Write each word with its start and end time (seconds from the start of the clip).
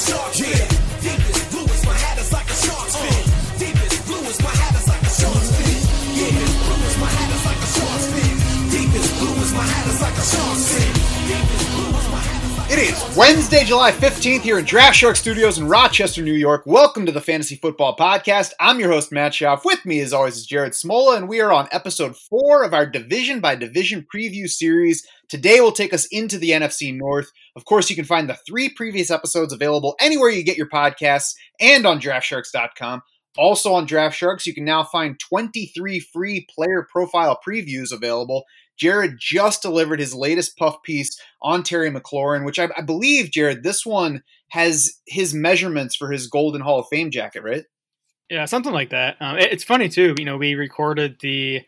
a 0.00 0.67
Wednesday, 13.18 13.64
July 13.64 13.90
15th 13.90 14.42
here 14.42 14.60
in 14.60 14.64
Draft 14.64 14.94
Shark 14.94 15.16
Studios 15.16 15.58
in 15.58 15.66
Rochester, 15.66 16.22
New 16.22 16.34
York. 16.34 16.62
Welcome 16.66 17.04
to 17.04 17.10
the 17.10 17.20
Fantasy 17.20 17.56
Football 17.56 17.96
Podcast. 17.96 18.52
I'm 18.60 18.78
your 18.78 18.92
host, 18.92 19.10
Matt 19.10 19.32
Schauf. 19.32 19.64
With 19.64 19.84
me, 19.84 19.98
as 19.98 20.12
always, 20.12 20.36
is 20.36 20.46
Jared 20.46 20.72
Smola, 20.74 21.16
and 21.16 21.28
we 21.28 21.40
are 21.40 21.52
on 21.52 21.66
episode 21.72 22.16
four 22.16 22.62
of 22.62 22.72
our 22.72 22.86
division 22.86 23.40
by 23.40 23.56
division 23.56 24.06
preview 24.14 24.48
series. 24.48 25.04
Today 25.28 25.60
will 25.60 25.72
take 25.72 25.92
us 25.92 26.06
into 26.12 26.38
the 26.38 26.50
NFC 26.50 26.96
North. 26.96 27.32
Of 27.56 27.64
course, 27.64 27.90
you 27.90 27.96
can 27.96 28.04
find 28.04 28.28
the 28.28 28.38
three 28.46 28.68
previous 28.68 29.10
episodes 29.10 29.52
available 29.52 29.96
anywhere 29.98 30.30
you 30.30 30.44
get 30.44 30.56
your 30.56 30.68
podcasts 30.68 31.34
and 31.58 31.86
on 31.86 32.00
draftsharks.com. 32.00 33.02
Also 33.36 33.72
on 33.72 33.86
Draft 33.86 34.16
Sharks, 34.16 34.46
you 34.46 34.54
can 34.54 34.64
now 34.64 34.84
find 34.84 35.18
23 35.18 35.98
free 35.98 36.46
player 36.54 36.86
profile 36.88 37.36
previews 37.44 37.90
available. 37.90 38.44
Jared 38.78 39.16
just 39.18 39.62
delivered 39.62 40.00
his 40.00 40.14
latest 40.14 40.56
puff 40.56 40.76
piece 40.84 41.18
on 41.42 41.62
Terry 41.62 41.90
McLaurin, 41.90 42.44
which 42.44 42.58
I, 42.58 42.68
I 42.76 42.82
believe, 42.82 43.30
Jared, 43.30 43.62
this 43.62 43.84
one 43.84 44.22
has 44.50 44.92
his 45.06 45.34
measurements 45.34 45.96
for 45.96 46.10
his 46.10 46.26
Golden 46.26 46.60
Hall 46.60 46.78
of 46.80 46.86
Fame 46.90 47.10
jacket, 47.10 47.42
right? 47.42 47.64
Yeah, 48.30 48.44
something 48.44 48.72
like 48.72 48.90
that. 48.90 49.16
Um, 49.20 49.38
it- 49.38 49.52
it's 49.52 49.64
funny 49.64 49.88
too. 49.88 50.14
You 50.18 50.24
know, 50.24 50.36
we 50.36 50.54
recorded 50.54 51.16
the 51.20 51.62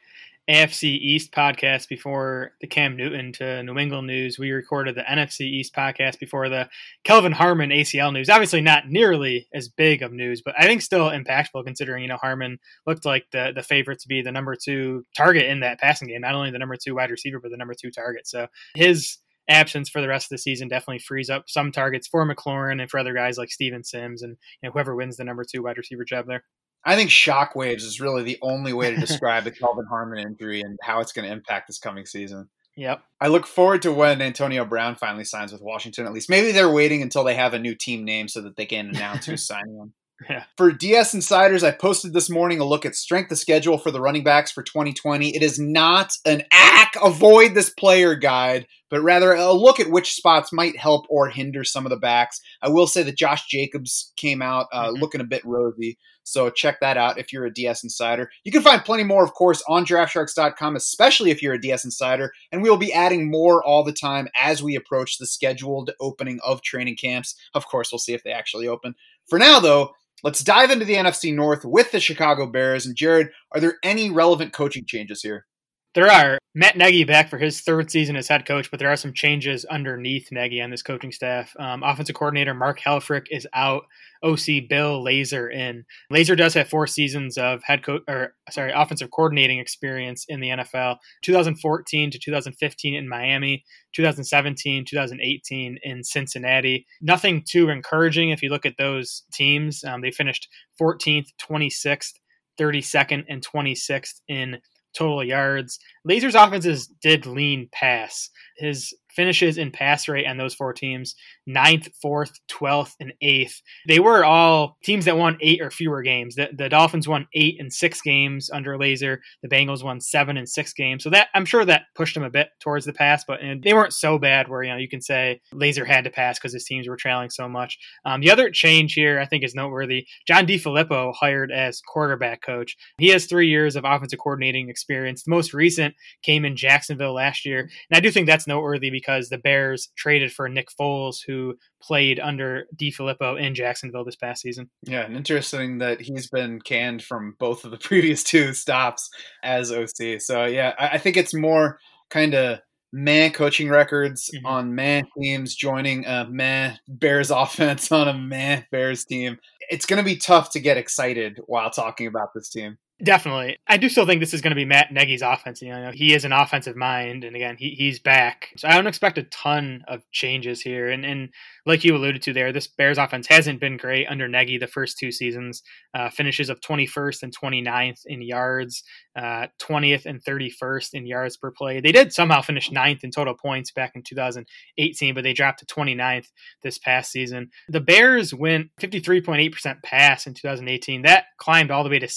AFC 0.51 0.99
East 0.99 1.31
podcast 1.31 1.89
before 1.89 2.55
the 2.61 2.67
Cam 2.67 2.97
Newton 2.97 3.33
to 3.35 3.63
New 3.63 3.79
England 3.79 4.09
news. 4.09 4.37
We 4.37 4.51
recorded 4.51 4.97
the 4.97 5.03
NFC 5.03 5.43
East 5.43 5.73
podcast 5.73 6.19
before 6.19 6.49
the 6.49 6.69
Kelvin 7.05 7.31
Harmon 7.31 7.71
ACL 7.71 8.13
news. 8.13 8.29
Obviously, 8.29 8.61
not 8.61 8.89
nearly 8.89 9.47
as 9.55 9.69
big 9.69 10.03
of 10.03 10.13
news, 10.13 10.43
but 10.43 10.57
I 10.59 10.65
think 10.65 10.83
still 10.83 11.09
impactful 11.09 11.65
considering 11.65 12.03
you 12.03 12.09
know 12.09 12.17
Harmon 12.17 12.59
looked 12.85 13.05
like 13.05 13.27
the 13.31 13.53
the 13.55 13.63
favorite 13.63 14.01
to 14.01 14.09
be 14.09 14.23
the 14.23 14.33
number 14.33 14.57
two 14.57 15.07
target 15.17 15.45
in 15.45 15.61
that 15.61 15.79
passing 15.79 16.09
game. 16.09 16.23
Not 16.23 16.35
only 16.35 16.51
the 16.51 16.59
number 16.59 16.77
two 16.77 16.97
wide 16.97 17.13
receiver, 17.13 17.39
but 17.39 17.53
the 17.53 17.57
number 17.57 17.75
two 17.75 17.93
target. 17.93 18.27
So 18.27 18.49
his 18.75 19.19
absence 19.49 19.89
for 19.89 20.01
the 20.01 20.09
rest 20.09 20.27
of 20.27 20.31
the 20.31 20.39
season 20.39 20.67
definitely 20.67 20.99
frees 20.99 21.31
up 21.31 21.49
some 21.49 21.71
targets 21.71 22.09
for 22.09 22.27
McLaurin 22.27 22.81
and 22.81 22.91
for 22.91 22.99
other 22.99 23.15
guys 23.15 23.39
like 23.39 23.53
Steven 23.53 23.85
Sims 23.85 24.23
and 24.23 24.37
you 24.63 24.69
know, 24.69 24.73
whoever 24.73 24.97
wins 24.97 25.17
the 25.17 25.25
number 25.25 25.45
two 25.45 25.63
wide 25.63 25.79
receiver 25.79 26.05
job 26.05 26.27
there. 26.27 26.43
I 26.85 26.97
think 26.97 27.11
shockwaves 27.11 27.83
is 27.83 28.01
really 28.01 28.23
the 28.23 28.39
only 28.43 28.73
way 28.73 28.91
to 28.91 28.97
describe 29.01 29.45
the 29.45 29.51
Kelvin 29.51 29.85
Harmon 29.87 30.19
injury 30.19 30.61
and 30.63 30.79
how 30.83 31.01
it's 31.01 31.13
going 31.13 31.27
to 31.27 31.33
impact 31.33 31.67
this 31.67 31.79
coming 31.79 32.07
season. 32.07 32.49
Yep. 32.77 33.03
I 33.21 33.29
look 33.29 33.47
forward 33.47 33.83
to 33.83 33.93
when 33.93 34.23
Antonio 34.23 34.65
Brown 34.65 34.95
finally 34.95 35.25
signs 35.25 35.53
with 35.53 35.61
Washington. 35.61 36.07
At 36.07 36.13
least 36.13 36.31
maybe 36.31 36.53
they're 36.53 36.71
waiting 36.73 37.03
until 37.03 37.25
they 37.25 37.35
have 37.35 37.53
a 37.53 37.59
new 37.59 37.75
team 37.75 38.05
name 38.05 38.29
so 38.29 38.41
that 38.43 38.57
they 38.57 38.65
can 38.65 38.89
announce 38.89 39.27
who's 39.27 39.47
signing 39.47 39.77
them. 39.77 39.93
Yeah. 40.29 40.45
For 40.59 40.71
DS 40.71 41.15
Insiders, 41.15 41.65
I 41.65 41.71
posted 41.71 42.13
this 42.13 42.29
morning 42.29 42.61
a 42.61 42.65
look 42.65 42.85
at 42.85 42.95
strength 42.95 43.33
of 43.33 43.39
schedule 43.39 43.79
for 43.79 43.91
the 43.91 44.01
running 44.03 44.23
backs 44.23 44.53
for 44.53 44.63
2020. 44.63 45.35
It 45.35 45.43
is 45.43 45.59
not 45.59 46.13
an 46.27 46.43
ack 46.53 46.95
avoid 47.03 47.55
this 47.55 47.71
player 47.71 48.15
guide, 48.15 48.67
but 48.91 49.01
rather 49.03 49.33
a 49.33 49.53
look 49.53 49.81
at 49.81 49.91
which 49.91 50.13
spots 50.15 50.53
might 50.53 50.77
help 50.77 51.07
or 51.09 51.29
hinder 51.31 51.65
some 51.65 51.87
of 51.87 51.91
the 51.91 51.97
backs. 51.97 52.41
I 52.61 52.69
will 52.69 52.87
say 52.87 53.03
that 53.03 53.17
Josh 53.17 53.47
Jacobs 53.47 54.13
came 54.17 54.43
out 54.43 54.67
uh, 54.73 54.91
Mhm. 54.91 55.01
looking 55.01 55.21
a 55.23 55.25
bit 55.25 55.43
rosy. 55.45 55.97
So 56.31 56.49
check 56.49 56.79
that 56.81 56.97
out 56.97 57.19
if 57.19 57.33
you're 57.33 57.45
a 57.45 57.53
DS 57.53 57.83
Insider. 57.83 58.31
You 58.45 58.53
can 58.53 58.63
find 58.63 58.85
plenty 58.85 59.03
more, 59.03 59.25
of 59.25 59.35
course, 59.35 59.63
on 59.69 59.85
DraftSharks.com, 59.85 60.77
especially 60.77 61.33
if 61.33 61.43
you're 61.43 61.55
a 61.55 61.61
DS 61.61 61.85
Insider. 61.85 62.33
And 62.53 62.63
we 62.63 62.71
will 62.71 62.77
be 62.77 62.93
adding 62.93 63.29
more 63.29 63.65
all 63.65 63.83
the 63.83 63.93
time 63.93 64.29
as 64.39 64.63
we 64.63 64.77
approach 64.77 65.19
the 65.19 65.27
scheduled 65.27 65.91
opening 65.99 66.39
of 66.45 66.63
training 66.63 66.97
camps. 66.97 67.35
Of 67.53 67.67
course, 67.67 67.91
we'll 67.91 67.99
see 67.99 68.15
if 68.15 68.23
they 68.23 68.31
actually 68.31 68.69
open. 68.69 68.95
For 69.27 69.41
now, 69.41 69.59
though, 69.59 69.95
let's 70.23 70.45
dive 70.45 70.71
into 70.71 70.85
the 70.85 70.95
NFC 70.95 71.35
North 71.35 71.65
with 71.65 71.91
the 71.91 71.99
Chicago 71.99 72.47
Bears. 72.47 72.87
And 72.87 72.95
Jared, 72.95 73.31
are 73.53 73.61
there 73.61 73.79
any 73.83 74.09
relevant 74.09 74.53
coaching 74.53 74.85
changes 74.87 75.23
here? 75.23 75.47
There 75.93 76.09
are 76.09 76.39
Matt 76.55 76.77
Nagy 76.77 77.03
back 77.03 77.29
for 77.29 77.39
his 77.39 77.63
third 77.63 77.91
season 77.91 78.15
as 78.15 78.29
head 78.29 78.47
coach, 78.47 78.71
but 78.71 78.79
there 78.79 78.93
are 78.93 78.97
some 78.97 79.13
changes 79.13 79.65
underneath 79.65 80.29
Nagy 80.31 80.63
on 80.63 80.71
this 80.71 80.85
coaching 80.85 81.11
staff. 81.11 81.53
Um, 81.59 81.83
offensive 81.83 82.15
coordinator 82.15 82.55
Mark 82.55 82.79
Helfrich 82.79 83.27
is 83.29 83.45
out. 83.55 83.83
OC 84.23 84.69
Bill 84.69 85.03
Lazor 85.03 85.53
in. 85.53 85.85
Lazor 86.13 86.37
does 86.37 86.55
have 86.55 86.69
four 86.69 86.87
seasons 86.87 87.37
of 87.37 87.61
head 87.65 87.83
coach 87.83 88.03
or 88.07 88.35
sorry, 88.51 88.71
offensive 88.71 89.11
coordinating 89.11 89.59
experience 89.59 90.25
in 90.29 90.39
the 90.39 90.51
NFL. 90.51 90.99
2014 91.23 92.13
to 92.13 92.19
2015 92.21 92.95
in 92.95 93.09
Miami, 93.09 93.65
2017, 93.93 94.85
2018 94.85 95.79
in 95.83 96.05
Cincinnati. 96.05 96.87
Nothing 97.01 97.43
too 97.45 97.69
encouraging 97.69 98.31
if 98.31 98.43
you 98.43 98.51
look 98.51 98.67
at 98.67 98.77
those 98.79 99.25
teams. 99.33 99.83
Um, 99.83 100.03
they 100.03 100.13
finished 100.13 100.47
14th, 100.81 101.27
26th, 101.41 102.13
32nd, 102.61 103.25
and 103.29 103.45
26th 103.45 104.21
in 104.29 104.59
total 104.95 105.25
yards. 105.25 105.79
Lazor's 106.09 106.35
offenses 106.35 106.87
did 106.87 107.27
lean 107.27 107.69
pass. 107.73 108.31
His 108.57 108.95
finishes 109.15 109.59
in 109.59 109.71
pass 109.71 110.09
rate 110.09 110.27
on 110.27 110.37
those 110.37 110.55
four 110.55 110.73
teams 110.73 111.15
ninth, 111.47 111.89
fourth, 112.01 112.33
12th, 112.49 112.95
and 113.01 113.13
eighth. 113.21 113.61
They 113.89 113.99
were 113.99 114.25
all 114.25 114.77
teams 114.85 115.05
that 115.05 115.17
won 115.17 115.37
eight 115.41 115.61
or 115.61 115.71
fewer 115.71 116.03
games. 116.03 116.37
The, 116.37 116.51
the 116.57 116.69
Dolphins 116.69 117.09
won 117.09 117.27
eight 117.35 117.57
and 117.59 117.73
six 117.73 118.01
games 118.01 118.51
under 118.51 118.77
Lazor. 118.77 119.19
The 119.43 119.49
Bengals 119.49 119.83
won 119.83 120.01
seven 120.01 120.37
and 120.37 120.49
six 120.49 120.73
games. 120.73 121.03
So 121.03 121.11
that 121.11 121.29
I'm 121.35 121.45
sure 121.45 121.65
that 121.65 121.87
pushed 121.95 122.15
them 122.15 122.23
a 122.23 122.31
bit 122.31 122.51
towards 122.61 122.87
the 122.87 122.93
pass, 122.93 123.25
but 123.27 123.41
they 123.63 123.75
weren't 123.75 123.93
so 123.93 124.19
bad 124.19 124.49
where 124.49 124.63
you 124.63 124.71
know 124.71 124.77
you 124.77 124.89
can 124.89 125.01
say 125.01 125.41
Lazor 125.53 125.87
had 125.87 126.05
to 126.05 126.11
pass 126.11 126.39
because 126.39 126.53
his 126.53 126.65
teams 126.65 126.89
were 126.89 126.97
trailing 126.97 127.31
so 127.31 127.49
much. 127.49 127.79
Um, 128.05 128.21
the 128.21 128.31
other 128.31 128.51
change 128.51 128.95
here 128.95 129.21
I 129.21 129.27
think 129.27 129.45
is 129.45 129.55
noteworthy. 129.55 130.07
John 130.27 130.47
DeFilippo 130.47 131.15
hired 131.15 131.51
as 131.51 131.81
quarterback 131.81 132.43
coach. 132.43 132.77
He 132.99 133.09
has 133.09 133.27
three 133.27 133.49
years 133.49 133.77
of 133.77 133.85
offensive 133.85 134.19
coordinating 134.19 134.69
experience. 134.69 135.25
The 135.25 135.31
most 135.31 135.53
recent 135.53 135.95
came 136.23 136.45
in 136.45 136.57
Jacksonville 136.57 137.15
last 137.15 137.45
year, 137.45 137.61
and 137.61 137.97
I 137.97 138.01
do 138.01 138.11
think 138.11 138.27
that's 138.27 138.47
noteworthy 138.47 138.91
because 139.01 139.29
the 139.29 139.39
Bears 139.39 139.89
traded 139.97 140.33
for 140.33 140.49
Nick 140.49 140.69
Foles, 140.79 141.19
who 141.27 141.57
played 141.83 142.21
under 142.21 142.67
DeFilippo 142.77 143.41
in 143.41 143.55
Jacksonville 143.55 144.05
this 144.05 144.17
past 144.17 144.43
season. 144.43 144.69
Yeah, 144.87 145.03
and 145.03 145.17
interesting 145.17 145.79
that 145.79 146.01
he's 146.01 146.29
been 146.29 146.61
canned 146.61 147.03
from 147.03 147.35
both 147.39 147.65
of 147.65 147.71
the 147.71 147.79
previous 147.89 148.23
two 148.23 148.53
stops 148.53 149.09
as 149.43 149.73
OC. 149.73 150.21
So 150.21 150.45
yeah, 150.45 150.75
I, 150.79 150.89
I 150.91 150.99
think 150.99 151.17
it's 151.17 151.35
more 151.35 151.79
kind 152.11 152.35
of 152.35 152.61
meh 152.93 153.31
coaching 153.31 153.69
records 153.69 154.29
Mhm. 154.35 154.41
on 154.45 154.75
meh 154.75 155.03
teams 155.17 155.55
joining 155.55 156.05
a 156.07 156.27
meh 156.29 156.75
Bears 156.89 157.31
offense 157.43 157.91
on 157.93 158.09
a 158.09 158.15
meh 158.15 158.63
Bears 158.73 159.05
team. 159.05 159.39
It's 159.71 159.87
going 159.87 159.99
to 159.99 160.05
be 160.05 160.17
tough 160.17 160.51
to 160.53 160.61
get 160.61 160.77
excited 160.77 161.39
while 161.47 161.71
talking 161.71 162.07
about 162.09 162.31
this 162.35 162.49
team. 162.51 162.79
Definitely. 163.03 163.57
I 163.67 163.79
do 163.79 163.89
still 163.89 164.05
think 164.05 164.21
this 164.21 164.35
is 164.35 164.43
going 164.43 164.51
to 164.51 164.57
be 164.57 164.67
Matt 164.67 164.93
Nagy's 164.93 165.23
offense. 165.23 165.63
You 165.63 165.71
know, 165.71 165.91
he 165.93 166.13
is 166.13 166.27
an 166.27 166.33
offensive 166.33 166.77
mind, 166.77 167.25
and 167.25 167.35
again, 167.35 167.57
he, 167.59 167.71
he's 167.71 167.99
back. 167.99 168.49
So 168.59 168.69
I 168.69 168.75
don't 168.75 168.87
expect 168.87 169.17
a 169.17 169.23
ton 169.25 169.85
of 169.89 170.03
changes 170.13 170.61
here. 170.61 170.91
And, 170.91 171.07
and 171.07 171.31
like 171.65 171.83
you 171.83 171.97
alluded 171.97 172.21
to 172.23 172.35
there, 172.35 172.53
this 172.53 172.67
Bears 172.67 172.99
offense 172.99 173.27
hasn't 173.27 173.59
been 173.59 173.79
great 173.79 174.07
under 174.09 174.29
Nagy 174.29 174.59
the 174.59 174.67
first 174.67 174.99
two 174.99 175.11
seasons. 175.13 175.63
Uh, 175.95 176.11
finishes 176.11 176.51
of 176.51 176.61
21st 176.61 177.23
and 177.23 177.35
29th 177.37 178.03
in 178.05 178.21
yards, 178.21 178.85
uh, 179.17 179.47
20th 179.59 180.05
and 180.05 180.23
31st 180.23 180.91
in 180.93 181.07
yards 181.07 181.39
per 181.39 181.51
play. 181.51 181.81
They 181.81 181.93
did 181.93 182.13
somehow 182.13 182.43
finish 182.43 182.71
ninth 182.71 183.03
in 183.03 183.11
total 183.11 183.35
points 183.35 183.71
back 183.71 183.93
in 183.95 184.03
2018, 184.03 185.15
but 185.15 185.25
they 185.25 185.33
dropped 185.33 185.61
to 185.61 185.67
29th 185.67 186.27
this 186.63 186.79
past 186.79 187.13
season. 187.13 187.51
The 187.69 187.81
Bears 187.81 188.35
went 188.35 188.71
53.8% 188.81 189.83
pass 189.83 190.27
in 190.27 190.35
2018. 190.35 191.03
That 191.03 191.25
climbed 191.39 191.71
all 191.71 191.83
the 191.83 191.91
way 191.91 191.99
to 191.99 192.09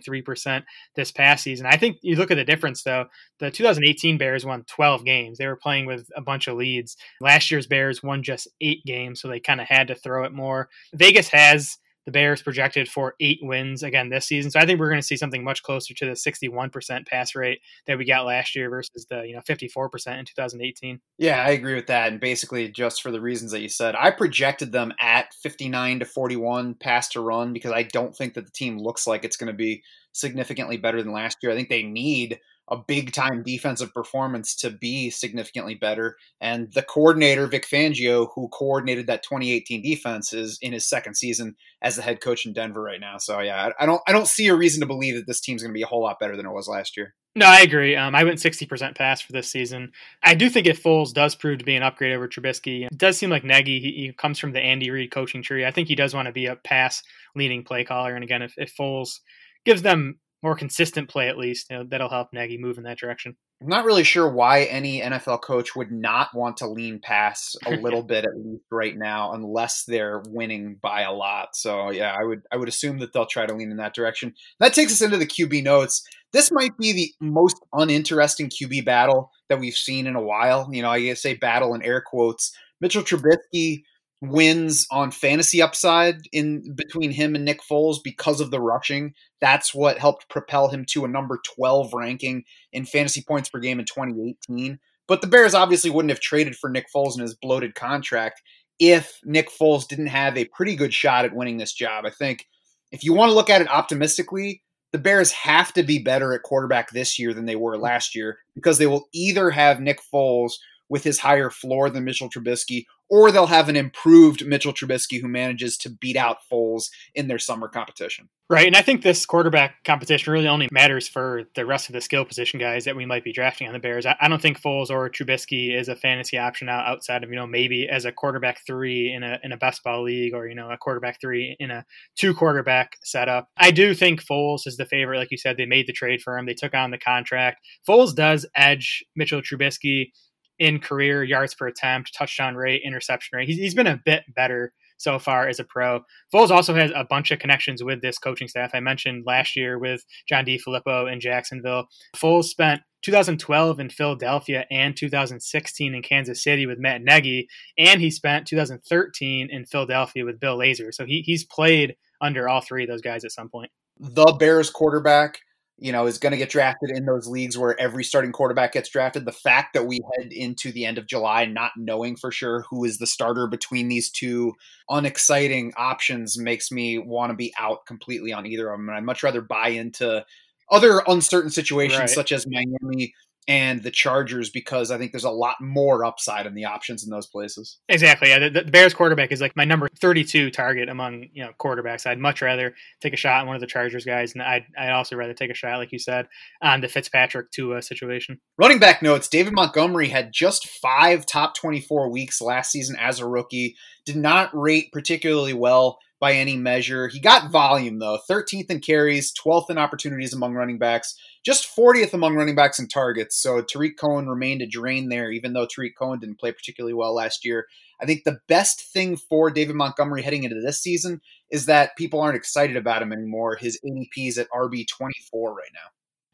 61.3% 0.00 0.64
this 0.94 1.12
past 1.12 1.44
season. 1.44 1.66
I 1.66 1.76
think 1.76 1.98
you 2.02 2.16
look 2.16 2.30
at 2.30 2.36
the 2.36 2.44
difference 2.44 2.82
though. 2.82 3.06
The 3.38 3.50
2018 3.50 4.18
Bears 4.18 4.44
won 4.44 4.64
12 4.64 5.04
games. 5.04 5.38
They 5.38 5.46
were 5.46 5.56
playing 5.56 5.86
with 5.86 6.08
a 6.16 6.20
bunch 6.20 6.48
of 6.48 6.56
leads. 6.56 6.96
Last 7.20 7.50
year's 7.50 7.66
Bears 7.66 8.02
won 8.02 8.22
just 8.22 8.48
8 8.60 8.84
games, 8.84 9.20
so 9.20 9.28
they 9.28 9.40
kind 9.40 9.60
of 9.60 9.68
had 9.68 9.88
to 9.88 9.94
throw 9.94 10.24
it 10.24 10.32
more. 10.32 10.68
Vegas 10.94 11.28
has 11.28 11.78
the 12.06 12.12
Bears 12.12 12.42
projected 12.42 12.88
for 12.88 13.14
eight 13.20 13.38
wins 13.42 13.82
again 13.82 14.10
this 14.10 14.26
season. 14.26 14.50
So 14.50 14.60
I 14.60 14.66
think 14.66 14.78
we're 14.78 14.90
going 14.90 15.00
to 15.00 15.06
see 15.06 15.16
something 15.16 15.42
much 15.42 15.62
closer 15.62 15.94
to 15.94 16.06
the 16.06 16.12
61% 16.12 17.06
pass 17.06 17.34
rate 17.34 17.60
that 17.86 17.96
we 17.96 18.04
got 18.04 18.26
last 18.26 18.54
year 18.54 18.68
versus 18.68 19.06
the 19.08 19.22
you 19.22 19.34
know 19.34 19.40
54% 19.40 20.18
in 20.18 20.24
2018. 20.24 21.00
Yeah, 21.18 21.42
I 21.42 21.50
agree 21.50 21.74
with 21.74 21.86
that. 21.86 22.12
And 22.12 22.20
basically, 22.20 22.68
just 22.68 23.02
for 23.02 23.10
the 23.10 23.20
reasons 23.20 23.52
that 23.52 23.60
you 23.60 23.68
said, 23.68 23.94
I 23.94 24.10
projected 24.10 24.72
them 24.72 24.92
at 25.00 25.32
59 25.34 26.00
to 26.00 26.04
41 26.04 26.74
pass 26.74 27.08
to 27.10 27.20
run 27.20 27.52
because 27.52 27.72
I 27.72 27.84
don't 27.84 28.14
think 28.14 28.34
that 28.34 28.44
the 28.44 28.52
team 28.52 28.78
looks 28.78 29.06
like 29.06 29.24
it's 29.24 29.36
going 29.36 29.48
to 29.48 29.52
be 29.52 29.82
significantly 30.12 30.76
better 30.76 31.02
than 31.02 31.12
last 31.12 31.38
year. 31.42 31.52
I 31.52 31.56
think 31.56 31.68
they 31.68 31.82
need 31.82 32.38
a 32.68 32.76
big 32.76 33.12
time 33.12 33.42
defensive 33.42 33.92
performance 33.92 34.54
to 34.56 34.70
be 34.70 35.10
significantly 35.10 35.74
better. 35.74 36.16
And 36.40 36.72
the 36.72 36.82
coordinator, 36.82 37.46
Vic 37.46 37.66
Fangio, 37.66 38.28
who 38.34 38.48
coordinated 38.48 39.06
that 39.06 39.22
2018 39.22 39.82
defense, 39.82 40.32
is 40.32 40.58
in 40.62 40.72
his 40.72 40.88
second 40.88 41.14
season 41.16 41.56
as 41.82 41.96
the 41.96 42.02
head 42.02 42.20
coach 42.20 42.46
in 42.46 42.52
Denver 42.52 42.82
right 42.82 43.00
now. 43.00 43.18
So 43.18 43.40
yeah, 43.40 43.70
I 43.78 43.86
don't 43.86 44.00
I 44.06 44.12
don't 44.12 44.28
see 44.28 44.48
a 44.48 44.54
reason 44.54 44.80
to 44.80 44.86
believe 44.86 45.16
that 45.16 45.26
this 45.26 45.40
team's 45.40 45.62
going 45.62 45.72
to 45.72 45.78
be 45.78 45.82
a 45.82 45.86
whole 45.86 46.02
lot 46.02 46.18
better 46.18 46.36
than 46.36 46.46
it 46.46 46.52
was 46.52 46.68
last 46.68 46.96
year. 46.96 47.14
No, 47.36 47.46
I 47.46 47.62
agree. 47.62 47.96
Um, 47.96 48.14
I 48.14 48.22
went 48.22 48.38
60% 48.38 48.96
pass 48.96 49.20
for 49.20 49.32
this 49.32 49.50
season. 49.50 49.90
I 50.22 50.36
do 50.36 50.48
think 50.48 50.68
if 50.68 50.80
Foles 50.80 51.12
does 51.12 51.34
prove 51.34 51.58
to 51.58 51.64
be 51.64 51.74
an 51.74 51.82
upgrade 51.82 52.12
over 52.12 52.28
Trubisky, 52.28 52.86
it 52.86 52.96
does 52.96 53.18
seem 53.18 53.28
like 53.28 53.42
Nagy, 53.42 53.80
he, 53.80 53.90
he 53.90 54.12
comes 54.12 54.38
from 54.38 54.52
the 54.52 54.60
Andy 54.60 54.88
Reid 54.90 55.10
coaching 55.10 55.42
tree. 55.42 55.66
I 55.66 55.72
think 55.72 55.88
he 55.88 55.96
does 55.96 56.14
want 56.14 56.26
to 56.26 56.32
be 56.32 56.46
a 56.46 56.54
pass 56.54 57.02
leading 57.34 57.64
play 57.64 57.82
caller. 57.82 58.14
And 58.14 58.22
again, 58.22 58.42
if, 58.42 58.54
if 58.56 58.76
Foles 58.76 59.18
gives 59.64 59.82
them 59.82 60.20
more 60.44 60.54
consistent 60.54 61.08
play 61.08 61.28
at 61.28 61.38
least, 61.38 61.68
you 61.70 61.78
know, 61.78 61.84
that'll 61.88 62.10
help 62.10 62.28
Nagy 62.32 62.58
move 62.58 62.76
in 62.76 62.84
that 62.84 62.98
direction. 62.98 63.34
I'm 63.62 63.68
not 63.68 63.86
really 63.86 64.04
sure 64.04 64.30
why 64.30 64.64
any 64.64 65.00
NFL 65.00 65.40
coach 65.40 65.74
would 65.74 65.90
not 65.90 66.28
want 66.34 66.58
to 66.58 66.68
lean 66.68 67.00
pass 67.02 67.56
a 67.64 67.70
little 67.80 68.02
bit 68.02 68.26
at 68.26 68.36
least 68.36 68.64
right 68.70 68.94
now, 68.94 69.32
unless 69.32 69.84
they're 69.84 70.22
winning 70.28 70.76
by 70.82 71.00
a 71.00 71.12
lot. 71.12 71.56
So 71.56 71.90
yeah, 71.90 72.14
I 72.16 72.24
would 72.24 72.42
I 72.52 72.58
would 72.58 72.68
assume 72.68 72.98
that 72.98 73.14
they'll 73.14 73.24
try 73.24 73.46
to 73.46 73.54
lean 73.54 73.70
in 73.70 73.78
that 73.78 73.94
direction. 73.94 74.34
That 74.60 74.74
takes 74.74 74.92
us 74.92 75.00
into 75.00 75.16
the 75.16 75.26
QB 75.26 75.64
notes. 75.64 76.06
This 76.34 76.52
might 76.52 76.76
be 76.76 76.92
the 76.92 77.12
most 77.20 77.56
uninteresting 77.72 78.50
QB 78.50 78.84
battle 78.84 79.30
that 79.48 79.60
we've 79.60 79.76
seen 79.76 80.06
in 80.06 80.14
a 80.14 80.22
while. 80.22 80.68
You 80.70 80.82
know, 80.82 80.90
I 80.90 81.14
say 81.14 81.34
battle 81.34 81.74
in 81.74 81.82
air 81.82 82.02
quotes. 82.06 82.54
Mitchell 82.82 83.02
Trubisky 83.02 83.84
wins 84.28 84.86
on 84.90 85.10
fantasy 85.10 85.62
upside 85.62 86.22
in 86.32 86.74
between 86.74 87.10
him 87.10 87.34
and 87.34 87.44
Nick 87.44 87.60
Foles 87.62 87.98
because 88.02 88.40
of 88.40 88.50
the 88.50 88.60
rushing. 88.60 89.14
That's 89.40 89.74
what 89.74 89.98
helped 89.98 90.28
propel 90.28 90.68
him 90.68 90.84
to 90.90 91.04
a 91.04 91.08
number 91.08 91.40
12 91.56 91.92
ranking 91.94 92.44
in 92.72 92.84
fantasy 92.84 93.22
points 93.26 93.48
per 93.48 93.60
game 93.60 93.78
in 93.78 93.86
2018. 93.86 94.78
But 95.06 95.20
the 95.20 95.26
Bears 95.26 95.54
obviously 95.54 95.90
wouldn't 95.90 96.10
have 96.10 96.20
traded 96.20 96.56
for 96.56 96.70
Nick 96.70 96.86
Foles 96.94 97.14
in 97.16 97.22
his 97.22 97.34
bloated 97.34 97.74
contract 97.74 98.42
if 98.78 99.20
Nick 99.24 99.50
Foles 99.50 99.86
didn't 99.86 100.06
have 100.06 100.36
a 100.36 100.46
pretty 100.46 100.76
good 100.76 100.92
shot 100.92 101.24
at 101.24 101.34
winning 101.34 101.58
this 101.58 101.72
job. 101.72 102.04
I 102.06 102.10
think 102.10 102.46
if 102.90 103.04
you 103.04 103.12
want 103.12 103.30
to 103.30 103.34
look 103.34 103.50
at 103.50 103.60
it 103.60 103.68
optimistically, 103.68 104.62
the 104.92 104.98
Bears 104.98 105.32
have 105.32 105.72
to 105.72 105.82
be 105.82 105.98
better 105.98 106.32
at 106.32 106.42
quarterback 106.42 106.90
this 106.90 107.18
year 107.18 107.34
than 107.34 107.46
they 107.46 107.56
were 107.56 107.76
last 107.76 108.14
year 108.14 108.38
because 108.54 108.78
they 108.78 108.86
will 108.86 109.08
either 109.12 109.50
have 109.50 109.80
Nick 109.80 109.98
Foles 110.12 110.52
with 110.88 111.04
his 111.04 111.20
higher 111.20 111.50
floor 111.50 111.90
than 111.90 112.04
Mitchell 112.04 112.30
Trubisky, 112.30 112.84
or 113.10 113.30
they'll 113.30 113.46
have 113.46 113.68
an 113.68 113.76
improved 113.76 114.46
Mitchell 114.46 114.72
Trubisky 114.72 115.20
who 115.20 115.28
manages 115.28 115.76
to 115.78 115.90
beat 115.90 116.16
out 116.16 116.38
Foles 116.50 116.88
in 117.14 117.28
their 117.28 117.38
summer 117.38 117.68
competition. 117.68 118.28
Right. 118.50 118.66
And 118.66 118.76
I 118.76 118.82
think 118.82 119.02
this 119.02 119.24
quarterback 119.24 119.82
competition 119.84 120.30
really 120.30 120.48
only 120.48 120.68
matters 120.70 121.08
for 121.08 121.44
the 121.54 121.64
rest 121.64 121.88
of 121.88 121.94
the 121.94 122.02
skill 122.02 122.26
position 122.26 122.60
guys 122.60 122.84
that 122.84 122.94
we 122.94 123.06
might 123.06 123.24
be 123.24 123.32
drafting 123.32 123.66
on 123.66 123.72
the 123.72 123.78
Bears. 123.78 124.04
I, 124.04 124.28
don't 124.28 124.40
think 124.40 124.60
Foles 124.60 124.90
or 124.90 125.08
Trubisky 125.08 125.74
is 125.74 125.88
a 125.88 125.96
fantasy 125.96 126.36
option 126.36 126.68
out 126.68 126.86
outside 126.86 127.24
of, 127.24 127.30
you 127.30 127.36
know, 127.36 127.46
maybe 127.46 127.88
as 127.88 128.04
a 128.04 128.12
quarterback 128.12 128.60
three 128.66 129.10
in 129.10 129.22
a 129.22 129.38
in 129.42 129.52
a 129.52 129.56
best 129.56 129.82
ball 129.82 130.04
league 130.04 130.34
or, 130.34 130.46
you 130.46 130.54
know, 130.54 130.70
a 130.70 130.76
quarterback 130.76 131.18
three 131.22 131.56
in 131.58 131.70
a 131.70 131.86
two 132.16 132.34
quarterback 132.34 132.96
setup. 133.02 133.48
I 133.56 133.70
do 133.70 133.94
think 133.94 134.22
Foles 134.22 134.66
is 134.66 134.76
the 134.76 134.84
favorite. 134.84 135.18
Like 135.18 135.30
you 135.30 135.38
said, 135.38 135.56
they 135.56 135.66
made 135.66 135.86
the 135.86 135.92
trade 135.94 136.20
for 136.20 136.36
him. 136.36 136.44
They 136.44 136.54
took 136.54 136.74
on 136.74 136.90
the 136.90 136.98
contract. 136.98 137.66
Foles 137.88 138.14
does 138.14 138.44
edge 138.54 139.04
Mitchell 139.16 139.40
Trubisky 139.40 140.10
in 140.58 140.78
career 140.78 141.22
yards 141.24 141.54
per 141.54 141.66
attempt, 141.66 142.14
touchdown 142.14 142.54
rate, 142.54 142.82
interception 142.84 143.36
rate. 143.36 143.48
He's, 143.48 143.58
he's 143.58 143.74
been 143.74 143.86
a 143.86 144.00
bit 144.04 144.24
better 144.34 144.72
so 144.96 145.18
far 145.18 145.48
as 145.48 145.60
a 145.60 145.64
pro. 145.64 146.00
Foles 146.32 146.50
also 146.50 146.74
has 146.74 146.90
a 146.94 147.04
bunch 147.04 147.30
of 147.30 147.38
connections 147.38 147.82
with 147.82 148.00
this 148.00 148.18
coaching 148.18 148.48
staff. 148.48 148.70
I 148.74 148.80
mentioned 148.80 149.24
last 149.26 149.56
year 149.56 149.78
with 149.78 150.04
John 150.28 150.44
DeFilippo 150.44 151.12
in 151.12 151.20
Jacksonville. 151.20 151.88
Foles 152.16 152.44
spent 152.44 152.82
2012 153.02 153.80
in 153.80 153.90
Philadelphia 153.90 154.64
and 154.70 154.96
2016 154.96 155.94
in 155.94 156.02
Kansas 156.02 156.42
City 156.42 156.66
with 156.66 156.78
Matt 156.78 157.02
Nagy, 157.02 157.48
and 157.76 158.00
he 158.00 158.10
spent 158.10 158.46
2013 158.46 159.50
in 159.50 159.66
Philadelphia 159.66 160.24
with 160.24 160.40
Bill 160.40 160.56
Lazor. 160.56 160.92
So 160.92 161.04
he, 161.04 161.20
he's 161.20 161.44
played 161.44 161.96
under 162.20 162.48
all 162.48 162.62
three 162.62 162.84
of 162.84 162.88
those 162.88 163.02
guys 163.02 163.24
at 163.24 163.32
some 163.32 163.50
point. 163.50 163.70
The 163.98 164.34
Bears 164.38 164.70
quarterback 164.70 165.40
you 165.76 165.90
know, 165.90 166.06
is 166.06 166.18
going 166.18 166.30
to 166.30 166.36
get 166.38 166.50
drafted 166.50 166.90
in 166.90 167.04
those 167.04 167.26
leagues 167.26 167.58
where 167.58 167.78
every 167.80 168.04
starting 168.04 168.30
quarterback 168.30 168.72
gets 168.72 168.88
drafted. 168.88 169.24
The 169.24 169.32
fact 169.32 169.74
that 169.74 169.86
we 169.86 170.00
head 170.16 170.32
into 170.32 170.70
the 170.70 170.84
end 170.86 170.98
of 170.98 171.06
July 171.06 171.46
not 171.46 171.72
knowing 171.76 172.16
for 172.16 172.30
sure 172.30 172.64
who 172.70 172.84
is 172.84 172.98
the 172.98 173.06
starter 173.06 173.46
between 173.48 173.88
these 173.88 174.10
two 174.10 174.54
unexciting 174.88 175.72
options 175.76 176.38
makes 176.38 176.70
me 176.70 176.98
want 176.98 177.30
to 177.30 177.36
be 177.36 177.52
out 177.58 177.86
completely 177.86 178.32
on 178.32 178.46
either 178.46 178.70
of 178.70 178.78
them. 178.78 178.88
And 178.88 178.96
I'd 178.96 179.04
much 179.04 179.22
rather 179.24 179.40
buy 179.40 179.68
into 179.68 180.24
other 180.70 181.02
uncertain 181.08 181.50
situations 181.50 181.98
right. 181.98 182.10
such 182.10 182.30
as 182.30 182.46
Miami 182.46 183.12
and 183.46 183.82
the 183.82 183.90
Chargers 183.90 184.50
because 184.50 184.90
I 184.90 184.98
think 184.98 185.12
there's 185.12 185.24
a 185.24 185.30
lot 185.30 185.56
more 185.60 186.04
upside 186.04 186.46
in 186.46 186.54
the 186.54 186.64
options 186.64 187.04
in 187.04 187.10
those 187.10 187.26
places. 187.26 187.78
Exactly. 187.88 188.28
Yeah, 188.30 188.38
the, 188.38 188.50
the, 188.50 188.64
Bears 188.64 188.94
quarterback 188.94 189.32
is 189.32 189.40
like 189.40 189.54
my 189.54 189.64
number 189.64 189.88
32 190.00 190.50
target 190.50 190.88
among 190.88 191.28
you 191.32 191.44
know 191.44 191.50
quarterbacks. 191.58 192.06
I'd 192.06 192.18
much 192.18 192.40
rather 192.42 192.74
take 193.00 193.12
a 193.12 193.16
shot 193.16 193.42
on 193.42 193.46
one 193.46 193.56
of 193.56 193.60
the 193.60 193.66
Chargers 193.66 194.04
guys, 194.04 194.32
and 194.32 194.42
I'd 194.42 194.64
I'd 194.78 194.92
also 194.92 195.16
rather 195.16 195.34
take 195.34 195.50
a 195.50 195.54
shot, 195.54 195.78
like 195.78 195.92
you 195.92 195.98
said, 195.98 196.26
on 196.62 196.80
the 196.80 196.88
Fitzpatrick 196.88 197.50
Tua 197.50 197.82
situation. 197.82 198.40
Running 198.58 198.78
back 198.78 199.02
notes: 199.02 199.28
David 199.28 199.52
Montgomery 199.52 200.08
had 200.08 200.32
just 200.32 200.68
five 200.68 201.26
top 201.26 201.54
24 201.54 202.10
weeks 202.10 202.40
last 202.40 202.70
season 202.72 202.96
as 202.98 203.20
a 203.20 203.26
rookie. 203.26 203.76
Did 204.06 204.16
not 204.16 204.50
rate 204.52 204.90
particularly 204.92 205.54
well 205.54 205.98
by 206.20 206.32
any 206.32 206.56
measure. 206.56 207.08
He 207.08 207.20
got 207.20 207.50
volume 207.50 207.98
though, 207.98 208.18
13th 208.28 208.70
in 208.70 208.80
carries, 208.80 209.32
12th 209.32 209.70
in 209.70 209.78
opportunities 209.78 210.32
among 210.32 210.54
running 210.54 210.78
backs, 210.78 211.14
just 211.44 211.68
40th 211.76 212.14
among 212.14 212.34
running 212.34 212.54
backs 212.54 212.78
and 212.78 212.90
targets. 212.90 213.36
So 213.36 213.62
Tarik 213.62 213.98
Cohen 213.98 214.28
remained 214.28 214.62
a 214.62 214.66
drain 214.66 215.08
there, 215.08 215.30
even 215.30 215.52
though 215.52 215.66
Tarik 215.66 215.96
Cohen 215.98 216.20
didn't 216.20 216.38
play 216.38 216.52
particularly 216.52 216.94
well 216.94 217.14
last 217.14 217.44
year. 217.44 217.66
I 218.00 218.06
think 218.06 218.24
the 218.24 218.38
best 218.48 218.92
thing 218.92 219.16
for 219.16 219.50
David 219.50 219.76
Montgomery 219.76 220.22
heading 220.22 220.44
into 220.44 220.60
this 220.60 220.80
season 220.80 221.20
is 221.50 221.66
that 221.66 221.96
people 221.96 222.20
aren't 222.20 222.36
excited 222.36 222.76
about 222.76 223.02
him 223.02 223.12
anymore. 223.12 223.56
His 223.56 223.78
ADP 223.84 224.28
is 224.28 224.38
at 224.38 224.50
RB 224.50 224.86
24 224.88 225.54
right 225.54 225.68
now. 225.72 225.90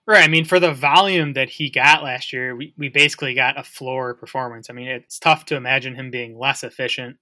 Right. 0.06 0.24
I 0.24 0.28
mean, 0.28 0.44
for 0.44 0.58
the 0.58 0.72
volume 0.72 1.34
that 1.34 1.50
he 1.50 1.70
got 1.70 2.02
last 2.02 2.32
year, 2.32 2.56
we, 2.56 2.74
we 2.76 2.88
basically 2.88 3.34
got 3.34 3.58
a 3.58 3.62
floor 3.62 4.14
performance. 4.14 4.68
I 4.68 4.72
mean, 4.72 4.88
it's 4.88 5.18
tough 5.18 5.44
to 5.46 5.56
imagine 5.56 5.94
him 5.94 6.10
being 6.10 6.36
less 6.36 6.64
efficient 6.64 7.16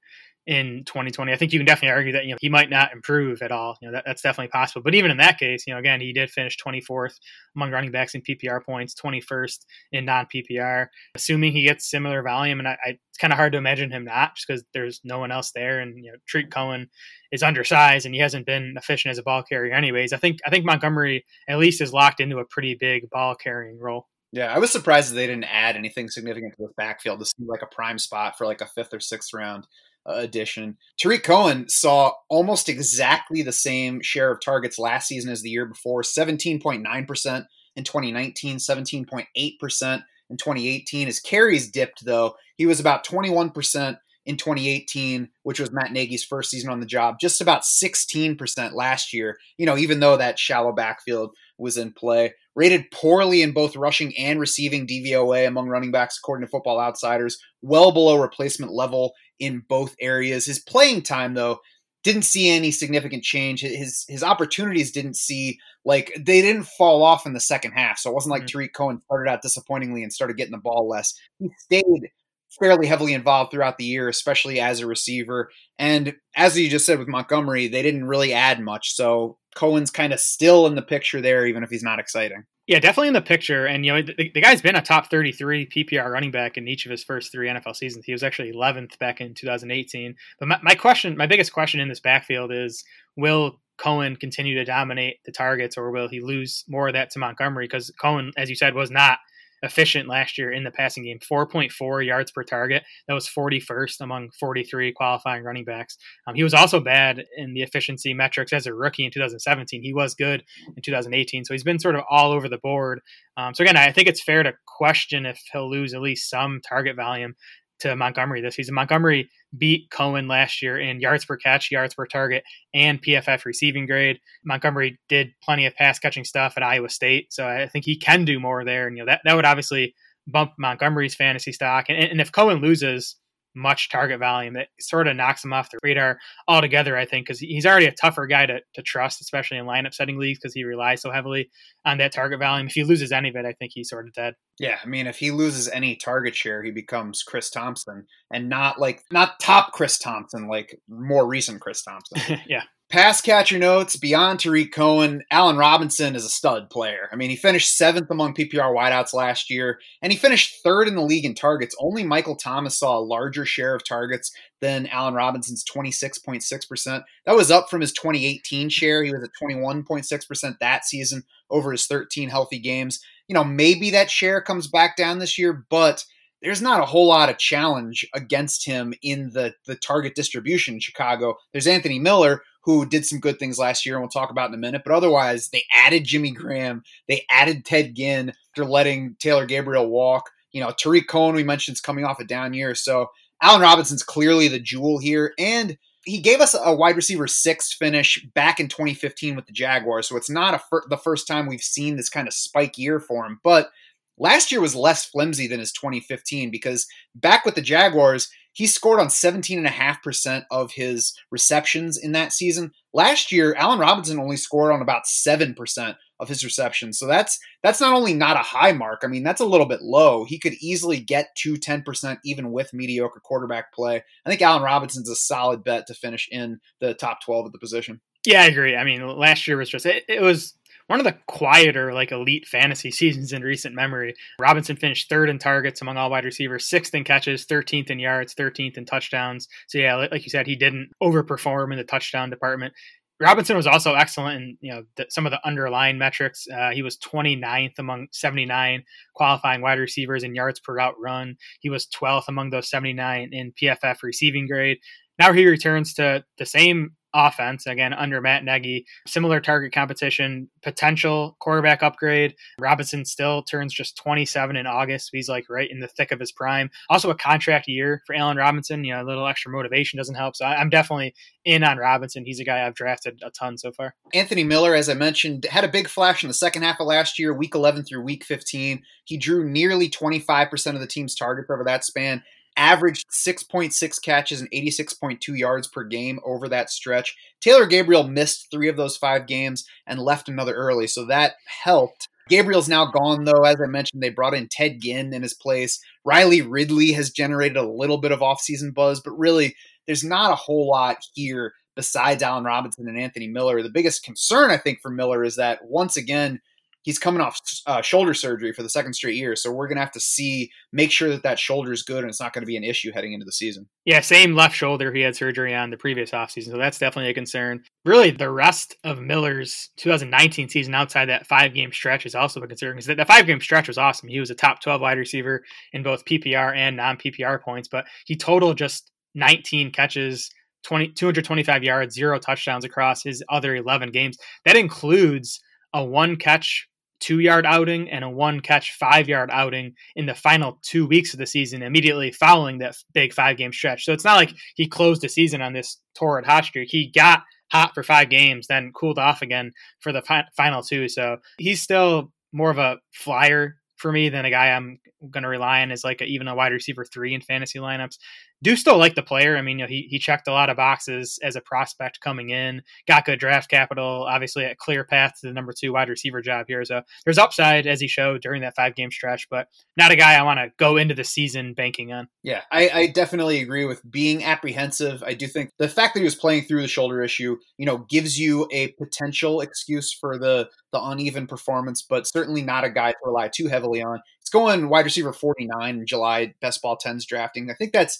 in 0.48 0.82
2020. 0.86 1.30
I 1.30 1.36
think 1.36 1.52
you 1.52 1.58
can 1.58 1.66
definitely 1.66 1.94
argue 1.94 2.12
that 2.12 2.24
you 2.24 2.30
know 2.30 2.38
he 2.40 2.48
might 2.48 2.70
not 2.70 2.92
improve 2.94 3.42
at 3.42 3.52
all. 3.52 3.76
You 3.82 3.88
know 3.88 3.92
that, 3.92 4.04
that's 4.06 4.22
definitely 4.22 4.48
possible. 4.48 4.82
But 4.82 4.94
even 4.94 5.10
in 5.10 5.18
that 5.18 5.38
case, 5.38 5.64
you 5.66 5.74
know 5.74 5.78
again 5.78 6.00
he 6.00 6.12
did 6.14 6.30
finish 6.30 6.56
24th 6.56 7.16
among 7.54 7.70
running 7.70 7.90
backs 7.90 8.14
in 8.14 8.22
PPR 8.22 8.64
points, 8.64 8.94
21st 8.94 9.66
in 9.92 10.06
non 10.06 10.26
PPR. 10.34 10.86
Assuming 11.14 11.52
he 11.52 11.64
gets 11.64 11.88
similar 11.88 12.22
volume, 12.22 12.60
and 12.60 12.66
I, 12.66 12.78
I, 12.82 12.88
it's 12.88 13.18
kind 13.20 13.32
of 13.32 13.36
hard 13.36 13.52
to 13.52 13.58
imagine 13.58 13.90
him 13.90 14.06
not, 14.06 14.36
just 14.36 14.48
because 14.48 14.64
there's 14.72 15.02
no 15.04 15.18
one 15.18 15.30
else 15.30 15.52
there, 15.54 15.80
and 15.80 16.02
you 16.02 16.10
know 16.10 16.18
Tarik 16.26 16.50
Cohen 16.50 16.88
is 17.30 17.42
undersized 17.42 18.06
and 18.06 18.14
he 18.14 18.20
hasn't 18.22 18.46
been 18.46 18.74
efficient 18.78 19.12
as 19.12 19.18
a 19.18 19.22
ball 19.22 19.42
carrier 19.42 19.74
anyways. 19.74 20.14
I 20.14 20.16
think 20.16 20.38
I 20.46 20.50
think 20.50 20.64
Montgomery 20.64 21.26
at 21.46 21.58
least 21.58 21.82
is 21.82 21.92
locked 21.92 22.20
into 22.20 22.38
a 22.38 22.46
pretty 22.46 22.74
big 22.74 23.10
ball 23.10 23.34
carrying 23.34 23.78
role. 23.78 24.06
Yeah, 24.32 24.52
I 24.52 24.58
was 24.58 24.70
surprised 24.70 25.10
that 25.10 25.14
they 25.14 25.26
didn't 25.26 25.44
add 25.44 25.76
anything 25.76 26.08
significant 26.08 26.54
to 26.56 26.66
the 26.66 26.72
backfield. 26.76 27.20
This 27.20 27.32
seemed 27.36 27.48
like 27.48 27.62
a 27.62 27.66
prime 27.66 27.98
spot 27.98 28.36
for 28.36 28.46
like 28.46 28.60
a 28.62 28.66
fifth 28.66 28.92
or 28.94 29.00
sixth 29.00 29.32
round 29.34 29.66
Uh, 30.08 30.14
edition. 30.14 30.78
Tarik 30.98 31.22
Cohen 31.22 31.68
saw 31.68 32.12
almost 32.30 32.70
exactly 32.70 33.42
the 33.42 33.52
same 33.52 34.00
share 34.00 34.32
of 34.32 34.40
targets 34.40 34.78
last 34.78 35.06
season 35.06 35.30
as 35.30 35.42
the 35.42 35.50
year 35.50 35.66
before 35.66 36.00
17.9% 36.00 37.44
in 37.76 37.84
2019, 37.84 38.56
17.8% 38.56 40.02
in 40.30 40.36
2018. 40.36 41.06
His 41.06 41.20
carries 41.20 41.70
dipped, 41.70 42.04
though. 42.06 42.36
He 42.56 42.64
was 42.64 42.80
about 42.80 43.04
21% 43.04 43.98
in 44.28 44.36
2018, 44.36 45.30
which 45.42 45.58
was 45.58 45.72
Matt 45.72 45.90
Nagy's 45.90 46.22
first 46.22 46.50
season 46.50 46.68
on 46.68 46.80
the 46.80 46.86
job, 46.86 47.16
just 47.18 47.40
about 47.40 47.62
16% 47.62 48.74
last 48.74 49.14
year, 49.14 49.38
you 49.56 49.64
know, 49.64 49.78
even 49.78 50.00
though 50.00 50.18
that 50.18 50.38
shallow 50.38 50.70
backfield 50.70 51.30
was 51.56 51.78
in 51.78 51.92
play. 51.92 52.34
Rated 52.54 52.90
poorly 52.90 53.40
in 53.40 53.52
both 53.52 53.74
rushing 53.74 54.16
and 54.18 54.38
receiving 54.38 54.86
DVOA 54.86 55.46
among 55.46 55.68
running 55.68 55.92
backs, 55.92 56.18
according 56.18 56.46
to 56.46 56.50
Football 56.50 56.78
Outsiders, 56.78 57.38
well 57.62 57.90
below 57.90 58.20
replacement 58.20 58.72
level 58.72 59.14
in 59.38 59.62
both 59.68 59.96
areas. 60.00 60.46
His 60.46 60.58
playing 60.58 61.02
time, 61.02 61.34
though, 61.34 61.60
didn't 62.04 62.22
see 62.22 62.48
any 62.48 62.70
significant 62.70 63.24
change. 63.24 63.60
His 63.60 64.04
his 64.08 64.22
opportunities 64.22 64.92
didn't 64.92 65.16
see 65.16 65.58
like 65.84 66.12
they 66.16 66.40
didn't 66.40 66.64
fall 66.64 67.02
off 67.02 67.26
in 67.26 67.32
the 67.32 67.40
second 67.40 67.72
half. 67.72 67.98
So 67.98 68.10
it 68.10 68.14
wasn't 68.14 68.32
like 68.32 68.42
mm-hmm. 68.42 68.58
Tarik 68.58 68.74
Cohen 68.74 69.00
started 69.00 69.30
out 69.30 69.42
disappointingly 69.42 70.02
and 70.02 70.12
started 70.12 70.36
getting 70.36 70.52
the 70.52 70.58
ball 70.58 70.88
less. 70.88 71.14
He 71.38 71.50
stayed 71.58 72.10
fairly 72.58 72.86
heavily 72.86 73.14
involved 73.14 73.50
throughout 73.50 73.78
the 73.78 73.84
year, 73.84 74.08
especially 74.08 74.60
as 74.60 74.80
a 74.80 74.86
receiver. 74.86 75.50
And 75.78 76.14
as 76.34 76.58
you 76.58 76.68
just 76.68 76.86
said 76.86 76.98
with 76.98 77.08
Montgomery, 77.08 77.68
they 77.68 77.82
didn't 77.82 78.06
really 78.06 78.32
add 78.32 78.60
much. 78.60 78.94
So 78.94 79.38
Cohen's 79.54 79.90
kind 79.90 80.12
of 80.12 80.20
still 80.20 80.66
in 80.66 80.74
the 80.74 80.82
picture 80.82 81.20
there, 81.20 81.46
even 81.46 81.62
if 81.62 81.70
he's 81.70 81.82
not 81.82 81.98
exciting. 81.98 82.44
Yeah, 82.68 82.80
definitely 82.80 83.08
in 83.08 83.14
the 83.14 83.22
picture. 83.22 83.64
And, 83.64 83.86
you 83.86 83.94
know, 83.94 84.02
the, 84.02 84.30
the, 84.34 84.42
guy's 84.42 84.60
been 84.60 84.76
a 84.76 84.82
top 84.82 85.10
33 85.10 85.68
PPR 85.68 86.12
running 86.12 86.30
back 86.30 86.58
in 86.58 86.68
each 86.68 86.84
of 86.84 86.90
his 86.90 87.02
first 87.02 87.32
three 87.32 87.48
NFL 87.48 87.74
seasons. 87.74 88.04
He 88.04 88.12
was 88.12 88.22
actually 88.22 88.52
11th 88.52 88.98
back 88.98 89.22
in 89.22 89.32
2018. 89.32 90.14
But 90.38 90.48
my, 90.48 90.58
my 90.62 90.74
question, 90.74 91.16
my 91.16 91.26
biggest 91.26 91.50
question 91.50 91.80
in 91.80 91.88
this 91.88 91.98
backfield 91.98 92.52
is 92.52 92.84
will 93.16 93.58
Cohen 93.78 94.16
continue 94.16 94.54
to 94.54 94.66
dominate 94.66 95.24
the 95.24 95.32
targets 95.32 95.78
or 95.78 95.90
will 95.90 96.08
he 96.08 96.20
lose 96.20 96.64
more 96.68 96.88
of 96.88 96.92
that 96.92 97.08
to 97.12 97.18
Montgomery? 97.18 97.64
Because 97.64 97.90
Cohen, 97.98 98.32
as 98.36 98.50
you 98.50 98.54
said, 98.54 98.74
was 98.74 98.90
not 98.90 99.18
efficient 99.62 100.08
last 100.08 100.38
year 100.38 100.52
in 100.52 100.64
the 100.64 100.70
passing 100.70 101.04
game 101.04 101.18
4.4 101.18 102.04
yards 102.04 102.30
per 102.30 102.42
target. 102.42 102.84
That 103.06 103.14
was 103.14 103.28
41st 103.28 104.00
among 104.00 104.30
43 104.38 104.92
qualifying 104.92 105.44
running 105.44 105.64
backs. 105.64 105.96
Um, 106.26 106.34
he 106.34 106.42
was 106.42 106.54
also 106.54 106.80
bad 106.80 107.24
in 107.36 107.54
the 107.54 107.62
efficiency 107.62 108.14
metrics 108.14 108.52
as 108.52 108.66
a 108.66 108.74
rookie 108.74 109.04
in 109.04 109.10
2017. 109.10 109.82
He 109.82 109.94
was 109.94 110.14
good 110.14 110.42
in 110.76 110.82
2018. 110.82 111.44
So 111.44 111.54
he's 111.54 111.64
been 111.64 111.78
sort 111.78 111.96
of 111.96 112.02
all 112.10 112.32
over 112.32 112.48
the 112.48 112.58
board. 112.58 113.00
Um, 113.36 113.54
so 113.54 113.62
again, 113.62 113.76
I 113.76 113.92
think 113.92 114.08
it's 114.08 114.22
fair 114.22 114.42
to 114.42 114.54
question 114.66 115.26
if 115.26 115.40
he'll 115.52 115.70
lose 115.70 115.94
at 115.94 116.00
least 116.00 116.30
some 116.30 116.60
target 116.66 116.96
volume 116.96 117.34
to 117.80 117.96
Montgomery 117.96 118.40
this 118.40 118.56
season. 118.56 118.74
Montgomery 118.74 119.30
beat 119.56 119.90
Cohen 119.90 120.28
last 120.28 120.62
year 120.62 120.78
in 120.78 121.00
yards 121.00 121.24
per 121.24 121.36
catch, 121.36 121.70
yards 121.70 121.94
per 121.94 122.06
target, 122.06 122.44
and 122.74 123.02
PFF 123.02 123.44
receiving 123.44 123.86
grade. 123.86 124.20
Montgomery 124.44 124.98
did 125.08 125.32
plenty 125.42 125.66
of 125.66 125.74
pass 125.74 125.98
catching 125.98 126.24
stuff 126.24 126.54
at 126.56 126.62
Iowa 126.62 126.88
State, 126.88 127.32
so 127.32 127.46
I 127.46 127.68
think 127.68 127.84
he 127.84 127.96
can 127.96 128.24
do 128.24 128.40
more 128.40 128.64
there. 128.64 128.86
And 128.86 128.96
you 128.96 129.02
know 129.02 129.10
that 129.10 129.20
that 129.24 129.34
would 129.34 129.44
obviously 129.44 129.94
bump 130.26 130.52
Montgomery's 130.58 131.14
fantasy 131.14 131.52
stock. 131.52 131.86
And, 131.88 131.98
and 131.98 132.20
if 132.20 132.32
Cohen 132.32 132.60
loses, 132.60 133.16
much 133.58 133.88
target 133.88 134.20
volume 134.20 134.54
that 134.54 134.68
sort 134.80 135.08
of 135.08 135.16
knocks 135.16 135.44
him 135.44 135.52
off 135.52 135.70
the 135.70 135.78
radar 135.82 136.18
altogether, 136.46 136.96
I 136.96 137.04
think, 137.04 137.26
because 137.26 137.40
he's 137.40 137.66
already 137.66 137.86
a 137.86 137.92
tougher 137.92 138.26
guy 138.26 138.46
to, 138.46 138.60
to 138.74 138.82
trust, 138.82 139.20
especially 139.20 139.58
in 139.58 139.66
lineup 139.66 139.92
setting 139.92 140.18
leagues, 140.18 140.38
because 140.38 140.54
he 140.54 140.64
relies 140.64 141.02
so 141.02 141.10
heavily 141.10 141.50
on 141.84 141.98
that 141.98 142.12
target 142.12 142.38
volume. 142.38 142.68
If 142.68 142.74
he 142.74 142.84
loses 142.84 143.12
any 143.12 143.28
of 143.28 143.36
it, 143.36 143.44
I 143.44 143.52
think 143.52 143.72
he's 143.74 143.88
sort 143.88 144.06
of 144.06 144.14
dead. 144.14 144.34
Yeah, 144.58 144.78
I 144.82 144.86
mean, 144.86 145.06
if 145.06 145.18
he 145.18 145.30
loses 145.30 145.68
any 145.68 145.96
target 145.96 146.34
share, 146.34 146.62
he 146.62 146.70
becomes 146.70 147.22
Chris 147.22 147.50
Thompson, 147.50 148.06
and 148.32 148.48
not 148.48 148.80
like 148.80 149.02
not 149.12 149.40
top 149.40 149.72
Chris 149.72 149.98
Thompson, 149.98 150.48
like 150.48 150.78
more 150.88 151.26
recent 151.26 151.60
Chris 151.60 151.82
Thompson. 151.82 152.40
yeah. 152.48 152.62
Pass 152.90 153.20
catcher 153.20 153.58
notes 153.58 153.96
beyond 153.96 154.40
Tarik 154.40 154.72
Cohen, 154.72 155.22
Allen 155.30 155.58
Robinson 155.58 156.16
is 156.16 156.24
a 156.24 156.30
stud 156.30 156.70
player. 156.70 157.10
I 157.12 157.16
mean, 157.16 157.28
he 157.28 157.36
finished 157.36 157.76
seventh 157.76 158.10
among 158.10 158.32
PPR 158.32 158.74
wideouts 158.74 159.12
last 159.12 159.50
year, 159.50 159.78
and 160.00 160.10
he 160.10 160.18
finished 160.18 160.62
third 160.64 160.88
in 160.88 160.94
the 160.94 161.02
league 161.02 161.26
in 161.26 161.34
targets. 161.34 161.76
Only 161.78 162.02
Michael 162.02 162.34
Thomas 162.34 162.78
saw 162.78 162.96
a 162.96 163.04
larger 163.04 163.44
share 163.44 163.74
of 163.74 163.84
targets 163.84 164.32
than 164.62 164.86
Allen 164.86 165.12
Robinson's 165.12 165.66
26.6%. 165.70 167.04
That 167.26 167.36
was 167.36 167.50
up 167.50 167.68
from 167.68 167.82
his 167.82 167.92
2018 167.92 168.70
share. 168.70 169.04
He 169.04 169.12
was 169.12 169.22
at 169.22 169.30
21.6% 169.38 170.58
that 170.58 170.86
season 170.86 171.24
over 171.50 171.72
his 171.72 171.84
13 171.84 172.30
healthy 172.30 172.58
games. 172.58 173.00
You 173.26 173.34
know, 173.34 173.44
maybe 173.44 173.90
that 173.90 174.10
share 174.10 174.40
comes 174.40 174.66
back 174.66 174.96
down 174.96 175.18
this 175.18 175.36
year, 175.36 175.66
but 175.68 176.06
there's 176.40 176.62
not 176.62 176.80
a 176.80 176.86
whole 176.86 177.08
lot 177.08 177.28
of 177.28 177.38
challenge 177.38 178.06
against 178.14 178.64
him 178.64 178.94
in 179.02 179.30
the 179.30 179.54
the 179.66 179.74
target 179.74 180.14
distribution 180.14 180.74
in 180.74 180.80
Chicago. 180.80 181.36
There's 181.52 181.66
Anthony 181.66 181.98
Miller, 181.98 182.42
who 182.68 182.84
did 182.84 183.06
some 183.06 183.18
good 183.18 183.38
things 183.38 183.58
last 183.58 183.86
year, 183.86 183.94
and 183.94 184.02
we'll 184.02 184.10
talk 184.10 184.30
about 184.30 184.50
in 184.50 184.54
a 184.54 184.58
minute. 184.58 184.82
But 184.84 184.92
otherwise, 184.92 185.48
they 185.48 185.64
added 185.74 186.04
Jimmy 186.04 186.32
Graham, 186.32 186.82
they 187.08 187.24
added 187.30 187.64
Ted 187.64 187.94
Ginn 187.94 188.34
after 188.50 188.66
letting 188.66 189.16
Taylor 189.18 189.46
Gabriel 189.46 189.88
walk. 189.88 190.28
You 190.52 190.60
know, 190.60 190.72
Tarik 190.72 191.08
Cohen, 191.08 191.34
we 191.34 191.44
mentioned, 191.44 191.76
is 191.76 191.80
coming 191.80 192.04
off 192.04 192.20
a 192.20 192.24
down 192.24 192.52
year. 192.52 192.74
So 192.74 193.08
Allen 193.42 193.62
Robinson's 193.62 194.02
clearly 194.02 194.48
the 194.48 194.60
jewel 194.60 194.98
here. 194.98 195.32
And 195.38 195.78
he 196.04 196.18
gave 196.18 196.42
us 196.42 196.54
a 196.62 196.74
wide 196.74 196.96
receiver 196.96 197.26
six 197.26 197.72
finish 197.72 198.22
back 198.34 198.60
in 198.60 198.68
2015 198.68 199.34
with 199.34 199.46
the 199.46 199.52
Jaguars. 199.52 200.06
So 200.06 200.18
it's 200.18 200.28
not 200.28 200.60
fir- 200.68 200.84
the 200.90 200.98
first 200.98 201.26
time 201.26 201.46
we've 201.46 201.62
seen 201.62 201.96
this 201.96 202.10
kind 202.10 202.28
of 202.28 202.34
spike 202.34 202.76
year 202.76 203.00
for 203.00 203.24
him. 203.24 203.40
But 203.42 203.70
last 204.18 204.52
year 204.52 204.60
was 204.60 204.76
less 204.76 205.06
flimsy 205.06 205.46
than 205.46 205.60
his 205.60 205.72
2015 205.72 206.50
because 206.50 206.86
back 207.14 207.46
with 207.46 207.54
the 207.54 207.62
Jaguars, 207.62 208.28
he 208.58 208.66
scored 208.66 208.98
on 208.98 209.06
17.5% 209.06 210.44
of 210.50 210.72
his 210.72 211.14
receptions 211.30 211.96
in 211.96 212.10
that 212.10 212.32
season. 212.32 212.72
Last 212.92 213.30
year, 213.30 213.54
Allen 213.54 213.78
Robinson 213.78 214.18
only 214.18 214.36
scored 214.36 214.72
on 214.72 214.82
about 214.82 215.04
7% 215.04 215.94
of 216.18 216.28
his 216.28 216.42
receptions. 216.42 216.98
So 216.98 217.06
that's 217.06 217.38
that's 217.62 217.80
not 217.80 217.94
only 217.94 218.14
not 218.14 218.34
a 218.34 218.40
high 218.40 218.72
mark, 218.72 219.02
I 219.04 219.06
mean, 219.06 219.22
that's 219.22 219.40
a 219.40 219.46
little 219.46 219.64
bit 219.64 219.80
low. 219.80 220.24
He 220.24 220.40
could 220.40 220.54
easily 220.54 220.98
get 220.98 221.28
to 221.36 221.54
10% 221.54 222.18
even 222.24 222.50
with 222.50 222.74
mediocre 222.74 223.20
quarterback 223.20 223.72
play. 223.72 224.02
I 224.26 224.28
think 224.28 224.42
Allen 224.42 224.64
Robinson's 224.64 225.08
a 225.08 225.14
solid 225.14 225.62
bet 225.62 225.86
to 225.86 225.94
finish 225.94 226.28
in 226.28 226.58
the 226.80 226.94
top 226.94 227.20
12 227.24 227.46
at 227.46 227.52
the 227.52 227.60
position. 227.60 228.00
Yeah, 228.26 228.42
I 228.42 228.46
agree. 228.46 228.74
I 228.74 228.82
mean, 228.82 229.06
last 229.06 229.46
year 229.46 229.56
was 229.56 229.70
just 229.70 229.86
it, 229.86 230.02
it 230.08 230.20
was 230.20 230.54
one 230.88 231.00
of 231.00 231.04
the 231.04 231.18
quieter, 231.26 231.92
like 231.92 232.12
elite 232.12 232.46
fantasy 232.46 232.90
seasons 232.90 233.32
in 233.32 233.42
recent 233.42 233.74
memory. 233.74 234.14
Robinson 234.40 234.76
finished 234.76 235.08
third 235.08 235.28
in 235.28 235.38
targets 235.38 235.80
among 235.80 235.96
all 235.96 236.10
wide 236.10 236.24
receivers, 236.24 236.66
sixth 236.66 236.94
in 236.94 237.04
catches, 237.04 237.46
13th 237.46 237.90
in 237.90 237.98
yards, 237.98 238.34
13th 238.34 238.76
in 238.76 238.86
touchdowns. 238.86 239.48
So, 239.68 239.78
yeah, 239.78 239.94
like 239.94 240.24
you 240.24 240.30
said, 240.30 240.46
he 240.46 240.56
didn't 240.56 240.90
overperform 241.02 241.72
in 241.72 241.78
the 241.78 241.84
touchdown 241.84 242.30
department. 242.30 242.72
Robinson 243.20 243.56
was 243.56 243.66
also 243.66 243.94
excellent 243.94 244.36
in 244.36 244.58
you 244.60 244.72
know 244.72 244.84
the, 244.96 245.06
some 245.10 245.26
of 245.26 245.32
the 245.32 245.44
underlying 245.46 245.98
metrics. 245.98 246.46
Uh, 246.48 246.70
he 246.70 246.82
was 246.82 246.96
29th 246.98 247.78
among 247.78 248.06
79 248.12 248.84
qualifying 249.14 249.60
wide 249.60 249.78
receivers 249.78 250.22
in 250.22 250.34
yards 250.34 250.60
per 250.60 250.74
route 250.74 250.94
run. 251.02 251.36
He 251.60 251.68
was 251.68 251.88
12th 251.88 252.28
among 252.28 252.50
those 252.50 252.70
79 252.70 253.30
in 253.32 253.52
PFF 253.60 254.02
receiving 254.02 254.46
grade. 254.46 254.78
Now 255.18 255.32
he 255.32 255.46
returns 255.46 255.94
to 255.94 256.24
the 256.38 256.46
same 256.46 256.92
offense 257.14 257.66
again 257.66 257.92
under 257.92 258.20
Matt 258.20 258.44
Nagy. 258.44 258.86
Similar 259.06 259.40
target 259.40 259.72
competition, 259.72 260.48
potential 260.62 261.36
quarterback 261.40 261.82
upgrade. 261.82 262.34
Robinson 262.60 263.04
still 263.04 263.42
turns 263.42 263.72
just 263.72 263.96
27 263.96 264.56
in 264.56 264.66
August. 264.66 265.10
He's 265.12 265.28
like 265.28 265.46
right 265.48 265.70
in 265.70 265.80
the 265.80 265.88
thick 265.88 266.12
of 266.12 266.20
his 266.20 266.32
prime. 266.32 266.70
Also 266.88 267.10
a 267.10 267.14
contract 267.16 267.66
year 267.68 268.02
for 268.06 268.14
Allen 268.14 268.36
Robinson. 268.36 268.84
You 268.84 268.94
know, 268.94 269.02
a 269.02 269.08
little 269.08 269.26
extra 269.26 269.50
motivation 269.50 269.96
doesn't 269.96 270.14
help. 270.14 270.36
So 270.36 270.44
I'm 270.44 270.70
definitely 270.70 271.14
in 271.44 271.64
on 271.64 271.78
Robinson. 271.78 272.24
He's 272.24 272.40
a 272.40 272.44
guy 272.44 272.66
I've 272.66 272.74
drafted 272.74 273.20
a 273.24 273.30
ton 273.30 273.56
so 273.56 273.72
far. 273.72 273.94
Anthony 274.12 274.44
Miller, 274.44 274.74
as 274.74 274.88
I 274.88 274.94
mentioned, 274.94 275.46
had 275.50 275.64
a 275.64 275.68
big 275.68 275.88
flash 275.88 276.22
in 276.22 276.28
the 276.28 276.34
second 276.34 276.62
half 276.62 276.80
of 276.80 276.86
last 276.86 277.18
year, 277.18 277.32
week 277.32 277.54
11 277.54 277.84
through 277.84 278.02
week 278.02 278.24
15. 278.24 278.82
He 279.04 279.16
drew 279.16 279.48
nearly 279.48 279.88
25% 279.88 280.74
of 280.74 280.80
the 280.80 280.86
team's 280.86 281.14
targets 281.14 281.48
over 281.50 281.64
that 281.64 281.84
span 281.84 282.22
averaged 282.58 283.06
6.6 283.10 284.02
catches 284.02 284.40
and 284.40 284.50
86.2 284.50 285.38
yards 285.38 285.68
per 285.68 285.84
game 285.84 286.18
over 286.26 286.48
that 286.48 286.68
stretch. 286.68 287.16
Taylor 287.40 287.64
Gabriel 287.64 288.06
missed 288.06 288.48
three 288.50 288.68
of 288.68 288.76
those 288.76 288.96
five 288.96 289.26
games 289.26 289.64
and 289.86 290.00
left 290.00 290.28
another 290.28 290.54
early, 290.54 290.86
so 290.86 291.06
that 291.06 291.34
helped. 291.62 292.08
Gabriel's 292.28 292.68
now 292.68 292.86
gone, 292.86 293.24
though. 293.24 293.44
As 293.44 293.56
I 293.62 293.66
mentioned, 293.66 294.02
they 294.02 294.10
brought 294.10 294.34
in 294.34 294.48
Ted 294.50 294.80
Ginn 294.82 295.14
in 295.14 295.22
his 295.22 295.32
place. 295.32 295.80
Riley 296.04 296.42
Ridley 296.42 296.92
has 296.92 297.10
generated 297.10 297.56
a 297.56 297.66
little 297.66 297.98
bit 297.98 298.12
of 298.12 298.20
offseason 298.20 298.74
buzz, 298.74 299.00
but 299.00 299.16
really, 299.18 299.56
there's 299.86 300.04
not 300.04 300.32
a 300.32 300.36
whole 300.36 300.68
lot 300.68 300.98
here 301.14 301.54
besides 301.74 302.22
Allen 302.22 302.44
Robinson 302.44 302.88
and 302.88 302.98
Anthony 302.98 303.28
Miller. 303.28 303.62
The 303.62 303.70
biggest 303.70 304.04
concern, 304.04 304.50
I 304.50 304.58
think, 304.58 304.80
for 304.82 304.90
Miller 304.90 305.24
is 305.24 305.36
that 305.36 305.60
once 305.64 305.96
again, 305.96 306.40
he's 306.88 306.98
coming 306.98 307.20
off 307.20 307.38
uh, 307.66 307.82
shoulder 307.82 308.14
surgery 308.14 308.50
for 308.50 308.62
the 308.62 308.70
second 308.70 308.94
straight 308.94 309.14
year. 309.14 309.36
So 309.36 309.52
we're 309.52 309.68
going 309.68 309.76
to 309.76 309.82
have 309.82 309.92
to 309.92 310.00
see, 310.00 310.50
make 310.72 310.90
sure 310.90 311.10
that 311.10 311.22
that 311.22 311.38
shoulder 311.38 311.70
is 311.70 311.82
good 311.82 311.98
and 311.98 312.08
it's 312.08 312.18
not 312.18 312.32
going 312.32 312.40
to 312.40 312.46
be 312.46 312.56
an 312.56 312.64
issue 312.64 312.92
heading 312.92 313.12
into 313.12 313.26
the 313.26 313.32
season. 313.32 313.68
Yeah, 313.84 314.00
same 314.00 314.34
left 314.34 314.56
shoulder 314.56 314.90
he 314.90 315.02
had 315.02 315.14
surgery 315.14 315.54
on 315.54 315.68
the 315.68 315.76
previous 315.76 316.12
offseason. 316.12 316.50
So 316.50 316.56
that's 316.56 316.78
definitely 316.78 317.10
a 317.10 317.14
concern. 317.14 317.62
Really, 317.84 318.10
the 318.10 318.30
rest 318.30 318.74
of 318.84 319.02
Miller's 319.02 319.68
2019 319.76 320.48
season 320.48 320.74
outside 320.74 321.10
that 321.10 321.26
five 321.26 321.52
game 321.52 321.72
stretch 321.72 322.06
is 322.06 322.14
also 322.14 322.40
a 322.40 322.48
concern 322.48 322.76
because 322.76 322.86
the 322.86 323.04
five 323.04 323.26
game 323.26 323.42
stretch 323.42 323.68
was 323.68 323.76
awesome. 323.76 324.08
He 324.08 324.20
was 324.20 324.30
a 324.30 324.34
top 324.34 324.62
12 324.62 324.80
wide 324.80 324.96
receiver 324.96 325.44
in 325.74 325.82
both 325.82 326.06
PPR 326.06 326.56
and 326.56 326.74
non 326.74 326.96
PPR 326.96 327.42
points, 327.42 327.68
but 327.68 327.84
he 328.06 328.16
totaled 328.16 328.56
just 328.56 328.90
19 329.14 329.72
catches. 329.72 330.30
20, 330.64 330.88
225 330.88 331.62
yards, 331.62 331.94
zero 331.94 332.18
touchdowns 332.18 332.64
across 332.64 333.02
his 333.02 333.22
other 333.28 333.54
11 333.54 333.92
games. 333.92 334.18
That 334.44 334.56
includes 334.56 335.40
a 335.72 335.84
one 335.84 336.16
catch 336.16 336.68
two 337.00 337.20
yard 337.20 337.46
outing 337.46 337.90
and 337.90 338.04
a 338.04 338.10
one 338.10 338.40
catch 338.40 338.72
five 338.72 339.08
yard 339.08 339.30
outing 339.32 339.74
in 339.94 340.06
the 340.06 340.14
final 340.14 340.58
two 340.62 340.86
weeks 340.86 341.12
of 341.12 341.18
the 341.18 341.26
season 341.26 341.62
immediately 341.62 342.10
following 342.10 342.58
that 342.58 342.76
big 342.92 343.12
five 343.12 343.36
game 343.36 343.52
stretch. 343.52 343.84
So 343.84 343.92
it's 343.92 344.04
not 344.04 344.16
like 344.16 344.34
he 344.56 344.66
closed 344.66 345.02
the 345.02 345.08
season 345.08 345.42
on 345.42 345.52
this 345.52 345.78
torrid 345.94 346.26
hot 346.26 346.44
streak. 346.44 346.68
He 346.70 346.90
got 346.90 347.22
hot 347.50 347.74
for 347.74 347.82
five 347.82 348.10
games, 348.10 348.46
then 348.46 348.72
cooled 348.72 348.98
off 348.98 349.22
again 349.22 349.52
for 349.80 349.92
the 349.92 350.02
fi- 350.02 350.26
final 350.36 350.62
two. 350.62 350.88
So 350.88 351.18
he's 351.38 351.62
still 351.62 352.12
more 352.32 352.50
of 352.50 352.58
a 352.58 352.78
flyer 352.92 353.56
for 353.76 353.92
me 353.92 354.08
than 354.08 354.24
a 354.24 354.30
guy 354.30 354.48
I'm 354.48 354.80
going 355.10 355.22
to 355.22 355.28
rely 355.28 355.62
on 355.62 355.70
as 355.70 355.84
like 355.84 356.00
a, 356.00 356.04
even 356.04 356.28
a 356.28 356.34
wide 356.34 356.52
receiver 356.52 356.84
three 356.84 357.14
in 357.14 357.20
fantasy 357.20 357.58
lineups 357.58 357.98
do 358.42 358.56
still 358.56 358.78
like 358.78 358.94
the 358.94 359.02
player. 359.02 359.36
I 359.36 359.42
mean, 359.42 359.58
you 359.58 359.64
know, 359.64 359.68
he 359.68 359.86
he 359.90 359.98
checked 359.98 360.28
a 360.28 360.32
lot 360.32 360.50
of 360.50 360.56
boxes 360.56 361.18
as 361.22 361.36
a 361.36 361.40
prospect 361.40 362.00
coming 362.00 362.30
in, 362.30 362.62
got 362.86 363.04
good 363.04 363.18
draft 363.18 363.50
capital, 363.50 364.04
obviously 364.08 364.44
a 364.44 364.54
clear 364.54 364.84
path 364.84 365.14
to 365.20 365.26
the 365.26 365.32
number 365.32 365.52
two 365.52 365.72
wide 365.72 365.88
receiver 365.88 366.20
job 366.20 366.46
here. 366.48 366.64
So 366.64 366.82
there's 367.04 367.18
upside 367.18 367.66
as 367.66 367.80
he 367.80 367.88
showed 367.88 368.22
during 368.22 368.42
that 368.42 368.54
five 368.54 368.74
game 368.74 368.90
stretch, 368.90 369.28
but 369.30 369.48
not 369.76 369.90
a 369.90 369.96
guy 369.96 370.14
I 370.14 370.22
want 370.22 370.38
to 370.38 370.52
go 370.56 370.76
into 370.76 370.94
the 370.94 371.04
season 371.04 371.54
banking 371.54 371.92
on. 371.92 372.08
Yeah, 372.22 372.42
I, 372.52 372.68
I 372.70 372.86
definitely 372.88 373.40
agree 373.40 373.64
with 373.64 373.82
being 373.90 374.24
apprehensive. 374.24 375.02
I 375.02 375.14
do 375.14 375.26
think 375.26 375.50
the 375.58 375.68
fact 375.68 375.94
that 375.94 376.00
he 376.00 376.04
was 376.04 376.14
playing 376.14 376.44
through 376.44 376.62
the 376.62 376.68
shoulder 376.68 377.02
issue, 377.02 377.36
you 377.56 377.66
know, 377.66 377.78
gives 377.88 378.18
you 378.18 378.48
a 378.52 378.68
potential 378.72 379.40
excuse 379.40 379.92
for 379.92 380.18
the 380.18 380.48
the 380.72 380.82
uneven 380.82 381.26
performance, 381.26 381.82
but 381.82 382.06
certainly 382.06 382.42
not 382.42 382.64
a 382.64 382.70
guy 382.70 382.92
to 382.92 382.98
rely 383.04 383.28
too 383.28 383.48
heavily 383.48 383.82
on. 383.82 384.00
It's 384.20 384.30
going 384.30 384.68
wide 384.68 384.84
receiver 384.84 385.12
49 385.12 385.78
in 385.78 385.86
July 385.86 386.34
best 386.42 386.60
ball 386.60 386.76
10s 386.76 387.06
drafting. 387.06 387.50
I 387.50 387.54
think 387.54 387.72
that's 387.72 387.98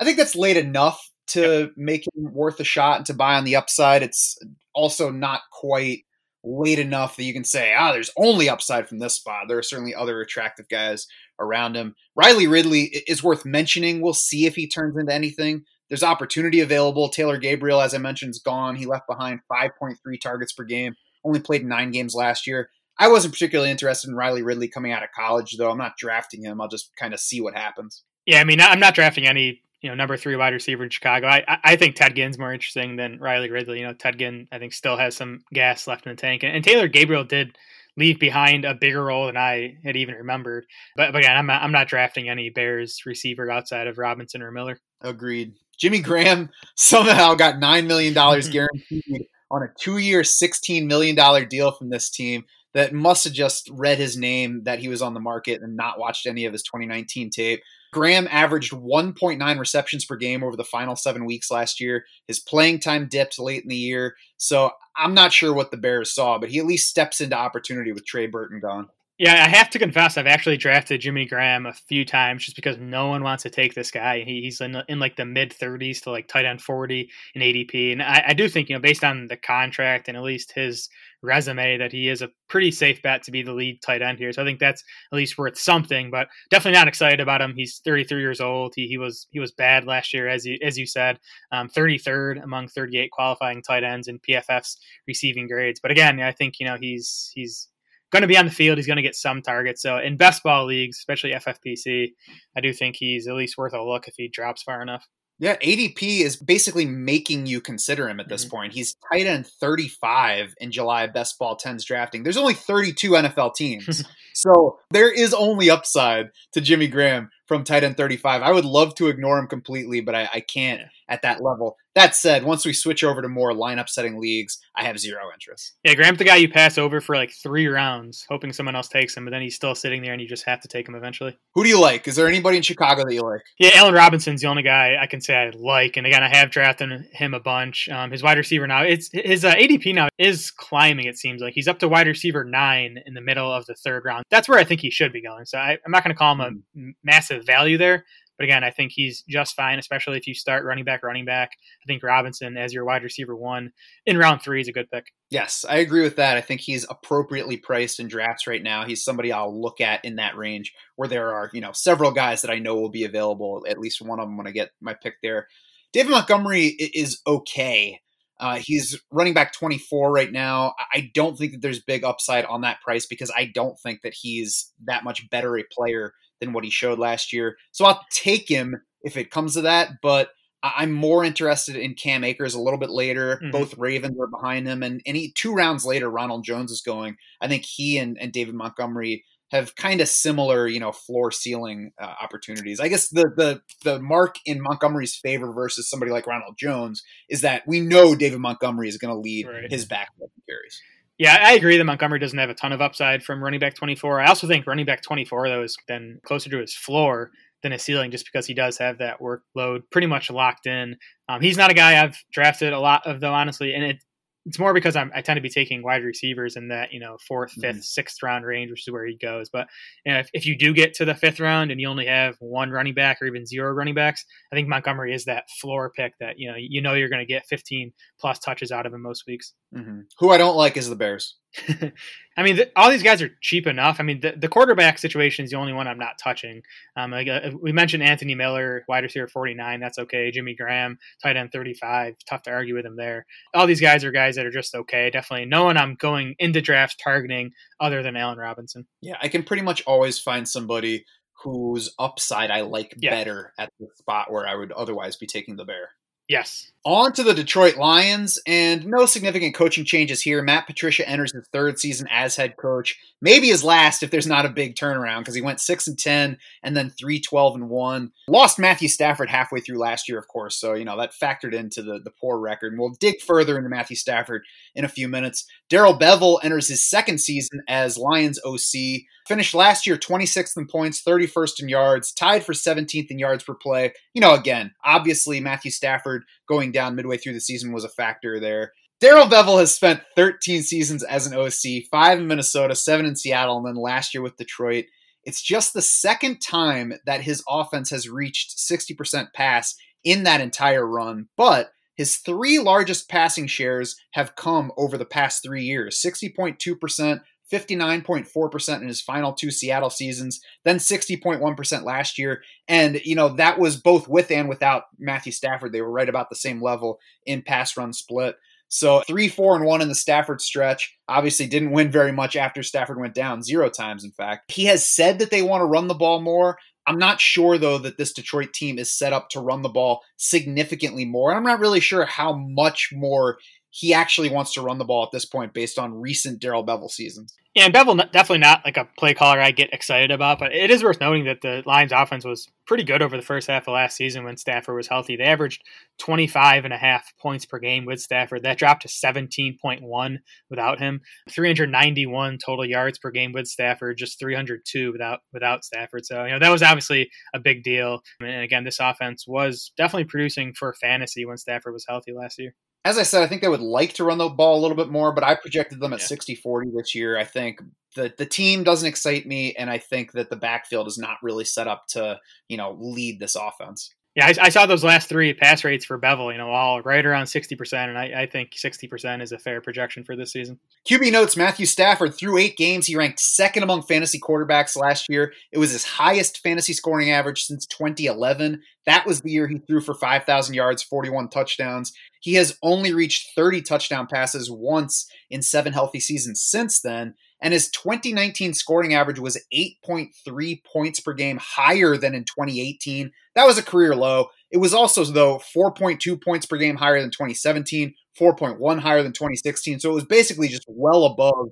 I 0.00 0.04
think 0.04 0.16
that's 0.16 0.36
late 0.36 0.56
enough 0.56 1.00
to 1.28 1.70
make 1.76 2.04
him 2.14 2.32
worth 2.32 2.60
a 2.60 2.64
shot 2.64 2.98
and 2.98 3.06
to 3.06 3.14
buy 3.14 3.36
on 3.36 3.44
the 3.44 3.56
upside. 3.56 4.02
It's 4.02 4.38
also 4.74 5.10
not 5.10 5.40
quite 5.50 6.04
late 6.44 6.78
enough 6.78 7.16
that 7.16 7.24
you 7.24 7.32
can 7.32 7.44
say, 7.44 7.74
ah, 7.76 7.92
there's 7.92 8.12
only 8.16 8.48
upside 8.48 8.88
from 8.88 8.98
this 8.98 9.14
spot. 9.14 9.46
There 9.48 9.58
are 9.58 9.62
certainly 9.62 9.94
other 9.94 10.20
attractive 10.20 10.68
guys 10.68 11.06
around 11.40 11.76
him. 11.76 11.96
Riley 12.14 12.46
Ridley 12.46 13.02
is 13.06 13.22
worth 13.22 13.44
mentioning. 13.44 14.00
We'll 14.00 14.14
see 14.14 14.46
if 14.46 14.54
he 14.54 14.68
turns 14.68 14.96
into 14.96 15.12
anything. 15.12 15.64
There's 15.88 16.04
opportunity 16.04 16.60
available. 16.60 17.08
Taylor 17.08 17.38
Gabriel, 17.38 17.80
as 17.80 17.94
I 17.94 17.98
mentioned, 17.98 18.30
is 18.30 18.38
gone. 18.38 18.76
He 18.76 18.86
left 18.86 19.08
behind 19.08 19.40
5.3 19.50 19.96
targets 20.20 20.52
per 20.52 20.64
game, 20.64 20.94
only 21.24 21.40
played 21.40 21.64
nine 21.64 21.90
games 21.90 22.14
last 22.14 22.46
year. 22.46 22.70
I 22.98 23.08
wasn't 23.08 23.34
particularly 23.34 23.70
interested 23.70 24.08
in 24.08 24.16
Riley 24.16 24.42
Ridley 24.42 24.68
coming 24.68 24.92
out 24.92 25.02
of 25.02 25.10
college, 25.14 25.56
though. 25.58 25.70
I'm 25.70 25.78
not 25.78 25.98
drafting 25.98 26.42
him. 26.42 26.60
I'll 26.60 26.68
just 26.68 26.90
kind 26.98 27.12
of 27.12 27.20
see 27.20 27.40
what 27.40 27.54
happens. 27.54 28.04
Yeah, 28.24 28.40
I 28.40 28.44
mean, 28.44 28.60
I'm 28.60 28.80
not 28.80 28.94
drafting 28.94 29.26
any 29.26 29.62
you 29.80 29.88
know 29.88 29.94
number 29.94 30.16
three 30.16 30.36
wide 30.36 30.52
receiver 30.52 30.84
in 30.84 30.90
Chicago. 30.90 31.26
I 31.26 31.58
I 31.62 31.76
think 31.76 31.96
Ted 31.96 32.14
Ginn's 32.14 32.38
more 32.38 32.52
interesting 32.52 32.96
than 32.96 33.18
Riley 33.18 33.50
Ridley. 33.50 33.80
You 33.80 33.86
know, 33.86 33.92
Ted 33.92 34.18
Ginn 34.18 34.48
I 34.52 34.58
think 34.58 34.72
still 34.72 34.96
has 34.96 35.16
some 35.16 35.44
gas 35.52 35.86
left 35.86 36.06
in 36.06 36.12
the 36.12 36.16
tank, 36.16 36.42
and, 36.42 36.54
and 36.54 36.64
Taylor 36.64 36.88
Gabriel 36.88 37.24
did 37.24 37.56
leave 37.96 38.18
behind 38.18 38.64
a 38.64 38.74
bigger 38.74 39.04
role 39.04 39.26
than 39.26 39.36
I 39.36 39.78
had 39.84 39.96
even 39.96 40.14
remembered. 40.14 40.66
But, 40.96 41.12
but 41.12 41.20
again, 41.20 41.36
I'm 41.36 41.46
not, 41.46 41.62
I'm 41.62 41.72
not 41.72 41.88
drafting 41.88 42.28
any 42.28 42.50
Bears 42.50 43.02
receiver 43.06 43.50
outside 43.50 43.86
of 43.86 43.98
Robinson 43.98 44.42
or 44.42 44.50
Miller. 44.50 44.78
Agreed. 45.00 45.54
Jimmy 45.78 46.00
Graham 46.00 46.50
somehow 46.76 47.34
got 47.34 47.58
nine 47.58 47.86
million 47.86 48.14
dollars 48.14 48.48
guaranteed 48.50 49.26
on 49.50 49.62
a 49.62 49.68
two-year, 49.78 50.24
sixteen 50.24 50.86
million 50.86 51.16
dollar 51.16 51.44
deal 51.44 51.72
from 51.72 51.90
this 51.90 52.10
team 52.10 52.44
that 52.74 52.92
must 52.92 53.24
have 53.24 53.32
just 53.32 53.70
read 53.72 53.98
his 53.98 54.16
name 54.16 54.62
that 54.64 54.78
he 54.78 54.88
was 54.88 55.02
on 55.02 55.14
the 55.14 55.20
market 55.20 55.62
and 55.62 55.76
not 55.76 55.98
watched 55.98 56.26
any 56.26 56.44
of 56.44 56.52
his 56.52 56.62
2019 56.62 57.30
tape. 57.30 57.62
Graham 57.92 58.28
averaged 58.30 58.72
1.9 58.72 59.58
receptions 59.58 60.04
per 60.04 60.16
game 60.16 60.42
over 60.44 60.56
the 60.56 60.64
final 60.64 60.96
seven 60.96 61.24
weeks 61.24 61.50
last 61.50 61.80
year. 61.80 62.04
His 62.28 62.40
playing 62.40 62.80
time 62.80 63.08
dipped 63.08 63.38
late 63.38 63.62
in 63.62 63.68
the 63.68 63.76
year. 63.76 64.16
So 64.36 64.70
I'm 64.96 65.14
not 65.14 65.32
sure 65.32 65.54
what 65.54 65.70
the 65.70 65.76
Bears 65.76 66.12
saw, 66.12 66.38
but 66.38 66.50
he 66.50 66.58
at 66.58 66.66
least 66.66 66.90
steps 66.90 67.20
into 67.20 67.36
opportunity 67.36 67.92
with 67.92 68.04
Trey 68.04 68.26
Burton 68.26 68.60
gone. 68.60 68.88
Yeah, 69.18 69.32
I 69.32 69.48
have 69.48 69.70
to 69.70 69.78
confess, 69.78 70.18
I've 70.18 70.26
actually 70.26 70.58
drafted 70.58 71.00
Jimmy 71.00 71.24
Graham 71.24 71.64
a 71.64 71.72
few 71.72 72.04
times 72.04 72.44
just 72.44 72.54
because 72.54 72.76
no 72.76 73.06
one 73.06 73.22
wants 73.22 73.44
to 73.44 73.50
take 73.50 73.72
this 73.72 73.90
guy. 73.90 74.22
He, 74.24 74.42
he's 74.42 74.60
in, 74.60 74.76
in 74.90 74.98
like 74.98 75.16
the 75.16 75.24
mid 75.24 75.52
30s 75.52 76.02
to 76.02 76.10
like 76.10 76.28
tight 76.28 76.44
end 76.44 76.60
40 76.60 77.08
in 77.34 77.40
ADP. 77.40 77.92
And 77.92 78.02
I, 78.02 78.24
I 78.28 78.34
do 78.34 78.46
think, 78.46 78.68
you 78.68 78.76
know, 78.76 78.80
based 78.80 79.04
on 79.04 79.26
the 79.28 79.38
contract 79.38 80.08
and 80.08 80.18
at 80.18 80.22
least 80.22 80.52
his 80.52 80.90
resume, 81.22 81.78
that 81.78 81.92
he 81.92 82.10
is 82.10 82.20
a 82.20 82.28
pretty 82.50 82.70
safe 82.70 83.00
bet 83.00 83.22
to 83.22 83.30
be 83.30 83.40
the 83.42 83.54
lead 83.54 83.80
tight 83.80 84.02
end 84.02 84.18
here. 84.18 84.34
So 84.34 84.42
I 84.42 84.44
think 84.44 84.60
that's 84.60 84.84
at 85.10 85.16
least 85.16 85.38
worth 85.38 85.58
something, 85.58 86.10
but 86.10 86.28
definitely 86.50 86.78
not 86.78 86.88
excited 86.88 87.20
about 87.20 87.40
him. 87.40 87.54
He's 87.56 87.78
33 87.78 88.20
years 88.20 88.42
old. 88.42 88.74
He, 88.76 88.86
he 88.86 88.98
was 88.98 89.28
he 89.30 89.40
was 89.40 89.50
bad 89.50 89.86
last 89.86 90.12
year, 90.12 90.28
as 90.28 90.44
you, 90.44 90.58
as 90.62 90.76
you 90.76 90.84
said, 90.84 91.18
um, 91.52 91.70
33rd 91.70 92.44
among 92.44 92.68
38 92.68 93.10
qualifying 93.12 93.62
tight 93.62 93.82
ends 93.82 94.08
in 94.08 94.18
PFF's 94.18 94.76
receiving 95.08 95.48
grades. 95.48 95.80
But 95.80 95.90
again, 95.90 96.20
I 96.20 96.32
think, 96.32 96.60
you 96.60 96.66
know, 96.66 96.76
he's 96.78 97.30
he's 97.34 97.68
going 98.12 98.22
to 98.22 98.28
be 98.28 98.36
on 98.36 98.46
the 98.46 98.52
field. 98.52 98.78
He's 98.78 98.86
going 98.86 98.96
to 98.96 99.02
get 99.02 99.14
some 99.14 99.42
targets. 99.42 99.82
So 99.82 99.98
in 99.98 100.16
best 100.16 100.42
ball 100.42 100.66
leagues, 100.66 100.98
especially 100.98 101.32
FFPC, 101.32 102.08
I 102.56 102.60
do 102.60 102.72
think 102.72 102.96
he's 102.96 103.26
at 103.26 103.34
least 103.34 103.58
worth 103.58 103.74
a 103.74 103.82
look 103.82 104.08
if 104.08 104.14
he 104.16 104.28
drops 104.28 104.62
far 104.62 104.82
enough. 104.82 105.06
Yeah, 105.38 105.56
ADP 105.56 106.20
is 106.20 106.36
basically 106.36 106.86
making 106.86 107.44
you 107.44 107.60
consider 107.60 108.08
him 108.08 108.20
at 108.20 108.28
this 108.28 108.44
mm-hmm. 108.44 108.56
point. 108.56 108.72
He's 108.72 108.96
tight 109.12 109.26
end 109.26 109.46
35 109.60 110.54
in 110.58 110.72
July 110.72 111.06
best 111.08 111.38
ball 111.38 111.58
10s 111.62 111.84
drafting. 111.84 112.22
There's 112.22 112.38
only 112.38 112.54
32 112.54 113.10
NFL 113.10 113.54
teams. 113.54 114.02
so 114.34 114.78
there 114.90 115.12
is 115.12 115.34
only 115.34 115.68
upside 115.68 116.30
to 116.52 116.62
Jimmy 116.62 116.86
Graham 116.86 117.28
from 117.46 117.64
tight 117.64 117.84
end 117.84 117.96
35. 117.96 118.42
I 118.42 118.52
would 118.52 118.64
love 118.64 118.94
to 118.96 119.08
ignore 119.08 119.38
him 119.38 119.46
completely, 119.46 120.00
but 120.00 120.14
I, 120.14 120.28
I 120.34 120.40
can't 120.40 120.82
at 121.08 121.22
that 121.22 121.42
level. 121.42 121.76
That 121.94 122.14
said, 122.14 122.44
once 122.44 122.66
we 122.66 122.74
switch 122.74 123.02
over 123.02 123.22
to 123.22 123.28
more 123.28 123.52
lineup 123.52 123.88
setting 123.88 124.20
leagues, 124.20 124.58
I 124.76 124.84
have 124.84 124.98
zero 124.98 125.30
interest. 125.32 125.74
Yeah, 125.82 125.94
Graham's 125.94 126.18
the 126.18 126.24
guy 126.24 126.36
you 126.36 126.50
pass 126.50 126.76
over 126.76 127.00
for 127.00 127.16
like 127.16 127.32
three 127.32 127.68
rounds, 127.68 128.26
hoping 128.28 128.52
someone 128.52 128.76
else 128.76 128.88
takes 128.88 129.16
him, 129.16 129.24
but 129.24 129.30
then 129.30 129.40
he's 129.40 129.54
still 129.54 129.74
sitting 129.74 130.02
there 130.02 130.12
and 130.12 130.20
you 130.20 130.28
just 130.28 130.44
have 130.44 130.60
to 130.60 130.68
take 130.68 130.86
him 130.86 130.94
eventually. 130.94 131.38
Who 131.54 131.62
do 131.62 131.70
you 131.70 131.80
like? 131.80 132.06
Is 132.06 132.16
there 132.16 132.28
anybody 132.28 132.58
in 132.58 132.62
Chicago 132.62 133.04
that 133.04 133.14
you 133.14 133.22
like? 133.22 133.40
Yeah, 133.58 133.70
Allen 133.76 133.94
Robinson's 133.94 134.42
the 134.42 134.48
only 134.48 134.62
guy 134.62 134.96
I 135.00 135.06
can 135.06 135.22
say 135.22 135.34
I 135.34 135.50
like. 135.56 135.96
And 135.96 136.06
again, 136.06 136.22
I 136.22 136.28
have 136.28 136.50
drafted 136.50 136.90
him 137.12 137.32
a 137.32 137.40
bunch. 137.40 137.88
Um, 137.88 138.10
his 138.10 138.22
wide 138.22 138.36
receiver 138.36 138.66
now, 138.66 138.82
it's 138.82 139.08
his 139.12 139.44
uh, 139.44 139.54
ADP 139.54 139.94
now 139.94 140.08
is 140.18 140.50
climbing, 140.50 141.06
it 141.06 141.16
seems 141.16 141.40
like. 141.40 141.54
He's 141.54 141.68
up 141.68 141.78
to 141.78 141.88
wide 141.88 142.08
receiver 142.08 142.44
nine 142.44 142.98
in 143.06 143.14
the 143.14 143.22
middle 143.22 143.50
of 143.50 143.64
the 143.64 143.74
third 143.74 144.04
round. 144.04 144.24
That's 144.28 144.50
where 144.50 144.58
I 144.58 144.64
think 144.64 144.82
he 144.82 144.90
should 144.90 145.14
be 145.14 145.22
going. 145.22 145.46
So 145.46 145.56
I, 145.56 145.78
I'm 145.84 145.92
not 145.92 146.04
going 146.04 146.14
to 146.14 146.18
call 146.18 146.32
him 146.32 146.40
a 146.40 146.78
mm. 146.78 146.94
massive 147.02 147.35
value 147.44 147.78
there, 147.78 148.04
but 148.38 148.44
again, 148.44 148.64
I 148.64 148.70
think 148.70 148.92
he's 148.92 149.22
just 149.28 149.54
fine, 149.54 149.78
especially 149.78 150.18
if 150.18 150.26
you 150.26 150.34
start 150.34 150.64
running 150.64 150.84
back, 150.84 151.02
running 151.02 151.24
back. 151.24 151.52
I 151.82 151.84
think 151.86 152.02
Robinson 152.02 152.56
as 152.56 152.72
your 152.72 152.84
wide 152.84 153.02
receiver 153.02 153.34
one 153.34 153.72
in 154.04 154.18
round 154.18 154.42
three 154.42 154.60
is 154.60 154.68
a 154.68 154.72
good 154.72 154.90
pick. 154.90 155.06
Yes, 155.30 155.64
I 155.68 155.76
agree 155.76 156.02
with 156.02 156.16
that. 156.16 156.36
I 156.36 156.42
think 156.42 156.60
he's 156.60 156.86
appropriately 156.88 157.56
priced 157.56 157.98
in 157.98 158.08
drafts 158.08 158.46
right 158.46 158.62
now. 158.62 158.84
He's 158.84 159.04
somebody 159.04 159.32
I'll 159.32 159.58
look 159.58 159.80
at 159.80 160.04
in 160.04 160.16
that 160.16 160.36
range 160.36 160.72
where 160.96 161.08
there 161.08 161.32
are, 161.32 161.50
you 161.52 161.60
know, 161.60 161.72
several 161.72 162.10
guys 162.10 162.42
that 162.42 162.50
I 162.50 162.58
know 162.58 162.76
will 162.76 162.90
be 162.90 163.04
available, 163.04 163.64
at 163.68 163.78
least 163.78 164.02
one 164.02 164.20
of 164.20 164.26
them 164.26 164.36
when 164.36 164.46
I 164.46 164.52
get 164.52 164.70
my 164.80 164.94
pick 164.94 165.14
there. 165.22 165.48
David 165.92 166.10
Montgomery 166.10 166.66
is 166.66 167.20
okay. 167.26 168.00
Uh, 168.38 168.56
he's 168.56 169.00
running 169.10 169.32
back 169.32 169.54
24 169.54 170.12
right 170.12 170.30
now. 170.30 170.74
I 170.92 171.10
don't 171.14 171.38
think 171.38 171.52
that 171.52 171.62
there's 171.62 171.82
big 171.82 172.04
upside 172.04 172.44
on 172.44 172.60
that 172.60 172.82
price 172.82 173.06
because 173.06 173.32
I 173.34 173.50
don't 173.54 173.78
think 173.80 174.02
that 174.02 174.12
he's 174.12 174.74
that 174.84 175.04
much 175.04 175.30
better 175.30 175.56
a 175.56 175.64
player 175.72 176.12
than 176.40 176.52
what 176.52 176.64
he 176.64 176.70
showed 176.70 176.98
last 176.98 177.32
year. 177.32 177.56
So 177.72 177.84
I'll 177.84 178.04
take 178.12 178.48
him 178.48 178.82
if 179.02 179.16
it 179.16 179.30
comes 179.30 179.54
to 179.54 179.62
that, 179.62 179.90
but 180.02 180.30
I'm 180.62 180.92
more 180.92 181.24
interested 181.24 181.76
in 181.76 181.94
Cam 181.94 182.24
Akers 182.24 182.54
a 182.54 182.60
little 182.60 182.78
bit 182.78 182.90
later. 182.90 183.36
Mm-hmm. 183.36 183.50
Both 183.50 183.78
Ravens 183.78 184.16
are 184.20 184.26
behind 184.26 184.66
him, 184.66 184.82
and, 184.82 185.00
and 185.06 185.16
he, 185.16 185.32
two 185.32 185.54
rounds 185.54 185.84
later, 185.84 186.10
Ronald 186.10 186.44
Jones 186.44 186.72
is 186.72 186.82
going. 186.82 187.16
I 187.40 187.48
think 187.48 187.64
he 187.64 187.98
and, 187.98 188.16
and 188.20 188.32
David 188.32 188.54
Montgomery 188.54 189.24
have 189.52 189.76
kind 189.76 190.00
of 190.00 190.08
similar, 190.08 190.66
you 190.66 190.80
know, 190.80 190.90
floor 190.90 191.30
ceiling 191.30 191.92
uh, 192.00 192.14
opportunities. 192.20 192.80
I 192.80 192.88
guess 192.88 193.08
the 193.08 193.30
the 193.36 193.62
the 193.84 194.00
mark 194.00 194.36
in 194.44 194.60
Montgomery's 194.60 195.14
favor 195.14 195.52
versus 195.52 195.88
somebody 195.88 196.10
like 196.10 196.26
Ronald 196.26 196.56
Jones 196.58 197.02
is 197.28 197.42
that 197.42 197.62
we 197.66 197.80
know 197.80 198.16
David 198.16 198.40
Montgomery 198.40 198.88
is 198.88 198.98
going 198.98 199.14
to 199.14 199.20
lead 199.20 199.46
right. 199.46 199.70
his 199.70 199.84
back 199.84 200.08
carries. 200.48 200.80
Yeah, 201.18 201.38
I 201.40 201.54
agree 201.54 201.78
that 201.78 201.84
Montgomery 201.84 202.18
doesn't 202.18 202.38
have 202.38 202.50
a 202.50 202.54
ton 202.54 202.72
of 202.72 202.82
upside 202.82 203.22
from 203.22 203.42
running 203.42 203.60
back 203.60 203.74
24. 203.74 204.20
I 204.20 204.26
also 204.26 204.46
think 204.46 204.66
running 204.66 204.84
back 204.84 205.02
24, 205.02 205.48
though, 205.48 205.62
is 205.62 205.76
then 205.88 206.20
closer 206.24 206.50
to 206.50 206.58
his 206.58 206.74
floor 206.74 207.30
than 207.62 207.72
his 207.72 207.82
ceiling 207.82 208.10
just 208.10 208.26
because 208.26 208.46
he 208.46 208.52
does 208.52 208.76
have 208.78 208.98
that 208.98 209.18
workload 209.20 209.80
pretty 209.90 210.06
much 210.06 210.30
locked 210.30 210.66
in. 210.66 210.96
Um, 211.28 211.40
he's 211.40 211.56
not 211.56 211.70
a 211.70 211.74
guy 211.74 212.02
I've 212.02 212.18
drafted 212.32 212.74
a 212.74 212.78
lot 212.78 213.06
of, 213.06 213.20
though, 213.20 213.32
honestly. 213.32 213.74
And 213.74 213.82
it, 213.84 214.02
it's 214.46 214.60
more 214.60 214.72
because 214.72 214.94
I'm, 214.94 215.10
i 215.14 215.20
tend 215.20 215.36
to 215.36 215.42
be 215.42 215.50
taking 215.50 215.82
wide 215.82 216.04
receivers 216.04 216.56
in 216.56 216.68
that 216.68 216.92
you 216.92 217.00
know 217.00 217.16
4th 217.30 217.46
mm-hmm. 217.46 217.60
fifth, 217.60 217.84
sixth 217.84 218.22
round 218.22 218.44
range, 218.44 218.70
which 218.70 218.86
is 218.86 218.92
where 218.92 219.04
he 219.04 219.16
goes. 219.16 219.50
But 219.50 219.66
you 220.04 220.12
know, 220.12 220.20
if, 220.20 220.30
if 220.32 220.46
you 220.46 220.56
do 220.56 220.72
get 220.72 220.94
to 220.94 221.04
the 221.04 221.14
fifth 221.14 221.40
round 221.40 221.70
and 221.70 221.80
you 221.80 221.88
only 221.88 222.06
have 222.06 222.36
one 222.38 222.70
running 222.70 222.94
back 222.94 223.18
or 223.20 223.26
even 223.26 223.44
zero 223.44 223.72
running 223.72 223.94
backs, 223.94 224.24
I 224.52 224.56
think 224.56 224.68
Montgomery 224.68 225.12
is 225.12 225.24
that 225.24 225.44
floor 225.60 225.90
pick 225.90 226.14
that 226.20 226.38
you 226.38 226.50
know 226.50 226.56
you 226.56 226.80
know 226.80 226.94
you're 226.94 227.08
going 227.08 227.26
to 227.26 227.32
get 227.32 227.46
15 227.46 227.92
plus 228.20 228.38
touches 228.38 228.70
out 228.70 228.86
of 228.86 228.94
him 228.94 229.02
most 229.02 229.24
weeks. 229.26 229.52
Mm-hmm. 229.74 230.00
Who 230.20 230.30
I 230.30 230.38
don't 230.38 230.56
like 230.56 230.76
is 230.76 230.88
the 230.88 230.96
Bears. 230.96 231.36
I 232.38 232.42
mean, 232.42 232.56
the, 232.56 232.70
all 232.76 232.90
these 232.90 233.02
guys 233.02 233.22
are 233.22 233.30
cheap 233.40 233.66
enough. 233.66 233.96
I 233.98 234.02
mean, 234.02 234.20
the, 234.20 234.34
the 234.36 234.48
quarterback 234.48 234.98
situation 234.98 235.44
is 235.44 235.50
the 235.50 235.56
only 235.56 235.72
one 235.72 235.88
I'm 235.88 235.98
not 235.98 236.18
touching. 236.22 236.62
Um, 236.96 237.10
like, 237.10 237.28
uh, 237.28 237.52
we 237.60 237.72
mentioned 237.72 238.02
Anthony 238.02 238.34
Miller, 238.34 238.84
wide 238.88 239.04
receiver 239.04 239.26
49. 239.26 239.80
That's 239.80 239.98
okay. 239.98 240.30
Jimmy 240.30 240.54
Graham, 240.54 240.98
tight 241.22 241.36
end 241.36 241.50
35. 241.50 242.16
Tough 242.28 242.42
to 242.42 242.50
argue 242.50 242.74
with 242.74 242.84
him 242.84 242.96
there. 242.96 243.26
All 243.54 243.66
these 243.66 243.80
guys 243.80 244.04
are 244.04 244.10
guys 244.12 244.36
that 244.36 244.46
are 244.46 244.50
just 244.50 244.74
okay. 244.74 245.10
Definitely 245.10 245.46
no 245.46 245.64
one 245.64 245.78
I'm 245.78 245.94
going 245.94 246.34
into 246.38 246.60
drafts 246.60 246.96
targeting 247.02 247.52
other 247.80 248.02
than 248.02 248.16
Allen 248.16 248.38
Robinson. 248.38 248.86
Yeah, 249.00 249.16
I 249.22 249.28
can 249.28 249.42
pretty 249.42 249.62
much 249.62 249.82
always 249.86 250.18
find 250.18 250.46
somebody 250.46 251.06
whose 251.42 251.94
upside 251.98 252.50
I 252.50 252.62
like 252.62 252.94
yeah. 253.00 253.10
better 253.10 253.52
at 253.58 253.70
the 253.78 253.86
spot 253.94 254.30
where 254.30 254.46
I 254.46 254.54
would 254.54 254.72
otherwise 254.72 255.16
be 255.16 255.26
taking 255.26 255.56
the 255.56 255.64
bear. 255.64 255.90
Yes. 256.28 256.72
On 256.86 257.12
to 257.14 257.24
the 257.24 257.34
Detroit 257.34 257.76
Lions, 257.76 258.38
and 258.46 258.86
no 258.86 259.06
significant 259.06 259.56
coaching 259.56 259.84
changes 259.84 260.22
here. 260.22 260.40
Matt 260.40 260.68
Patricia 260.68 261.08
enters 261.08 261.32
his 261.32 261.48
third 261.52 261.80
season 261.80 262.06
as 262.12 262.36
head 262.36 262.56
coach. 262.56 262.96
Maybe 263.20 263.48
his 263.48 263.64
last 263.64 264.04
if 264.04 264.12
there's 264.12 264.28
not 264.28 264.46
a 264.46 264.50
big 264.50 264.76
turnaround, 264.76 265.18
because 265.18 265.34
he 265.34 265.42
went 265.42 265.58
6 265.58 265.88
and 265.88 265.98
10 265.98 266.38
and 266.62 266.76
then 266.76 266.90
3 266.90 267.20
12 267.20 267.56
and 267.56 267.68
1. 267.68 268.12
Lost 268.28 268.60
Matthew 268.60 268.86
Stafford 268.86 269.28
halfway 269.28 269.58
through 269.58 269.80
last 269.80 270.08
year, 270.08 270.16
of 270.16 270.28
course, 270.28 270.60
so 270.60 270.74
you 270.74 270.84
know 270.84 270.96
that 270.96 271.10
factored 271.20 271.54
into 271.54 271.82
the, 271.82 271.98
the 272.04 272.12
poor 272.20 272.38
record. 272.38 272.72
And 272.72 272.80
we'll 272.80 272.94
dig 273.00 273.20
further 273.20 273.58
into 273.58 273.68
Matthew 273.68 273.96
Stafford 273.96 274.42
in 274.76 274.84
a 274.84 274.88
few 274.88 275.08
minutes. 275.08 275.44
Darrell 275.68 275.98
Bevell 275.98 276.38
enters 276.44 276.68
his 276.68 276.88
second 276.88 277.18
season 277.18 277.62
as 277.66 277.98
Lions 277.98 278.38
OC. 278.46 279.02
Finished 279.26 279.56
last 279.56 279.88
year 279.88 279.96
26th 279.96 280.56
in 280.56 280.68
points, 280.68 281.02
31st 281.02 281.62
in 281.62 281.68
yards, 281.68 282.12
tied 282.12 282.44
for 282.44 282.52
17th 282.52 283.10
in 283.10 283.18
yards 283.18 283.42
per 283.42 283.54
play. 283.54 283.92
You 284.14 284.20
know, 284.20 284.34
again, 284.34 284.70
obviously 284.84 285.40
Matthew 285.40 285.72
Stafford 285.72 286.22
going 286.48 286.72
down 286.72 286.94
midway 286.94 287.16
through 287.16 287.34
the 287.34 287.40
season 287.40 287.72
was 287.72 287.84
a 287.84 287.88
factor 287.88 288.40
there. 288.40 288.72
Darrell 288.98 289.26
Bevell 289.26 289.60
has 289.60 289.74
spent 289.74 290.00
13 290.16 290.62
seasons 290.62 291.02
as 291.02 291.26
an 291.26 291.36
OC, 291.36 291.84
five 291.90 292.18
in 292.18 292.26
Minnesota, 292.26 292.74
seven 292.74 293.04
in 293.04 293.14
Seattle, 293.14 293.58
and 293.58 293.66
then 293.66 293.76
last 293.76 294.14
year 294.14 294.22
with 294.22 294.36
Detroit. 294.36 294.86
It's 295.24 295.42
just 295.42 295.74
the 295.74 295.82
second 295.82 296.38
time 296.38 296.94
that 297.04 297.22
his 297.22 297.42
offense 297.48 297.90
has 297.90 298.08
reached 298.08 298.56
60% 298.56 299.32
pass 299.34 299.74
in 300.02 300.22
that 300.22 300.40
entire 300.40 300.86
run, 300.86 301.28
but 301.36 301.72
his 301.96 302.18
three 302.18 302.58
largest 302.58 303.08
passing 303.08 303.46
shares 303.46 303.96
have 304.12 304.36
come 304.36 304.70
over 304.76 304.96
the 304.96 305.04
past 305.04 305.42
three 305.42 305.64
years 305.64 306.00
60.2%, 306.04 307.20
59.4% 307.52 308.80
in 308.80 308.88
his 308.88 309.00
final 309.00 309.32
two 309.32 309.50
Seattle 309.50 309.90
seasons, 309.90 310.40
then 310.64 310.78
60.1% 310.78 311.84
last 311.84 312.18
year. 312.18 312.42
And, 312.68 313.00
you 313.04 313.14
know, 313.14 313.28
that 313.30 313.58
was 313.58 313.76
both 313.76 314.08
with 314.08 314.30
and 314.30 314.48
without 314.48 314.84
Matthew 314.98 315.32
Stafford. 315.32 315.72
They 315.72 315.82
were 315.82 315.90
right 315.90 316.08
about 316.08 316.28
the 316.28 316.36
same 316.36 316.62
level 316.62 316.98
in 317.24 317.42
pass 317.42 317.76
run 317.76 317.92
split. 317.92 318.36
So 318.68 319.00
three, 319.06 319.28
four, 319.28 319.54
and 319.54 319.64
one 319.64 319.80
in 319.80 319.88
the 319.88 319.94
Stafford 319.94 320.40
stretch. 320.40 320.96
Obviously, 321.08 321.46
didn't 321.46 321.70
win 321.70 321.90
very 321.90 322.12
much 322.12 322.34
after 322.34 322.62
Stafford 322.62 323.00
went 323.00 323.14
down, 323.14 323.42
zero 323.42 323.70
times, 323.70 324.04
in 324.04 324.10
fact. 324.10 324.50
He 324.50 324.64
has 324.64 324.84
said 324.84 325.20
that 325.20 325.30
they 325.30 325.42
want 325.42 325.60
to 325.60 325.66
run 325.66 325.86
the 325.86 325.94
ball 325.94 326.20
more. 326.20 326.58
I'm 326.88 326.98
not 326.98 327.20
sure, 327.20 327.58
though, 327.58 327.78
that 327.78 327.98
this 327.98 328.12
Detroit 328.12 328.52
team 328.52 328.78
is 328.78 328.92
set 328.92 329.12
up 329.12 329.28
to 329.30 329.40
run 329.40 329.62
the 329.62 329.68
ball 329.68 330.02
significantly 330.16 331.04
more. 331.04 331.34
I'm 331.34 331.42
not 331.42 331.58
really 331.58 331.80
sure 331.80 332.04
how 332.04 332.32
much 332.34 332.90
more 332.92 333.38
he 333.76 333.92
actually 333.92 334.30
wants 334.30 334.54
to 334.54 334.62
run 334.62 334.78
the 334.78 334.86
ball 334.86 335.02
at 335.02 335.10
this 335.10 335.26
point 335.26 335.52
based 335.52 335.78
on 335.78 336.00
recent 336.00 336.40
Darrell 336.40 336.64
Bevell 336.64 336.88
seasons. 336.88 337.34
Yeah, 337.54 337.66
and 337.66 337.74
Bevell 337.74 338.10
definitely 338.10 338.38
not 338.38 338.62
like 338.64 338.78
a 338.78 338.88
play 338.98 339.12
caller 339.12 339.38
I 339.38 339.50
get 339.50 339.70
excited 339.70 340.10
about, 340.10 340.38
but 340.38 340.54
it 340.54 340.70
is 340.70 340.82
worth 340.82 340.98
noting 340.98 341.24
that 341.24 341.42
the 341.42 341.62
Lions 341.66 341.92
offense 341.92 342.24
was 342.24 342.48
pretty 342.66 342.84
good 342.84 343.02
over 343.02 343.18
the 343.18 343.22
first 343.22 343.48
half 343.48 343.68
of 343.68 343.74
last 343.74 343.98
season 343.98 344.24
when 344.24 344.38
Stafford 344.38 344.76
was 344.76 344.88
healthy. 344.88 345.14
They 345.14 345.24
averaged 345.24 345.62
25 345.98 346.64
and 346.64 346.72
a 346.72 346.78
half 346.78 347.12
points 347.20 347.44
per 347.44 347.58
game 347.58 347.84
with 347.84 348.00
Stafford. 348.00 348.44
That 348.44 348.56
dropped 348.56 348.82
to 348.82 348.88
17.1 348.88 350.16
without 350.48 350.78
him. 350.78 351.02
391 351.30 352.38
total 352.38 352.64
yards 352.64 352.98
per 352.98 353.10
game 353.10 353.32
with 353.32 353.46
Stafford, 353.46 353.98
just 353.98 354.18
302 354.18 354.90
without 354.90 355.20
without 355.34 355.64
Stafford. 355.64 356.06
So, 356.06 356.24
you 356.24 356.30
know, 356.30 356.38
that 356.38 356.50
was 356.50 356.62
obviously 356.62 357.10
a 357.34 357.40
big 357.40 357.62
deal. 357.62 358.00
And 358.20 358.42
again, 358.42 358.64
this 358.64 358.80
offense 358.80 359.26
was 359.26 359.70
definitely 359.76 360.04
producing 360.04 360.54
for 360.54 360.72
fantasy 360.72 361.26
when 361.26 361.36
Stafford 361.36 361.74
was 361.74 361.84
healthy 361.86 362.12
last 362.12 362.38
year 362.38 362.54
as 362.86 362.98
I 362.98 363.02
said, 363.02 363.24
I 363.24 363.26
think 363.26 363.42
they 363.42 363.48
would 363.48 363.60
like 363.60 363.94
to 363.94 364.04
run 364.04 364.18
the 364.18 364.28
ball 364.28 364.60
a 364.60 364.62
little 364.62 364.76
bit 364.76 364.90
more, 364.90 365.10
but 365.10 365.24
I 365.24 365.34
projected 365.34 365.80
them 365.80 365.92
at 365.92 365.98
yeah. 365.98 366.06
60 366.06 366.36
40 366.36 366.70
this 366.70 366.94
year. 366.94 367.18
I 367.18 367.24
think 367.24 367.60
the, 367.96 368.14
the 368.16 368.26
team 368.26 368.62
doesn't 368.62 368.86
excite 368.86 369.26
me, 369.26 369.54
and 369.54 369.68
I 369.68 369.78
think 369.78 370.12
that 370.12 370.30
the 370.30 370.36
backfield 370.36 370.86
is 370.86 370.96
not 370.96 371.16
really 371.20 371.44
set 371.44 371.66
up 371.66 371.88
to, 371.88 372.20
you 372.48 372.56
know, 372.56 372.76
lead 372.78 373.18
this 373.18 373.34
offense. 373.34 373.92
Yeah, 374.16 374.28
I, 374.28 374.46
I, 374.46 374.48
saw 374.48 374.64
those 374.64 374.82
last 374.82 375.10
three 375.10 375.34
pass 375.34 375.62
rates 375.62 375.84
for 375.84 375.98
Bevell, 375.98 376.32
you 376.32 376.38
know, 376.38 376.50
all 376.50 376.80
right 376.80 377.04
around 377.04 377.26
60%, 377.26 377.72
and 377.74 377.98
I, 377.98 378.22
I, 378.22 378.26
think 378.26 378.52
60% 378.52 379.22
is 379.22 379.30
a 379.30 379.38
fair 379.38 379.60
projection 379.60 380.04
for 380.04 380.16
this 380.16 380.32
season. 380.32 380.58
QB 380.88 381.12
notes 381.12 381.36
Matthew 381.36 381.66
Stafford, 381.66 382.14
through 382.14 382.38
eight 382.38 382.56
games, 382.56 382.86
he 382.86 382.96
ranked 382.96 383.20
second 383.20 383.62
among 383.62 383.82
fantasy 383.82 384.18
quarterbacks 384.18 384.74
last 384.74 385.10
year. 385.10 385.34
It 385.52 385.58
was 385.58 385.72
his 385.72 385.84
highest 385.84 386.38
fantasy 386.38 386.72
scoring 386.72 387.10
average 387.10 387.42
since 387.42 387.66
2011. 387.66 388.62
That 388.86 389.04
was 389.04 389.20
the 389.20 389.32
year 389.32 389.48
he 389.48 389.58
threw 389.58 389.82
for 389.82 389.94
5,000 389.94 390.54
yards, 390.54 390.82
41 390.82 391.28
touchdowns. 391.28 391.92
He 392.20 392.34
has 392.34 392.56
only 392.62 392.94
reached 392.94 393.34
30 393.36 393.60
touchdown 393.60 394.06
passes 394.06 394.50
once 394.50 395.06
in 395.28 395.42
seven 395.42 395.74
healthy 395.74 396.00
seasons 396.00 396.42
since 396.42 396.80
then 396.80 397.14
and 397.46 397.52
his 397.52 397.70
2019 397.70 398.54
scoring 398.54 398.94
average 398.94 399.20
was 399.20 399.40
8.3 399.54 400.64
points 400.64 400.98
per 400.98 401.12
game, 401.12 401.38
higher 401.40 401.96
than 401.96 402.12
in 402.12 402.24
2018. 402.24 403.12
That 403.36 403.46
was 403.46 403.56
a 403.56 403.62
career 403.62 403.94
low. 403.94 404.30
It 404.50 404.56
was 404.56 404.74
also, 404.74 405.04
though, 405.04 405.40
4.2 405.56 406.20
points 406.20 406.44
per 406.44 406.56
game 406.56 406.74
higher 406.74 407.00
than 407.00 407.12
2017, 407.12 407.94
4.1 408.18 408.80
higher 408.80 409.04
than 409.04 409.12
2016. 409.12 409.78
So 409.78 409.92
it 409.92 409.94
was 409.94 410.04
basically 410.04 410.48
just 410.48 410.64
well 410.66 411.04
above 411.04 411.50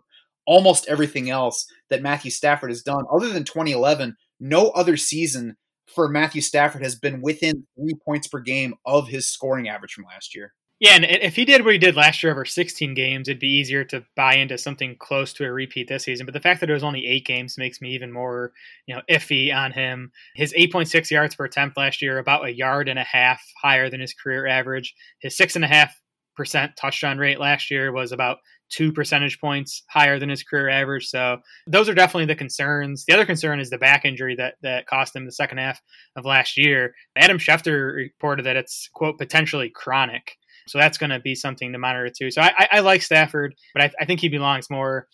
almost 0.48 0.88
everything 0.88 1.30
else 1.30 1.64
that 1.90 2.02
Matthew 2.02 2.32
Stafford 2.32 2.70
has 2.70 2.82
done. 2.82 3.04
Other 3.08 3.28
than 3.28 3.44
2011, 3.44 4.16
no 4.40 4.70
other 4.70 4.96
season 4.96 5.56
for 5.86 6.08
Matthew 6.08 6.40
Stafford 6.40 6.82
has 6.82 6.96
been 6.96 7.20
within 7.22 7.68
three 7.78 7.94
points 8.04 8.26
per 8.26 8.40
game 8.40 8.74
of 8.84 9.06
his 9.06 9.28
scoring 9.28 9.68
average 9.68 9.92
from 9.92 10.06
last 10.06 10.34
year. 10.34 10.54
Yeah, 10.80 10.96
and 10.96 11.04
if 11.04 11.36
he 11.36 11.44
did 11.44 11.64
what 11.64 11.72
he 11.72 11.78
did 11.78 11.94
last 11.94 12.22
year 12.22 12.32
over 12.32 12.44
16 12.44 12.94
games, 12.94 13.28
it'd 13.28 13.38
be 13.38 13.46
easier 13.46 13.84
to 13.84 14.04
buy 14.16 14.34
into 14.34 14.58
something 14.58 14.96
close 14.98 15.32
to 15.34 15.44
a 15.44 15.52
repeat 15.52 15.88
this 15.88 16.04
season. 16.04 16.26
But 16.26 16.32
the 16.32 16.40
fact 16.40 16.60
that 16.60 16.68
it 16.68 16.74
was 16.74 16.82
only 16.82 17.06
eight 17.06 17.24
games 17.24 17.56
makes 17.56 17.80
me 17.80 17.94
even 17.94 18.12
more, 18.12 18.52
you 18.86 18.94
know, 18.94 19.00
iffy 19.08 19.54
on 19.54 19.70
him. 19.70 20.10
His 20.34 20.52
8.6 20.52 21.10
yards 21.10 21.36
per 21.36 21.44
attempt 21.44 21.76
last 21.76 22.02
year, 22.02 22.18
about 22.18 22.44
a 22.44 22.54
yard 22.54 22.88
and 22.88 22.98
a 22.98 23.04
half 23.04 23.40
higher 23.62 23.88
than 23.88 24.00
his 24.00 24.12
career 24.12 24.48
average. 24.48 24.94
His 25.20 25.36
six 25.36 25.54
and 25.54 25.64
a 25.64 25.68
half 25.68 25.94
percent 26.36 26.72
touchdown 26.76 27.18
rate 27.18 27.38
last 27.38 27.70
year 27.70 27.92
was 27.92 28.10
about 28.10 28.38
two 28.70 28.92
percentage 28.92 29.40
points 29.40 29.84
higher 29.88 30.18
than 30.18 30.28
his 30.28 30.42
career 30.42 30.68
average. 30.68 31.06
So 31.06 31.38
those 31.66 31.88
are 31.88 31.94
definitely 31.94 32.26
the 32.26 32.34
concerns. 32.34 33.04
The 33.04 33.14
other 33.14 33.26
concern 33.26 33.60
is 33.60 33.70
the 33.70 33.78
back 33.78 34.04
injury 34.04 34.34
that 34.36 34.54
that 34.62 34.86
cost 34.86 35.14
him 35.14 35.24
the 35.24 35.32
second 35.32 35.58
half 35.58 35.80
of 36.16 36.24
last 36.24 36.56
year. 36.56 36.94
Adam 37.16 37.38
Schefter 37.38 37.94
reported 37.94 38.44
that 38.46 38.56
it's 38.56 38.88
quote 38.92 39.18
potentially 39.18 39.70
chronic. 39.70 40.36
So 40.66 40.78
that's 40.78 40.98
going 40.98 41.10
to 41.10 41.20
be 41.20 41.34
something 41.34 41.72
to 41.72 41.78
monitor 41.78 42.10
too. 42.10 42.30
So 42.30 42.42
I, 42.42 42.68
I 42.70 42.80
like 42.80 43.02
Stafford, 43.02 43.54
but 43.74 43.82
I, 43.82 43.90
I 44.00 44.04
think 44.04 44.20
he 44.20 44.28
belongs 44.28 44.70
more, 44.70 45.08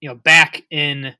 you 0.00 0.08
know, 0.08 0.14
back 0.14 0.62
in 0.70 1.14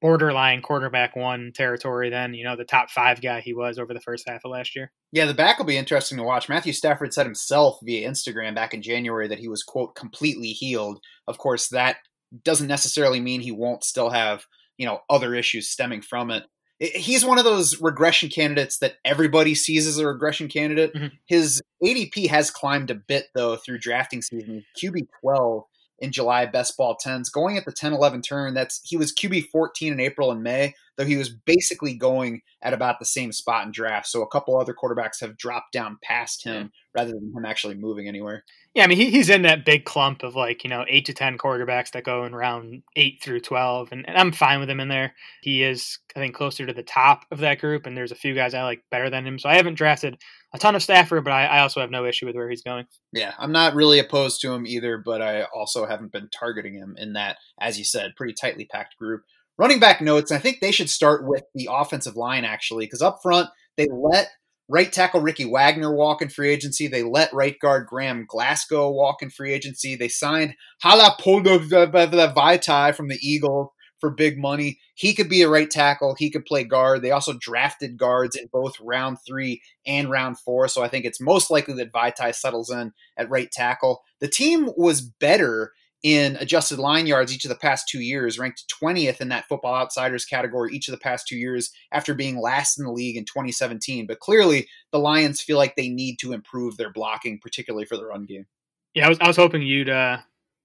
borderline 0.00 0.62
quarterback 0.62 1.14
one 1.14 1.52
territory 1.54 2.08
than 2.08 2.32
you 2.32 2.42
know 2.42 2.56
the 2.56 2.64
top 2.64 2.90
five 2.90 3.20
guy 3.20 3.40
he 3.40 3.52
was 3.52 3.78
over 3.78 3.92
the 3.92 4.00
first 4.00 4.24
half 4.26 4.40
of 4.44 4.50
last 4.50 4.74
year. 4.74 4.90
Yeah, 5.12 5.26
the 5.26 5.34
back 5.34 5.58
will 5.58 5.66
be 5.66 5.76
interesting 5.76 6.18
to 6.18 6.24
watch. 6.24 6.48
Matthew 6.48 6.72
Stafford 6.72 7.12
said 7.12 7.26
himself 7.26 7.78
via 7.82 8.08
Instagram 8.08 8.54
back 8.54 8.72
in 8.72 8.82
January 8.82 9.28
that 9.28 9.38
he 9.38 9.48
was 9.48 9.62
quote 9.62 9.94
completely 9.94 10.48
healed. 10.48 11.00
Of 11.28 11.38
course, 11.38 11.68
that 11.68 11.96
doesn't 12.44 12.68
necessarily 12.68 13.20
mean 13.20 13.40
he 13.40 13.52
won't 13.52 13.84
still 13.84 14.10
have 14.10 14.46
you 14.78 14.86
know 14.86 15.00
other 15.10 15.34
issues 15.34 15.68
stemming 15.68 16.02
from 16.02 16.30
it 16.30 16.44
he's 16.80 17.24
one 17.24 17.38
of 17.38 17.44
those 17.44 17.80
regression 17.80 18.30
candidates 18.30 18.78
that 18.78 18.94
everybody 19.04 19.54
sees 19.54 19.86
as 19.86 19.98
a 19.98 20.06
regression 20.06 20.48
candidate. 20.48 20.94
Mm-hmm. 20.94 21.14
His 21.26 21.62
ADP 21.82 22.28
has 22.28 22.50
climbed 22.50 22.90
a 22.90 22.94
bit 22.94 23.26
though 23.34 23.56
through 23.56 23.78
drafting 23.78 24.22
season. 24.22 24.64
QB 24.82 25.08
12 25.20 25.64
in 25.98 26.12
July 26.12 26.46
best 26.46 26.76
ball 26.78 26.96
10s 26.96 27.30
going 27.30 27.58
at 27.58 27.66
the 27.66 27.72
10 27.72 27.92
11 27.92 28.22
turn 28.22 28.54
that's 28.54 28.80
he 28.82 28.96
was 28.96 29.12
QB 29.12 29.48
14 29.50 29.92
in 29.92 30.00
April 30.00 30.30
and 30.30 30.42
May 30.42 30.74
though 31.00 31.06
he 31.06 31.16
was 31.16 31.30
basically 31.30 31.94
going 31.94 32.42
at 32.60 32.74
about 32.74 32.98
the 32.98 33.06
same 33.06 33.32
spot 33.32 33.64
in 33.64 33.72
draft 33.72 34.06
so 34.06 34.20
a 34.20 34.28
couple 34.28 34.58
other 34.58 34.74
quarterbacks 34.74 35.18
have 35.18 35.38
dropped 35.38 35.72
down 35.72 35.96
past 36.02 36.44
him 36.44 36.70
rather 36.94 37.10
than 37.12 37.32
him 37.34 37.44
actually 37.46 37.74
moving 37.74 38.06
anywhere. 38.06 38.44
Yeah, 38.74 38.84
I 38.84 38.86
mean 38.86 38.98
he, 38.98 39.10
he's 39.10 39.30
in 39.30 39.42
that 39.42 39.64
big 39.64 39.86
clump 39.86 40.22
of 40.22 40.36
like, 40.36 40.62
you 40.62 40.68
know, 40.68 40.84
8 40.86 41.06
to 41.06 41.14
10 41.14 41.38
quarterbacks 41.38 41.92
that 41.92 42.04
go 42.04 42.24
in 42.24 42.34
round 42.34 42.82
8 42.96 43.22
through 43.22 43.40
12 43.40 43.92
and, 43.92 44.06
and 44.06 44.18
I'm 44.18 44.30
fine 44.30 44.60
with 44.60 44.68
him 44.68 44.80
in 44.80 44.88
there. 44.88 45.14
He 45.40 45.62
is 45.62 45.98
I 46.14 46.18
think 46.18 46.34
closer 46.34 46.66
to 46.66 46.72
the 46.74 46.82
top 46.82 47.24
of 47.30 47.38
that 47.38 47.60
group 47.60 47.86
and 47.86 47.96
there's 47.96 48.12
a 48.12 48.16
few 48.16 48.34
guys 48.34 48.52
I 48.52 48.62
like 48.62 48.82
better 48.90 49.08
than 49.08 49.26
him. 49.26 49.38
So 49.38 49.48
I 49.48 49.56
haven't 49.56 49.74
drafted 49.74 50.18
a 50.52 50.58
ton 50.58 50.74
of 50.74 50.82
Stafford, 50.82 51.24
but 51.24 51.32
I, 51.32 51.46
I, 51.46 51.60
also 51.60 51.80
have 51.80 51.90
no 51.90 52.04
issue 52.04 52.26
with 52.26 52.34
where 52.34 52.50
he's 52.50 52.62
going. 52.62 52.86
Yeah, 53.12 53.34
I'm 53.38 53.52
not 53.52 53.74
really 53.74 54.00
opposed 54.00 54.40
to 54.40 54.52
him 54.52 54.66
either, 54.66 54.98
but 54.98 55.22
I 55.22 55.44
also 55.54 55.86
haven't 55.86 56.12
been 56.12 56.28
targeting 56.28 56.74
him 56.74 56.96
in 56.98 57.12
that, 57.12 57.36
as 57.60 57.78
you 57.78 57.84
said, 57.84 58.16
pretty 58.16 58.34
tightly 58.34 58.64
packed 58.64 58.96
group. 58.96 59.22
Running 59.60 59.78
back 59.78 60.00
notes, 60.00 60.32
I 60.32 60.38
think 60.38 60.60
they 60.60 60.72
should 60.72 60.88
start 60.88 61.28
with 61.28 61.42
the 61.54 61.68
offensive 61.70 62.16
line 62.16 62.46
actually, 62.46 62.86
because 62.86 63.02
up 63.02 63.18
front 63.22 63.50
they 63.76 63.88
let 63.92 64.30
right 64.70 64.90
tackle 64.90 65.20
Ricky 65.20 65.44
Wagner 65.44 65.94
walk 65.94 66.22
in 66.22 66.30
free 66.30 66.48
agency. 66.48 66.88
They 66.88 67.02
let 67.02 67.30
right 67.34 67.58
guard 67.60 67.86
Graham 67.86 68.24
Glasgow 68.26 68.90
walk 68.90 69.20
in 69.20 69.28
free 69.28 69.52
agency. 69.52 69.96
They 69.96 70.08
signed 70.08 70.54
Halapoulivaati 70.82 72.94
from 72.94 73.08
the 73.08 73.18
Eagles 73.20 73.68
for 73.98 74.08
big 74.08 74.38
money. 74.38 74.78
He 74.94 75.12
could 75.12 75.28
be 75.28 75.42
a 75.42 75.50
right 75.50 75.70
tackle. 75.70 76.16
He 76.18 76.30
could 76.30 76.46
play 76.46 76.64
guard. 76.64 77.02
They 77.02 77.10
also 77.10 77.34
drafted 77.38 77.98
guards 77.98 78.36
in 78.36 78.46
both 78.50 78.80
round 78.80 79.18
three 79.26 79.60
and 79.84 80.10
round 80.10 80.38
four. 80.38 80.68
So 80.68 80.82
I 80.82 80.88
think 80.88 81.04
it's 81.04 81.20
most 81.20 81.50
likely 81.50 81.74
that 81.74 81.92
Vaitai 81.92 82.34
settles 82.34 82.70
in 82.70 82.92
at 83.18 83.28
right 83.28 83.52
tackle. 83.52 84.00
The 84.20 84.28
team 84.28 84.70
was 84.74 85.02
better 85.02 85.72
in 86.02 86.36
adjusted 86.36 86.78
line 86.78 87.06
yards 87.06 87.34
each 87.34 87.44
of 87.44 87.50
the 87.50 87.56
past 87.56 87.88
two 87.88 88.00
years, 88.00 88.38
ranked 88.38 88.64
20th 88.82 89.20
in 89.20 89.28
that 89.28 89.46
Football 89.48 89.74
Outsiders 89.74 90.24
category 90.24 90.74
each 90.74 90.88
of 90.88 90.92
the 90.92 91.00
past 91.00 91.26
two 91.28 91.36
years 91.36 91.70
after 91.92 92.14
being 92.14 92.40
last 92.40 92.78
in 92.78 92.84
the 92.84 92.92
league 92.92 93.16
in 93.16 93.24
2017. 93.24 94.06
But 94.06 94.20
clearly, 94.20 94.68
the 94.92 94.98
Lions 94.98 95.40
feel 95.40 95.58
like 95.58 95.76
they 95.76 95.88
need 95.88 96.18
to 96.20 96.32
improve 96.32 96.76
their 96.76 96.92
blocking, 96.92 97.38
particularly 97.38 97.84
for 97.84 97.96
the 97.96 98.06
run 98.06 98.24
game. 98.24 98.46
Yeah, 98.94 99.06
I 99.06 99.08
was, 99.08 99.18
I 99.20 99.26
was 99.28 99.36
hoping 99.36 99.62
you'd 99.62 99.90
uh, 99.90 100.18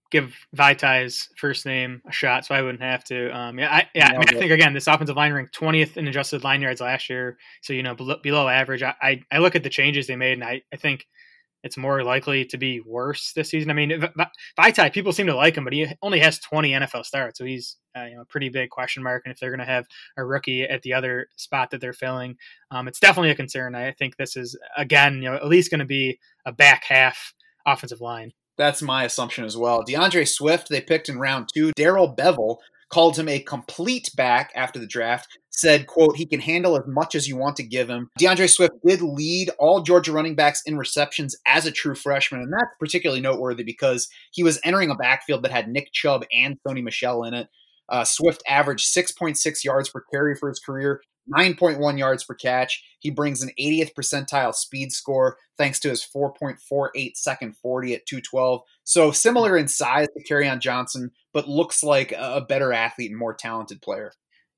give 0.10 0.34
Vaitai's 0.56 1.30
first 1.38 1.66
name 1.66 2.02
a 2.08 2.12
shot, 2.12 2.46
so 2.46 2.56
I 2.56 2.62
wouldn't 2.62 2.82
have 2.82 3.04
to. 3.06 3.30
Um, 3.38 3.60
yeah, 3.60 3.74
I, 3.74 3.90
yeah, 3.94 4.08
I, 4.08 4.12
mean, 4.14 4.30
I 4.30 4.34
think 4.34 4.52
again, 4.52 4.74
this 4.74 4.88
offensive 4.88 5.18
line 5.18 5.34
ranked 5.34 5.58
20th 5.60 5.98
in 5.98 6.08
adjusted 6.08 6.44
line 6.44 6.62
yards 6.62 6.82
last 6.82 7.10
year, 7.10 7.38
so 7.62 7.74
you 7.74 7.84
know 7.84 7.94
below, 7.94 8.18
below 8.24 8.48
average. 8.48 8.84
I, 8.84 8.96
I, 9.02 9.22
I 9.32 9.38
look 9.40 9.56
at 9.56 9.64
the 9.64 9.70
changes 9.70 10.08
they 10.08 10.16
made, 10.16 10.34
and 10.34 10.44
I, 10.44 10.62
I 10.74 10.78
think 10.78 11.08
it's 11.66 11.78
more 11.78 12.04
likely 12.04 12.46
to 12.46 12.58
be 12.58 12.80
worse 12.86 13.34
this 13.34 13.50
season. 13.50 13.72
I 13.72 13.74
mean, 13.74 13.90
Vaitai, 14.58 14.94
people 14.94 15.12
seem 15.12 15.26
to 15.26 15.36
like 15.36 15.58
him, 15.58 15.64
but 15.64 15.74
he 15.74 15.88
only 16.04 16.20
has 16.20 16.38
20 16.38 16.70
NFL 16.70 17.04
starts, 17.04 17.40
so 17.40 17.44
he's 17.44 17.78
uh, 17.98 18.04
you 18.04 18.16
know 18.16 18.22
a 18.22 18.26
pretty 18.26 18.50
big 18.50 18.70
question 18.70 19.02
mark. 19.02 19.24
And 19.26 19.34
if 19.34 19.40
they're 19.40 19.50
going 19.50 19.60
to 19.60 19.66
have 19.66 19.88
a 20.16 20.24
rookie 20.24 20.62
at 20.62 20.84
the 20.84 20.94
other 20.94 21.28
spot 21.38 21.72
that 21.72 21.82
they're 21.82 21.92
filling, 21.92 22.36
um, 22.70 22.88
it's 22.88 23.00
definitely 23.00 23.32
a 23.32 23.36
concern. 23.36 23.74
I 23.74 23.94
think 23.94 24.16
this 24.16 24.38
is 24.38 24.56
again, 24.78 25.16
you 25.16 25.32
know, 25.32 25.36
at 25.36 25.48
least 25.48 25.72
going 25.72 25.80
to 25.80 25.86
be 25.86 26.20
a 26.46 26.52
back 26.52 26.84
half 26.88 27.34
offensive 27.66 28.00
line. 28.00 28.32
That's 28.58 28.84
my 28.84 29.04
assumption 29.04 29.44
as 29.44 29.58
well. 29.58 29.84
D'Andre 29.84 30.24
Swift, 30.24 30.70
they 30.70 30.82
picked 30.82 31.10
in 31.10 31.18
round 31.18 31.50
two. 31.52 31.72
Darrell 31.76 32.16
Bevell 32.16 32.58
called 32.96 33.18
him 33.18 33.28
a 33.28 33.42
complete 33.42 34.10
back 34.16 34.54
after 34.56 34.80
the 34.80 34.88
draft, 34.88 35.28
said, 35.50 35.86
quote, 35.86 36.16
he 36.16 36.26
can 36.26 36.40
handle 36.40 36.78
as 36.78 36.86
much 36.88 37.14
as 37.14 37.28
you 37.28 37.36
want 37.36 37.58
to 37.58 37.62
give 37.62 37.90
him. 37.90 38.10
D'Andre 38.18 38.48
Swift 38.48 38.72
did 38.88 39.02
lead 39.02 39.50
all 39.60 39.82
Georgia 39.82 40.14
running 40.14 40.34
backs 40.34 40.62
in 40.66 40.78
receptions 40.78 41.36
as 41.46 41.66
a 41.66 41.74
true 41.74 41.94
freshman, 41.94 42.40
and 42.40 42.54
that's 42.54 42.74
particularly 42.80 43.20
noteworthy 43.20 43.64
because 43.64 44.08
he 44.32 44.44
was 44.44 44.62
entering 44.64 44.90
a 44.92 44.96
backfield 44.96 45.44
that 45.44 45.52
had 45.52 45.68
Nick 45.68 45.92
Chubb 45.92 46.24
and 46.32 46.58
Sony 46.66 46.82
Michel 46.82 47.26
in 47.26 47.34
it. 47.34 47.50
Uh, 47.90 48.06
Swift 48.06 48.42
averaged 48.48 48.88
6.6 48.96 49.66
yards 49.66 49.90
per 49.90 50.02
carry 50.10 50.34
for 50.34 50.48
his 50.48 50.62
career, 50.62 51.02
9.1 51.34 51.98
yards 51.98 52.24
per 52.24 52.34
catch. 52.34 52.84
He 53.00 53.10
brings 53.10 53.42
an 53.42 53.52
80th 53.60 53.94
percentile 53.94 54.54
speed 54.54 54.92
score 54.92 55.38
thanks 55.58 55.80
to 55.82 55.90
his 55.90 56.06
4.48 56.06 57.16
second 57.16 57.56
40 57.58 57.94
at 57.96 58.06
212. 58.06 58.62
So 58.84 59.12
similar 59.12 59.58
in 59.58 59.68
size 59.68 60.08
to 60.16 60.24
Kerryon 60.24 60.60
Johnson, 60.60 61.12
but 61.34 61.48
looks 61.48 61.84
like 61.84 62.14
a 62.18 62.42
better 62.42 62.74
athlete 62.74 63.12
and 63.12 63.20
more 63.20 63.34
talented 63.34 63.82
player. 63.82 64.12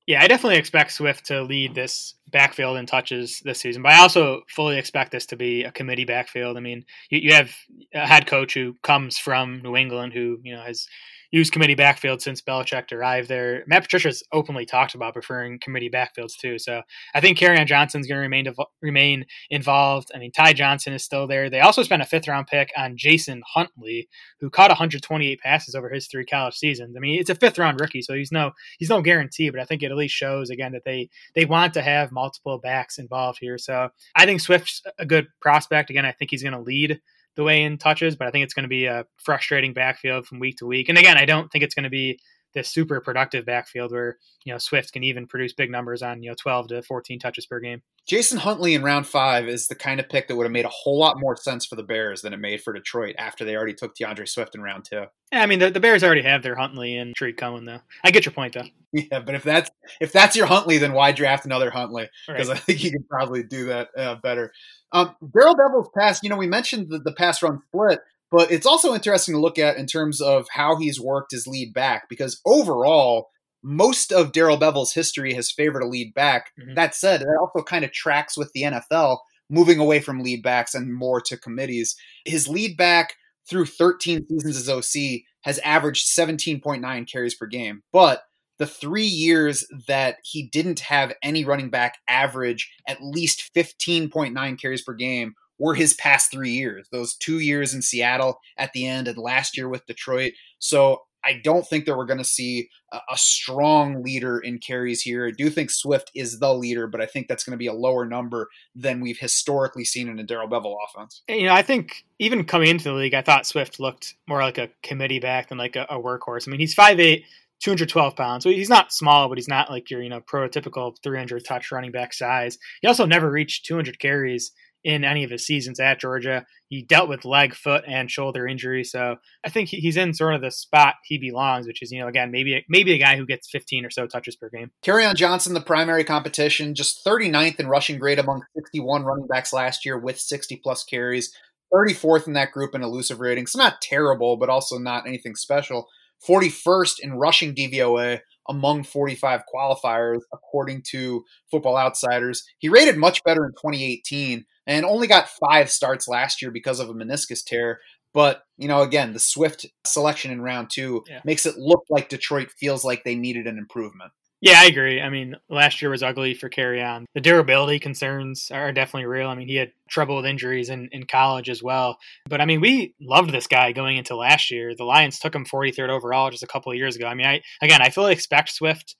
Yeah, 0.08 0.22
I 0.22 0.26
definitely 0.26 0.56
expect 0.56 0.92
Swift 0.92 1.26
to 1.26 1.42
lead 1.42 1.74
this 1.74 2.14
backfield 2.30 2.78
in 2.78 2.86
touches 2.86 3.42
this 3.44 3.60
season, 3.60 3.82
but 3.82 3.92
I 3.92 3.98
also 3.98 4.40
fully 4.48 4.78
expect 4.78 5.12
this 5.12 5.26
to 5.26 5.36
be 5.36 5.64
a 5.64 5.70
committee 5.70 6.06
backfield. 6.06 6.56
I 6.56 6.60
mean, 6.60 6.86
you, 7.10 7.18
you 7.18 7.34
have 7.34 7.50
a 7.92 8.06
head 8.06 8.26
coach 8.26 8.54
who 8.54 8.74
comes 8.82 9.18
from 9.18 9.60
New 9.60 9.76
England 9.76 10.14
who, 10.14 10.38
you 10.42 10.56
know, 10.56 10.62
has 10.62 10.88
used 11.30 11.52
committee 11.52 11.74
backfield 11.74 12.22
since 12.22 12.40
Belichick 12.40 12.90
arrived 12.92 13.28
there. 13.28 13.64
Matt 13.66 13.82
Patricia's 13.82 14.22
openly 14.32 14.64
talked 14.64 14.94
about 14.94 15.12
preferring 15.12 15.58
committee 15.58 15.90
backfields 15.90 16.36
too. 16.36 16.58
So 16.58 16.82
I 17.14 17.20
think 17.20 17.38
Kerryon 17.38 17.66
Johnson's 17.66 18.06
going 18.06 18.16
to 18.16 18.22
remain 18.22 18.46
remain 18.80 19.26
involved. 19.50 20.10
I 20.14 20.18
mean, 20.18 20.32
Ty 20.32 20.54
Johnson 20.54 20.92
is 20.92 21.04
still 21.04 21.26
there. 21.26 21.50
They 21.50 21.60
also 21.60 21.82
spent 21.82 22.02
a 22.02 22.06
fifth 22.06 22.28
round 22.28 22.46
pick 22.46 22.70
on 22.76 22.96
Jason 22.96 23.42
Huntley, 23.46 24.08
who 24.40 24.50
caught 24.50 24.70
128 24.70 25.40
passes 25.40 25.74
over 25.74 25.90
his 25.90 26.06
three 26.06 26.24
college 26.24 26.54
seasons. 26.54 26.96
I 26.96 27.00
mean, 27.00 27.20
it's 27.20 27.30
a 27.30 27.34
fifth 27.34 27.58
round 27.58 27.80
rookie, 27.80 28.02
so 28.02 28.14
he's 28.14 28.32
no 28.32 28.52
he's 28.78 28.90
no 28.90 29.02
guarantee, 29.02 29.50
but 29.50 29.60
I 29.60 29.64
think 29.64 29.82
it 29.82 29.90
at 29.90 29.96
least 29.96 30.14
shows 30.14 30.50
again 30.50 30.72
that 30.72 30.84
they 30.84 31.10
they 31.34 31.44
want 31.44 31.74
to 31.74 31.82
have 31.82 32.12
multiple 32.12 32.58
backs 32.58 32.98
involved 32.98 33.38
here. 33.40 33.58
So 33.58 33.90
I 34.14 34.24
think 34.24 34.40
Swift's 34.40 34.82
a 34.98 35.06
good 35.06 35.28
prospect. 35.40 35.90
Again, 35.90 36.06
I 36.06 36.12
think 36.12 36.30
he's 36.30 36.42
going 36.42 36.54
to 36.54 36.60
lead 36.60 37.00
the 37.38 37.44
way 37.44 37.62
in 37.62 37.78
touches, 37.78 38.16
but 38.16 38.26
I 38.26 38.32
think 38.32 38.42
it's 38.42 38.52
going 38.52 38.64
to 38.64 38.68
be 38.68 38.86
a 38.86 39.06
frustrating 39.16 39.72
backfield 39.72 40.26
from 40.26 40.40
week 40.40 40.56
to 40.56 40.66
week. 40.66 40.88
And 40.88 40.98
again, 40.98 41.16
I 41.16 41.24
don't 41.24 41.48
think 41.52 41.62
it's 41.62 41.74
going 41.74 41.84
to 41.84 41.88
be 41.88 42.18
this 42.52 42.68
super 42.68 43.00
productive 43.00 43.46
backfield 43.46 43.92
where 43.92 44.16
you 44.44 44.52
know 44.52 44.58
Swift 44.58 44.92
can 44.92 45.04
even 45.04 45.28
produce 45.28 45.52
big 45.52 45.70
numbers 45.70 46.02
on 46.02 46.20
you 46.20 46.30
know 46.30 46.36
12 46.40 46.68
to 46.68 46.82
14 46.82 47.20
touches 47.20 47.46
per 47.46 47.60
game. 47.60 47.80
Jason 48.08 48.38
Huntley 48.38 48.74
in 48.74 48.82
round 48.82 49.06
five 49.06 49.46
is 49.46 49.68
the 49.68 49.76
kind 49.76 50.00
of 50.00 50.08
pick 50.08 50.26
that 50.26 50.34
would 50.34 50.46
have 50.46 50.52
made 50.52 50.64
a 50.64 50.70
whole 50.70 50.98
lot 50.98 51.20
more 51.20 51.36
sense 51.36 51.64
for 51.64 51.76
the 51.76 51.82
Bears 51.84 52.22
than 52.22 52.32
it 52.32 52.40
made 52.40 52.60
for 52.60 52.72
Detroit 52.72 53.14
after 53.18 53.44
they 53.44 53.54
already 53.54 53.74
took 53.74 53.94
D'Andre 53.94 54.26
Swift 54.26 54.56
in 54.56 54.62
round 54.62 54.84
two. 54.84 55.04
Yeah, 55.30 55.42
I 55.42 55.46
mean 55.46 55.60
the, 55.60 55.70
the 55.70 55.78
Bears 55.78 56.02
already 56.02 56.22
have 56.22 56.42
their 56.42 56.56
Huntley 56.56 56.96
and 56.96 57.14
Tree 57.14 57.34
coming 57.34 57.66
though. 57.66 57.80
I 58.02 58.10
get 58.10 58.24
your 58.24 58.32
point 58.32 58.54
though. 58.54 58.64
Yeah, 58.90 59.20
but 59.20 59.34
if 59.34 59.42
that's 59.42 59.70
if 60.00 60.12
that's 60.12 60.34
your 60.34 60.46
Huntley, 60.46 60.78
then 60.78 60.94
why 60.94 61.12
draft 61.12 61.44
another 61.44 61.70
Huntley? 61.70 62.08
Because 62.26 62.48
right. 62.48 62.56
I 62.56 62.60
think 62.60 62.82
you 62.82 62.90
can 62.90 63.04
probably 63.04 63.42
do 63.42 63.66
that 63.66 63.90
uh, 63.94 64.14
better. 64.14 64.50
Um, 64.92 65.14
Darrell 65.34 65.56
Bevell's 65.56 65.90
pass. 65.96 66.22
You 66.22 66.30
know, 66.30 66.36
we 66.36 66.46
mentioned 66.46 66.88
the, 66.90 66.98
the 66.98 67.12
pass 67.12 67.42
run 67.42 67.60
split. 67.68 68.00
But 68.30 68.50
it's 68.50 68.66
also 68.66 68.94
interesting 68.94 69.34
to 69.34 69.40
look 69.40 69.58
at 69.58 69.78
in 69.78 69.86
terms 69.86 70.20
of 70.20 70.48
how 70.50 70.76
he's 70.76 71.00
worked 71.00 71.32
his 71.32 71.46
lead 71.46 71.72
back 71.72 72.08
because 72.08 72.40
overall, 72.44 73.30
most 73.62 74.12
of 74.12 74.32
Darrell 74.32 74.58
Bevell's 74.58 74.92
history 74.92 75.32
has 75.34 75.50
favored 75.50 75.82
a 75.82 75.86
lead 75.86 76.12
back. 76.14 76.50
Mm-hmm. 76.60 76.74
That 76.74 76.94
said, 76.94 77.20
that 77.20 77.38
also 77.40 77.64
kind 77.64 77.84
of 77.84 77.92
tracks 77.92 78.36
with 78.36 78.52
the 78.52 78.62
NFL 78.62 79.18
moving 79.50 79.78
away 79.78 80.00
from 80.00 80.20
lead 80.20 80.42
backs 80.42 80.74
and 80.74 80.92
more 80.92 81.20
to 81.22 81.36
committees. 81.36 81.96
His 82.26 82.48
lead 82.48 82.76
back 82.76 83.14
through 83.48 83.64
13 83.64 84.26
seasons 84.28 84.56
as 84.56 84.68
OC 84.68 85.22
has 85.42 85.58
averaged 85.60 86.06
17.9 86.06 87.10
carries 87.10 87.34
per 87.34 87.46
game. 87.46 87.82
But 87.92 88.22
the 88.58 88.66
three 88.66 89.06
years 89.06 89.66
that 89.86 90.16
he 90.24 90.48
didn't 90.48 90.80
have 90.80 91.14
any 91.22 91.44
running 91.44 91.70
back 91.70 91.98
average 92.08 92.72
at 92.86 93.02
least 93.02 93.50
15.9 93.54 94.60
carries 94.60 94.82
per 94.82 94.94
game 94.94 95.34
were 95.58 95.74
his 95.74 95.94
past 95.94 96.30
three 96.30 96.50
years. 96.50 96.86
Those 96.92 97.14
two 97.14 97.40
years 97.40 97.74
in 97.74 97.82
Seattle 97.82 98.40
at 98.56 98.72
the 98.72 98.86
end 98.86 99.08
and 99.08 99.18
last 99.18 99.56
year 99.56 99.68
with 99.68 99.86
Detroit. 99.86 100.32
So 100.58 101.02
I 101.24 101.40
don't 101.42 101.66
think 101.66 101.84
that 101.84 101.96
we're 101.96 102.06
going 102.06 102.18
to 102.18 102.24
see 102.24 102.70
a, 102.92 103.16
strong 103.16 104.02
leader 104.02 104.38
in 104.38 104.58
carries 104.58 105.02
here. 105.02 105.26
I 105.26 105.30
do 105.30 105.50
think 105.50 105.70
Swift 105.70 106.10
is 106.14 106.38
the 106.38 106.54
leader, 106.54 106.86
but 106.86 107.00
I 107.00 107.06
think 107.06 107.28
that's 107.28 107.44
going 107.44 107.52
to 107.52 107.58
be 107.58 107.66
a 107.66 107.72
lower 107.72 108.06
number 108.06 108.48
than 108.74 109.00
we've 109.00 109.18
historically 109.18 109.84
seen 109.84 110.08
in 110.08 110.18
a 110.18 110.22
Darrell 110.22 110.48
Bevell 110.48 110.76
offense. 110.88 111.22
You 111.28 111.46
know, 111.46 111.54
I 111.54 111.62
think 111.62 112.04
even 112.18 112.44
coming 112.44 112.68
into 112.68 112.84
the 112.84 112.94
league, 112.94 113.14
I 113.14 113.22
thought 113.22 113.46
Swift 113.46 113.80
looked 113.80 114.14
more 114.28 114.40
like 114.40 114.58
a 114.58 114.70
committee 114.82 115.18
back 115.18 115.48
than 115.48 115.58
like 115.58 115.76
a, 115.76 115.86
a 115.90 116.00
workhorse. 116.00 116.46
I 116.46 116.50
mean, 116.50 116.60
he's 116.60 116.74
5'8, 116.74 117.24
212 117.62 118.16
pounds. 118.16 118.44
So 118.44 118.50
he's 118.50 118.68
not 118.68 118.92
small, 118.92 119.28
but 119.28 119.38
he's 119.38 119.48
not 119.48 119.70
like 119.70 119.90
your, 119.90 120.02
you 120.02 120.08
know, 120.08 120.20
prototypical 120.20 120.94
300 121.02 121.44
touch 121.44 121.72
running 121.72 121.92
back 121.92 122.12
size. 122.12 122.58
He 122.80 122.88
also 122.88 123.06
never 123.06 123.30
reached 123.30 123.66
200 123.66 123.98
carries 123.98 124.52
in 124.84 125.04
any 125.04 125.24
of 125.24 125.30
his 125.30 125.44
seasons 125.44 125.80
at 125.80 126.00
Georgia. 126.00 126.46
He 126.68 126.82
dealt 126.82 127.08
with 127.08 127.24
leg, 127.24 127.54
foot, 127.54 127.84
and 127.86 128.10
shoulder 128.10 128.46
injury, 128.46 128.84
so 128.84 129.16
I 129.44 129.48
think 129.48 129.68
he's 129.68 129.96
in 129.96 130.14
sort 130.14 130.34
of 130.34 130.40
the 130.40 130.50
spot 130.50 130.94
he 131.04 131.18
belongs, 131.18 131.66
which 131.66 131.82
is 131.82 131.90
you 131.90 132.00
know 132.00 132.08
again 132.08 132.30
maybe 132.30 132.64
maybe 132.68 132.92
a 132.92 132.98
guy 132.98 133.16
who 133.16 133.26
gets 133.26 133.50
15 133.50 133.84
or 133.84 133.90
so 133.90 134.06
touches 134.06 134.36
per 134.36 134.48
game. 134.48 134.70
Kerryon 134.84 135.14
Johnson, 135.14 135.54
the 135.54 135.60
primary 135.60 136.04
competition, 136.04 136.74
just 136.74 137.04
39th 137.04 137.58
in 137.58 137.68
rushing 137.68 137.98
grade 137.98 138.18
among 138.18 138.42
61 138.54 139.04
running 139.04 139.26
backs 139.26 139.52
last 139.52 139.84
year 139.84 139.98
with 139.98 140.18
60 140.18 140.60
plus 140.62 140.84
carries. 140.84 141.34
34th 141.74 142.26
in 142.26 142.32
that 142.32 142.50
group 142.50 142.74
in 142.74 142.82
elusive 142.82 143.20
rating. 143.20 143.46
So 143.46 143.58
not 143.58 143.82
terrible, 143.82 144.38
but 144.38 144.48
also 144.48 144.78
not 144.78 145.06
anything 145.06 145.34
special. 145.34 145.86
41st 146.26 147.00
in 147.00 147.14
rushing 147.14 147.54
DVOA 147.54 148.20
among 148.48 148.82
45 148.82 149.42
qualifiers, 149.54 150.20
according 150.32 150.82
to 150.90 151.24
Football 151.50 151.76
Outsiders. 151.76 152.44
He 152.58 152.68
rated 152.68 152.96
much 152.96 153.22
better 153.24 153.44
in 153.44 153.52
2018 153.52 154.44
and 154.66 154.84
only 154.84 155.06
got 155.06 155.28
five 155.28 155.70
starts 155.70 156.08
last 156.08 156.40
year 156.40 156.50
because 156.50 156.80
of 156.80 156.88
a 156.88 156.94
meniscus 156.94 157.44
tear. 157.44 157.80
But, 158.14 158.42
you 158.56 158.68
know, 158.68 158.80
again, 158.82 159.12
the 159.12 159.18
Swift 159.18 159.66
selection 159.84 160.30
in 160.30 160.40
round 160.40 160.70
two 160.70 161.04
yeah. 161.08 161.20
makes 161.24 161.44
it 161.44 161.58
look 161.58 161.84
like 161.90 162.08
Detroit 162.08 162.50
feels 162.50 162.84
like 162.84 163.04
they 163.04 163.14
needed 163.14 163.46
an 163.46 163.58
improvement. 163.58 164.12
Yeah, 164.40 164.60
I 164.60 164.66
agree. 164.66 165.00
I 165.00 165.08
mean, 165.08 165.34
last 165.50 165.82
year 165.82 165.90
was 165.90 166.02
ugly 166.02 166.32
for 166.32 166.48
Kerryon. 166.48 167.06
The 167.12 167.20
durability 167.20 167.80
concerns 167.80 168.50
are 168.52 168.70
definitely 168.70 169.06
real. 169.06 169.28
I 169.28 169.34
mean, 169.34 169.48
he 169.48 169.56
had 169.56 169.72
trouble 169.88 170.14
with 170.16 170.26
injuries 170.26 170.70
in, 170.70 170.88
in 170.92 171.06
college 171.06 171.50
as 171.50 171.60
well. 171.60 171.98
But 172.28 172.40
I 172.40 172.44
mean, 172.44 172.60
we 172.60 172.94
loved 173.00 173.32
this 173.32 173.48
guy 173.48 173.72
going 173.72 173.96
into 173.96 174.14
last 174.14 174.52
year. 174.52 174.74
The 174.76 174.84
Lions 174.84 175.18
took 175.18 175.34
him 175.34 175.44
43rd 175.44 175.88
overall 175.88 176.30
just 176.30 176.44
a 176.44 176.48
couple 176.48 176.70
of 176.70 176.78
years 176.78 176.94
ago. 176.94 177.06
I 177.06 177.14
mean, 177.14 177.26
I 177.26 177.42
again, 177.60 177.82
I 177.82 177.90
fully 177.90 178.12
expect 178.12 178.50
Swift 178.50 178.94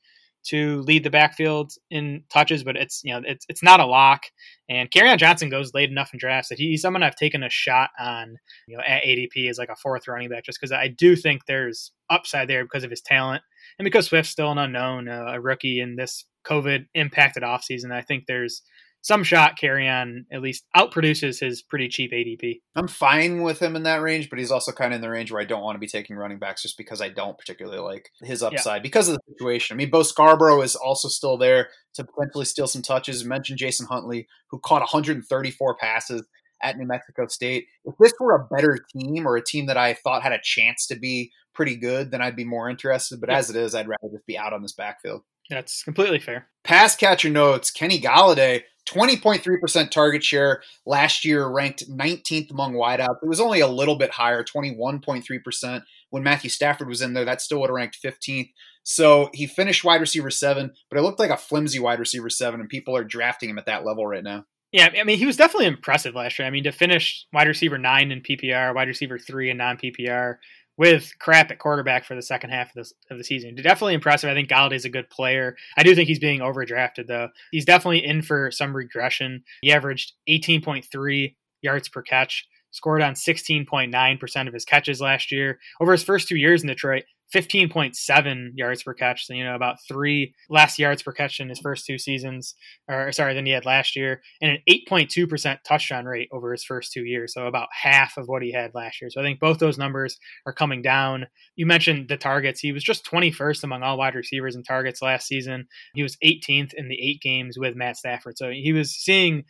to 0.49 0.81
lead 0.83 1.05
the 1.05 1.11
backfield 1.11 1.73
in 1.91 2.25
touches, 2.31 2.65
but 2.65 2.77
it's 2.77 3.03
you 3.05 3.13
know 3.13 3.23
it's 3.25 3.47
it's 3.49 3.63
not 3.63 3.81
a 3.81 3.87
lock. 3.87 4.25
And 4.69 4.91
Kerryon 4.91 5.19
Johnson 5.19 5.49
goes 5.49 5.73
late 5.73 5.91
enough 5.91 6.11
in 6.13 6.19
drafts 6.19 6.51
that 6.51 6.59
he's 6.59 6.83
someone 6.83 7.03
I've 7.03 7.17
taken 7.17 7.43
a 7.43 7.49
shot 7.49 7.91
on, 7.99 8.37
you 8.67 8.77
know, 8.77 8.83
at 8.87 9.03
ADP 9.03 9.49
as 9.49 9.59
like 9.59 9.71
a 9.71 9.77
fourth 9.77 10.07
running 10.07 10.29
back, 10.29 10.45
just 10.45 10.61
because 10.61 10.73
I 10.73 10.89
do 10.89 11.17
think 11.17 11.47
there's 11.47 11.93
upside 12.11 12.49
there 12.49 12.65
because 12.65 12.85
of 12.85 12.91
his 12.91 13.01
talent 13.01 13.43
and 13.79 13.85
because 13.85 14.07
Swift's 14.07 14.31
still 14.31 14.51
an 14.53 14.59
unknown, 14.59 15.09
uh, 15.09 15.27
a 15.29 15.41
rookie 15.41 15.81
in 15.81 15.97
this 15.97 16.25
COVID 16.45 16.87
impacted 16.95 17.43
offseason. 17.43 17.93
I 17.93 18.03
think 18.03 18.25
there's 18.27 18.63
some 19.03 19.23
shot 19.23 19.59
Kerryon 19.61 20.25
at 20.33 20.43
least 20.43 20.65
outproduces 20.77 21.41
his 21.41 21.63
pretty 21.63 21.89
cheap 21.89 22.13
ADP. 22.13 22.61
I'm 22.77 22.89
fine 22.89 23.43
with 23.43 23.61
him 23.61 23.77
in 23.77 23.85
that 23.85 24.03
range, 24.03 24.29
but 24.31 24.39
he's 24.39 24.51
also 24.51 24.73
kind 24.73 24.93
of 24.93 24.97
in 24.97 25.03
the 25.03 25.11
range 25.11 25.31
where 25.31 25.41
I 25.41 25.45
don't 25.45 25.63
want 25.63 25.77
to 25.77 25.81
be 25.81 25.87
taking 25.87 26.17
running 26.17 26.39
backs 26.39 26.63
just 26.63 26.77
because 26.77 27.01
I 27.01 27.09
don't 27.09 27.39
particularly 27.39 27.79
like 27.79 28.11
his 28.23 28.43
upside 28.43 28.79
yeah. 28.79 28.83
because 28.83 29.09
of 29.09 29.17
the 29.17 29.33
situation. 29.33 29.75
I 29.75 29.79
mean, 29.79 29.91
Bo 29.91 30.03
Scarborough 30.03 30.63
is 30.63 30.77
also 30.77 31.09
still 31.09 31.39
there 31.39 31.69
to 31.95 32.05
potentially 32.05 32.45
steal 32.45 32.67
some 32.67 32.83
touches. 32.83 33.23
You 33.23 33.29
mentioned 33.29 33.59
Jason 33.59 33.87
Huntley, 33.87 34.27
who 34.51 34.59
caught 34.59 34.81
134 34.81 35.77
passes 35.77 36.25
at 36.63 36.77
New 36.77 36.87
Mexico 36.87 37.27
State. 37.29 37.67
If 37.85 37.95
this 37.99 38.13
were 38.19 38.35
a 38.35 38.55
better 38.55 38.79
team 38.97 39.27
or 39.27 39.37
a 39.37 39.45
team 39.45 39.67
that 39.67 39.77
I 39.77 39.95
thought 39.95 40.23
had 40.23 40.33
a 40.33 40.41
chance 40.43 40.87
to 40.89 40.97
be 40.97 41.33
pretty 41.55 41.77
good, 41.77 42.11
then 42.11 42.21
I'd 42.21 42.37
be 42.37 42.45
more 42.45 42.69
interested. 42.69 43.21
But 43.21 43.31
yeah. 43.31 43.39
as 43.39 43.51
it 43.51 43.57
is, 43.57 43.75
I'd 43.75 43.89
rather 43.89 44.13
just 44.13 44.27
be 44.27 44.39
out 44.39 44.53
on 44.53 44.63
this 44.63 44.73
backfield. 44.73 45.23
That's 45.51 45.83
completely 45.83 46.19
fair. 46.19 46.49
Pass 46.63 46.95
catcher 46.95 47.31
notes 47.31 47.71
Kenny 47.71 47.99
Golladay 48.01 48.65
20.3% 48.89 49.91
target 49.91 50.25
share 50.25 50.63
last 50.87 51.25
year, 51.25 51.47
ranked 51.47 51.89
19th 51.91 52.51
among 52.51 52.75
wideouts. 52.75 53.23
It 53.23 53.29
was 53.29 53.41
only 53.41 53.61
a 53.61 53.67
little 53.67 53.97
bit 53.97 54.13
higher, 54.13 54.43
21.3%. 54.43 55.83
When 56.11 56.23
Matthew 56.23 56.51
Stafford 56.51 56.89
was 56.89 57.03
in 57.03 57.13
there, 57.13 57.25
that 57.25 57.43
still 57.43 57.61
would 57.61 57.71
have 57.71 57.75
ranked 57.75 57.99
15th. 58.03 58.51
So 58.83 59.29
he 59.35 59.47
finished 59.47 59.85
wide 59.85 60.01
receiver 60.01 60.31
seven, 60.31 60.73
but 60.89 60.99
it 60.99 61.03
looked 61.03 61.19
like 61.19 61.31
a 61.31 61.37
flimsy 61.37 61.79
wide 61.79 61.99
receiver 61.99 62.31
seven, 62.31 62.61
and 62.61 62.69
people 62.69 62.97
are 62.97 63.05
drafting 63.05 63.51
him 63.51 63.59
at 63.59 63.67
that 63.67 63.85
level 63.85 64.07
right 64.07 64.25
now. 64.25 64.47
Yeah, 64.73 64.91
I 64.99 65.05
mean, 65.05 65.19
he 65.19 65.27
was 65.27 65.37
definitely 65.37 65.67
impressive 65.67 66.15
last 66.15 66.39
year. 66.39 66.47
I 66.47 66.51
mean, 66.51 66.65
to 66.65 66.73
finish 66.73 67.27
wide 67.33 67.49
receiver 67.49 67.79
nine 67.79 68.11
in 68.13 68.21
PPR, 68.21 68.75
wide 68.75 68.89
receiver 68.89 69.19
three 69.19 69.51
in 69.51 69.57
non 69.57 69.79
PPR, 69.79 70.37
with 70.79 71.13
crap 71.19 71.51
at 71.51 71.59
quarterback 71.59 72.05
for 72.05 72.15
the 72.15 72.23
second 72.23 72.51
half 72.51 72.69
of 72.69 72.75
the, 72.87 72.93
of 73.11 73.19
the 73.19 73.25
season. 73.25 73.57
Definitely 73.57 73.95
impressive. 73.95 74.31
I 74.31 74.35
think 74.35 74.49
Golladay's 74.49 74.85
a 74.85 74.91
good 74.91 75.11
player. 75.11 75.57
I 75.77 75.83
do 75.83 75.95
think 75.95 76.09
he's 76.09 76.21
being 76.21 76.41
overdrafted, 76.41 77.09
though. 77.09 77.29
He's 77.51 77.65
definitely 77.65 78.05
in 78.05 78.23
for 78.23 78.51
some 78.53 78.75
regression. 78.75 79.43
He 79.61 79.73
averaged 79.73 80.13
18.3 80.29 81.35
yards 81.61 81.89
per 81.89 82.01
catch, 82.01 82.47
scored 82.71 83.03
on 83.03 83.15
16.9% 83.15 84.47
of 84.47 84.55
his 84.55 84.65
catches 84.65 85.01
last 85.01 85.33
year. 85.33 85.59
Over 85.81 85.93
his 85.93 86.05
first 86.05 86.29
two 86.29 86.37
years 86.37 86.63
in 86.63 86.69
Detroit, 86.69 87.05
15.7 87.35 88.51
yards 88.55 88.83
per 88.83 88.95
catch. 88.95 89.27
So, 89.27 89.35
you 89.35 89.45
know, 89.45 89.55
about 89.55 89.77
three 89.87 90.35
less 90.49 90.79
yards 90.79 91.03
per 91.03 91.13
catch 91.13 91.41
in 91.41 91.49
his 91.49 91.59
first 91.59 91.85
two 91.85 91.99
seasons, 91.99 92.55
or 92.89 93.13
sorry, 93.13 93.35
than 93.35 93.45
he 93.45 93.53
had 93.53 93.67
last 93.67 93.97
year, 93.97 94.23
and 94.41 94.53
an 94.53 94.59
8.2% 94.69 95.59
touchdown 95.65 96.07
rate 96.07 96.29
over 96.33 96.53
his 96.53 96.65
first 96.65 96.93
two 96.93 97.05
years. 97.05 97.35
So, 97.35 97.47
about 97.47 97.69
half 97.73 98.17
of 98.17 98.29
what 98.29 98.43
he 98.43 98.53
had 98.53 98.75
last 98.75 99.01
year. 99.01 99.11
So, 99.11 99.21
I 99.21 99.25
think 99.25 99.41
both 99.41 99.59
those 99.59 99.79
numbers 99.79 100.19
are 100.47 100.53
coming 100.53 100.81
down. 100.81 101.27
You 101.57 101.67
mentioned 101.67 102.09
the 102.09 102.17
targets. 102.17 102.61
He 102.61 102.73
was 102.73 102.83
just 102.83 103.05
21st 103.05 103.63
among 103.65 103.83
all 103.83 103.99
wide 103.99 104.15
receivers 104.15 104.57
in 104.57 104.63
targets 104.63 105.03
last 105.03 105.27
season. 105.27 105.67
He 105.95 106.03
was 106.03 106.17
18th 106.25 106.73
in 106.75 106.89
the 106.89 107.01
eight 107.01 107.21
games 107.21 107.59
with 107.59 107.77
Matt 107.77 107.97
Stafford. 107.97 108.39
So, 108.39 108.51
he 108.51 108.73
was 108.73 108.91
seeing 108.91 109.45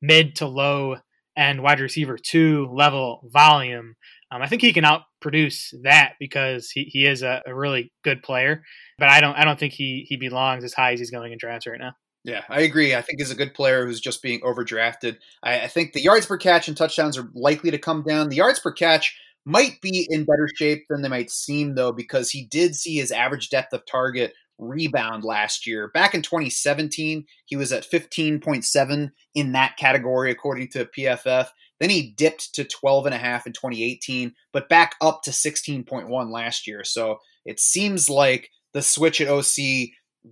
mid 0.00 0.36
to 0.36 0.46
low 0.46 0.98
and 1.36 1.62
wide 1.62 1.80
receiver 1.80 2.16
two 2.16 2.68
level 2.72 3.28
volume. 3.30 3.94
Um, 4.30 4.42
I 4.42 4.48
think 4.48 4.62
he 4.62 4.72
can 4.72 4.84
outproduce 4.84 5.72
that 5.84 6.14
because 6.18 6.70
he, 6.70 6.84
he 6.84 7.06
is 7.06 7.22
a, 7.22 7.42
a, 7.46 7.54
really 7.54 7.92
good 8.02 8.22
player, 8.24 8.64
but 8.98 9.08
I 9.08 9.20
don't 9.20 9.36
I 9.36 9.44
don't 9.44 9.58
think 9.58 9.72
he 9.72 10.04
he 10.08 10.16
belongs 10.16 10.64
as 10.64 10.74
high 10.74 10.92
as 10.92 10.98
he's 10.98 11.12
going 11.12 11.32
in 11.32 11.38
drafts 11.38 11.66
right 11.66 11.78
now. 11.78 11.92
Yeah, 12.24 12.42
I 12.48 12.62
agree. 12.62 12.92
I 12.92 13.02
think 13.02 13.20
he's 13.20 13.30
a 13.30 13.36
good 13.36 13.54
player 13.54 13.86
who's 13.86 14.00
just 14.00 14.20
being 14.20 14.40
overdrafted. 14.40 15.18
I, 15.44 15.60
I 15.60 15.68
think 15.68 15.92
the 15.92 16.02
yards 16.02 16.26
per 16.26 16.36
catch 16.36 16.66
and 16.66 16.76
touchdowns 16.76 17.16
are 17.16 17.30
likely 17.34 17.70
to 17.70 17.78
come 17.78 18.02
down. 18.02 18.28
The 18.28 18.36
yards 18.36 18.58
per 18.58 18.72
catch 18.72 19.16
might 19.44 19.80
be 19.80 20.08
in 20.10 20.24
better 20.24 20.48
shape 20.56 20.86
than 20.90 21.02
they 21.02 21.08
might 21.08 21.30
seem, 21.30 21.76
though, 21.76 21.92
because 21.92 22.30
he 22.30 22.44
did 22.44 22.74
see 22.74 22.96
his 22.96 23.12
average 23.12 23.48
depth 23.48 23.72
of 23.72 23.86
target 23.86 24.34
rebound 24.58 25.22
last 25.22 25.68
year. 25.68 25.88
Back 25.88 26.14
in 26.14 26.22
2017, 26.22 27.24
he 27.44 27.56
was 27.56 27.72
at 27.72 27.88
15.7 27.88 29.10
in 29.34 29.52
that 29.52 29.76
category, 29.76 30.32
according 30.32 30.68
to 30.70 30.86
PFF. 30.86 31.48
Then 31.80 31.90
he 31.90 32.14
dipped 32.16 32.54
to 32.54 32.64
12 32.64 33.06
and 33.06 33.14
a 33.14 33.18
half 33.18 33.46
in 33.46 33.52
2018, 33.52 34.34
but 34.52 34.68
back 34.68 34.94
up 35.00 35.22
to 35.24 35.30
16.1 35.30 36.30
last 36.30 36.66
year. 36.66 36.84
So 36.84 37.18
it 37.44 37.60
seems 37.60 38.08
like 38.08 38.50
the 38.72 38.82
switch 38.82 39.20
at 39.20 39.28
OC 39.28 39.90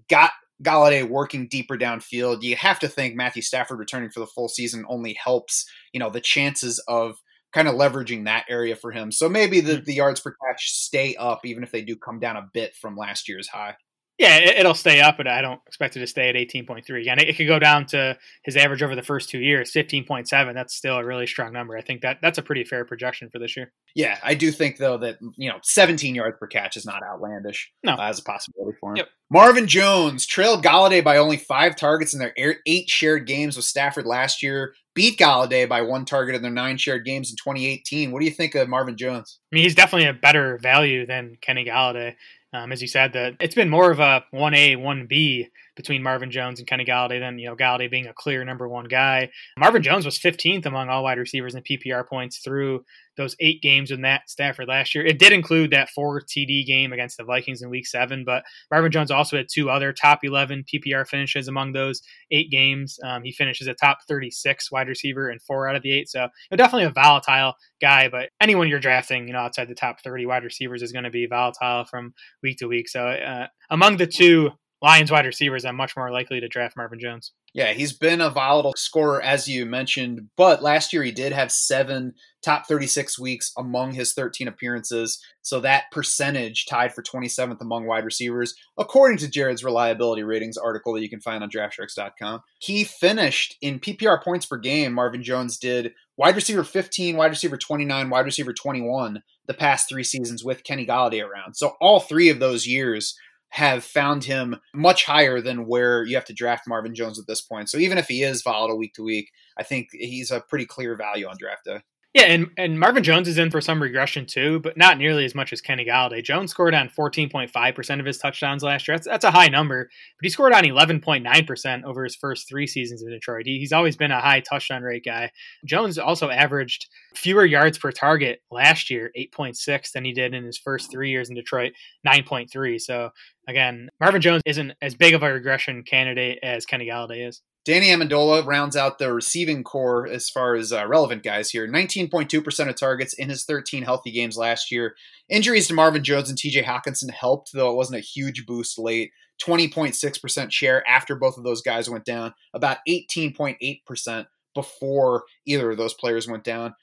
got 0.09 0.33
Golladay 0.62 1.09
working 1.09 1.48
deeper 1.48 1.76
downfield. 1.76 2.42
You 2.42 2.57
have 2.57 2.78
to 2.80 2.88
think 2.88 3.14
Matthew 3.14 3.42
Stafford 3.42 3.78
returning 3.78 4.11
for 4.11 4.20
the 4.20 4.26
full 4.26 4.48
season 4.48 4.85
only 4.88 5.16
helps, 5.22 5.66
you 5.92 6.00
know, 6.00 6.11
the 6.11 6.20
chances 6.20 6.83
of 6.88 7.16
kind 7.52 7.68
of 7.68 7.74
leveraging 7.74 8.24
that 8.24 8.44
area 8.48 8.74
for 8.74 8.90
him. 8.90 9.12
So 9.12 9.28
maybe 9.28 9.61
the, 9.61 9.74
mm-hmm. 9.74 9.85
the 9.85 9.94
yards 9.94 10.20
per 10.20 10.35
catch 10.44 10.70
stay 10.70 11.14
up, 11.16 11.40
even 11.44 11.62
if 11.62 11.70
they 11.70 11.83
do 11.83 11.96
come 11.96 12.18
down 12.18 12.37
a 12.37 12.48
bit 12.52 12.74
from 12.74 12.96
last 12.96 13.28
year's 13.28 13.48
high. 13.48 13.76
Yeah, 14.18 14.38
it, 14.38 14.64
will 14.64 14.74
stay 14.74 15.00
up, 15.00 15.16
but 15.16 15.27
I 15.27 15.42
don't 15.42 15.61
expect 15.66 15.96
it 15.96 16.00
to 16.00 16.07
stay 16.07 16.29
at 16.29 16.37
18.3. 16.37 17.09
And 17.09 17.20
it, 17.20 17.29
it 17.29 17.37
could 17.37 17.48
go 17.48 17.59
down 17.59 17.87
to 17.87 18.16
his 18.44 18.57
average 18.57 18.83
over 18.83 18.94
the 18.94 19.03
first 19.03 19.29
two 19.29 19.40
years, 19.40 19.72
15.7. 19.72 20.55
That's 20.55 20.74
still 20.74 20.96
a 20.96 21.05
really 21.05 21.27
strong 21.27 21.53
number. 21.53 21.77
I 21.77 21.81
think 21.81 22.03
that 22.03 22.18
that's 22.22 22.38
a 22.38 22.42
pretty 22.42 22.62
fair 22.62 22.85
projection 22.85 23.29
for 23.29 23.40
this 23.40 23.57
year. 23.57 23.72
Yeah, 23.96 24.18
I 24.22 24.35
do 24.35 24.53
think 24.53 24.77
though 24.77 24.98
that 24.98 25.18
you 25.37 25.48
know 25.48 25.59
17 25.62 26.14
yards 26.14 26.37
per 26.38 26.46
catch 26.46 26.77
is 26.77 26.87
not 26.87 27.03
outlandish. 27.03 27.72
No, 27.83 27.94
uh, 27.94 28.03
as 28.03 28.20
a 28.20 28.22
possibility 28.22 28.77
for 28.81 28.92
him. 28.92 28.98
Yep. 28.98 29.09
Marvin 29.31 29.66
Jones 29.66 30.27
trailed 30.27 30.62
Golladay 30.62 31.03
by 31.03 31.16
only 31.16 31.37
five 31.37 31.74
targets 31.74 32.14
in 32.14 32.20
their 32.20 32.35
eight 32.66 32.88
shared 32.88 33.27
games 33.27 33.57
with 33.57 33.64
Stafford 33.64 34.07
last 34.07 34.44
year. 34.44 34.74
Beat 34.94 35.18
Golladay 35.18 35.68
by 35.68 35.83
one 35.83 36.05
target 36.05 36.37
in 36.37 36.42
their 36.42 36.53
nine 36.53 36.77
shared 36.77 37.05
games 37.05 37.31
in 37.31 37.37
2018. 37.37 38.12
What 38.12 38.20
do 38.20 38.27
you 38.27 38.31
think 38.31 38.55
of 38.55 38.68
Marvin 38.68 38.96
Jones? 38.96 39.40
I 39.53 39.57
mean, 39.57 39.64
he's 39.64 39.74
definitely 39.74 40.07
a 40.07 40.12
better 40.12 40.59
value 40.59 41.05
than 41.05 41.37
Kenny 41.40 41.64
Golladay. 41.64 42.14
Um, 42.55 42.71
as 42.71 42.81
you 42.81 42.87
said, 42.87 43.12
that 43.14 43.35
it's 43.40 43.57
been 43.57 43.69
more 43.69 43.90
of 43.90 43.99
a 43.99 44.25
one 44.31 44.55
A 44.55 44.77
one 44.77 45.07
B 45.07 45.49
between 45.77 46.03
Marvin 46.03 46.31
Jones 46.31 46.59
and 46.59 46.69
Kenny 46.69 46.85
Golladay. 46.85 47.21
Then 47.21 47.39
you 47.39 47.49
know 47.49 47.57
Golladay 47.57 47.91
being 47.91 48.07
a 48.07 48.15
clear 48.15 48.45
number 48.45 48.69
one 48.69 48.87
guy. 48.87 49.31
Marvin 49.59 49.83
Jones 49.83 50.05
was 50.05 50.19
15th 50.19 50.67
among 50.67 50.89
all 50.89 51.03
wide 51.03 51.19
receivers 51.19 51.55
in 51.55 51.63
PPR 51.63 52.07
points 52.07 52.39
through 52.39 52.85
those 53.17 53.37
eight 53.41 53.63
games 53.63 53.91
with 53.91 54.01
Matt 54.01 54.29
Stafford 54.29 54.69
last 54.69 54.95
year. 54.95 55.05
It 55.05 55.19
did 55.19 55.33
include 55.33 55.71
that 55.71 55.89
four 55.91 56.21
TD 56.21 56.67
game 56.67 56.93
against 56.93 57.17
the 57.17 57.25
Vikings 57.25 57.63
in 57.63 57.71
Week 57.71 57.87
Seven, 57.87 58.25
but 58.25 58.45
Marvin 58.71 58.91
Jones 58.91 59.11
also 59.11 59.37
had 59.37 59.47
two 59.53 59.71
other 59.71 59.93
top 59.93 60.21
11 60.23 60.65
PPR 60.65 61.07
finishes 61.07 61.49
among 61.49 61.73
those 61.73 62.03
eight 62.31 62.51
games. 62.51 62.99
Um, 63.05 63.23
he 63.23 63.33
finishes 63.33 63.67
a 63.67 63.75
top 63.75 63.99
36 64.09 64.71
wide 64.73 64.89
receiver 64.89 65.31
in 65.31 65.39
four 65.39 65.69
out 65.69 65.77
of 65.77 65.83
the 65.83 65.93
eight, 65.93 66.09
so 66.09 66.23
you 66.23 66.29
know, 66.51 66.57
definitely 66.57 66.87
a 66.87 66.91
volatile 66.91 67.55
guy. 67.81 68.09
But 68.09 68.31
anyone 68.41 68.69
you're 68.69 68.81
drafting, 68.81 69.27
you 69.27 69.33
know, 69.33 69.41
outside 69.41 69.69
the 69.69 69.75
top 69.75 70.01
30 70.03 70.27
wide 70.27 70.45
receivers 70.45 70.83
is 70.83 70.93
going 70.93 71.05
to 71.05 71.11
be 71.11 71.27
volatile 71.27 71.85
from 71.85 72.15
week 72.43 72.59
to 72.59 72.67
week. 72.67 72.89
So 72.89 73.07
uh, 73.07 73.47
among 73.71 73.97
the 73.97 74.07
two 74.07 74.51
Lions 74.85 75.11
wide 75.11 75.25
receivers, 75.25 75.64
I'm 75.64 75.77
much 75.77 75.97
more 75.97 76.11
likely 76.11 76.40
to 76.40 76.47
draft 76.47 76.77
Marvin 76.77 77.01
Jones. 77.01 77.33
Yeah, 77.55 77.73
he's 77.73 77.94
been 77.94 78.20
a 78.20 78.29
volatile 78.29 78.75
scorer, 78.77 79.23
as 79.23 79.49
you 79.49 79.64
mentioned, 79.64 80.29
but 80.37 80.62
last 80.62 80.92
year 80.92 81.03
he 81.03 81.11
did 81.11 81.33
have 81.33 81.51
seven 81.51 82.12
top 82.42 82.66
36 82.66 83.18
weeks 83.18 83.51
among 83.57 83.94
his 83.94 84.12
13 84.12 84.47
appearances. 84.47 85.25
So 85.40 85.59
that 85.61 85.85
percentage 85.90 86.66
tied 86.66 86.94
for 86.94 87.03
27th 87.03 87.62
among 87.62 87.87
wide 87.87 88.05
receivers, 88.05 88.55
according 88.77 89.16
to 89.18 89.31
Jared's 89.31 89.64
reliability 89.64 90.23
ratings 90.23 90.59
article 90.59 90.92
that 90.92 91.01
you 91.01 91.09
can 91.09 91.23
find 91.23 91.42
on 91.42 91.49
draftsharks.com. 91.49 92.42
He 92.59 92.85
finished 92.85 93.57
in 93.62 93.81
PPR 93.81 94.23
points 94.23 94.44
per 94.44 94.59
game, 94.59 94.92
Marvin 94.92 95.23
Jones 95.23 95.57
did 95.57 95.94
wide 96.18 96.37
receiver 96.37 96.62
15, 96.62 97.16
wide 97.16 97.31
receiver 97.31 97.57
29, 97.57 98.11
wide 98.11 98.27
receiver 98.27 98.53
21 98.53 99.23
the 99.47 99.55
past 99.55 99.88
three 99.88 100.05
seasons 100.05 100.44
with 100.44 100.62
Kenny 100.62 100.85
Golladay 100.85 101.27
around. 101.27 101.55
So 101.55 101.73
all 101.81 102.01
three 102.01 102.29
of 102.29 102.38
those 102.38 102.66
years 102.66 103.16
have 103.55 103.85
found 103.85 104.25
him 104.25 104.57
much 104.75 105.05
higher 105.05 105.40
than 105.40 105.64
where 105.67 106.03
you 106.03 106.17
have 106.17 106.25
to 106.25 106.33
draft 106.33 106.67
Marvin 106.67 106.93
Jones 106.93 107.21
at 107.21 107.29
this 107.29 107.40
point. 107.40 107.71
So 107.71 107.79
even 107.79 107.99
if 107.99 108.09
he 108.09 108.25
is 108.25 108.43
volatile 108.43 108.77
week 108.77 108.95
to 108.95 109.05
week, 109.05 109.31
I 109.57 109.62
think 109.62 109.90
he's 109.93 110.33
a 110.33 110.40
pretty 110.40 110.67
clear 110.67 110.97
value 110.97 111.29
on 111.29 111.37
draft 111.38 111.64
day. 111.64 111.79
Yeah, 112.14 112.27
and, 112.27 112.50
and 112.57 112.79
Marvin 112.79 113.03
Jones 113.03 113.27
is 113.27 113.38
in 113.38 113.50
for 113.50 113.61
some 113.61 113.83
regression 113.83 114.24
too, 114.24 114.61
but 114.61 114.77
not 114.77 114.98
nearly 114.98 115.24
as 115.24 115.35
much 115.35 115.53
as 115.53 115.61
Kenny 115.61 115.85
Golladay. 115.85 116.22
Jones 116.22 116.53
scored 116.53 116.72
on 116.72 116.88
14.5% 116.88 118.00
of 118.00 118.07
his 118.07 118.18
touchdowns 118.18 118.62
last 118.62 118.87
year. 118.87 118.96
That's, 118.96 119.09
that's 119.09 119.24
a 119.24 119.33
high 119.33 119.48
number, 119.48 119.90
but 120.16 120.24
he 120.24 120.31
scored 120.31 120.53
on 120.53 120.62
11.9% 120.62 121.83
over 121.83 122.05
his 122.05 122.14
first 122.14 122.48
three 122.48 122.68
seasons 122.68 123.03
in 123.03 123.11
Detroit. 123.11 123.46
He, 123.46 123.59
he's 123.59 123.72
always 123.72 123.96
been 123.96 124.12
a 124.12 124.20
high 124.20 124.38
touchdown 124.38 124.85
rate 124.85 125.05
guy. 125.05 125.33
Jones 125.64 125.98
also 125.98 126.31
averaged 126.31 126.87
fewer 127.16 127.44
yards 127.44 127.79
per 127.79 127.90
target 127.90 128.42
last 128.48 128.90
year, 128.90 129.11
8.6, 129.18 129.90
than 129.90 130.05
he 130.05 130.12
did 130.12 130.35
in 130.35 130.44
his 130.44 130.57
first 130.57 130.92
three 130.92 131.11
years 131.11 131.31
in 131.31 131.35
Detroit, 131.35 131.72
9.3. 132.07 132.81
So 132.81 133.11
again, 133.48 133.88
Marvin 133.98 134.22
Jones 134.22 134.42
isn't 134.46 134.72
as 134.81 134.94
big 134.94 135.14
of 135.14 135.24
a 135.24 135.33
regression 135.33 135.83
candidate 135.83 136.38
as 136.44 136.64
Kenny 136.64 136.87
Golladay 136.87 137.27
is. 137.27 137.42
Danny 137.64 137.87
Amendola 137.87 138.44
rounds 138.44 138.77
out 138.77 138.98
the 138.98 139.12
receiving 139.12 139.64
corps 139.64 140.07
as 140.07 140.29
far 140.29 140.55
as 140.55 140.70
uh, 140.70 140.87
relevant 140.87 141.22
guys 141.22 141.50
here. 141.50 141.66
19.2% 141.66 142.68
of 142.68 142.77
targets 142.77 143.14
in 143.14 143.31
his 143.31 143.44
13 143.44 143.83
healthy 143.83 144.11
games 144.11 144.37
last 144.37 144.70
year. 144.70 144.94
Injuries 145.31 145.68
to 145.68 145.74
Marvin 145.74 146.05
Jones 146.05 146.29
and 146.29 146.38
TJ 146.38 146.64
Hockenson 146.64 147.11
helped, 147.11 147.53
though 147.55 147.70
it 147.70 147.77
wasn't 147.77 147.98
a 147.98 148.03
huge 148.03 148.44
boost 148.44 148.79
late. 148.79 149.12
20.6% 149.42 150.53
share 150.53 150.87
after 150.87 151.16
both 151.16 151.38
of 151.38 151.44
those 151.44 151.62
guys 151.62 151.88
went 151.88 152.05
down, 152.05 152.35
about 152.53 152.79
18.8% 152.87 154.27
before 154.55 155.24
either 155.46 155.70
of 155.70 155.77
those 155.77 155.94
players 155.94 156.29
went 156.29 156.44
down. 156.44 156.74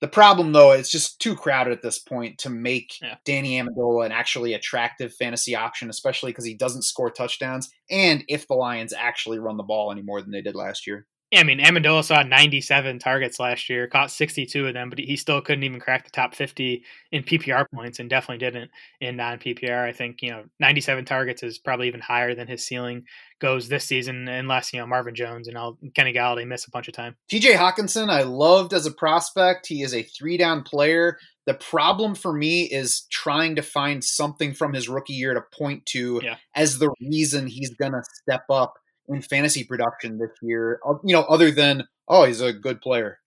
The 0.00 0.08
problem, 0.08 0.52
though, 0.52 0.72
it's 0.72 0.90
just 0.90 1.20
too 1.20 1.36
crowded 1.36 1.72
at 1.72 1.82
this 1.82 1.98
point 1.98 2.38
to 2.38 2.50
make 2.50 3.00
yeah. 3.02 3.16
Danny 3.26 3.60
Amendola 3.60 4.06
an 4.06 4.12
actually 4.12 4.54
attractive 4.54 5.14
fantasy 5.14 5.54
option, 5.54 5.90
especially 5.90 6.30
because 6.32 6.46
he 6.46 6.54
doesn't 6.54 6.82
score 6.82 7.10
touchdowns, 7.10 7.70
and 7.90 8.24
if 8.28 8.48
the 8.48 8.54
Lions 8.54 8.94
actually 8.96 9.38
run 9.38 9.58
the 9.58 9.62
ball 9.62 9.92
any 9.92 10.02
more 10.02 10.22
than 10.22 10.30
they 10.30 10.40
did 10.40 10.54
last 10.54 10.86
year. 10.86 11.06
Yeah, 11.30 11.40
I 11.40 11.44
mean, 11.44 11.60
Amendola 11.60 12.02
saw 12.02 12.22
97 12.22 12.98
targets 12.98 13.38
last 13.38 13.68
year, 13.70 13.86
caught 13.86 14.10
62 14.10 14.66
of 14.66 14.74
them, 14.74 14.90
but 14.90 14.98
he 14.98 15.16
still 15.16 15.40
couldn't 15.40 15.62
even 15.62 15.78
crack 15.78 16.04
the 16.04 16.10
top 16.10 16.34
50 16.34 16.82
in 17.12 17.22
PPR 17.22 17.66
points 17.72 18.00
and 18.00 18.10
definitely 18.10 18.44
didn't 18.44 18.72
in 19.00 19.14
non 19.14 19.38
PPR. 19.38 19.84
I 19.86 19.92
think, 19.92 20.22
you 20.22 20.30
know, 20.30 20.44
97 20.58 21.04
targets 21.04 21.44
is 21.44 21.56
probably 21.56 21.86
even 21.86 22.00
higher 22.00 22.34
than 22.34 22.48
his 22.48 22.66
ceiling 22.66 23.04
goes 23.38 23.68
this 23.68 23.84
season, 23.84 24.26
unless, 24.26 24.72
you 24.72 24.80
know, 24.80 24.88
Marvin 24.88 25.14
Jones 25.14 25.46
and 25.46 25.56
Kenny 25.94 26.12
Golladay 26.12 26.48
miss 26.48 26.66
a 26.66 26.70
bunch 26.70 26.88
of 26.88 26.94
time. 26.94 27.14
TJ 27.30 27.54
Hockenson, 27.54 28.10
I 28.10 28.22
loved 28.22 28.72
as 28.72 28.86
a 28.86 28.90
prospect. 28.90 29.68
He 29.68 29.82
is 29.82 29.94
a 29.94 30.02
three 30.02 30.36
down 30.36 30.64
player. 30.64 31.16
The 31.46 31.54
problem 31.54 32.16
for 32.16 32.32
me 32.32 32.64
is 32.64 33.06
trying 33.10 33.54
to 33.54 33.62
find 33.62 34.02
something 34.02 34.52
from 34.52 34.72
his 34.72 34.88
rookie 34.88 35.14
year 35.14 35.34
to 35.34 35.42
point 35.56 35.86
to 35.86 36.20
yeah. 36.24 36.36
as 36.56 36.78
the 36.78 36.92
reason 37.00 37.46
he's 37.46 37.70
going 37.70 37.92
to 37.92 38.02
step 38.22 38.42
up 38.50 38.79
in 39.10 39.22
fantasy 39.22 39.64
production 39.64 40.18
this 40.18 40.30
year. 40.40 40.80
You 41.04 41.14
know, 41.14 41.22
other 41.22 41.50
than 41.50 41.86
oh, 42.08 42.24
he's 42.24 42.40
a 42.40 42.52
good 42.52 42.80
player. 42.80 43.18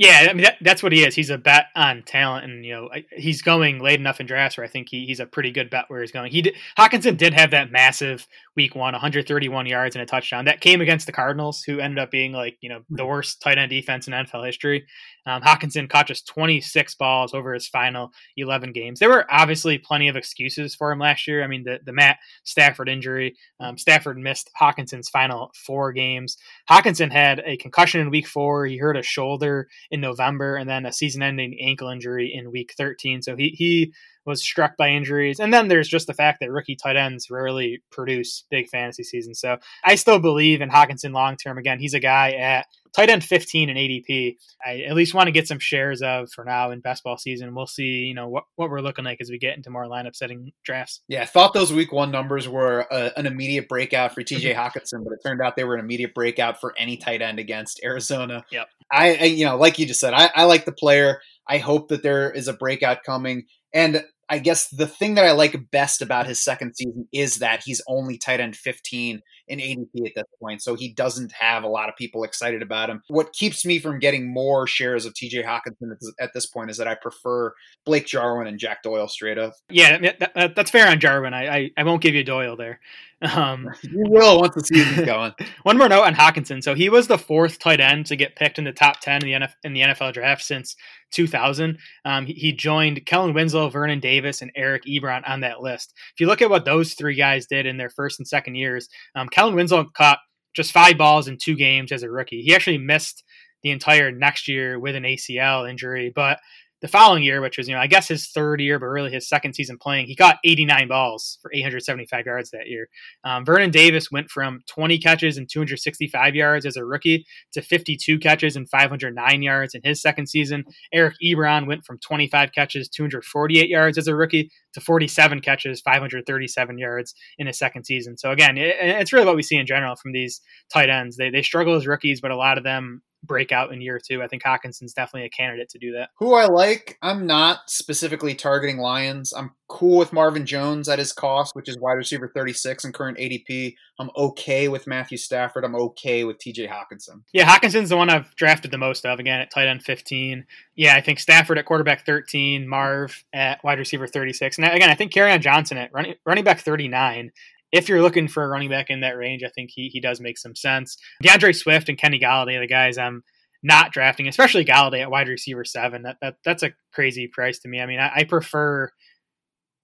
Yeah, 0.00 0.28
I 0.30 0.32
mean 0.32 0.44
that, 0.44 0.56
that's 0.62 0.82
what 0.82 0.92
he 0.92 1.04
is. 1.04 1.14
He's 1.14 1.28
a 1.28 1.36
bet 1.36 1.66
on 1.76 2.02
talent, 2.04 2.46
and 2.46 2.64
you 2.64 2.72
know 2.72 2.88
he's 3.12 3.42
going 3.42 3.80
late 3.80 4.00
enough 4.00 4.18
in 4.18 4.24
drafts 4.24 4.56
where 4.56 4.64
I 4.64 4.68
think 4.68 4.88
he, 4.88 5.04
he's 5.04 5.20
a 5.20 5.26
pretty 5.26 5.50
good 5.50 5.68
bet 5.68 5.84
where 5.88 6.00
he's 6.00 6.10
going. 6.10 6.32
He 6.32 6.40
did, 6.40 6.54
Hockenson 6.78 7.18
did 7.18 7.34
have 7.34 7.50
that 7.50 7.70
massive 7.70 8.26
week 8.56 8.74
one, 8.74 8.94
131 8.94 9.66
yards 9.66 9.94
and 9.94 10.02
a 10.02 10.06
touchdown 10.06 10.46
that 10.46 10.62
came 10.62 10.80
against 10.80 11.04
the 11.04 11.12
Cardinals, 11.12 11.62
who 11.62 11.80
ended 11.80 11.98
up 11.98 12.10
being 12.10 12.32
like 12.32 12.56
you 12.62 12.70
know 12.70 12.80
the 12.88 13.02
mm-hmm. 13.02 13.10
worst 13.10 13.42
tight 13.42 13.58
end 13.58 13.68
defense 13.68 14.06
in 14.06 14.14
NFL 14.14 14.46
history. 14.46 14.86
Um, 15.26 15.42
Hockenson 15.42 15.88
caught 15.88 16.06
just 16.06 16.26
26 16.28 16.94
balls 16.94 17.34
over 17.34 17.52
his 17.52 17.68
final 17.68 18.10
11 18.38 18.72
games. 18.72 19.00
There 19.00 19.10
were 19.10 19.26
obviously 19.30 19.76
plenty 19.76 20.08
of 20.08 20.16
excuses 20.16 20.74
for 20.74 20.90
him 20.92 20.98
last 20.98 21.28
year. 21.28 21.44
I 21.44 21.46
mean 21.46 21.64
the 21.64 21.78
the 21.84 21.92
Matt 21.92 22.16
Stafford 22.44 22.88
injury, 22.88 23.36
um, 23.60 23.76
Stafford 23.76 24.16
missed 24.16 24.50
Hockenson's 24.58 25.10
final 25.10 25.50
four 25.54 25.92
games. 25.92 26.38
Hockenson 26.70 27.12
had 27.12 27.42
a 27.44 27.58
concussion 27.58 28.00
in 28.00 28.08
week 28.08 28.26
four. 28.26 28.64
He 28.64 28.78
hurt 28.78 28.96
a 28.96 29.02
shoulder 29.02 29.68
in 29.90 30.00
November, 30.00 30.56
and 30.56 30.68
then 30.68 30.86
a 30.86 30.92
season-ending 30.92 31.58
ankle 31.60 31.88
injury 31.88 32.32
in 32.32 32.50
Week 32.52 32.74
13. 32.76 33.22
So 33.22 33.36
he 33.36 33.50
he 33.50 33.92
was 34.26 34.42
struck 34.42 34.76
by 34.76 34.90
injuries. 34.90 35.40
And 35.40 35.52
then 35.52 35.68
there's 35.68 35.88
just 35.88 36.06
the 36.06 36.14
fact 36.14 36.40
that 36.40 36.50
rookie 36.50 36.76
tight 36.76 36.96
ends 36.96 37.28
rarely 37.30 37.82
produce 37.90 38.44
big 38.50 38.68
fantasy 38.68 39.02
seasons. 39.02 39.40
So 39.40 39.58
I 39.84 39.94
still 39.94 40.18
believe 40.18 40.60
in 40.60 40.70
Hockenson 40.70 41.12
long 41.12 41.36
term. 41.36 41.58
Again, 41.58 41.78
he's 41.78 41.94
a 41.94 42.00
guy 42.00 42.32
at 42.32 42.66
tight 42.94 43.08
end 43.08 43.24
15 43.24 43.68
in 43.68 43.76
ADP. 43.76 44.36
I 44.64 44.80
at 44.80 44.94
least 44.94 45.14
want 45.14 45.28
to 45.28 45.32
get 45.32 45.48
some 45.48 45.58
shares 45.58 46.02
of 46.02 46.30
for 46.30 46.44
now 46.44 46.70
in 46.70 46.80
best 46.80 47.04
ball 47.04 47.16
season. 47.16 47.54
We'll 47.54 47.66
see, 47.66 48.04
you 48.04 48.14
know, 48.14 48.28
what, 48.28 48.44
what 48.56 48.70
we're 48.70 48.80
looking 48.80 49.04
like 49.04 49.18
as 49.20 49.30
we 49.30 49.38
get 49.38 49.56
into 49.56 49.70
more 49.70 49.86
lineup 49.86 50.14
setting 50.14 50.52
drafts. 50.64 51.00
Yeah, 51.08 51.22
I 51.22 51.26
thought 51.26 51.54
those 51.54 51.72
week 51.72 51.92
one 51.92 52.10
numbers 52.10 52.48
were 52.48 52.86
a, 52.90 53.12
an 53.16 53.26
immediate 53.26 53.68
breakout 53.68 54.14
for 54.14 54.22
TJ 54.22 54.54
Hockenson, 54.54 55.04
but 55.04 55.12
it 55.12 55.20
turned 55.24 55.40
out 55.40 55.56
they 55.56 55.64
were 55.64 55.74
an 55.74 55.80
immediate 55.80 56.14
breakout 56.14 56.60
for 56.60 56.74
any 56.78 56.96
tight 56.96 57.22
end 57.22 57.38
against 57.38 57.80
Arizona. 57.84 58.44
Yep. 58.50 58.68
I, 58.92 59.14
I 59.14 59.24
you 59.24 59.44
know, 59.44 59.56
like 59.56 59.78
you 59.78 59.86
just 59.86 60.00
said, 60.00 60.14
I, 60.14 60.30
I 60.34 60.44
like 60.44 60.64
the 60.64 60.72
player. 60.72 61.20
I 61.48 61.58
hope 61.58 61.88
that 61.88 62.02
there 62.02 62.30
is 62.30 62.48
a 62.48 62.52
breakout 62.52 63.02
coming. 63.04 63.46
And 63.72 64.04
I 64.28 64.38
guess 64.38 64.68
the 64.68 64.86
thing 64.86 65.14
that 65.14 65.24
I 65.24 65.32
like 65.32 65.70
best 65.72 66.02
about 66.02 66.26
his 66.26 66.40
second 66.40 66.74
season 66.76 67.08
is 67.12 67.38
that 67.38 67.62
he's 67.64 67.82
only 67.88 68.16
tight 68.16 68.40
end 68.40 68.56
15 68.56 69.20
in 69.50 69.58
ADP 69.58 70.06
at 70.06 70.12
this 70.14 70.24
point. 70.40 70.62
So 70.62 70.76
he 70.76 70.92
doesn't 70.92 71.32
have 71.32 71.64
a 71.64 71.68
lot 71.68 71.88
of 71.88 71.96
people 71.96 72.22
excited 72.22 72.62
about 72.62 72.88
him. 72.88 73.02
What 73.08 73.32
keeps 73.32 73.66
me 73.66 73.80
from 73.80 73.98
getting 73.98 74.32
more 74.32 74.66
shares 74.66 75.04
of 75.04 75.12
TJ 75.14 75.44
Hockenson 75.44 75.92
at 76.20 76.30
this 76.32 76.46
point 76.46 76.70
is 76.70 76.76
that 76.76 76.86
I 76.86 76.94
prefer 76.94 77.52
Blake 77.84 78.06
Jarwin 78.06 78.46
and 78.46 78.58
Jack 78.58 78.82
Doyle 78.82 79.08
straight 79.08 79.38
up. 79.38 79.54
Yeah, 79.68 79.98
that, 79.98 80.34
that, 80.34 80.54
that's 80.54 80.70
fair 80.70 80.88
on 80.88 81.00
Jarwin. 81.00 81.34
I, 81.34 81.56
I, 81.56 81.70
I 81.76 81.82
won't 81.82 82.00
give 82.00 82.14
you 82.14 82.22
Doyle 82.22 82.56
there. 82.56 82.78
Um, 83.22 83.68
you 83.82 84.04
will 84.06 84.40
once 84.40 84.54
the 84.54 84.62
season's 84.62 85.06
going. 85.06 85.32
one 85.64 85.76
more 85.76 85.88
note 85.88 86.04
on 86.04 86.14
Hockenson. 86.14 86.62
So 86.62 86.74
he 86.74 86.88
was 86.88 87.08
the 87.08 87.18
fourth 87.18 87.58
tight 87.58 87.80
end 87.80 88.06
to 88.06 88.16
get 88.16 88.36
picked 88.36 88.58
in 88.58 88.64
the 88.64 88.72
top 88.72 89.00
ten 89.00 89.22
in 89.24 89.40
the 89.40 89.46
NFL, 89.46 89.54
in 89.64 89.72
the 89.72 89.80
NFL 89.80 90.12
draft 90.12 90.42
since 90.42 90.76
2000. 91.10 91.78
Um, 92.04 92.26
he, 92.26 92.34
he, 92.34 92.52
joined 92.52 93.04
Kellen 93.06 93.34
Winslow, 93.34 93.68
Vernon 93.68 94.00
Davis, 94.00 94.42
and 94.42 94.50
Eric 94.54 94.84
Ebron 94.84 95.28
on 95.28 95.40
that 95.40 95.60
list. 95.60 95.92
If 96.14 96.20
you 96.20 96.26
look 96.26 96.42
at 96.42 96.50
what 96.50 96.64
those 96.64 96.94
three 96.94 97.14
guys 97.14 97.46
did 97.46 97.66
in 97.66 97.76
their 97.76 97.90
first 97.90 98.20
and 98.20 98.28
second 98.28 98.54
years, 98.54 98.88
um, 99.14 99.28
Kellen 99.40 99.54
Winslow 99.54 99.86
caught 99.94 100.18
just 100.54 100.70
five 100.70 100.98
balls 100.98 101.26
in 101.26 101.38
two 101.38 101.56
games 101.56 101.92
as 101.92 102.02
a 102.02 102.10
rookie. 102.10 102.42
He 102.42 102.54
actually 102.54 102.76
missed 102.76 103.24
the 103.62 103.70
entire 103.70 104.12
next 104.12 104.48
year 104.48 104.78
with 104.78 104.94
an 104.94 105.04
ACL 105.04 105.68
injury, 105.68 106.12
but 106.14 106.38
the 106.80 106.88
following 106.88 107.22
year, 107.22 107.40
which 107.40 107.58
was, 107.58 107.68
you 107.68 107.74
know, 107.74 107.80
I 107.80 107.86
guess 107.86 108.08
his 108.08 108.28
third 108.28 108.60
year, 108.60 108.78
but 108.78 108.86
really 108.86 109.10
his 109.10 109.28
second 109.28 109.54
season 109.54 109.76
playing, 109.76 110.06
he 110.06 110.16
caught 110.16 110.38
89 110.44 110.88
balls 110.88 111.38
for 111.42 111.52
875 111.52 112.24
yards 112.24 112.50
that 112.50 112.68
year. 112.68 112.88
Um, 113.22 113.44
Vernon 113.44 113.70
Davis 113.70 114.10
went 114.10 114.30
from 114.30 114.62
20 114.66 114.98
catches 114.98 115.36
and 115.36 115.48
265 115.48 116.34
yards 116.34 116.64
as 116.64 116.76
a 116.76 116.84
rookie 116.84 117.26
to 117.52 117.60
52 117.60 118.18
catches 118.18 118.56
and 118.56 118.68
509 118.68 119.42
yards 119.42 119.74
in 119.74 119.82
his 119.84 120.00
second 120.00 120.28
season. 120.28 120.64
Eric 120.92 121.14
Ebron 121.22 121.66
went 121.66 121.84
from 121.84 121.98
25 121.98 122.52
catches, 122.52 122.88
248 122.88 123.68
yards 123.68 123.98
as 123.98 124.08
a 124.08 124.16
rookie 124.16 124.50
to 124.72 124.80
47 124.80 125.40
catches, 125.40 125.80
537 125.82 126.78
yards 126.78 127.14
in 127.38 127.46
his 127.46 127.58
second 127.58 127.84
season. 127.84 128.16
So 128.16 128.30
again, 128.30 128.56
it, 128.56 128.76
it's 128.80 129.12
really 129.12 129.26
what 129.26 129.36
we 129.36 129.42
see 129.42 129.56
in 129.56 129.66
general 129.66 129.96
from 129.96 130.12
these 130.12 130.40
tight 130.72 130.88
ends. 130.88 131.16
They, 131.16 131.28
they 131.28 131.42
struggle 131.42 131.74
as 131.74 131.86
rookies, 131.86 132.20
but 132.20 132.30
a 132.30 132.36
lot 132.36 132.56
of 132.56 132.64
them 132.64 133.02
breakout 133.22 133.72
in 133.72 133.80
year 133.80 133.98
two. 133.98 134.22
I 134.22 134.26
think 134.26 134.42
Hockenson's 134.42 134.92
definitely 134.92 135.26
a 135.26 135.30
candidate 135.30 135.68
to 135.70 135.78
do 135.78 135.92
that. 135.92 136.10
Who 136.18 136.34
I 136.34 136.46
like, 136.46 136.98
I'm 137.02 137.26
not 137.26 137.68
specifically 137.68 138.34
targeting 138.34 138.78
Lions. 138.78 139.32
I'm 139.32 139.52
cool 139.68 139.98
with 139.98 140.12
Marvin 140.12 140.46
Jones 140.46 140.88
at 140.88 140.98
his 140.98 141.12
cost, 141.12 141.54
which 141.54 141.68
is 141.68 141.78
wide 141.78 141.92
receiver 141.92 142.30
36 142.34 142.84
and 142.84 142.94
current 142.94 143.18
ADP. 143.18 143.74
I'm 143.98 144.10
okay 144.16 144.68
with 144.68 144.86
Matthew 144.86 145.18
Stafford. 145.18 145.64
I'm 145.64 145.76
okay 145.76 146.24
with 146.24 146.38
TJ 146.38 146.68
Hockenson. 146.68 147.22
Yeah, 147.32 147.44
Hockenson's 147.44 147.90
the 147.90 147.96
one 147.96 148.10
I've 148.10 148.34
drafted 148.36 148.70
the 148.70 148.78
most 148.78 149.06
of, 149.06 149.18
again, 149.18 149.40
at 149.40 149.50
tight 149.50 149.68
end 149.68 149.82
15. 149.82 150.44
Yeah, 150.74 150.96
I 150.96 151.00
think 151.00 151.20
Stafford 151.20 151.58
at 151.58 151.66
quarterback 151.66 152.04
13, 152.06 152.66
Marv 152.66 153.24
at 153.32 153.62
wide 153.62 153.78
receiver 153.78 154.06
36. 154.06 154.58
And 154.58 154.66
again, 154.66 154.90
I 154.90 154.94
think 154.94 155.12
Kerryon 155.12 155.40
Johnson 155.40 155.78
at 155.78 155.92
running, 155.92 156.14
running 156.24 156.44
back 156.44 156.60
39 156.60 157.30
if 157.72 157.88
you're 157.88 158.02
looking 158.02 158.28
for 158.28 158.44
a 158.44 158.48
running 158.48 158.70
back 158.70 158.90
in 158.90 159.00
that 159.00 159.16
range, 159.16 159.42
I 159.44 159.48
think 159.48 159.70
he 159.72 159.88
he 159.88 160.00
does 160.00 160.20
make 160.20 160.38
some 160.38 160.56
sense. 160.56 160.96
D'Andre 161.22 161.52
Swift 161.52 161.88
and 161.88 161.98
Kenny 161.98 162.18
Golladay, 162.18 162.60
the 162.60 162.66
guys 162.66 162.98
I'm 162.98 163.22
not 163.62 163.92
drafting, 163.92 164.28
especially 164.28 164.64
Golladay 164.64 165.02
at 165.02 165.10
wide 165.10 165.28
receiver 165.28 165.64
seven. 165.64 166.02
That, 166.02 166.16
that 166.20 166.36
that's 166.44 166.62
a 166.62 166.72
crazy 166.92 167.28
price 167.28 167.58
to 167.60 167.68
me. 167.68 167.80
I 167.80 167.86
mean, 167.86 168.00
I, 168.00 168.10
I 168.16 168.24
prefer 168.24 168.90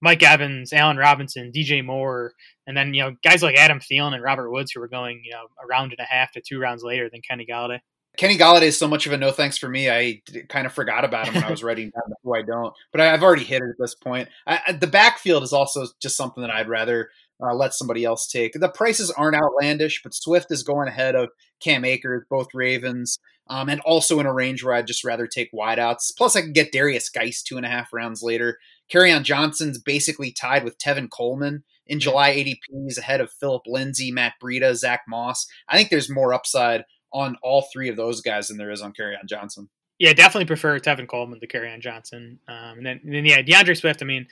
Mike 0.01 0.23
Evans, 0.23 0.73
Allen 0.73 0.97
Robinson, 0.97 1.51
DJ 1.55 1.83
Moore, 1.83 2.33
and 2.65 2.75
then 2.75 2.93
you 2.93 3.03
know 3.03 3.15
guys 3.23 3.43
like 3.43 3.55
Adam 3.55 3.79
Thielen 3.79 4.13
and 4.13 4.23
Robert 4.23 4.51
Woods 4.51 4.71
who 4.71 4.81
are 4.81 4.87
going 4.87 5.21
you 5.23 5.31
know 5.31 5.45
a 5.61 5.67
round 5.67 5.91
and 5.91 5.99
a 5.99 6.09
half 6.09 6.31
to 6.31 6.41
two 6.41 6.59
rounds 6.59 6.83
later 6.83 7.09
than 7.09 7.21
Kenny 7.21 7.45
Golladay. 7.49 7.79
Kenny 8.17 8.35
Golladay 8.35 8.63
is 8.63 8.77
so 8.77 8.87
much 8.87 9.05
of 9.05 9.13
a 9.13 9.17
no 9.17 9.31
thanks 9.31 9.59
for 9.59 9.69
me. 9.69 9.89
I 9.91 10.21
kind 10.49 10.65
of 10.65 10.73
forgot 10.73 11.05
about 11.05 11.27
him 11.27 11.35
when 11.35 11.43
I 11.43 11.51
was 11.51 11.63
writing 11.63 11.91
down 11.91 12.13
who 12.23 12.35
I 12.35 12.41
don't, 12.41 12.73
but 12.91 12.99
I, 12.99 13.05
have 13.05 13.21
already 13.21 13.43
hit 13.43 13.61
it 13.61 13.69
at 13.69 13.75
this 13.77 13.93
point. 13.93 14.27
I, 14.47 14.71
the 14.71 14.87
backfield 14.87 15.43
is 15.43 15.53
also 15.53 15.85
just 16.01 16.17
something 16.17 16.41
that 16.41 16.49
I'd 16.49 16.67
rather 16.67 17.09
uh, 17.41 17.53
let 17.53 17.73
somebody 17.73 18.03
else 18.03 18.27
take. 18.27 18.53
The 18.53 18.69
prices 18.69 19.11
aren't 19.11 19.35
outlandish, 19.35 20.01
but 20.03 20.13
Swift 20.13 20.51
is 20.51 20.63
going 20.63 20.87
ahead 20.87 21.15
of 21.15 21.29
Cam 21.59 21.85
Akers, 21.85 22.23
both 22.29 22.53
Ravens, 22.53 23.19
um, 23.49 23.69
and 23.69 23.81
also 23.81 24.19
in 24.19 24.25
a 24.25 24.33
range 24.33 24.63
where 24.63 24.73
I'd 24.73 24.87
just 24.87 25.03
rather 25.03 25.27
take 25.27 25.51
wideouts. 25.51 26.15
Plus, 26.17 26.35
I 26.35 26.41
can 26.41 26.53
get 26.53 26.71
Darius 26.71 27.09
Geist 27.09 27.47
two 27.47 27.57
and 27.57 27.65
a 27.65 27.69
half 27.69 27.93
rounds 27.93 28.21
later. 28.21 28.57
Kerryon 28.91 29.23
Johnson's 29.23 29.79
basically 29.79 30.31
tied 30.31 30.63
with 30.63 30.77
Tevin 30.77 31.09
Coleman 31.09 31.63
in 31.85 31.99
July 31.99 32.31
ADPs 32.35 32.97
ahead 32.97 33.21
of 33.21 33.31
Philip 33.31 33.63
Lindsay, 33.65 34.11
Matt 34.11 34.33
Breida, 34.41 34.75
Zach 34.75 35.01
Moss. 35.07 35.47
I 35.69 35.77
think 35.77 35.89
there's 35.89 36.09
more 36.09 36.33
upside 36.33 36.83
on 37.13 37.37
all 37.41 37.67
three 37.71 37.89
of 37.89 37.95
those 37.95 38.21
guys 38.21 38.47
than 38.47 38.57
there 38.57 38.71
is 38.71 38.81
on 38.81 38.93
Kerryon 38.93 39.25
Johnson. 39.27 39.69
Yeah, 39.99 40.13
definitely 40.13 40.45
prefer 40.45 40.79
Tevin 40.79 41.07
Coleman 41.07 41.39
to 41.39 41.47
Kerryon 41.47 41.79
Johnson. 41.79 42.39
Um, 42.47 42.77
and 42.77 42.85
then, 42.85 43.01
and 43.03 43.13
then, 43.13 43.25
yeah, 43.25 43.41
D'Andre 43.41 43.73
Swift. 43.73 44.01
I 44.01 44.05
mean, 44.05 44.27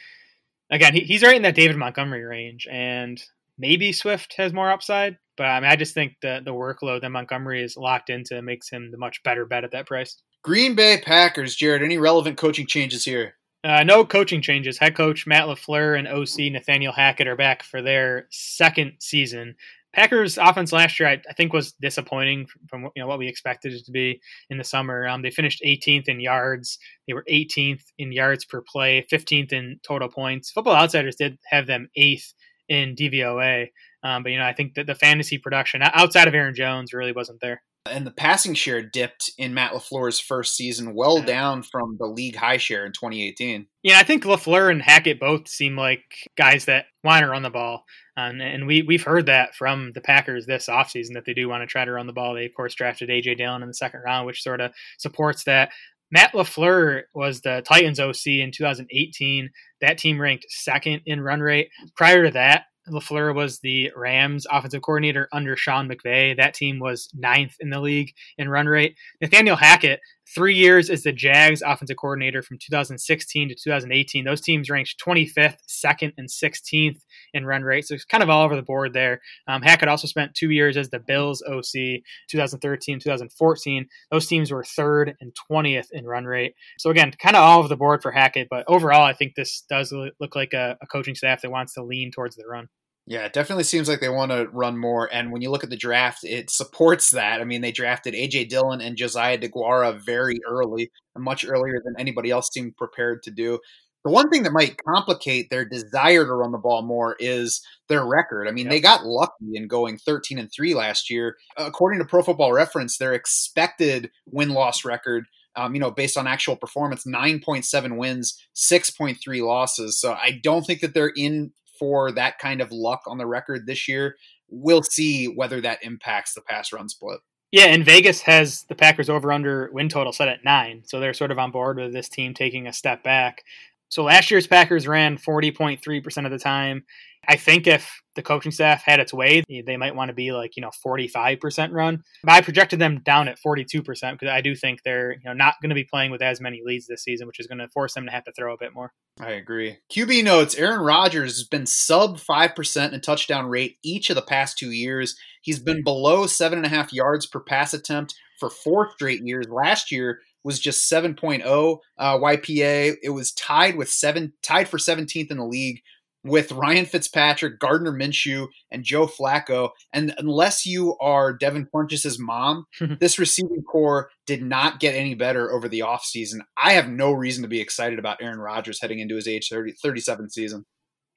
again, 0.76 0.94
he, 0.94 1.02
he's 1.02 1.24
right 1.24 1.36
in 1.36 1.42
that 1.44 1.56
David 1.56 1.78
Montgomery 1.78 2.24
range, 2.24 2.68
and 2.70 3.22
maybe 3.58 3.92
Swift 3.92 4.36
has 4.38 4.54
more 4.54 4.70
upside. 4.70 5.18
But 5.38 5.48
I 5.48 5.60
mean, 5.60 5.70
I 5.70 5.76
just 5.76 5.94
think 5.94 6.16
the 6.22 6.42
the 6.44 6.54
workload 6.54 7.02
that 7.02 7.10
Montgomery 7.10 7.64
is 7.64 7.78
locked 7.78 8.10
into 8.10 8.42
makes 8.42 8.70
him 8.70 8.92
the 8.92 8.98
much 8.98 9.24
better 9.24 9.46
bet 9.46 9.64
at 9.64 9.72
that 9.72 9.88
price. 9.88 10.22
Green 10.44 10.76
Bay 10.76 11.02
Packers, 11.04 11.56
Jared. 11.56 11.82
Any 11.82 11.98
relevant 11.98 12.38
coaching 12.38 12.68
changes 12.68 13.04
here? 13.04 13.36
Uh, 13.64 13.84
no 13.84 14.06
coaching 14.06 14.44
changes. 14.44 14.78
Head 14.78 14.96
coach 14.96 15.26
Matt 15.26 15.48
LaFleur 15.48 15.98
and 15.98 16.08
OC 16.08 16.52
Nathaniel 16.52 16.94
Hackett 16.94 17.28
are 17.28 17.36
back 17.36 17.64
for 17.64 17.82
their 17.82 18.28
second 18.30 18.94
season. 19.00 19.56
Packers 19.96 20.38
offense 20.38 20.74
last 20.74 21.00
year, 21.00 21.08
I, 21.08 21.22
I, 21.30 21.34
think, 21.34 21.54
was 21.54 21.72
disappointing 21.82 22.48
from 22.70 22.90
you 22.96 23.02
know 23.02 23.08
what 23.08 23.18
we 23.18 23.28
expected 23.28 23.72
it 23.74 23.86
to 23.86 23.92
be 23.92 24.22
in 24.50 24.58
the 24.58 24.64
summer. 24.64 25.08
Um, 25.08 25.22
they 25.22 25.32
finished 25.32 25.64
18th 25.66 26.10
in 26.10 26.20
yards. 26.20 26.78
They 27.08 27.14
were 27.14 27.26
18th 27.32 27.82
in 27.98 28.12
yards 28.12 28.44
per 28.44 28.62
play, 28.62 29.06
15th 29.12 29.54
in 29.54 29.80
total 29.88 30.10
points. 30.10 30.52
Football 30.52 30.76
Outsiders 30.76 31.16
did 31.16 31.38
have 31.50 31.66
them 31.66 31.88
eighth 31.96 32.34
in 32.68 32.96
DVOA, 32.96 33.68
um, 34.04 34.24
but 34.24 34.34
you 34.34 34.38
know 34.38 34.46
I 34.46 34.54
think 34.54 34.74
that 34.76 34.86
the 34.86 34.96
fantasy 34.96 35.38
production 35.38 35.82
outside 35.82 36.28
of 36.28 36.36
Aaron 36.36 36.56
Jones 36.56 36.94
really 36.94 37.14
wasn't 37.14 37.40
there. 37.40 37.62
And 37.88 38.06
the 38.06 38.12
passing 38.12 38.56
share 38.56 38.82
dipped 38.82 39.32
in 39.38 39.54
Matt 39.54 39.72
LaFleur's 39.72 40.20
first 40.20 40.56
season, 40.56 40.96
well 40.96 41.20
yeah. 41.20 41.26
down 41.26 41.64
from 41.64 41.98
the 42.00 42.08
league 42.08 42.36
high 42.36 42.58
share 42.58 42.86
in 42.86 42.92
2018. 42.92 43.68
Yeah, 43.84 44.00
I 44.00 44.04
think 44.04 44.24
LaFleur 44.24 44.72
and 44.72 44.82
Hackett 44.82 45.20
both 45.20 45.48
seem 45.48 45.78
like 45.78 46.04
guys 46.36 46.66
that 46.66 46.86
want 47.04 47.24
to 47.24 47.30
run 47.30 47.44
the 47.44 47.52
ball. 47.52 47.86
Um, 48.18 48.40
and 48.40 48.66
we, 48.66 48.82
we've 48.82 49.04
heard 49.04 49.26
that 49.26 49.56
from 49.56 49.92
the 49.92 50.02
Packers 50.02 50.46
this 50.46 50.68
offseason 50.68 51.14
that 51.14 51.26
they 51.26 51.34
do 51.34 51.50
want 51.50 51.64
to 51.64 51.68
try 51.68 51.84
to 51.84 51.92
run 51.92 52.08
the 52.08 52.14
ball. 52.14 52.34
They, 52.34 52.46
of 52.46 52.54
course, 52.54 52.74
drafted 52.74 53.10
A.J. 53.10 53.36
Dillon 53.36 53.62
in 53.62 53.68
the 53.68 53.74
second 53.74 54.02
round, 54.06 54.26
which 54.26 54.44
sort 54.44 54.62
of 54.62 54.72
supports 54.98 55.44
that. 55.44 55.72
Matt 56.12 56.34
LaFleur 56.34 57.04
was 57.14 57.42
the 57.42 57.64
Titans 57.68 58.00
OC 58.00 58.28
in 58.28 58.52
2018. 58.52 59.50
That 59.82 59.98
team 59.98 60.22
ranked 60.22 60.46
second 60.50 61.02
in 61.06 61.20
run 61.20 61.42
rate. 61.42 61.70
Prior 61.96 62.24
to 62.26 62.32
that, 62.32 62.66
LaFleur 62.90 63.34
was 63.34 63.60
the 63.60 63.92
Rams 63.96 64.46
offensive 64.52 64.84
coordinator 64.84 65.28
under 65.34 65.58
Sean 65.58 65.90
McVay. 65.90 66.38
That 66.38 66.54
team 66.54 66.80
was 66.80 67.10
ninth 67.14 67.56
in 67.60 67.70
the 67.70 67.82
league 67.82 68.14
in 68.38 68.50
run 68.50 68.68
rate. 68.68 68.96
Nathaniel 69.20 69.56
Hackett 69.56 70.00
three 70.34 70.56
years 70.56 70.90
as 70.90 71.04
the 71.04 71.12
Jags 71.12 71.62
offensive 71.62 71.98
coordinator 71.98 72.42
from 72.42 72.58
2016 72.58 73.50
to 73.50 73.56
2018. 73.56 74.26
Those 74.26 74.42
teams 74.42 74.70
ranked 74.70 74.96
25th, 75.06 75.58
second, 75.68 76.14
and 76.18 76.30
16th 76.30 77.00
in 77.34 77.46
run 77.46 77.64
rate. 77.64 77.86
So 77.86 77.96
it's 77.96 78.06
kind 78.06 78.24
of 78.24 78.30
all 78.30 78.44
over 78.44 78.56
the 78.56 78.62
board 78.62 78.94
there. 78.94 79.22
Um, 79.48 79.62
Hackett 79.62 79.90
also 79.90 80.08
spent 80.08 80.34
two 80.34 80.50
years 80.50 80.78
as 80.78 80.90
the 80.90 81.00
Bills 81.00 81.44
OC, 81.44 82.02
2013, 82.30 83.00
2014. 83.00 83.88
Those 84.12 84.28
teams 84.28 84.52
were 84.52 84.64
third 84.64 85.16
and 85.22 85.32
20th 85.52 85.88
in 85.92 86.06
run 86.06 86.26
rate. 86.26 86.56
So 86.78 86.90
again, 86.90 87.12
kind 87.12 87.36
of 87.36 87.42
all 87.42 87.60
over 87.60 87.68
the 87.68 87.76
board 87.76 88.02
for 88.02 88.12
Hackett. 88.12 88.48
But 88.50 88.66
overall, 88.68 89.04
I 89.04 89.14
think 89.14 89.36
this 89.36 89.64
does 89.70 89.92
look 89.92 90.36
like 90.36 90.54
a, 90.54 90.78
a 90.82 90.88
coaching 90.88 91.16
staff 91.16 91.42
that 91.42 91.52
wants 91.52 91.74
to 91.76 91.84
lean 91.84 92.12
towards 92.12 92.36
the 92.36 92.48
run. 92.48 92.68
Yeah, 93.08 93.26
it 93.26 93.34
definitely 93.34 93.66
seems 93.66 93.88
like 93.88 94.00
they 94.00 94.10
want 94.10 94.32
to 94.32 94.48
run 94.52 94.80
more. 94.80 95.08
And 95.14 95.32
when 95.32 95.44
you 95.44 95.52
look 95.52 95.64
at 95.64 95.70
the 95.70 95.78
draft, 95.78 96.24
it 96.24 96.50
supports 96.50 97.12
that. 97.12 97.40
I 97.40 97.44
mean, 97.44 97.62
they 97.62 97.72
drafted 97.72 98.16
A.J. 98.16 98.46
Dillon 98.46 98.82
and 98.82 98.98
Josiah 98.98 99.38
DeGuara 99.38 100.04
very 100.04 100.40
early, 100.48 100.92
much 101.16 101.46
earlier 101.46 101.80
than 101.86 101.94
anybody 102.00 102.32
else 102.32 102.50
seemed 102.52 102.76
prepared 102.78 103.22
to 103.24 103.32
do. 103.32 103.60
The 104.04 104.12
one 104.12 104.30
thing 104.30 104.44
that 104.44 104.54
might 104.54 104.78
complicate 104.88 105.50
their 105.50 105.66
desire 105.66 106.26
to 106.26 106.34
run 106.34 106.52
the 106.52 106.58
ball 106.58 106.82
more 106.82 107.16
is 107.20 107.62
their 107.90 108.06
record. 108.06 108.48
I 108.48 108.52
mean, 108.52 108.66
yep. 108.66 108.72
they 108.72 108.80
got 108.82 109.06
lucky 109.06 109.54
in 109.54 109.68
going 109.68 109.98
13 109.98 110.40
and 110.40 110.52
3 110.52 110.74
last 110.74 111.10
year. 111.10 111.38
According 111.58 112.00
to 112.00 112.06
Pro 112.06 112.24
Football 112.24 112.54
Reference, 112.54 112.98
their 112.98 113.14
expected 113.14 114.10
win 114.26 114.50
loss 114.50 114.84
record 114.84 115.26
Um, 115.56 115.74
you 115.74 115.80
know, 115.80 115.92
based 115.92 116.18
on 116.18 116.28
actual 116.28 116.56
performance, 116.56 117.06
9.7 117.06 117.98
wins, 117.98 118.38
6.3 118.56 119.46
losses. 119.46 120.00
So 120.00 120.14
I 120.14 120.40
don't 120.44 120.66
think 120.66 120.82
that 120.82 120.94
they're 120.94 121.14
in 121.16 121.52
for 121.78 122.12
that 122.12 122.40
kind 122.40 122.62
of 122.62 122.72
luck 122.72 123.02
on 123.08 123.18
the 123.18 123.28
record 123.28 123.66
this 123.66 123.88
year. 123.88 124.16
We'll 124.50 124.84
see 124.84 125.26
whether 125.26 125.62
that 125.62 125.80
impacts 125.84 126.34
the 126.34 126.42
pass 126.42 126.72
run 126.72 126.90
split. 126.90 127.20
Yeah, 127.52 127.68
and 127.68 127.86
Vegas 127.86 128.22
has 128.22 128.64
the 128.64 128.76
Packers 128.76 129.10
over 129.10 129.32
under 129.32 129.70
win 129.72 129.88
total 129.88 130.12
set 130.12 130.28
at 130.28 130.44
nine. 130.44 130.84
So 130.86 131.00
they're 131.00 131.14
sort 131.14 131.32
of 131.32 131.40
on 131.40 131.52
board 131.52 131.78
with 131.78 131.94
this 131.94 132.10
team 132.10 132.34
taking 132.34 132.68
a 132.68 132.74
step 132.74 133.04
back. 133.04 133.44
So 133.90 134.04
last 134.04 134.32
year's 134.32 134.48
Packers 134.48 134.88
ran 134.88 135.18
40.3% 135.18 136.26
of 136.26 136.32
the 136.32 136.40
time. 136.40 136.84
I 137.28 137.36
think 137.38 137.66
if 137.68 138.02
the 138.16 138.22
coaching 138.22 138.52
staff 138.52 138.84
had 138.84 139.00
its 139.00 139.14
way, 139.14 139.44
they 139.48 139.78
might 139.78 139.96
want 139.96 140.10
to 140.10 140.14
be 140.14 140.32
like, 140.32 140.56
you 140.56 140.62
know, 140.62 140.72
45% 140.86 141.72
run. 141.72 142.04
But 142.24 142.34
I 142.34 142.42
projected 142.42 142.80
them 142.80 143.02
down 143.04 143.28
at 143.28 143.40
42% 143.46 143.84
because 143.84 144.30
I 144.30 144.42
do 144.42 144.56
think 144.56 144.82
they're, 144.84 145.14
you 145.14 145.22
know, 145.26 145.34
not 145.34 145.56
going 145.62 145.70
to 145.70 145.76
be 145.76 145.84
playing 145.84 146.12
with 146.12 146.22
as 146.22 146.40
many 146.40 146.62
leads 146.64 146.88
this 146.88 147.04
season, 147.04 147.28
which 147.28 147.40
is 147.40 147.48
going 147.48 147.58
to 147.60 147.68
force 147.70 147.94
them 147.94 148.06
to 148.06 148.12
have 148.12 148.24
to 148.26 148.32
throw 148.32 148.54
a 148.54 148.58
bit 148.58 148.74
more. 148.74 148.94
I 149.20 149.32
agree. 149.32 149.78
QB 149.92 150.24
notes 150.24 150.56
Aaron 150.56 150.82
Rodgers 150.82 151.38
has 151.38 151.48
been 151.48 151.66
sub 151.66 152.18
5% 152.18 152.94
in 152.94 153.02
touchdown 153.02 153.48
rate 153.48 153.78
each 153.84 154.10
of 154.10 154.16
the 154.16 154.22
past 154.22 154.58
two 154.58 154.72
years. 154.72 155.16
He's 155.42 155.60
been 155.60 155.84
below 155.84 156.28
seven 156.28 156.60
and 156.60 156.66
a 156.66 156.70
half 156.70 156.94
yards 156.94 157.26
per 157.26 157.40
pass 157.40 157.74
attempt 157.74 158.16
for 158.40 158.50
four 158.50 158.92
straight 158.92 159.22
years. 159.24 159.48
Last 159.50 159.92
year 159.92 160.20
was 160.46 160.60
just 160.60 160.90
7.0 160.90 161.80
uh, 161.98 162.18
YPA. 162.20 162.96
It 163.02 163.10
was 163.10 163.34
tied 163.34 163.76
with 163.76 163.90
seven, 163.90 164.32
tied 164.44 164.70
for 164.70 164.78
17th 164.78 165.32
in 165.32 165.38
the 165.38 165.46
league 165.46 165.82
with 166.24 166.52
Ryan 166.52 166.86
Fitzpatrick, 166.86 167.60
Gardner 167.60 167.92
Minshew, 167.92 168.48
and 168.72 168.84
Joe 168.84 169.08
Flacco. 169.08 169.70
And 169.92 170.14
unless 170.20 170.66
you 170.66 170.98
are 171.00 171.34
Devin 171.34 171.68
Funchess' 171.74 172.20
mom, 172.20 172.66
this 173.00 173.18
receiving 173.18 173.64
corps 173.64 174.10
did 174.28 174.44
not 174.44 174.80
get 174.80 174.96
any 174.96 175.16
better 175.16 175.52
over 175.52 175.68
the 175.68 175.80
offseason. 175.80 176.42
I 176.58 176.74
have 176.74 176.90
no 176.90 177.12
reason 177.12 177.42
to 177.42 177.50
be 177.50 177.60
excited 177.60 177.98
about 177.98 178.22
Aaron 178.22 178.40
Rodgers 178.40 178.80
heading 178.80 179.00
into 179.00 179.16
his 179.16 179.28
age 179.28 179.50
30, 179.50 179.74
37 179.82 180.30
season. 180.30 180.66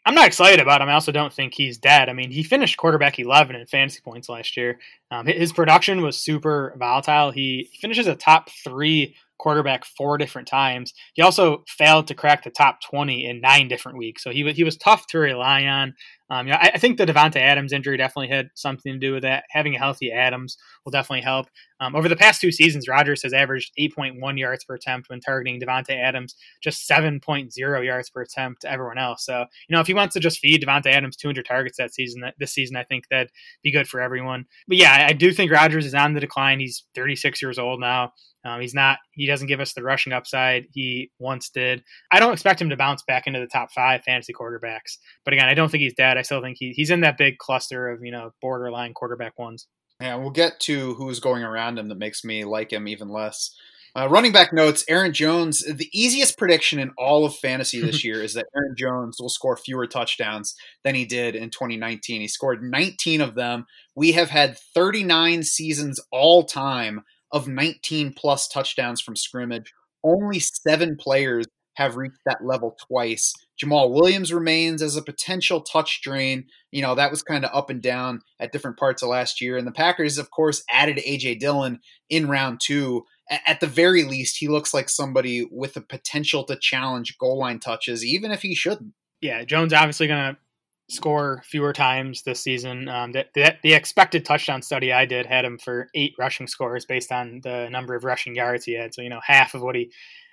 I'm 0.09 0.15
not 0.15 0.27
excited 0.27 0.59
about 0.59 0.81
him. 0.81 0.89
I 0.89 0.95
also 0.95 1.13
don't 1.13 1.35
think 1.35 1.53
he's 1.53 1.77
dead. 1.77 2.09
I 2.09 2.15
mean, 2.15 2.31
he 2.31 2.43
finished 2.43 2.79
quarterback 2.79 3.19
11 3.19 3.55
in 3.55 3.67
fantasy 3.67 4.01
points 4.01 4.31
last 4.31 4.57
year. 4.57 4.79
Um, 5.11 5.27
his 5.27 5.53
production 5.53 6.01
was 6.01 6.17
super 6.17 6.75
volatile. 6.79 7.31
He 7.31 7.69
finishes 7.79 8.07
a 8.07 8.15
top 8.15 8.49
three 8.49 9.17
quarterback 9.39 9.85
four 9.85 10.19
different 10.19 10.49
times. 10.49 10.93
He 11.15 11.23
also 11.23 11.65
failed 11.69 12.07
to 12.09 12.15
crack 12.15 12.45
the 12.45 12.51
top 12.51 12.79
20 12.91 13.27
in 13.27 13.41
nine 13.41 13.69
different 13.69 13.99
weeks. 13.99 14.23
So 14.23 14.31
he, 14.31 14.51
he 14.53 14.65
was 14.65 14.77
tough 14.77 15.07
to 15.09 15.19
rely 15.19 15.65
on. 15.65 15.95
Um, 16.31 16.47
you 16.47 16.53
know, 16.53 16.59
I, 16.61 16.73
I, 16.75 16.79
think 16.79 16.99
the 16.99 17.07
Davante 17.07 17.37
Adams 17.37 17.73
injury 17.73 17.97
definitely 17.97 18.29
had 18.29 18.51
something 18.55 18.93
to 18.93 18.99
do 18.99 19.15
with 19.15 19.23
that. 19.23 19.45
Having 19.51 19.77
a 19.77 19.79
healthy 19.79 20.13
Adams 20.13 20.59
will 20.85 20.91
definitely 20.93 21.23
help. 21.23 21.47
Um, 21.81 21.97
over 21.97 22.07
the 22.07 22.17
past 22.17 22.41
two 22.41 22.53
seasons, 22.53 22.87
Rodgers 22.87 23.23
has 23.23 23.33
averaged 23.33 23.73
8.1 23.79 24.39
yards 24.39 24.63
per 24.65 24.75
attempt 24.75 25.09
when 25.09 25.21
targeting 25.21 25.59
Davante 25.59 25.97
Adams, 25.97 26.35
just 26.63 26.89
7.0 26.89 27.85
yards 27.85 28.11
per 28.11 28.21
attempt 28.21 28.63
to 28.63 28.71
everyone 28.71 28.99
else. 28.99 29.25
So, 29.25 29.47
you 29.69 29.75
know, 29.75 29.81
if 29.81 29.87
he 29.87 29.95
wants 29.95 30.13
to 30.15 30.21
just 30.21 30.41
feed 30.41 30.63
Davante 30.63 30.93
Adams 30.93 31.17
200 31.17 31.47
targets 31.47 31.79
that 31.79 31.95
season, 31.95 32.21
that 32.21 32.35
this 32.39 32.53
season, 32.53 32.77
I 32.77 32.85
think 32.85 33.05
that'd 33.09 33.31
be 33.63 33.73
good 33.73 33.89
for 33.89 34.01
everyone. 34.01 34.45
But 34.67 34.77
yeah, 34.77 34.93
I, 34.93 35.07
I 35.09 35.13
do 35.15 35.33
think 35.33 35.51
Rodgers 35.51 35.87
is 35.87 35.95
on 35.95 36.13
the 36.13 36.21
decline. 36.21 36.61
He's 36.61 36.85
36 36.95 37.41
years 37.41 37.59
old 37.59 37.81
now. 37.81 38.13
Um, 38.49 38.61
he's 38.61 38.75
not. 38.75 38.99
He 39.13 39.27
doesn't 39.27 39.49
give 39.49 39.61
us 39.61 39.75
the 39.75 39.83
rushing 39.83 40.13
upside 40.13 40.67
he 40.73 41.11
once 41.19 41.51
did. 41.51 41.83
I 42.11 42.19
don't 42.19 42.33
expect 42.33 42.61
him 42.61 42.71
to 42.71 42.77
bounce 42.77 43.03
back 43.03 43.27
into 43.27 43.41
the 43.41 43.47
top 43.47 43.71
five 43.73 44.03
fantasy 44.03 44.33
quarterbacks. 44.33 44.97
But 45.25 45.35
again, 45.35 45.49
I 45.49 45.55
don't 45.55 45.71
think 45.71 45.83
he's 45.83 45.95
dead. 45.95 46.17
I 46.17 46.23
still 46.23 46.41
think 46.41 46.57
he, 46.59 46.73
he's 46.73 46.91
in 46.91 47.01
that 47.01 47.19
big 47.19 47.39
cluster 47.39 47.91
of 47.91 48.01
you 48.03 48.11
know 48.11 48.31
borderline 48.41 48.95
quarterback 48.95 49.39
ones. 49.39 49.67
Yeah, 50.01 50.15
we'll 50.15 50.31
get 50.31 50.61
to 50.61 50.95
who's 50.95 51.21
going 51.21 51.43
around 51.43 51.79
him 51.79 51.89
that 51.89 51.99
makes 51.99 52.25
me 52.25 52.45
like 52.45 52.73
him 52.73 52.89
even 52.89 53.09
less. 53.09 53.55
Uh, 53.95 54.09
running 54.09 54.33
back 54.33 54.53
notes: 54.53 54.85
Aaron 54.89 55.13
Jones. 55.13 55.61
The 55.61 55.91
easiest 55.93 56.39
prediction 56.39 56.79
in 56.79 56.93
all 56.97 57.27
of 57.27 57.35
fantasy 57.35 57.81
this 57.81 58.03
year 58.05 58.23
is 58.23 58.35
that 58.35 58.47
Aaron 58.57 58.77
Jones 58.79 59.19
will 59.21 59.29
score 59.29 59.57
fewer 59.57 59.87
touchdowns 59.87 60.55
than 60.85 60.95
he 60.95 61.05
did 61.05 61.35
in 61.35 61.51
2019. 61.51 62.21
He 62.23 62.29
scored 62.29 62.63
19 62.63 63.21
of 63.21 63.35
them. 63.35 63.67
We 63.95 64.13
have 64.13 64.31
had 64.31 64.57
39 64.75 65.43
seasons 65.43 66.01
all 66.11 66.45
time 66.45 67.03
of 67.33 67.49
19 67.49 68.15
plus 68.15 68.49
touchdowns 68.49 69.01
from 69.01 69.17
scrimmage. 69.17 69.73
Only 70.05 70.41
seven 70.41 70.97
players 70.97 71.47
have 71.79 71.97
reached 71.97 72.19
that 72.27 72.45
level 72.45 72.77
twice. 72.89 73.33
Jamaal 73.63 73.93
Williams 73.93 74.33
remains 74.33 74.83
as 74.83 74.97
a 74.97 75.03
potential 75.03 75.61
touch 75.61 76.01
drain. 76.03 76.47
You 76.73 76.83
know, 76.83 76.97
that 76.97 77.11
was 77.11 77.23
kind 77.23 77.45
of 77.45 77.55
up 77.55 77.71
and 77.71 77.81
down 77.81 78.21
at 78.41 78.51
different 78.51 78.79
parts 78.79 79.03
of 79.03 79.11
last 79.11 79.41
year. 79.41 79.57
And 79.57 79.67
the 79.67 79.73
Packers, 79.73 80.19
of 80.19 80.31
course, 80.33 80.65
added 80.69 80.97
AJ 80.99 81.39
Dillon 81.39 81.79
in 82.11 82.29
round 82.29 82.61
two. 82.61 83.05
At 83.47 83.61
the 83.61 83.69
very 83.69 84.03
least, 84.03 84.39
he 84.39 84.49
looks 84.49 84.75
like 84.75 84.89
somebody 84.89 85.47
with 85.53 85.75
the 85.75 85.81
potential 85.81 86.43
to 86.45 86.57
challenge 86.57 87.17
goal 87.19 87.39
line 87.39 87.61
touches, 87.61 88.05
even 88.05 88.33
if 88.33 88.43
he 88.43 88.57
shouldn't. 88.57 88.95
Yeah, 89.21 89.45
Jones 89.45 89.73
obviously 89.73 90.09
going 90.09 90.35
to 90.35 90.41
score 90.89 91.43
fewer 91.45 91.73
times 91.73 92.23
this 92.23 92.41
season. 92.41 92.89
Um, 92.89 93.13
that, 93.13 93.29
the 93.35 93.75
expected 93.75 94.25
touchdown 94.25 94.63
study 94.63 94.93
I 94.93 95.05
did 95.05 95.27
had 95.27 95.45
him 95.45 95.59
for 95.59 95.89
eight 95.95 96.15
rushing 96.19 96.47
scores 96.47 96.87
based 96.87 97.13
on 97.13 97.41
the 97.43 97.69
number 97.71 97.95
of 97.95 98.05
rushing 98.05 98.35
yards 98.35 98.65
he 98.65 98.75
had. 98.75 98.95
So 98.95 99.03
you 99.03 99.11
know 99.11 99.21
half 99.23 99.55
of 99.55 99.63
what 99.63 99.77
he 99.77 99.93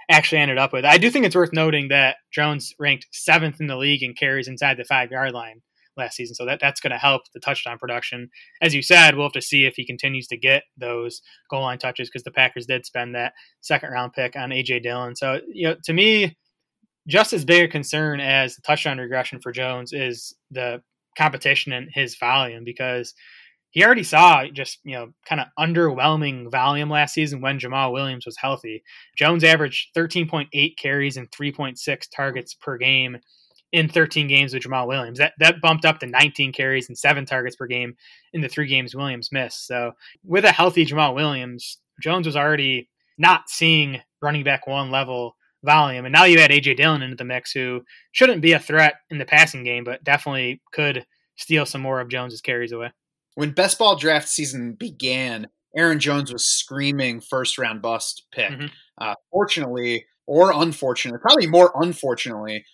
actually 0.10 0.40
ended 0.40 0.58
up 0.58 0.72
with. 0.72 0.86
I 0.86 0.98
do 0.98 1.10
think 1.10 1.26
it's 1.26 1.36
worth 1.36 1.54
noting 1.54 1.90
that 1.90 2.18
Jones 2.32 2.74
ranked 2.80 3.08
seventh 3.12 3.60
in 3.60 3.68
the 3.68 3.78
league 3.78 4.04
in 4.04 4.14
carries 4.14 4.48
inside 4.48 4.78
the 4.78 4.86
five 4.86 5.12
yard 5.12 5.34
line 5.34 5.62
last 5.98 6.16
season. 6.16 6.36
So 6.36 6.46
that, 6.46 6.60
that's 6.60 6.82
going 6.82 6.92
to 6.92 6.98
help 6.98 7.24
the 7.34 7.40
touchdown 7.40 7.78
production. 7.78 8.30
As 8.62 8.76
you 8.76 8.82
said, 8.82 9.16
we'll 9.16 9.26
have 9.26 9.34
to 9.34 9.42
see 9.42 9.66
if 9.66 9.76
he 9.76 9.86
continues 9.86 10.28
to 10.28 10.38
get 10.38 10.64
those 10.78 11.22
goal 11.50 11.62
line 11.62 11.80
touches 11.80 12.10
because 12.10 12.24
the 12.24 12.32
Packers 12.32 12.66
did 12.66 12.86
spend 12.86 13.16
that 13.16 13.34
second 13.62 13.92
round 13.92 14.14
pick 14.14 14.36
on 14.36 14.50
AJ 14.50 14.84
Dillon. 14.84 15.16
So, 15.16 15.40
you 15.48 15.70
know, 15.70 15.76
to 15.86 15.94
me, 15.94 16.38
just 17.08 17.34
as 17.34 17.46
big 17.46 17.64
a 17.64 17.68
concern 17.68 18.20
as 18.20 18.56
the 18.56 18.62
touchdown 18.62 18.98
regression 18.98 19.40
for 19.40 19.52
Jones 19.52 19.94
is 19.94 20.34
the 20.52 20.82
competition 21.18 21.72
and 21.72 21.90
his 21.94 22.16
volume 22.16 22.64
because 22.64 23.14
he 23.72 23.84
already 23.84 24.04
saw 24.04 24.46
just 24.48 24.80
you 24.84 24.94
know 24.94 25.12
kind 25.28 25.42
of 25.42 25.48
underwhelming 25.60 26.50
volume 26.50 26.90
last 26.90 27.14
season 27.14 27.42
when 27.42 27.60
Jamaal 27.60 27.92
Williams 27.92 28.26
was 28.26 28.38
healthy. 28.38 28.84
Jones 29.18 29.44
averaged 29.44 29.94
13.8 29.96 30.78
carries 30.78 31.18
and 31.18 31.30
3.6 31.32 32.08
targets 32.16 32.54
per 32.54 32.78
game 32.78 33.18
in 33.72 33.90
13 33.90 34.28
games 34.28 34.54
with 34.54 34.64
Jamaal 34.64 34.88
Williams. 34.88 35.20
That 35.20 35.34
that 35.40 35.62
bumped 35.62 35.84
up 35.86 36.00
to 36.00 36.08
19 36.08 36.54
carries 36.54 36.88
and 36.88 36.98
seven 36.98 37.26
targets 37.26 37.58
per 37.58 37.68
game 37.68 37.96
in 38.34 38.42
the 38.42 38.48
three 38.48 38.68
games 38.68 38.96
Williams 38.96 39.32
missed. 39.32 39.68
So 39.68 39.92
with 40.24 40.46
a 40.46 40.52
healthy 40.52 40.86
Jamaal 40.86 41.14
Williams, 41.14 41.78
Jones 42.02 42.26
was 42.26 42.38
already 42.38 42.90
not 43.18 43.50
seeing 43.50 44.02
running 44.22 44.44
back 44.44 44.68
one 44.68 44.90
level 44.92 45.36
volume. 45.66 46.06
And 46.06 46.14
now 46.14 46.24
you 46.24 46.40
add 46.40 46.52
AJ 46.52 46.78
Dillon 46.78 47.02
into 47.02 47.16
the 47.16 47.26
mix, 47.26 47.52
who 47.52 47.82
shouldn't 48.12 48.42
be 48.42 48.54
a 48.54 48.60
threat 48.60 48.96
in 49.10 49.18
the 49.18 49.26
passing 49.26 49.64
game, 49.64 49.84
but 49.84 50.04
definitely 50.04 50.62
could 50.72 51.06
steal 51.36 51.66
some 51.66 51.82
more 51.82 52.00
of 52.00 52.10
Jones's 52.10 52.42
carries 52.42 52.72
away. 52.72 52.92
When 53.36 53.52
best 53.52 53.78
ball 53.78 53.98
draft 53.98 54.30
season 54.30 54.74
began, 54.74 55.48
Aaron 55.76 56.00
Jones 56.00 56.32
was 56.32 56.46
screaming 56.46 57.20
first 57.20 57.58
round 57.58 57.82
bust 57.82 58.24
pick. 58.32 58.52
Mm-hmm. 58.52 58.66
Uh, 58.98 59.16
fortunately, 59.32 60.06
or 60.28 60.52
unfortunately, 60.54 61.20
probably 61.20 61.48
more 61.48 61.72
unfortunately, 61.76 62.66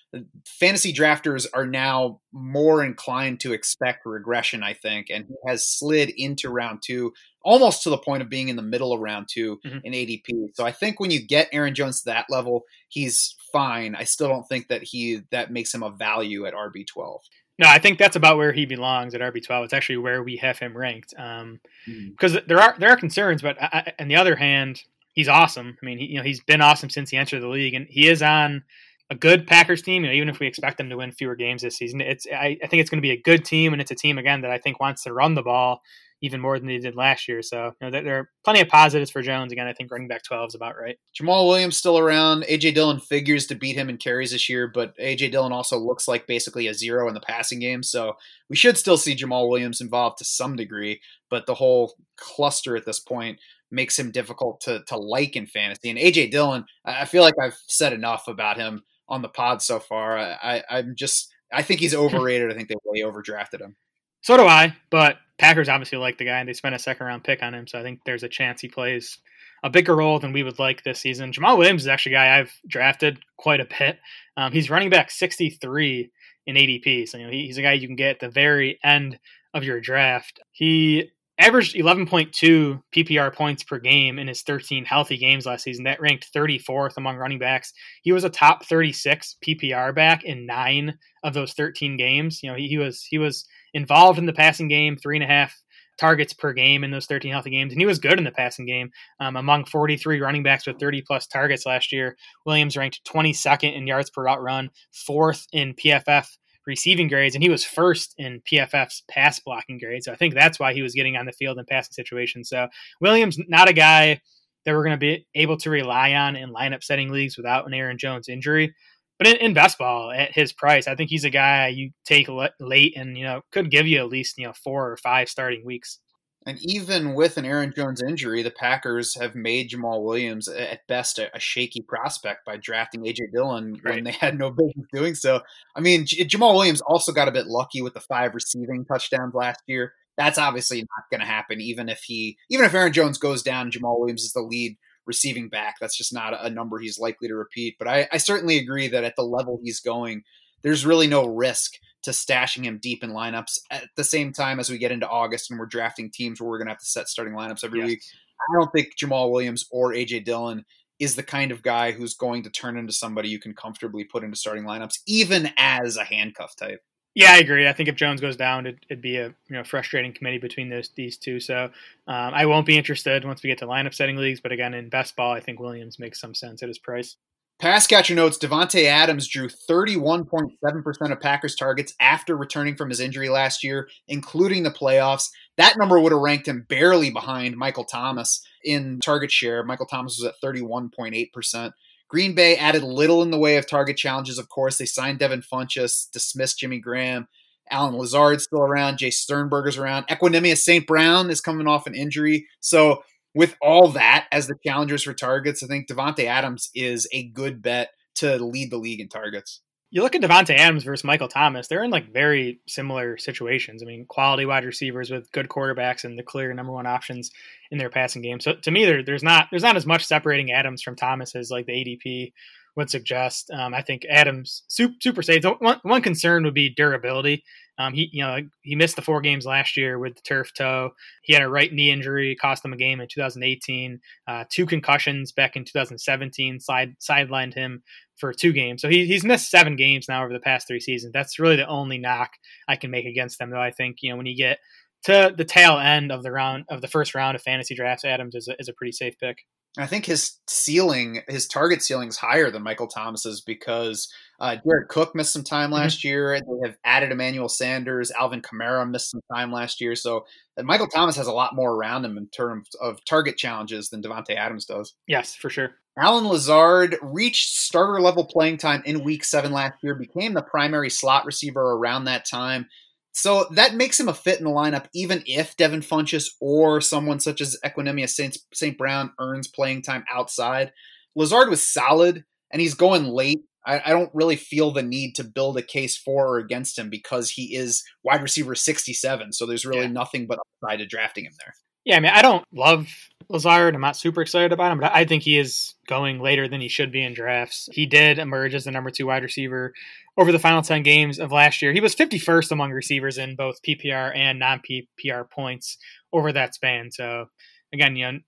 fantasy 0.45 0.93
drafters 0.93 1.45
are 1.53 1.65
now 1.65 2.21
more 2.31 2.83
inclined 2.83 3.39
to 3.41 3.53
expect 3.53 4.05
regression, 4.05 4.63
I 4.63 4.73
think, 4.73 5.07
and 5.09 5.25
he 5.27 5.35
has 5.45 5.67
slid 5.67 6.11
into 6.15 6.49
round 6.49 6.81
two, 6.85 7.11
almost 7.43 7.83
to 7.83 7.89
the 7.89 7.97
point 7.97 8.21
of 8.21 8.29
being 8.29 8.49
in 8.49 8.55
the 8.55 8.61
middle 8.61 8.93
of 8.93 8.99
round 8.99 9.27
2 9.29 9.59
mm-hmm. 9.65 9.77
in 9.83 9.93
ADP. 9.93 10.55
So 10.55 10.65
I 10.65 10.71
think 10.71 10.99
when 10.99 11.11
you 11.11 11.25
get 11.25 11.49
Aaron 11.51 11.73
Jones 11.73 12.01
to 12.01 12.05
that 12.11 12.25
level, 12.29 12.65
he's 12.87 13.35
fine. 13.51 13.95
I 13.95 14.03
still 14.03 14.29
don't 14.29 14.47
think 14.47 14.67
that 14.67 14.83
he 14.83 15.21
that 15.31 15.51
makes 15.51 15.73
him 15.73 15.83
a 15.83 15.89
value 15.89 16.45
at 16.45 16.53
RB 16.53 16.85
twelve. 16.87 17.21
No, 17.59 17.67
I 17.67 17.79
think 17.79 17.99
that's 17.99 18.15
about 18.15 18.37
where 18.37 18.53
he 18.53 18.65
belongs 18.65 19.13
at 19.13 19.21
RB 19.21 19.45
twelve. 19.45 19.65
It's 19.65 19.73
actually 19.73 19.97
where 19.97 20.23
we 20.23 20.37
have 20.37 20.59
him 20.59 20.75
ranked. 20.75 21.13
Um, 21.17 21.59
mm-hmm. 21.87 22.09
because 22.11 22.37
there 22.47 22.59
are 22.59 22.75
there 22.79 22.89
are 22.89 22.97
concerns, 22.97 23.41
but 23.41 23.61
I, 23.61 23.93
on 23.99 24.07
the 24.07 24.15
other 24.15 24.35
hand, 24.35 24.81
he's 25.13 25.27
awesome. 25.27 25.77
I 25.81 25.85
mean, 25.85 25.97
he, 25.97 26.05
you 26.05 26.17
know, 26.17 26.23
he's 26.23 26.41
been 26.41 26.61
awesome 26.61 26.89
since 26.89 27.09
he 27.09 27.17
entered 27.17 27.41
the 27.41 27.47
league, 27.47 27.73
and 27.73 27.87
he 27.89 28.07
is 28.07 28.21
on 28.21 28.63
a 29.09 29.15
good 29.15 29.45
Packers 29.45 29.81
team. 29.81 30.03
You 30.03 30.09
know, 30.09 30.15
even 30.15 30.29
if 30.29 30.39
we 30.39 30.47
expect 30.47 30.77
them 30.77 30.89
to 30.89 30.97
win 30.97 31.11
fewer 31.11 31.35
games 31.35 31.61
this 31.61 31.77
season, 31.77 32.01
it's 32.01 32.25
I, 32.31 32.57
I 32.63 32.67
think 32.67 32.81
it's 32.81 32.89
going 32.89 33.01
to 33.01 33.07
be 33.07 33.11
a 33.11 33.21
good 33.21 33.45
team, 33.45 33.73
and 33.73 33.81
it's 33.81 33.91
a 33.91 33.95
team 33.95 34.17
again 34.17 34.41
that 34.41 34.51
I 34.51 34.57
think 34.57 34.79
wants 34.79 35.03
to 35.03 35.13
run 35.13 35.35
the 35.35 35.43
ball 35.43 35.81
even 36.21 36.39
more 36.39 36.57
than 36.59 36.67
they 36.67 36.77
did 36.77 36.95
last 36.95 37.27
year. 37.27 37.41
So 37.41 37.73
you 37.81 37.89
know, 37.89 38.01
there 38.01 38.19
are 38.19 38.29
plenty 38.43 38.61
of 38.61 38.67
positives 38.67 39.09
for 39.09 39.21
Jones. 39.21 39.51
Again, 39.51 39.67
I 39.67 39.73
think 39.73 39.91
running 39.91 40.07
back 40.07 40.23
12 40.23 40.49
is 40.49 40.55
about 40.55 40.77
right. 40.79 40.97
Jamaal 41.19 41.47
Williams 41.47 41.77
still 41.77 41.97
around. 41.97 42.43
AJ 42.43 42.75
Dillon 42.75 42.99
figures 42.99 43.47
to 43.47 43.55
beat 43.55 43.75
him 43.75 43.89
in 43.89 43.97
carries 43.97 44.31
this 44.31 44.47
year, 44.47 44.67
but 44.67 44.95
AJ 44.97 45.31
Dillon 45.31 45.51
also 45.51 45.77
looks 45.77 46.07
like 46.07 46.27
basically 46.27 46.67
a 46.67 46.73
zero 46.73 47.07
in 47.07 47.15
the 47.15 47.21
passing 47.21 47.59
game. 47.59 47.81
So 47.81 48.13
we 48.49 48.55
should 48.55 48.77
still 48.77 48.97
see 48.97 49.15
Jamaal 49.15 49.49
Williams 49.49 49.81
involved 49.81 50.19
to 50.19 50.25
some 50.25 50.55
degree, 50.55 51.01
but 51.29 51.47
the 51.47 51.55
whole 51.55 51.95
cluster 52.17 52.75
at 52.75 52.85
this 52.85 52.99
point 52.99 53.39
makes 53.71 53.97
him 53.97 54.11
difficult 54.11 54.61
to 54.61 54.83
to 54.87 54.97
like 54.97 55.35
in 55.35 55.47
fantasy. 55.47 55.89
And 55.89 55.97
AJ 55.97 56.31
Dillon, 56.31 56.65
I 56.85 57.05
feel 57.05 57.23
like 57.23 57.35
I've 57.41 57.57
said 57.67 57.93
enough 57.93 58.27
about 58.27 58.57
him 58.57 58.83
on 59.09 59.21
the 59.21 59.29
pod 59.29 59.61
so 59.61 59.79
far. 59.79 60.17
I, 60.17 60.63
I'm 60.69 60.95
just 60.95 61.33
I 61.51 61.63
think 61.63 61.79
he's 61.79 61.95
overrated. 61.95 62.51
I 62.51 62.53
think 62.53 62.69
they 62.69 62.75
way 62.85 63.01
overdrafted 63.01 63.61
him. 63.61 63.75
So 64.21 64.37
do 64.37 64.43
I, 64.43 64.75
but 64.89 65.17
Packers 65.37 65.69
obviously 65.69 65.97
like 65.97 66.17
the 66.17 66.25
guy 66.25 66.39
and 66.39 66.47
they 66.47 66.53
spent 66.53 66.75
a 66.75 66.79
second 66.79 67.05
round 67.05 67.23
pick 67.23 67.41
on 67.41 67.53
him, 67.53 67.67
so 67.67 67.79
I 67.79 67.83
think 67.83 68.01
there's 68.05 68.23
a 68.23 68.29
chance 68.29 68.61
he 68.61 68.67
plays 68.67 69.17
a 69.63 69.69
bigger 69.69 69.95
role 69.95 70.19
than 70.19 70.33
we 70.33 70.43
would 70.43 70.59
like 70.59 70.83
this 70.83 70.99
season. 70.99 71.31
Jamaal 71.31 71.57
Williams 71.57 71.83
is 71.83 71.87
actually 71.87 72.13
a 72.13 72.17
guy 72.17 72.39
I've 72.39 72.53
drafted 72.67 73.19
quite 73.37 73.59
a 73.59 73.65
bit. 73.65 73.99
Um, 74.37 74.51
he's 74.51 74.69
running 74.69 74.89
back 74.89 75.11
63 75.11 76.11
in 76.47 76.55
ADP, 76.55 77.07
so 77.07 77.17
you 77.17 77.25
know, 77.25 77.31
he, 77.31 77.47
he's 77.47 77.57
a 77.57 77.61
guy 77.61 77.73
you 77.73 77.87
can 77.87 77.95
get 77.95 78.11
at 78.15 78.19
the 78.19 78.29
very 78.29 78.79
end 78.83 79.19
of 79.53 79.63
your 79.63 79.79
draft. 79.79 80.39
He 80.51 81.11
averaged 81.41 81.75
11.2 81.75 82.81
PPR 82.93 83.33
points 83.33 83.63
per 83.63 83.79
game 83.79 84.19
in 84.19 84.27
his 84.27 84.41
13 84.43 84.85
healthy 84.85 85.17
games 85.17 85.45
last 85.45 85.63
season. 85.63 85.83
That 85.83 86.01
ranked 86.01 86.33
34th 86.33 86.97
among 86.97 87.17
running 87.17 87.39
backs. 87.39 87.73
He 88.01 88.11
was 88.11 88.23
a 88.23 88.29
top 88.29 88.65
36 88.65 89.37
PPR 89.45 89.93
back 89.93 90.23
in 90.23 90.45
nine 90.45 90.97
of 91.23 91.33
those 91.33 91.53
13 91.53 91.97
games. 91.97 92.41
You 92.41 92.51
know, 92.51 92.55
he, 92.55 92.67
he 92.67 92.77
was 92.77 93.03
he 93.03 93.17
was 93.17 93.45
involved 93.73 94.19
in 94.19 94.25
the 94.25 94.33
passing 94.33 94.67
game, 94.67 94.97
three 94.97 95.17
and 95.17 95.23
a 95.23 95.27
half 95.27 95.61
targets 95.97 96.33
per 96.33 96.51
game 96.51 96.83
in 96.83 96.91
those 96.91 97.05
13 97.05 97.31
healthy 97.31 97.51
games, 97.51 97.71
and 97.71 97.81
he 97.81 97.85
was 97.85 97.99
good 97.99 98.17
in 98.17 98.23
the 98.23 98.31
passing 98.31 98.65
game. 98.65 98.91
Um, 99.19 99.35
among 99.35 99.65
43 99.65 100.19
running 100.19 100.43
backs 100.43 100.65
with 100.65 100.79
30 100.79 101.03
plus 101.03 101.27
targets 101.27 101.65
last 101.65 101.91
year, 101.91 102.17
Williams 102.45 102.75
ranked 102.75 103.01
22nd 103.05 103.75
in 103.75 103.87
yards 103.87 104.09
per 104.09 104.23
route 104.23 104.41
run, 104.41 104.69
fourth 104.91 105.45
in 105.53 105.75
PFF 105.75 106.25
receiving 106.65 107.07
grades, 107.07 107.35
and 107.35 107.43
he 107.43 107.49
was 107.49 107.63
first 107.63 108.13
in 108.17 108.41
PFF's 108.41 109.03
pass 109.09 109.39
blocking 109.39 109.77
grades. 109.77 110.05
So 110.05 110.11
I 110.11 110.15
think 110.15 110.33
that's 110.33 110.59
why 110.59 110.73
he 110.73 110.81
was 110.81 110.93
getting 110.93 111.17
on 111.17 111.25
the 111.25 111.31
field 111.31 111.57
in 111.57 111.65
passing 111.65 111.93
situations. 111.93 112.49
So 112.49 112.67
Williams, 112.99 113.37
not 113.47 113.69
a 113.69 113.73
guy 113.73 114.21
that 114.65 114.73
we're 114.73 114.83
going 114.83 114.91
to 114.91 114.97
be 114.97 115.25
able 115.35 115.57
to 115.57 115.69
rely 115.69 116.13
on 116.13 116.35
in 116.35 116.53
lineup 116.53 116.83
setting 116.83 117.11
leagues 117.11 117.37
without 117.37 117.65
an 117.65 117.73
Aaron 117.73 117.97
Jones 117.97 118.29
injury. 118.29 118.73
But 119.17 119.27
in, 119.27 119.37
in 119.37 119.53
best 119.53 119.77
ball 119.77 120.11
at 120.11 120.33
his 120.33 120.53
price, 120.53 120.87
I 120.87 120.95
think 120.95 121.09
he's 121.09 121.25
a 121.25 121.29
guy 121.29 121.67
you 121.67 121.91
take 122.05 122.27
late 122.59 122.97
and 122.97 123.17
you 123.17 123.23
know 123.23 123.41
could 123.51 123.69
give 123.71 123.87
you 123.87 123.99
at 123.99 124.09
least 124.09 124.37
you 124.37 124.47
know 124.47 124.53
four 124.53 124.91
or 124.91 124.97
five 124.97 125.29
starting 125.29 125.65
weeks. 125.65 125.99
And 126.47 126.57
even 126.61 127.13
with 127.13 127.37
an 127.37 127.45
Aaron 127.45 127.71
Jones 127.75 128.01
injury, 128.01 128.41
the 128.41 128.51
Packers 128.51 129.15
have 129.19 129.35
made 129.35 129.69
Jamaal 129.69 130.03
Williams 130.03 130.47
at 130.47 130.87
best 130.87 131.19
a, 131.19 131.35
a 131.35 131.39
shaky 131.39 131.81
prospect 131.81 132.45
by 132.45 132.57
drafting 132.57 133.01
AJ 133.03 133.31
Dillon 133.31 133.79
right. 133.83 133.95
when 133.95 134.03
they 134.05 134.11
had 134.11 134.39
no 134.39 134.49
business 134.49 134.87
doing 134.91 135.13
so. 135.13 135.41
I 135.75 135.81
mean, 135.81 136.05
J- 136.05 136.25
Jamaal 136.25 136.55
Williams 136.55 136.81
also 136.81 137.11
got 137.11 137.27
a 137.27 137.31
bit 137.31 137.45
lucky 137.45 137.81
with 137.81 137.93
the 137.93 137.99
five 137.99 138.33
receiving 138.33 138.85
touchdowns 138.85 139.35
last 139.35 139.61
year. 139.67 139.93
That's 140.17 140.39
obviously 140.39 140.79
not 140.79 141.09
going 141.11 141.21
to 141.21 141.31
happen, 141.31 141.61
even 141.61 141.89
if 141.89 142.01
he, 142.03 142.37
even 142.49 142.65
if 142.65 142.73
Aaron 142.73 142.91
Jones 142.91 143.17
goes 143.17 143.43
down, 143.43 143.71
Jamaal 143.71 143.99
Williams 143.99 144.23
is 144.23 144.33
the 144.33 144.41
lead 144.41 144.77
receiving 145.05 145.47
back. 145.47 145.75
That's 145.79 145.97
just 145.97 146.13
not 146.13 146.33
a 146.43 146.49
number 146.49 146.79
he's 146.79 146.99
likely 146.99 147.27
to 147.27 147.35
repeat. 147.35 147.75
But 147.77 147.87
I, 147.87 148.07
I 148.11 148.17
certainly 148.17 148.57
agree 148.57 148.87
that 148.87 149.03
at 149.03 149.15
the 149.15 149.23
level 149.23 149.59
he's 149.63 149.79
going, 149.79 150.23
there's 150.63 150.85
really 150.85 151.07
no 151.07 151.25
risk 151.25 151.73
to 152.03 152.11
stashing 152.11 152.63
him 152.63 152.79
deep 152.81 153.03
in 153.03 153.11
lineups 153.11 153.59
at 153.69 153.85
the 153.95 154.03
same 154.03 154.33
time 154.33 154.59
as 154.59 154.69
we 154.69 154.77
get 154.77 154.91
into 154.91 155.07
August 155.07 155.51
and 155.51 155.59
we're 155.59 155.67
drafting 155.67 156.09
teams 156.09 156.41
where 156.41 156.49
we're 156.49 156.57
going 156.57 156.67
to 156.67 156.73
have 156.73 156.79
to 156.79 156.85
set 156.85 157.07
starting 157.07 157.33
lineups 157.33 157.63
every 157.63 157.79
yes. 157.79 157.87
week. 157.87 158.01
I 158.39 158.59
don't 158.59 158.71
think 158.71 158.97
Jamaal 158.97 159.31
Williams 159.31 159.65
or 159.71 159.93
AJ 159.93 160.25
Dillon 160.25 160.65
is 160.99 161.15
the 161.15 161.23
kind 161.23 161.51
of 161.51 161.63
guy 161.63 161.91
who's 161.91 162.13
going 162.15 162.43
to 162.43 162.49
turn 162.49 162.77
into 162.77 162.93
somebody 162.93 163.29
you 163.29 163.39
can 163.39 163.53
comfortably 163.53 164.03
put 164.03 164.23
into 164.23 164.37
starting 164.37 164.63
lineups, 164.63 164.99
even 165.07 165.49
as 165.57 165.97
a 165.97 166.03
handcuff 166.03 166.55
type. 166.55 166.81
Yeah, 167.13 167.33
I 167.33 167.39
agree. 167.39 167.67
I 167.67 167.73
think 167.73 167.89
if 167.89 167.95
Jones 167.95 168.21
goes 168.21 168.37
down, 168.37 168.65
it'd, 168.65 168.85
it'd 168.89 169.01
be 169.01 169.17
a 169.17 169.27
you 169.27 169.55
know 169.55 169.63
frustrating 169.63 170.13
committee 170.13 170.37
between 170.37 170.69
those 170.69 170.89
these 170.95 171.17
two. 171.17 171.39
So 171.39 171.65
um, 172.07 172.33
I 172.33 172.45
won't 172.45 172.65
be 172.65 172.77
interested 172.77 173.25
once 173.25 173.43
we 173.43 173.49
get 173.49 173.57
to 173.59 173.67
lineup 173.67 173.93
setting 173.93 174.15
leagues. 174.15 174.39
But 174.39 174.53
again, 174.53 174.73
in 174.73 174.89
best 174.89 175.15
ball, 175.15 175.33
I 175.33 175.41
think 175.41 175.59
Williams 175.59 175.99
makes 175.99 176.21
some 176.21 176.33
sense 176.33 176.63
at 176.63 176.69
his 176.69 176.79
price. 176.79 177.17
Pass 177.61 177.85
catcher 177.85 178.15
notes 178.15 178.39
Davante 178.39 178.85
Adams 178.85 179.27
drew 179.27 179.47
31.7% 179.47 181.11
of 181.11 181.19
Packers 181.19 181.55
targets 181.55 181.93
after 181.99 182.35
returning 182.35 182.75
from 182.75 182.89
his 182.89 182.99
injury 182.99 183.29
last 183.29 183.63
year, 183.63 183.87
including 184.07 184.63
the 184.63 184.71
playoffs. 184.71 185.29
That 185.57 185.77
number 185.77 185.99
would 185.99 186.11
have 186.11 186.21
ranked 186.21 186.47
him 186.47 186.65
barely 186.67 187.11
behind 187.11 187.55
Michael 187.55 187.83
Thomas 187.83 188.43
in 188.63 188.99
target 188.99 189.31
share. 189.31 189.63
Michael 189.63 189.85
Thomas 189.85 190.17
was 190.19 190.25
at 190.25 190.41
31.8%. 190.43 191.73
Green 192.07 192.33
Bay 192.33 192.57
added 192.57 192.81
little 192.81 193.21
in 193.21 193.29
the 193.29 193.37
way 193.37 193.57
of 193.57 193.67
target 193.67 193.95
challenges, 193.95 194.39
of 194.39 194.49
course. 194.49 194.79
They 194.79 194.87
signed 194.87 195.19
Devin 195.19 195.43
Funchess, 195.43 196.09
dismissed 196.11 196.57
Jimmy 196.57 196.79
Graham. 196.79 197.27
Allen 197.69 197.95
Lazard's 197.95 198.43
still 198.43 198.61
around. 198.61 198.97
Jace 198.97 199.13
Sternberger's 199.13 199.77
around. 199.77 200.07
Equanimeous 200.07 200.57
St. 200.57 200.87
Brown 200.87 201.29
is 201.29 201.41
coming 201.41 201.67
off 201.67 201.85
an 201.85 201.93
injury. 201.93 202.47
So 202.59 203.03
with 203.33 203.55
all 203.61 203.89
that 203.89 204.27
as 204.31 204.47
the 204.47 204.55
challengers 204.65 205.03
for 205.03 205.13
targets, 205.13 205.63
I 205.63 205.67
think 205.67 205.87
Davante 205.87 206.25
Adams 206.25 206.69
is 206.75 207.07
a 207.11 207.27
good 207.29 207.61
bet 207.61 207.91
to 208.15 208.37
lead 208.37 208.71
the 208.71 208.77
league 208.77 208.99
in 208.99 209.07
targets. 209.07 209.61
You 209.93 210.03
look 210.03 210.15
at 210.15 210.21
Davante 210.21 210.55
Adams 210.55 210.85
versus 210.85 211.03
Michael 211.03 211.27
Thomas; 211.27 211.67
they're 211.67 211.83
in 211.83 211.91
like 211.91 212.13
very 212.13 212.61
similar 212.65 213.17
situations. 213.17 213.83
I 213.83 213.85
mean, 213.85 214.05
quality 214.05 214.45
wide 214.45 214.63
receivers 214.63 215.11
with 215.11 215.31
good 215.33 215.49
quarterbacks 215.49 216.05
and 216.05 216.17
the 216.17 216.23
clear 216.23 216.53
number 216.53 216.71
one 216.71 216.85
options 216.85 217.29
in 217.71 217.77
their 217.77 217.89
passing 217.89 218.21
game. 218.21 218.39
So 218.39 218.53
to 218.53 218.71
me, 218.71 218.85
there, 218.85 219.03
there's 219.03 219.23
not 219.23 219.47
there's 219.51 219.63
not 219.63 219.75
as 219.75 219.85
much 219.85 220.05
separating 220.05 220.51
Adams 220.51 220.81
from 220.81 220.95
Thomas 220.95 221.35
as 221.35 221.51
like 221.51 221.65
the 221.65 221.73
ADP 221.73 222.31
would 222.75 222.89
suggest. 222.89 223.51
Um, 223.51 223.73
I 223.73 223.81
think 223.81 224.05
Adams 224.09 224.63
super, 224.67 225.21
safe. 225.21 225.43
One, 225.59 225.79
one 225.83 226.01
concern 226.01 226.43
would 226.43 226.53
be 226.53 226.69
durability. 226.69 227.43
Um, 227.77 227.93
he, 227.93 228.09
you 228.11 228.23
know, 228.23 228.37
he 228.61 228.75
missed 228.75 228.95
the 228.95 229.01
four 229.01 229.21
games 229.21 229.45
last 229.45 229.75
year 229.75 229.97
with 229.97 230.15
the 230.15 230.21
turf 230.21 230.53
toe. 230.53 230.91
He 231.23 231.33
had 231.33 231.41
a 231.41 231.49
right 231.49 231.71
knee 231.71 231.91
injury, 231.91 232.35
cost 232.35 232.63
him 232.63 232.73
a 232.73 232.77
game 232.77 233.01
in 233.01 233.07
2018. 233.07 233.99
Uh, 234.27 234.43
two 234.49 234.65
concussions 234.65 235.31
back 235.31 235.55
in 235.55 235.65
2017 235.65 236.59
side 236.59 236.95
sidelined 236.99 237.53
him 237.53 237.81
for 238.17 238.33
two 238.33 238.53
games. 238.53 238.81
So 238.81 238.89
he, 238.89 239.05
he's 239.05 239.23
missed 239.23 239.49
seven 239.49 239.75
games 239.75 240.07
now 240.07 240.23
over 240.23 240.33
the 240.33 240.39
past 240.39 240.67
three 240.67 240.79
seasons. 240.79 241.13
That's 241.13 241.39
really 241.39 241.55
the 241.55 241.67
only 241.67 241.97
knock 241.97 242.31
I 242.67 242.75
can 242.75 242.91
make 242.91 243.05
against 243.05 243.39
them. 243.39 243.49
Though 243.49 243.61
I 243.61 243.71
think 243.71 243.97
you 244.01 244.11
know 244.11 244.17
when 244.17 244.27
you 244.27 244.37
get 244.37 244.59
to 245.05 245.33
the 245.35 245.45
tail 245.45 245.79
end 245.79 246.11
of 246.11 246.21
the 246.23 246.31
round 246.31 246.65
of 246.69 246.81
the 246.81 246.87
first 246.87 247.15
round 247.15 247.35
of 247.35 247.41
fantasy 247.41 247.73
drafts, 247.73 248.05
Adams 248.05 248.35
is 248.35 248.47
a, 248.47 248.55
is 248.59 248.69
a 248.69 248.73
pretty 248.73 248.91
safe 248.91 249.17
pick. 249.19 249.39
I 249.77 249.87
think 249.87 250.05
his 250.05 250.37
ceiling, 250.47 251.21
his 251.29 251.47
target 251.47 251.81
ceiling 251.81 252.09
is 252.09 252.17
higher 252.17 252.51
than 252.51 252.61
Michael 252.61 252.87
Thomas's 252.87 253.39
because 253.39 254.11
uh, 254.41 254.57
Jared 254.65 254.89
Cook 254.89 255.15
missed 255.15 255.31
some 255.31 255.43
time 255.43 255.67
mm-hmm. 255.67 255.75
last 255.75 255.99
mm-hmm. 255.99 256.07
year. 256.09 256.39
They 256.39 256.67
have 256.67 256.77
added 256.83 257.11
Emmanuel 257.11 257.47
Sanders. 257.47 258.11
Alvin 258.11 258.41
Kamara 258.41 258.89
missed 258.89 259.11
some 259.11 259.21
time 259.33 259.51
last 259.51 259.79
year. 259.79 259.95
So 259.95 260.25
Michael 260.61 260.87
Thomas 260.87 261.15
has 261.15 261.27
a 261.27 261.31
lot 261.31 261.55
more 261.55 261.73
around 261.73 262.03
him 262.03 262.17
in 262.17 262.27
terms 262.27 262.67
of 262.81 263.03
target 263.05 263.37
challenges 263.37 263.89
than 263.89 264.01
Davante 264.01 264.35
Adams 264.35 264.65
does. 264.65 264.93
Yes, 265.07 265.35
for 265.35 265.49
sure. 265.49 265.75
Allen 265.97 266.27
Lazard 266.27 266.97
reached 267.01 267.55
starter 267.55 268.01
level 268.01 268.25
playing 268.25 268.57
time 268.57 268.81
in 268.85 269.03
week 269.03 269.23
seven 269.23 269.51
last 269.51 269.75
year, 269.83 269.95
became 269.95 270.33
the 270.33 270.41
primary 270.41 270.89
slot 270.89 271.25
receiver 271.25 271.61
around 271.61 272.05
that 272.05 272.25
time. 272.25 272.67
So 273.13 273.47
that 273.51 273.75
makes 273.75 273.99
him 273.99 274.07
a 274.07 274.13
fit 274.13 274.39
in 274.39 274.45
the 274.45 274.51
lineup, 274.51 274.85
even 274.93 275.23
if 275.25 275.57
Devin 275.57 275.81
Funchess 275.81 276.29
or 276.39 276.79
someone 276.79 277.19
such 277.19 277.41
as 277.41 277.57
Equanimeous 277.63 278.37
St. 278.53 278.77
Brown 278.77 279.11
earns 279.19 279.47
playing 279.47 279.81
time 279.81 280.05
outside. 280.11 280.71
Lazard 281.15 281.49
was 281.49 281.61
solid, 281.61 282.23
and 282.51 282.61
he's 282.61 282.73
going 282.73 283.03
late. 283.03 283.41
I, 283.65 283.81
I, 283.85 283.89
don't 283.89 284.09
really 284.15 284.37
feel 284.37 284.71
the 284.71 284.81
need 284.81 285.13
to 285.15 285.23
build 285.23 285.57
a 285.57 285.61
case 285.61 285.95
for 285.95 286.29
or 286.29 286.37
against 286.39 286.79
him 286.79 286.89
because 286.89 287.29
he 287.29 287.55
is 287.55 287.83
wide 288.03 288.23
receiver 288.23 288.55
67. 288.55 289.33
So 289.33 289.45
there's 289.45 289.65
really 289.65 289.81
yeah. 289.81 289.91
nothing 289.91 290.25
but 290.25 290.39
upside 290.63 290.79
to 290.79 290.87
drafting 290.87 291.25
him 291.25 291.33
there. 291.37 291.53
Yeah, 291.85 291.97
I 291.97 291.99
mean, 291.99 292.11
I 292.13 292.21
don't 292.21 292.45
love 292.53 292.87
Lazard. 293.29 293.73
I'm 293.73 293.81
not 293.81 293.97
super 293.97 294.21
excited 294.21 294.51
about 294.51 294.71
him, 294.71 294.79
but 294.79 294.93
I 294.93 295.05
think 295.05 295.23
he 295.23 295.39
is 295.39 295.73
going 295.87 296.19
later 296.19 296.47
than 296.47 296.61
he 296.61 296.67
should 296.67 296.91
be 296.91 297.03
in 297.03 297.13
drafts. 297.13 297.69
He 297.71 297.85
did 297.85 298.19
emerge 298.19 298.53
as 298.53 298.65
the 298.65 298.71
number 298.71 298.91
two 298.91 299.07
wide 299.07 299.23
receiver 299.23 299.73
over 300.17 300.31
the 300.31 300.39
final 300.39 300.61
10 300.61 300.83
games 300.83 301.19
of 301.19 301.31
last 301.31 301.61
year. 301.61 301.73
He 301.73 301.81
was 301.81 301.95
51st 301.95 302.51
among 302.51 302.71
receivers 302.71 303.17
in 303.17 303.35
both 303.35 303.61
PPR 303.63 304.15
and 304.15 304.37
non 304.37 304.61
PPR 304.61 305.29
points 305.29 305.77
over 306.13 306.31
that 306.31 306.53
span. 306.53 306.91
So, 306.91 307.25
again, 307.73 307.95
you 307.95 308.11
know, 308.11 308.19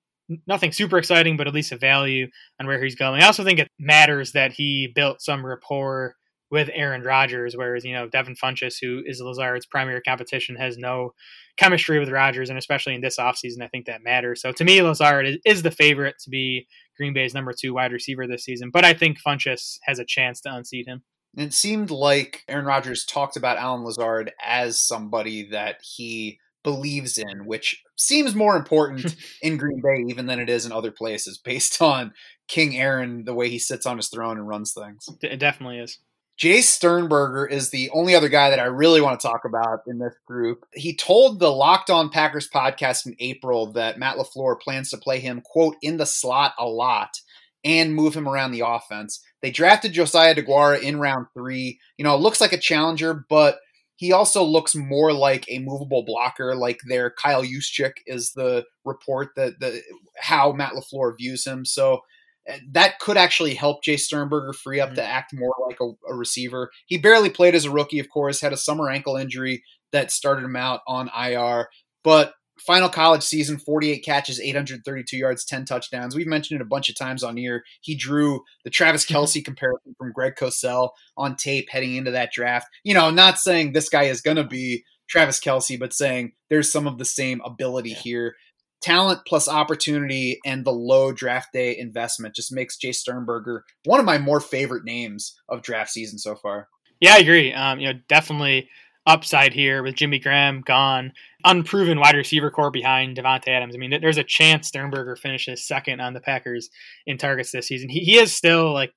nothing 0.47 0.71
super 0.71 0.97
exciting, 0.97 1.37
but 1.37 1.47
at 1.47 1.53
least 1.53 1.71
a 1.71 1.77
value 1.77 2.27
on 2.59 2.65
where 2.65 2.81
he's 2.81 2.95
going. 2.95 3.21
I 3.21 3.27
also 3.27 3.43
think 3.43 3.59
it 3.59 3.67
matters 3.77 4.31
that 4.31 4.53
he 4.53 4.91
built 4.95 5.21
some 5.21 5.45
rapport 5.45 6.15
with 6.53 6.69
Aaron 6.71 7.01
Rodgers, 7.01 7.55
whereas, 7.57 7.83
you 7.83 7.93
know, 7.93 8.07
Devin 8.07 8.35
Funchess, 8.35 8.75
who 8.79 9.01
is 9.07 9.19
Lazard's 9.19 9.65
primary 9.65 10.01
competition, 10.01 10.55
has 10.55 10.77
no 10.77 11.15
chemistry 11.57 11.97
with 11.97 12.09
Rodgers, 12.09 12.47
and 12.47 12.59
especially 12.59 12.93
in 12.93 13.01
this 13.01 13.17
offseason, 13.17 13.63
I 13.63 13.67
think 13.69 13.87
that 13.87 14.03
matters. 14.03 14.43
So 14.43 14.51
to 14.51 14.63
me, 14.63 14.79
Lazard 14.83 15.25
is, 15.25 15.37
is 15.45 15.63
the 15.63 15.71
favorite 15.71 16.19
to 16.19 16.29
be 16.29 16.67
Green 16.95 17.11
Bay's 17.11 17.33
number 17.33 17.53
two 17.59 17.73
wide 17.73 17.91
receiver 17.91 18.27
this 18.27 18.43
season, 18.43 18.69
but 18.71 18.85
I 18.85 18.93
think 18.93 19.17
Funchess 19.19 19.79
has 19.85 19.97
a 19.97 20.05
chance 20.05 20.41
to 20.41 20.53
unseat 20.53 20.87
him. 20.87 21.01
It 21.35 21.55
seemed 21.55 21.89
like 21.89 22.43
Aaron 22.47 22.65
Rodgers 22.65 23.03
talked 23.03 23.35
about 23.35 23.57
Allen 23.57 23.83
Lazard 23.83 24.31
as 24.39 24.79
somebody 24.79 25.49
that 25.49 25.81
he 25.81 26.37
believes 26.63 27.17
in, 27.17 27.47
which 27.47 27.81
seems 27.95 28.35
more 28.35 28.55
important 28.55 29.15
in 29.41 29.57
Green 29.57 29.81
Bay 29.81 30.05
even 30.07 30.27
than 30.27 30.39
it 30.39 30.51
is 30.51 30.67
in 30.67 30.71
other 30.71 30.91
places, 30.91 31.39
based 31.39 31.81
on 31.81 32.13
King 32.47 32.77
Aaron, 32.77 33.25
the 33.25 33.33
way 33.33 33.49
he 33.49 33.57
sits 33.57 33.87
on 33.87 33.97
his 33.97 34.09
throne 34.09 34.37
and 34.37 34.47
runs 34.47 34.71
things. 34.71 35.09
It 35.23 35.39
definitely 35.39 35.79
is. 35.79 35.97
Jace 36.39 36.63
Sternberger 36.63 37.45
is 37.45 37.69
the 37.69 37.89
only 37.91 38.15
other 38.15 38.29
guy 38.29 38.49
that 38.49 38.59
I 38.59 38.65
really 38.65 39.01
want 39.01 39.19
to 39.19 39.27
talk 39.27 39.45
about 39.45 39.81
in 39.87 39.99
this 39.99 40.15
group. 40.25 40.65
He 40.73 40.95
told 40.95 41.39
the 41.39 41.51
Locked 41.51 41.89
On 41.89 42.09
Packers 42.09 42.49
podcast 42.49 43.05
in 43.05 43.15
April 43.19 43.71
that 43.73 43.99
Matt 43.99 44.17
LaFleur 44.17 44.59
plans 44.59 44.89
to 44.89 44.97
play 44.97 45.19
him, 45.19 45.41
quote, 45.41 45.75
in 45.81 45.97
the 45.97 46.05
slot 46.05 46.53
a 46.57 46.65
lot 46.65 47.19
and 47.63 47.95
move 47.95 48.15
him 48.15 48.27
around 48.27 48.51
the 48.51 48.63
offense. 48.65 49.23
They 49.41 49.51
drafted 49.51 49.93
Josiah 49.93 50.35
DeGuara 50.35 50.81
in 50.81 50.99
round 50.99 51.27
three. 51.33 51.79
You 51.97 52.03
know, 52.03 52.17
looks 52.17 52.41
like 52.41 52.51
a 52.51 52.57
challenger, 52.57 53.25
but 53.29 53.59
he 53.95 54.11
also 54.11 54.43
looks 54.43 54.75
more 54.75 55.13
like 55.13 55.45
a 55.49 55.59
movable 55.59 56.03
blocker, 56.03 56.55
like 56.55 56.79
their 56.87 57.11
Kyle 57.11 57.43
Juszczyk 57.43 57.93
is 58.07 58.33
the 58.33 58.65
report 58.83 59.29
that 59.35 59.59
the 59.59 59.81
how 60.19 60.51
Matt 60.51 60.73
LaFleur 60.73 61.15
views 61.15 61.45
him. 61.45 61.63
So 61.63 62.01
that 62.71 62.99
could 62.99 63.17
actually 63.17 63.53
help 63.53 63.83
Jace 63.83 64.01
Sternberger 64.01 64.53
free 64.53 64.79
up 64.79 64.89
mm-hmm. 64.89 64.95
to 64.95 65.03
act 65.03 65.33
more 65.33 65.55
like 65.67 65.79
a, 65.79 65.91
a, 66.09 66.15
receiver. 66.15 66.71
He 66.85 66.97
barely 66.97 67.29
played 67.29 67.55
as 67.55 67.65
a 67.65 67.71
rookie, 67.71 67.99
of 67.99 68.09
course, 68.09 68.41
had 68.41 68.53
a 68.53 68.57
summer 68.57 68.89
ankle 68.89 69.15
injury 69.15 69.63
that 69.91 70.11
started 70.11 70.43
him 70.43 70.55
out 70.55 70.81
on 70.87 71.09
IR. 71.17 71.69
But 72.03 72.33
final 72.59 72.89
college 72.89 73.23
season 73.23 73.57
48 73.57 74.05
catches 74.05 74.39
832 74.39 75.17
yards 75.17 75.43
10 75.43 75.65
touchdowns 75.65 76.15
we've 76.15 76.27
mentioned 76.27 76.61
it 76.61 76.63
a 76.63 76.67
bunch 76.67 76.87
of 76.87 76.95
times 76.95 77.23
on 77.23 77.35
here 77.35 77.63
he 77.81 77.95
drew 77.95 78.41
the 78.63 78.69
travis 78.69 79.07
Kelce 79.07 79.43
comparison 79.43 79.95
from 79.97 80.11
greg 80.13 80.35
cosell 80.35 80.91
on 81.17 81.35
tape 81.35 81.67
heading 81.71 81.95
into 81.95 82.11
that 82.11 82.31
draft 82.31 82.67
you 82.83 82.93
know 82.93 83.09
not 83.09 83.39
saying 83.39 83.73
this 83.73 83.89
guy 83.89 84.03
is 84.03 84.21
going 84.21 84.37
to 84.37 84.43
be 84.43 84.83
travis 85.07 85.39
Kelce, 85.39 85.79
but 85.79 85.93
saying 85.93 86.33
there's 86.49 86.71
some 86.71 86.87
of 86.87 86.97
the 86.97 87.05
same 87.05 87.41
ability 87.45 87.91
yeah. 87.91 87.97
here 87.97 88.35
talent 88.83 89.21
plus 89.25 89.47
opportunity 89.47 90.39
and 90.45 90.65
the 90.65 90.71
low 90.71 91.11
draft 91.11 91.53
day 91.53 91.75
investment 91.77 92.35
just 92.35 92.53
makes 92.53 92.77
jace 92.77 92.95
sternberger 92.95 93.63
one 93.85 93.99
of 93.99 94.05
my 94.05 94.17
more 94.17 94.39
favorite 94.39 94.83
names 94.83 95.39
of 95.49 95.61
draft 95.61 95.89
season 95.89 96.19
so 96.19 96.35
far 96.35 96.67
yeah 96.99 97.15
i 97.15 97.19
agree 97.19 97.53
um, 97.53 97.79
you 97.79 97.87
know 97.87 97.99
definitely 98.07 98.69
upside 99.05 99.53
here 99.53 99.83
with 99.83 99.95
Jimmy 99.95 100.19
Graham 100.19 100.61
gone, 100.61 101.11
unproven 101.43 101.99
wide 101.99 102.15
receiver 102.15 102.49
corps 102.49 102.71
behind 102.71 103.17
Davante 103.17 103.49
Adams. 103.49 103.75
I 103.75 103.77
mean, 103.77 103.99
there's 104.01 104.17
a 104.17 104.23
chance 104.23 104.67
Sternberger 104.67 105.15
finishes 105.15 105.65
second 105.65 105.99
on 105.99 106.13
the 106.13 106.21
Packers 106.21 106.69
in 107.05 107.17
targets 107.17 107.51
this 107.51 107.67
season. 107.67 107.89
He, 107.89 107.99
he 107.99 108.17
is 108.17 108.33
still 108.33 108.73
like 108.73 108.93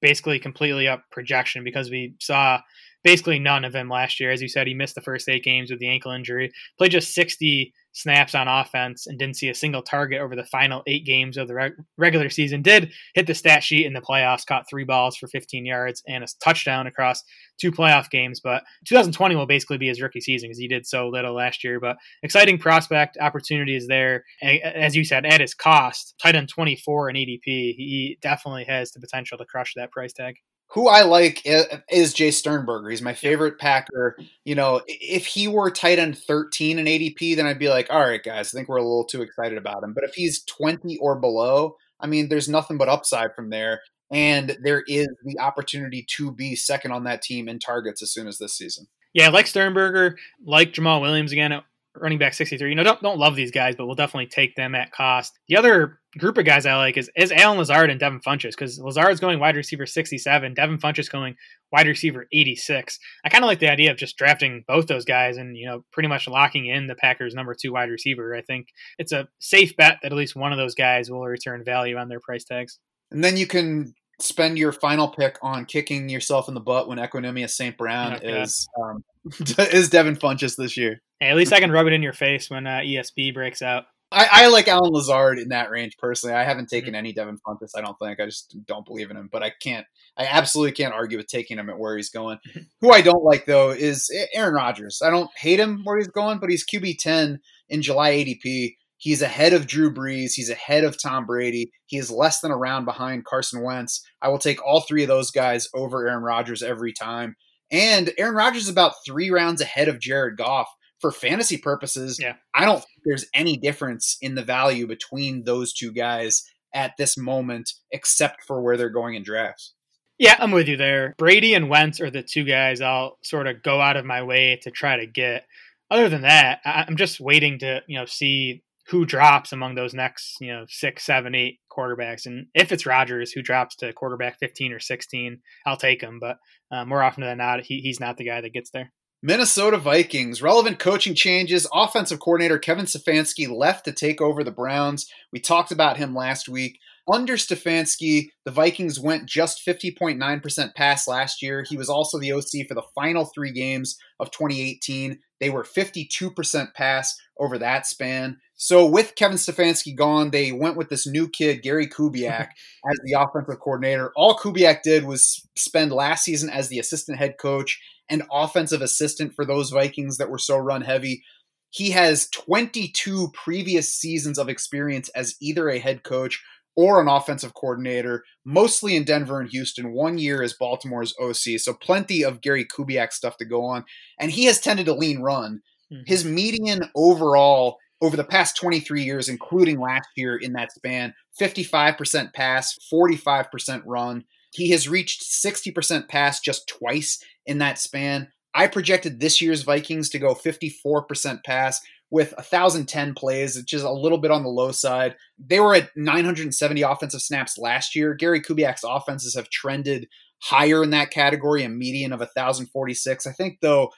basically 0.00 0.38
completely 0.38 0.88
up 0.88 1.04
projection 1.10 1.64
because 1.64 1.90
we 1.90 2.14
saw 2.20 2.60
basically 3.04 3.38
none 3.38 3.64
of 3.64 3.74
him 3.74 3.88
last 3.88 4.18
year. 4.18 4.30
As 4.30 4.42
you 4.42 4.48
said, 4.48 4.66
he 4.66 4.74
missed 4.74 4.94
the 4.94 5.00
first 5.00 5.28
eight 5.28 5.44
games 5.44 5.70
with 5.70 5.78
the 5.78 5.88
ankle 5.88 6.12
injury, 6.12 6.50
played 6.76 6.92
just 6.92 7.14
60 7.14 7.72
snaps 7.98 8.32
on 8.32 8.46
offense 8.46 9.08
and 9.08 9.18
didn't 9.18 9.36
see 9.36 9.48
a 9.48 9.54
single 9.54 9.82
target 9.82 10.20
over 10.20 10.36
the 10.36 10.44
final 10.44 10.84
eight 10.86 11.04
games 11.04 11.36
of 11.36 11.48
the 11.48 11.54
reg- 11.54 11.74
regular 11.96 12.30
season. 12.30 12.62
Did 12.62 12.92
hit 13.14 13.26
the 13.26 13.34
stat 13.34 13.64
sheet 13.64 13.86
in 13.86 13.92
the 13.92 14.00
playoffs, 14.00 14.46
caught 14.46 14.68
three 14.70 14.84
balls 14.84 15.16
for 15.16 15.26
15 15.26 15.66
yards 15.66 16.00
and 16.06 16.22
a 16.22 16.28
touchdown 16.40 16.86
across 16.86 17.24
two 17.60 17.72
playoff 17.72 18.08
games. 18.08 18.38
But 18.38 18.62
2020 18.86 19.34
will 19.34 19.46
basically 19.46 19.78
be 19.78 19.88
his 19.88 20.00
rookie 20.00 20.20
season 20.20 20.48
because 20.48 20.60
he 20.60 20.68
did 20.68 20.86
so 20.86 21.08
little 21.08 21.34
last 21.34 21.64
year. 21.64 21.80
But 21.80 21.96
exciting 22.22 22.58
prospect 22.58 23.18
opportunity 23.20 23.74
is 23.74 23.88
there. 23.88 24.24
As 24.42 24.94
you 24.94 25.04
said, 25.04 25.26
at 25.26 25.40
his 25.40 25.54
cost, 25.54 26.14
tight 26.22 26.36
end 26.36 26.48
24 26.48 27.10
in 27.10 27.16
ADP, 27.16 27.40
he 27.44 28.18
definitely 28.22 28.64
has 28.64 28.92
the 28.92 29.00
potential 29.00 29.38
to 29.38 29.44
crush 29.44 29.72
that 29.74 29.90
price 29.90 30.12
tag 30.12 30.36
who 30.72 30.88
I 30.88 31.02
like 31.02 31.42
is 31.44 32.14
Jace 32.14 32.34
Sternberger. 32.34 32.90
He's 32.90 33.02
my 33.02 33.14
favorite 33.14 33.58
Packer. 33.58 34.18
You 34.44 34.54
know, 34.54 34.82
if 34.86 35.26
he 35.26 35.48
were 35.48 35.70
tight 35.70 35.98
end 35.98 36.18
13 36.18 36.78
in 36.78 36.86
ADP, 36.86 37.36
then 37.36 37.46
I'd 37.46 37.58
be 37.58 37.70
like, 37.70 37.86
all 37.90 38.00
right, 38.06 38.22
guys, 38.22 38.52
I 38.52 38.58
think 38.58 38.68
we're 38.68 38.76
a 38.76 38.82
little 38.82 39.04
too 39.06 39.22
excited 39.22 39.56
about 39.56 39.82
him. 39.82 39.94
But 39.94 40.04
if 40.04 40.14
he's 40.14 40.42
20 40.44 40.98
or 40.98 41.18
below, 41.18 41.76
I 42.00 42.06
mean, 42.06 42.28
there's 42.28 42.48
nothing 42.48 42.76
but 42.76 42.88
upside 42.88 43.34
from 43.34 43.50
there. 43.50 43.80
And 44.10 44.56
there 44.62 44.82
is 44.86 45.08
the 45.24 45.38
opportunity 45.38 46.06
to 46.16 46.32
be 46.32 46.54
second 46.54 46.92
on 46.92 47.04
that 47.04 47.22
team 47.22 47.48
in 47.48 47.58
targets 47.58 48.02
as 48.02 48.12
soon 48.12 48.26
as 48.26 48.38
this 48.38 48.56
season. 48.56 48.86
Yeah, 49.14 49.30
like 49.30 49.46
Sternberger, 49.46 50.16
like 50.44 50.72
Jamaal 50.72 51.00
Williams 51.00 51.32
again 51.32 51.60
running 51.94 52.18
back 52.18 52.34
63. 52.34 52.68
You 52.68 52.74
know, 52.74 52.84
don't 52.84 53.02
don't 53.02 53.18
love 53.18 53.36
these 53.36 53.50
guys, 53.50 53.74
but 53.74 53.86
we'll 53.86 53.96
definitely 53.96 54.26
take 54.26 54.54
them 54.54 54.74
at 54.74 54.92
cost. 54.92 55.38
The 55.48 55.56
other 55.56 55.98
group 56.18 56.38
of 56.38 56.44
guys 56.44 56.66
I 56.66 56.76
like 56.76 56.96
is 56.96 57.10
is 57.16 57.32
Allen 57.32 57.58
Lazard 57.58 57.90
and 57.90 57.98
Devin 57.98 58.20
Funchess 58.20 58.50
because 58.50 58.78
Lazard's 58.78 59.20
going 59.20 59.38
wide 59.38 59.56
receiver 59.56 59.86
67, 59.86 60.54
Devin 60.54 60.78
Funchess 60.78 61.10
going 61.10 61.36
wide 61.72 61.86
receiver 61.86 62.26
86. 62.32 62.98
I 63.24 63.28
kind 63.28 63.44
of 63.44 63.48
like 63.48 63.60
the 63.60 63.70
idea 63.70 63.90
of 63.90 63.96
just 63.96 64.16
drafting 64.16 64.64
both 64.66 64.86
those 64.86 65.04
guys 65.04 65.36
and 65.36 65.56
you 65.56 65.66
know 65.66 65.84
pretty 65.92 66.08
much 66.08 66.28
locking 66.28 66.66
in 66.66 66.86
the 66.86 66.94
Packers' 66.94 67.34
number 67.34 67.54
two 67.54 67.72
wide 67.72 67.90
receiver. 67.90 68.34
I 68.34 68.42
think 68.42 68.68
it's 68.98 69.12
a 69.12 69.28
safe 69.38 69.76
bet 69.76 69.98
that 70.02 70.12
at 70.12 70.18
least 70.18 70.36
one 70.36 70.52
of 70.52 70.58
those 70.58 70.74
guys 70.74 71.10
will 71.10 71.24
return 71.24 71.64
value 71.64 71.96
on 71.96 72.08
their 72.08 72.20
price 72.20 72.44
tags. 72.44 72.78
And 73.10 73.24
then 73.24 73.36
you 73.36 73.46
can 73.46 73.94
spend 74.20 74.58
your 74.58 74.72
final 74.72 75.08
pick 75.08 75.38
on 75.42 75.64
kicking 75.64 76.08
yourself 76.08 76.48
in 76.48 76.54
the 76.54 76.60
butt 76.60 76.88
when 76.88 76.98
Equanimeous 76.98 77.50
St. 77.50 77.76
Brown 77.76 78.18
oh, 78.22 78.28
is 78.28 78.68
um, 78.82 79.04
is 79.58 79.88
Devin 79.90 80.16
Funchess 80.16 80.56
this 80.56 80.76
year. 80.76 81.00
Hey, 81.20 81.30
at 81.30 81.36
least 81.36 81.52
I 81.52 81.60
can 81.60 81.70
rub 81.70 81.86
it 81.86 81.92
in 81.92 82.02
your 82.02 82.12
face 82.12 82.50
when 82.50 82.66
uh, 82.66 82.80
ESB 82.80 83.34
breaks 83.34 83.62
out. 83.62 83.84
I, 84.10 84.28
I, 84.30 84.48
like 84.48 84.68
Allen 84.68 84.92
Lazard 84.92 85.38
in 85.38 85.48
that 85.50 85.70
range 85.70 85.96
personally. 85.98 86.34
I 86.34 86.44
haven't 86.44 86.68
taken 86.68 86.90
mm-hmm. 86.90 86.96
any 86.96 87.12
Devin 87.12 87.38
Funchess. 87.46 87.72
I 87.76 87.82
don't 87.82 87.98
think. 87.98 88.20
I 88.20 88.24
just 88.24 88.56
don't 88.66 88.86
believe 88.86 89.10
in 89.10 89.16
him. 89.16 89.28
But 89.30 89.42
I 89.42 89.50
can't. 89.50 89.86
I 90.16 90.24
absolutely 90.24 90.72
can't 90.72 90.94
argue 90.94 91.18
with 91.18 91.26
taking 91.26 91.58
him 91.58 91.68
at 91.68 91.78
where 91.78 91.96
he's 91.96 92.10
going. 92.10 92.38
Mm-hmm. 92.48 92.60
Who 92.80 92.90
I 92.90 93.02
don't 93.02 93.24
like 93.24 93.44
though 93.44 93.70
is 93.70 94.10
Aaron 94.32 94.54
Rodgers. 94.54 95.00
I 95.04 95.10
don't 95.10 95.30
hate 95.36 95.60
him 95.60 95.82
where 95.84 95.98
he's 95.98 96.08
going, 96.08 96.38
but 96.38 96.50
he's 96.50 96.66
QB 96.66 96.98
ten 96.98 97.40
in 97.68 97.82
July 97.82 98.12
ADP. 98.12 98.76
He's 98.96 99.22
ahead 99.22 99.52
of 99.52 99.66
Drew 99.66 99.94
Brees. 99.94 100.32
He's 100.34 100.50
ahead 100.50 100.84
of 100.84 101.00
Tom 101.00 101.24
Brady. 101.24 101.70
He 101.86 101.98
is 101.98 102.10
less 102.10 102.40
than 102.40 102.50
a 102.50 102.56
round 102.56 102.84
behind 102.84 103.24
Carson 103.24 103.62
Wentz. 103.62 104.04
I 104.20 104.28
will 104.28 104.38
take 104.38 104.64
all 104.64 104.80
three 104.80 105.02
of 105.02 105.08
those 105.08 105.30
guys 105.30 105.68
over 105.72 106.08
Aaron 106.08 106.24
Rodgers 106.24 106.62
every 106.64 106.92
time. 106.92 107.36
And 107.70 108.12
Aaron 108.18 108.34
Rodgers 108.34 108.64
is 108.64 108.68
about 108.68 108.94
three 109.06 109.30
rounds 109.30 109.60
ahead 109.60 109.88
of 109.88 110.00
Jared 110.00 110.36
Goff. 110.36 110.68
For 111.00 111.12
fantasy 111.12 111.58
purposes, 111.58 112.18
yeah. 112.20 112.34
I 112.54 112.64
don't 112.64 112.78
think 112.78 113.00
there's 113.04 113.26
any 113.32 113.56
difference 113.56 114.16
in 114.20 114.34
the 114.34 114.42
value 114.42 114.86
between 114.86 115.44
those 115.44 115.72
two 115.72 115.92
guys 115.92 116.44
at 116.74 116.94
this 116.98 117.16
moment, 117.16 117.72
except 117.92 118.42
for 118.44 118.60
where 118.60 118.76
they're 118.76 118.90
going 118.90 119.14
in 119.14 119.22
drafts. 119.22 119.74
Yeah, 120.18 120.36
I'm 120.40 120.50
with 120.50 120.66
you 120.66 120.76
there. 120.76 121.14
Brady 121.16 121.54
and 121.54 121.68
Wentz 121.68 122.00
are 122.00 122.10
the 122.10 122.24
two 122.24 122.42
guys 122.44 122.80
I'll 122.80 123.18
sort 123.22 123.46
of 123.46 123.62
go 123.62 123.80
out 123.80 123.96
of 123.96 124.04
my 124.04 124.22
way 124.22 124.58
to 124.62 124.70
try 124.70 124.96
to 124.96 125.06
get. 125.06 125.46
Other 125.90 126.08
than 126.08 126.22
that, 126.22 126.60
I'm 126.64 126.96
just 126.96 127.20
waiting 127.20 127.60
to 127.60 127.82
you 127.86 127.98
know 127.98 128.04
see 128.04 128.62
who 128.88 129.04
drops 129.04 129.52
among 129.52 129.74
those 129.74 129.92
next, 129.92 130.36
you 130.40 130.48
know, 130.48 130.64
six, 130.66 131.04
seven, 131.04 131.34
eight 131.34 131.58
quarterbacks. 131.70 132.24
And 132.24 132.46
if 132.54 132.72
it's 132.72 132.86
Rodgers 132.86 133.32
who 133.32 133.42
drops 133.42 133.76
to 133.76 133.92
quarterback 133.92 134.38
15 134.38 134.72
or 134.72 134.80
16, 134.80 135.40
I'll 135.66 135.76
take 135.76 136.00
him. 136.00 136.18
But 136.18 136.38
uh, 136.72 136.86
more 136.86 137.02
often 137.02 137.22
than 137.22 137.38
not, 137.38 137.64
he, 137.64 137.80
he's 137.80 138.00
not 138.00 138.16
the 138.16 138.24
guy 138.24 138.40
that 138.40 138.54
gets 138.54 138.70
there. 138.70 138.90
Minnesota 139.20 139.78
Vikings, 139.78 140.40
relevant 140.40 140.78
coaching 140.78 141.12
changes. 141.12 141.66
Offensive 141.74 142.20
coordinator 142.20 142.56
Kevin 142.56 142.84
Stefanski 142.84 143.50
left 143.50 143.84
to 143.84 143.92
take 143.92 144.20
over 144.20 144.44
the 144.44 144.52
Browns. 144.52 145.10
We 145.32 145.40
talked 145.40 145.72
about 145.72 145.96
him 145.96 146.14
last 146.14 146.48
week. 146.48 146.78
Under 147.12 147.36
Stefanski, 147.36 148.28
the 148.44 148.52
Vikings 148.52 149.00
went 149.00 149.26
just 149.26 149.66
50.9% 149.66 150.74
pass 150.76 151.08
last 151.08 151.42
year. 151.42 151.64
He 151.68 151.76
was 151.76 151.88
also 151.88 152.18
the 152.20 152.32
OC 152.32 152.68
for 152.68 152.74
the 152.74 152.86
final 152.94 153.24
three 153.24 153.50
games 153.50 153.98
of 154.20 154.30
2018. 154.30 155.18
They 155.40 155.50
were 155.50 155.64
52% 155.64 156.74
pass 156.74 157.18
over 157.40 157.58
that 157.58 157.88
span. 157.88 158.36
So 158.60 158.84
with 158.84 159.14
Kevin 159.14 159.36
Stefanski 159.36 159.94
gone, 159.94 160.30
they 160.30 160.50
went 160.50 160.76
with 160.76 160.88
this 160.88 161.06
new 161.06 161.28
kid, 161.28 161.62
Gary 161.62 161.86
Kubiak, 161.86 162.48
as 162.90 162.98
the 163.04 163.12
offensive 163.12 163.60
coordinator. 163.60 164.12
All 164.16 164.36
Kubiak 164.36 164.82
did 164.82 165.04
was 165.04 165.46
spend 165.56 165.92
last 165.92 166.24
season 166.24 166.50
as 166.50 166.68
the 166.68 166.80
assistant 166.80 167.18
head 167.18 167.36
coach 167.38 167.80
and 168.10 168.24
offensive 168.32 168.82
assistant 168.82 169.32
for 169.34 169.44
those 169.44 169.70
Vikings 169.70 170.18
that 170.18 170.28
were 170.28 170.38
so 170.38 170.58
run 170.58 170.82
heavy. 170.82 171.22
He 171.70 171.92
has 171.92 172.28
22 172.30 173.30
previous 173.32 173.94
seasons 173.94 174.38
of 174.38 174.48
experience 174.48 175.08
as 175.10 175.36
either 175.40 175.68
a 175.68 175.78
head 175.78 176.02
coach 176.02 176.42
or 176.74 177.00
an 177.00 177.06
offensive 177.06 177.54
coordinator, 177.54 178.24
mostly 178.44 178.96
in 178.96 179.04
Denver 179.04 179.40
and 179.40 179.50
Houston, 179.50 179.92
one 179.92 180.18
year 180.18 180.42
as 180.42 180.54
Baltimore's 180.54 181.14
OC. 181.20 181.60
So 181.60 181.74
plenty 181.74 182.24
of 182.24 182.40
Gary 182.40 182.64
Kubiak 182.64 183.12
stuff 183.12 183.36
to 183.36 183.44
go 183.44 183.64
on. 183.64 183.84
And 184.18 184.32
he 184.32 184.46
has 184.46 184.60
tended 184.60 184.86
to 184.86 184.94
lean 184.94 185.20
run. 185.20 185.60
Mm-hmm. 185.92 186.02
His 186.06 186.24
median 186.24 186.90
overall 186.96 187.78
over 188.00 188.16
the 188.16 188.24
past 188.24 188.56
23 188.56 189.02
years, 189.02 189.28
including 189.28 189.80
last 189.80 190.08
year 190.16 190.36
in 190.36 190.52
that 190.52 190.72
span, 190.72 191.14
55% 191.40 192.32
pass, 192.32 192.76
45% 192.92 193.82
run. 193.86 194.24
He 194.52 194.70
has 194.70 194.88
reached 194.88 195.22
60% 195.22 196.08
pass 196.08 196.40
just 196.40 196.68
twice 196.68 197.22
in 197.46 197.58
that 197.58 197.78
span. 197.78 198.28
I 198.54 198.66
projected 198.66 199.20
this 199.20 199.40
year's 199.40 199.62
Vikings 199.62 200.08
to 200.10 200.18
go 200.18 200.34
54% 200.34 201.44
pass, 201.44 201.80
with 202.10 202.32
1,010 202.36 203.14
plays, 203.14 203.56
which 203.56 203.72
is 203.72 203.82
a 203.82 203.90
little 203.90 204.18
bit 204.18 204.30
on 204.30 204.42
the 204.42 204.48
low 204.48 204.72
side. 204.72 205.14
They 205.38 205.60
were 205.60 205.74
at 205.74 205.90
970 205.96 206.82
offensive 206.82 207.20
snaps 207.20 207.58
last 207.58 207.94
year. 207.94 208.14
Gary 208.14 208.40
Kubiak's 208.40 208.84
offenses 208.84 209.34
have 209.34 209.50
trended 209.50 210.08
higher 210.40 210.82
in 210.82 210.90
that 210.90 211.10
category, 211.10 211.64
a 211.64 211.68
median 211.68 212.12
of 212.12 212.20
1,046. 212.20 213.26
I 213.26 213.32
think, 213.32 213.58
though, 213.60 213.90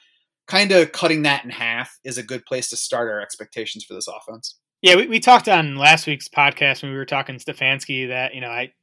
kind 0.51 0.73
of 0.73 0.91
cutting 0.91 1.21
that 1.21 1.45
in 1.45 1.49
half 1.49 1.97
is 2.03 2.17
a 2.17 2.23
good 2.23 2.45
place 2.45 2.69
to 2.69 2.75
start 2.75 3.09
our 3.09 3.21
expectations 3.21 3.85
for 3.85 3.93
this 3.93 4.07
offense. 4.09 4.59
Yeah, 4.81 4.97
we, 4.97 5.07
we 5.07 5.21
talked 5.21 5.47
on 5.47 5.77
last 5.77 6.07
week's 6.07 6.27
podcast 6.27 6.81
when 6.81 6.91
we 6.91 6.97
were 6.97 7.05
talking 7.05 7.37
Stefanski 7.37 8.09
that, 8.09 8.35
you 8.35 8.41
know, 8.41 8.49
I, 8.49 8.73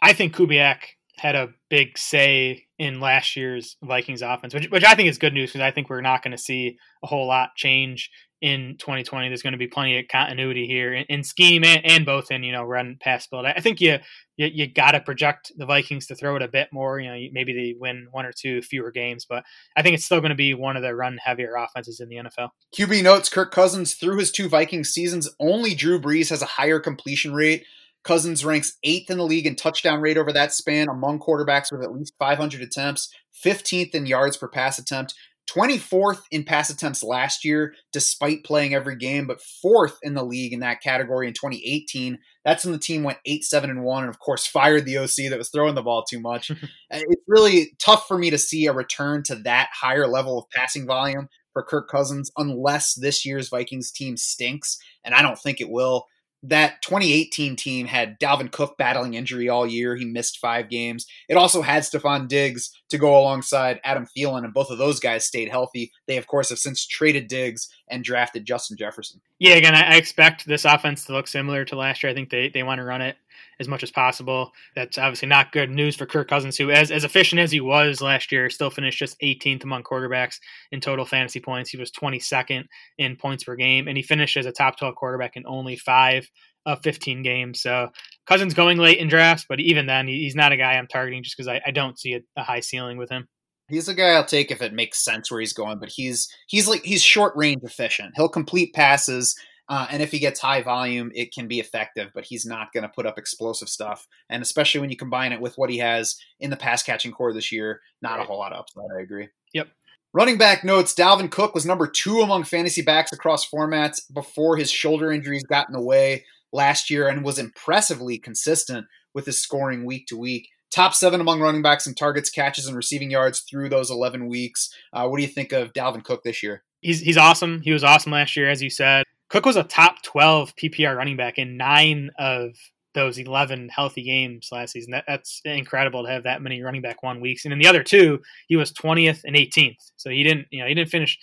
I 0.00 0.12
think 0.12 0.36
Kubiak 0.36 0.78
had 1.16 1.34
a 1.34 1.48
big 1.70 1.98
say 1.98 2.66
in 2.78 3.00
last 3.00 3.36
year's 3.36 3.76
Vikings 3.82 4.22
offense, 4.22 4.54
which 4.54 4.70
which 4.70 4.84
I 4.84 4.94
think 4.94 5.08
is 5.08 5.18
good 5.18 5.34
news 5.34 5.50
because 5.50 5.62
I 5.62 5.72
think 5.72 5.90
we're 5.90 6.00
not 6.00 6.22
going 6.22 6.32
to 6.32 6.42
see 6.42 6.78
a 7.02 7.06
whole 7.06 7.26
lot 7.26 7.50
change 7.56 8.10
in 8.40 8.76
2020. 8.78 9.28
There's 9.28 9.42
going 9.42 9.52
to 9.52 9.58
be 9.58 9.66
plenty 9.66 9.98
of 9.98 10.06
continuity 10.08 10.66
here 10.66 10.94
in, 10.94 11.04
in 11.08 11.24
scheme 11.24 11.64
and, 11.64 11.84
and, 11.84 12.06
both 12.06 12.30
in 12.30 12.44
you 12.44 12.52
know 12.52 12.62
run 12.62 12.96
pass 13.00 13.26
build. 13.26 13.46
I 13.46 13.60
think 13.60 13.80
you 13.80 13.98
you, 14.36 14.48
you 14.52 14.72
got 14.72 14.92
to 14.92 15.00
project 15.00 15.50
the 15.56 15.66
Vikings 15.66 16.06
to 16.06 16.14
throw 16.14 16.36
it 16.36 16.42
a 16.42 16.48
bit 16.48 16.68
more. 16.72 17.00
You 17.00 17.10
know, 17.10 17.28
maybe 17.32 17.52
they 17.52 17.74
win 17.78 18.06
one 18.12 18.26
or 18.26 18.32
two 18.32 18.62
fewer 18.62 18.92
games, 18.92 19.26
but 19.28 19.42
I 19.76 19.82
think 19.82 19.94
it's 19.94 20.04
still 20.04 20.20
going 20.20 20.30
to 20.30 20.36
be 20.36 20.54
one 20.54 20.76
of 20.76 20.82
the 20.82 20.94
run 20.94 21.18
heavier 21.22 21.54
offenses 21.56 22.00
in 22.00 22.08
the 22.08 22.16
NFL. 22.16 22.50
QB 22.76 23.02
notes: 23.02 23.28
Kirk 23.28 23.50
Cousins 23.50 23.94
through 23.94 24.18
his 24.18 24.30
two 24.30 24.48
Vikings 24.48 24.90
seasons, 24.90 25.28
only 25.40 25.74
Drew 25.74 26.00
Brees 26.00 26.30
has 26.30 26.42
a 26.42 26.46
higher 26.46 26.78
completion 26.78 27.34
rate. 27.34 27.64
Cousins 28.04 28.44
ranks 28.44 28.78
eighth 28.84 29.10
in 29.10 29.18
the 29.18 29.24
league 29.24 29.46
in 29.46 29.56
touchdown 29.56 30.00
rate 30.00 30.16
over 30.16 30.32
that 30.32 30.52
span 30.52 30.88
among 30.88 31.20
quarterbacks 31.20 31.70
with 31.70 31.82
at 31.82 31.92
least 31.92 32.14
500 32.18 32.62
attempts, 32.62 33.12
15th 33.44 33.94
in 33.94 34.06
yards 34.06 34.36
per 34.36 34.48
pass 34.48 34.78
attempt, 34.78 35.14
24th 35.48 36.20
in 36.30 36.44
pass 36.44 36.68
attempts 36.68 37.02
last 37.02 37.44
year, 37.44 37.74
despite 37.92 38.44
playing 38.44 38.74
every 38.74 38.96
game, 38.96 39.26
but 39.26 39.40
fourth 39.40 39.98
in 40.02 40.14
the 40.14 40.22
league 40.22 40.52
in 40.52 40.60
that 40.60 40.82
category 40.82 41.26
in 41.26 41.32
2018. 41.32 42.18
That's 42.44 42.64
when 42.64 42.72
the 42.72 42.78
team 42.78 43.02
went 43.02 43.18
8 43.24 43.44
7 43.44 43.70
and 43.70 43.82
1, 43.82 44.02
and 44.04 44.10
of 44.10 44.18
course, 44.18 44.46
fired 44.46 44.84
the 44.84 44.98
OC 44.98 45.30
that 45.30 45.38
was 45.38 45.48
throwing 45.48 45.74
the 45.74 45.82
ball 45.82 46.04
too 46.04 46.20
much. 46.20 46.50
Uh, 46.90 47.00
it's 47.10 47.22
really 47.28 47.74
tough 47.78 48.08
for 48.08 48.16
me 48.16 48.30
to 48.30 48.38
see 48.38 48.64
a 48.64 48.72
return 48.72 49.22
to 49.22 49.34
that 49.34 49.68
higher 49.74 50.06
level 50.06 50.38
of 50.38 50.48
passing 50.48 50.86
volume 50.86 51.28
for 51.52 51.62
Kirk 51.62 51.86
Cousins 51.86 52.30
unless 52.38 52.94
this 52.94 53.26
year's 53.26 53.50
Vikings 53.50 53.92
team 53.92 54.16
stinks, 54.16 54.78
and 55.04 55.14
I 55.14 55.20
don't 55.20 55.38
think 55.38 55.60
it 55.60 55.68
will 55.68 56.06
that 56.44 56.80
2018 56.82 57.56
team 57.56 57.86
had 57.86 58.18
Dalvin 58.20 58.50
Cook 58.50 58.78
battling 58.78 59.14
injury 59.14 59.48
all 59.48 59.66
year. 59.66 59.96
He 59.96 60.04
missed 60.04 60.38
five 60.38 60.68
games. 60.68 61.06
It 61.28 61.36
also 61.36 61.62
had 61.62 61.82
Stefon 61.82 62.28
Diggs 62.28 62.70
to 62.90 62.98
go 62.98 63.18
alongside 63.18 63.80
Adam 63.84 64.06
Thielen, 64.06 64.44
and 64.44 64.54
both 64.54 64.70
of 64.70 64.78
those 64.78 65.00
guys 65.00 65.24
stayed 65.24 65.48
healthy. 65.48 65.92
They, 66.06 66.16
of 66.16 66.26
course, 66.26 66.50
have 66.50 66.58
since 66.58 66.86
traded 66.86 67.28
Diggs 67.28 67.68
and 67.88 68.04
drafted 68.04 68.44
Justin 68.44 68.76
Jefferson. 68.76 69.20
Yeah, 69.38 69.54
again, 69.54 69.74
I 69.74 69.96
expect 69.96 70.46
this 70.46 70.64
offense 70.64 71.04
to 71.06 71.12
look 71.12 71.26
similar 71.26 71.64
to 71.66 71.76
last 71.76 72.02
year. 72.02 72.10
I 72.10 72.14
think 72.14 72.30
they, 72.30 72.48
they 72.48 72.62
want 72.62 72.78
to 72.78 72.84
run 72.84 73.02
it 73.02 73.16
as 73.60 73.68
much 73.68 73.82
as 73.82 73.90
possible. 73.90 74.52
That's 74.74 74.98
obviously 74.98 75.28
not 75.28 75.52
good 75.52 75.70
news 75.70 75.96
for 75.96 76.06
Kirk 76.06 76.28
Cousins, 76.28 76.56
who, 76.56 76.70
as, 76.70 76.90
as 76.90 77.04
efficient 77.04 77.40
as 77.40 77.50
he 77.50 77.60
was 77.60 78.00
last 78.00 78.30
year, 78.30 78.48
still 78.50 78.70
finished 78.70 78.98
just 78.98 79.20
18th 79.20 79.64
among 79.64 79.82
quarterbacks 79.82 80.38
in 80.70 80.80
total 80.80 81.04
fantasy 81.04 81.40
points. 81.40 81.70
He 81.70 81.76
was 81.76 81.90
22nd 81.90 82.66
in 82.98 83.16
points 83.16 83.44
per 83.44 83.56
game, 83.56 83.88
and 83.88 83.96
he 83.96 84.02
finished 84.02 84.36
as 84.36 84.46
a 84.46 84.52
top 84.52 84.78
12 84.78 84.94
quarterback 84.94 85.36
in 85.36 85.44
only 85.46 85.76
five 85.76 86.30
of 86.66 86.82
15 86.82 87.22
games. 87.22 87.60
So 87.60 87.88
Cousins 88.26 88.54
going 88.54 88.78
late 88.78 88.98
in 88.98 89.08
drafts, 89.08 89.46
but 89.48 89.60
even 89.60 89.86
then, 89.86 90.06
he's 90.06 90.34
not 90.34 90.52
a 90.52 90.56
guy 90.56 90.74
I'm 90.74 90.86
targeting 90.86 91.22
just 91.22 91.36
because 91.36 91.48
I, 91.48 91.60
I, 91.66 91.70
don't 91.70 91.98
see 91.98 92.14
a, 92.14 92.20
a 92.36 92.42
high 92.42 92.60
ceiling 92.60 92.98
with 92.98 93.10
him. 93.10 93.26
He's 93.68 93.88
a 93.88 93.94
guy 93.94 94.10
I'll 94.10 94.24
take 94.24 94.50
if 94.50 94.62
it 94.62 94.72
makes 94.72 95.04
sense 95.04 95.30
where 95.30 95.40
he's 95.40 95.52
going, 95.52 95.78
but 95.78 95.90
he's 95.90 96.28
he's 96.46 96.66
like 96.66 96.82
he's 96.84 97.02
short 97.02 97.36
range 97.36 97.62
efficient. 97.62 98.12
He'll 98.16 98.28
complete 98.28 98.74
passes 98.74 99.34
uh, 99.68 99.86
and 99.90 100.02
if 100.02 100.10
he 100.10 100.18
gets 100.18 100.40
high 100.40 100.62
volume, 100.62 101.10
it 101.14 101.32
can 101.32 101.46
be 101.46 101.60
effective, 101.60 102.10
but 102.14 102.24
he's 102.24 102.46
not 102.46 102.72
going 102.72 102.82
to 102.82 102.88
put 102.88 103.04
up 103.04 103.18
explosive 103.18 103.68
stuff. 103.68 104.06
And 104.30 104.42
especially 104.42 104.80
when 104.80 104.90
you 104.90 104.96
combine 104.96 105.32
it 105.32 105.40
with 105.40 105.58
what 105.58 105.68
he 105.68 105.78
has 105.78 106.16
in 106.40 106.50
the 106.50 106.56
pass 106.56 106.82
catching 106.82 107.12
corps 107.12 107.34
this 107.34 107.52
year, 107.52 107.82
not 108.00 108.16
right. 108.16 108.22
a 108.22 108.24
whole 108.24 108.38
lot 108.38 108.52
of 108.52 108.60
upside. 108.60 108.84
I 108.98 109.02
agree. 109.02 109.28
Yep. 109.52 109.68
Running 110.14 110.38
back 110.38 110.64
notes 110.64 110.94
Dalvin 110.94 111.30
Cook 111.30 111.54
was 111.54 111.66
number 111.66 111.86
two 111.86 112.22
among 112.22 112.44
fantasy 112.44 112.80
backs 112.80 113.12
across 113.12 113.48
formats 113.48 114.00
before 114.12 114.56
his 114.56 114.70
shoulder 114.70 115.12
injuries 115.12 115.44
got 115.44 115.68
in 115.68 115.74
the 115.74 115.82
way 115.82 116.24
last 116.52 116.90
year 116.90 117.08
and 117.08 117.24
was 117.24 117.38
impressively 117.38 118.18
consistent 118.18 118.86
with 119.14 119.26
his 119.26 119.42
scoring 119.42 119.84
week 119.84 120.06
to 120.08 120.16
week. 120.16 120.48
Top 120.70 120.94
seven 120.94 121.20
among 121.20 121.40
running 121.40 121.62
backs 121.62 121.86
in 121.86 121.94
targets, 121.94 122.30
catches, 122.30 122.66
and 122.66 122.76
receiving 122.76 123.10
yards 123.10 123.40
through 123.40 123.70
those 123.70 123.90
11 123.90 124.28
weeks. 124.28 124.70
Uh, 124.92 125.08
what 125.08 125.16
do 125.16 125.22
you 125.22 125.28
think 125.28 125.52
of 125.52 125.72
Dalvin 125.72 126.04
Cook 126.04 126.22
this 126.22 126.42
year? 126.42 126.62
He's, 126.82 127.00
he's 127.00 127.16
awesome. 127.16 127.60
He 127.62 127.72
was 127.72 127.82
awesome 127.82 128.12
last 128.12 128.36
year, 128.36 128.48
as 128.48 128.62
you 128.62 128.70
said. 128.70 129.04
Cook 129.30 129.46
was 129.46 129.56
a 129.56 129.64
top 129.64 130.02
12 130.02 130.54
PPR 130.56 130.96
running 130.96 131.16
back 131.16 131.38
in 131.38 131.56
nine 131.56 132.10
of 132.18 132.50
those 132.94 133.18
11 133.18 133.68
healthy 133.68 134.02
games 134.02 134.48
last 134.50 134.72
season. 134.72 134.92
That, 134.92 135.04
that's 135.06 135.40
incredible 135.44 136.04
to 136.04 136.10
have 136.10 136.24
that 136.24 136.42
many 136.42 136.62
running 136.62 136.82
back 136.82 137.02
one 137.02 137.20
weeks. 137.20 137.44
And 137.44 137.52
in 137.52 137.58
the 137.58 137.66
other 137.66 137.82
two, 137.82 138.20
he 138.48 138.56
was 138.56 138.72
20th 138.72 139.22
and 139.24 139.36
18th. 139.36 139.90
So 139.96 140.10
he 140.10 140.22
didn't, 140.22 140.46
you 140.50 140.60
know, 140.60 140.66
he 140.68 140.74
didn't 140.74 140.90
finish 140.90 141.18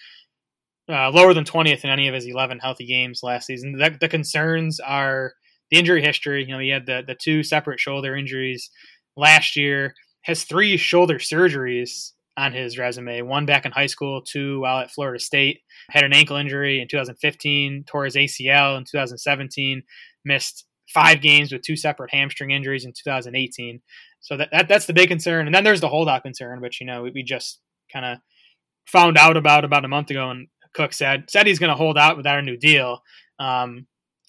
uh, 0.89 1.09
lower 1.09 1.33
than 1.33 1.43
20th 1.43 1.83
in 1.83 1.89
any 1.89 2.07
of 2.07 2.13
his 2.13 2.25
11 2.25 2.59
healthy 2.59 2.85
games 2.85 3.21
last 3.23 3.47
season. 3.47 3.73
The, 3.73 3.97
the 3.99 4.07
concerns 4.07 4.79
are 4.79 5.33
the 5.71 5.77
injury 5.77 6.01
history. 6.01 6.45
You 6.45 6.53
know, 6.53 6.59
he 6.59 6.69
had 6.69 6.85
the, 6.85 7.03
the 7.05 7.15
two 7.15 7.43
separate 7.43 7.79
shoulder 7.79 8.15
injuries 8.15 8.69
last 9.17 9.55
year, 9.55 9.95
has 10.23 10.43
three 10.43 10.77
shoulder 10.77 11.15
surgeries 11.15 12.11
on 12.37 12.53
his 12.53 12.77
resume. 12.77 13.21
One 13.21 13.45
back 13.45 13.65
in 13.65 13.71
high 13.71 13.85
school, 13.85 14.21
two 14.21 14.61
while 14.61 14.79
at 14.79 14.91
Florida 14.91 15.19
State. 15.19 15.61
Had 15.89 16.03
an 16.03 16.13
ankle 16.13 16.35
injury 16.35 16.81
in 16.81 16.87
2015, 16.87 17.85
tore 17.87 18.05
his 18.05 18.15
ACL 18.15 18.77
in 18.77 18.83
2017, 18.83 19.83
missed 20.25 20.65
five 20.93 21.21
games 21.21 21.51
with 21.51 21.61
two 21.61 21.75
separate 21.75 22.13
hamstring 22.13 22.51
injuries 22.51 22.85
in 22.85 22.91
2018. 22.91 23.81
So 24.19 24.37
that, 24.37 24.49
that 24.51 24.67
that's 24.67 24.85
the 24.85 24.93
big 24.93 25.09
concern. 25.09 25.45
And 25.45 25.55
then 25.55 25.63
there's 25.63 25.81
the 25.81 25.89
holdout 25.89 26.23
concern, 26.23 26.61
which 26.61 26.81
you 26.81 26.87
know 26.87 27.03
we, 27.03 27.11
we 27.11 27.23
just 27.23 27.59
kind 27.91 28.05
of 28.05 28.17
found 28.85 29.17
out 29.17 29.37
about 29.37 29.65
about 29.65 29.85
a 29.85 29.89
month 29.89 30.09
ago, 30.09 30.29
and 30.29 30.47
Cook 30.75 30.93
said 30.93 31.25
said 31.29 31.47
he's 31.47 31.59
going 31.59 31.71
to 31.71 31.75
hold 31.75 31.97
out 31.97 32.17
without 32.17 32.39
a 32.39 32.43
new 32.43 32.57
deal. 32.57 33.01
Um, 33.39 33.87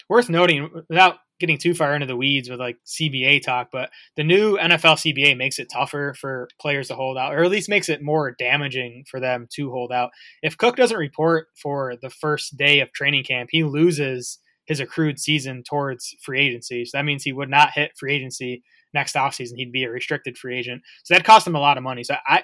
worth 0.09 0.29
noting, 0.29 0.69
without 0.89 1.17
getting 1.39 1.57
too 1.57 1.73
far 1.73 1.93
into 1.93 2.07
the 2.07 2.15
weeds 2.15 2.49
with 2.49 2.59
like 2.59 2.77
CBA 2.85 3.43
talk, 3.43 3.69
but 3.71 3.91
the 4.15 4.23
new 4.23 4.57
NFL 4.57 4.95
CBA 4.95 5.37
makes 5.37 5.59
it 5.59 5.69
tougher 5.71 6.15
for 6.19 6.47
players 6.59 6.87
to 6.87 6.95
hold 6.95 7.17
out, 7.17 7.33
or 7.33 7.43
at 7.43 7.51
least 7.51 7.69
makes 7.69 7.89
it 7.89 8.01
more 8.01 8.31
damaging 8.39 9.05
for 9.09 9.19
them 9.19 9.47
to 9.51 9.69
hold 9.69 9.91
out. 9.91 10.09
If 10.41 10.57
Cook 10.57 10.75
doesn't 10.75 10.97
report 10.97 11.47
for 11.55 11.95
the 12.01 12.09
first 12.09 12.57
day 12.57 12.79
of 12.79 12.91
training 12.91 13.25
camp, 13.25 13.49
he 13.51 13.63
loses 13.63 14.39
his 14.65 14.79
accrued 14.79 15.19
season 15.19 15.63
towards 15.63 16.15
free 16.21 16.39
agency. 16.41 16.85
So 16.85 16.97
that 16.97 17.05
means 17.05 17.23
he 17.23 17.33
would 17.33 17.49
not 17.49 17.71
hit 17.73 17.91
free 17.97 18.15
agency 18.15 18.63
next 18.93 19.15
offseason. 19.15 19.53
He'd 19.55 19.71
be 19.71 19.83
a 19.83 19.89
restricted 19.89 20.37
free 20.37 20.57
agent. 20.57 20.81
So 21.03 21.13
that 21.13 21.23
cost 21.23 21.47
him 21.47 21.55
a 21.55 21.59
lot 21.59 21.77
of 21.77 21.83
money. 21.83 22.03
So 22.03 22.15
I 22.25 22.43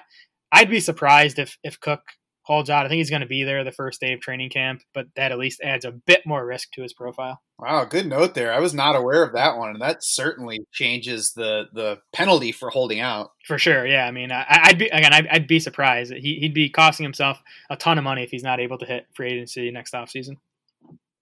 I'd 0.52 0.70
be 0.70 0.80
surprised 0.80 1.38
if 1.38 1.58
if 1.64 1.80
Cook 1.80 2.02
holds 2.44 2.70
out. 2.70 2.86
I 2.86 2.88
think 2.88 2.98
he's 2.98 3.10
going 3.10 3.22
to 3.22 3.26
be 3.26 3.42
there 3.42 3.64
the 3.64 3.72
first 3.72 4.00
day 4.00 4.12
of 4.12 4.20
training 4.20 4.50
camp, 4.50 4.82
but 4.92 5.06
that 5.16 5.32
at 5.32 5.38
least 5.38 5.60
adds 5.62 5.84
a 5.84 5.90
bit 5.90 6.26
more 6.26 6.46
risk 6.46 6.70
to 6.72 6.82
his 6.82 6.92
profile. 6.92 7.40
Wow, 7.58 7.84
good 7.84 8.06
note 8.06 8.34
there. 8.34 8.52
I 8.52 8.60
was 8.60 8.74
not 8.74 8.96
aware 8.96 9.22
of 9.24 9.32
that 9.32 9.56
one, 9.56 9.70
and 9.70 9.80
that 9.80 10.04
certainly 10.04 10.60
changes 10.72 11.32
the 11.32 11.64
the 11.72 11.98
penalty 12.12 12.52
for 12.52 12.70
holding 12.70 13.00
out. 13.00 13.32
For 13.46 13.58
sure, 13.58 13.86
yeah. 13.86 14.06
I 14.06 14.10
mean, 14.10 14.30
I, 14.30 14.68
would 14.68 14.78
be 14.78 14.86
again, 14.86 15.12
I'd, 15.12 15.26
I'd, 15.28 15.46
be 15.46 15.60
surprised. 15.60 16.10
That 16.10 16.18
he, 16.18 16.38
would 16.42 16.54
be 16.54 16.68
costing 16.68 17.04
himself 17.04 17.42
a 17.70 17.76
ton 17.76 17.98
of 17.98 18.04
money 18.04 18.22
if 18.22 18.30
he's 18.30 18.42
not 18.42 18.60
able 18.60 18.78
to 18.78 18.86
hit 18.86 19.06
free 19.14 19.32
agency 19.32 19.70
next 19.70 19.94
offseason. 19.94 20.36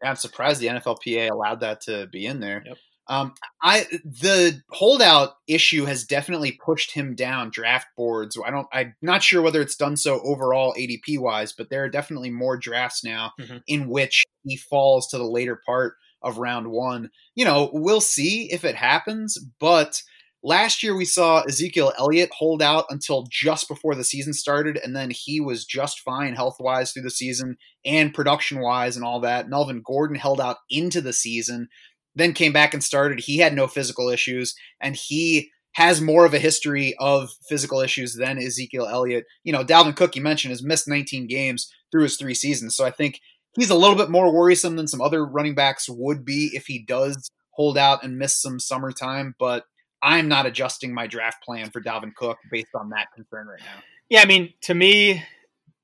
Yeah, 0.02 0.10
I'm 0.10 0.16
surprised 0.16 0.60
the 0.60 0.66
NFLPA 0.66 1.30
allowed 1.30 1.60
that 1.60 1.82
to 1.82 2.08
be 2.10 2.26
in 2.26 2.40
there. 2.40 2.62
Yep. 2.66 2.76
Um, 3.12 3.34
I 3.62 3.86
the 4.04 4.62
holdout 4.70 5.34
issue 5.46 5.84
has 5.84 6.02
definitely 6.04 6.58
pushed 6.64 6.92
him 6.92 7.14
down 7.14 7.50
draft 7.50 7.88
boards. 7.94 8.38
I 8.42 8.50
don't. 8.50 8.66
I'm 8.72 8.94
not 9.02 9.22
sure 9.22 9.42
whether 9.42 9.60
it's 9.60 9.76
done 9.76 9.98
so 9.98 10.22
overall 10.22 10.74
ADP 10.78 11.18
wise, 11.18 11.52
but 11.52 11.68
there 11.68 11.84
are 11.84 11.90
definitely 11.90 12.30
more 12.30 12.56
drafts 12.56 13.04
now 13.04 13.32
mm-hmm. 13.38 13.58
in 13.66 13.90
which 13.90 14.24
he 14.44 14.56
falls 14.56 15.08
to 15.08 15.18
the 15.18 15.24
later 15.24 15.60
part 15.66 15.96
of 16.22 16.38
round 16.38 16.68
one. 16.68 17.10
You 17.34 17.44
know, 17.44 17.68
we'll 17.74 18.00
see 18.00 18.50
if 18.50 18.64
it 18.64 18.76
happens, 18.76 19.36
but 19.60 20.02
last 20.42 20.82
year 20.82 20.96
we 20.96 21.04
saw 21.04 21.42
Ezekiel 21.42 21.92
Elliott 21.98 22.30
hold 22.32 22.62
out 22.62 22.86
until 22.88 23.26
just 23.30 23.68
before 23.68 23.94
the 23.94 24.04
season 24.04 24.32
started, 24.32 24.80
and 24.82 24.96
then 24.96 25.10
he 25.10 25.38
was 25.38 25.66
just 25.66 26.00
fine 26.00 26.34
health 26.34 26.56
wise 26.60 26.92
through 26.92 27.02
the 27.02 27.10
season 27.10 27.58
and 27.84 28.14
production 28.14 28.62
wise 28.62 28.96
and 28.96 29.04
all 29.04 29.20
that. 29.20 29.50
Melvin 29.50 29.82
Gordon 29.84 30.16
held 30.16 30.40
out 30.40 30.56
into 30.70 31.02
the 31.02 31.12
season 31.12 31.68
then 32.14 32.32
came 32.32 32.52
back 32.52 32.74
and 32.74 32.82
started. 32.82 33.20
He 33.20 33.38
had 33.38 33.54
no 33.54 33.66
physical 33.66 34.08
issues, 34.08 34.54
and 34.80 34.96
he 34.96 35.50
has 35.72 36.00
more 36.00 36.26
of 36.26 36.34
a 36.34 36.38
history 36.38 36.94
of 36.98 37.30
physical 37.48 37.80
issues 37.80 38.14
than 38.14 38.38
Ezekiel 38.38 38.86
Elliott. 38.86 39.24
You 39.42 39.52
know, 39.52 39.64
Dalvin 39.64 39.96
Cook, 39.96 40.14
you 40.14 40.22
mentioned, 40.22 40.50
has 40.50 40.62
missed 40.62 40.86
19 40.86 41.26
games 41.26 41.72
through 41.90 42.02
his 42.02 42.16
three 42.16 42.34
seasons. 42.34 42.76
So 42.76 42.84
I 42.84 42.90
think 42.90 43.20
he's 43.54 43.70
a 43.70 43.74
little 43.74 43.96
bit 43.96 44.10
more 44.10 44.32
worrisome 44.32 44.76
than 44.76 44.88
some 44.88 45.00
other 45.00 45.24
running 45.24 45.54
backs 45.54 45.88
would 45.88 46.24
be 46.24 46.50
if 46.52 46.66
he 46.66 46.84
does 46.84 47.30
hold 47.50 47.78
out 47.78 48.04
and 48.04 48.18
miss 48.18 48.40
some 48.40 48.60
summertime. 48.60 49.34
But 49.38 49.64
I'm 50.02 50.28
not 50.28 50.46
adjusting 50.46 50.92
my 50.92 51.06
draft 51.06 51.42
plan 51.42 51.70
for 51.70 51.80
Dalvin 51.80 52.14
Cook 52.14 52.38
based 52.50 52.74
on 52.74 52.90
that 52.90 53.08
concern 53.14 53.46
right 53.46 53.60
now. 53.60 53.82
Yeah, 54.10 54.20
I 54.20 54.26
mean, 54.26 54.52
to 54.62 54.74
me, 54.74 55.22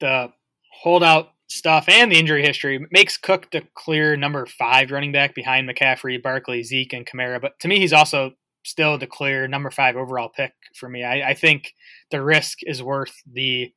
the 0.01 0.33
holdout 0.71 1.31
stuff 1.49 1.89
and 1.89 2.13
the 2.13 2.19
injury 2.19 2.45
history 2.45 2.87
makes 2.91 3.17
Cook 3.17 3.51
the 3.51 3.63
clear 3.75 4.17
number 4.17 4.47
five 4.47 4.91
running 4.91 5.13
back 5.13 5.35
behind 5.35 5.69
McCaffrey, 5.69 6.23
Barkley, 6.23 6.63
Zeke, 6.63 6.93
and 6.93 7.07
Kamara. 7.07 7.41
But 7.41 7.59
to 7.61 7.69
me, 7.69 7.79
he's 7.79 7.93
also 7.93 8.33
still 8.65 8.99
the 8.99 9.07
clear 9.07 9.49
number 9.49 9.71
five 9.71 9.97
overall 9.97 10.29
pick 10.29 10.53
for 10.75 10.89
me. 10.89 11.03
I, 11.05 11.31
I 11.31 11.35
think 11.35 11.73
the 12.11 12.23
risk 12.23 12.59
is 12.63 12.83
worth 12.83 13.15
the 13.31 13.73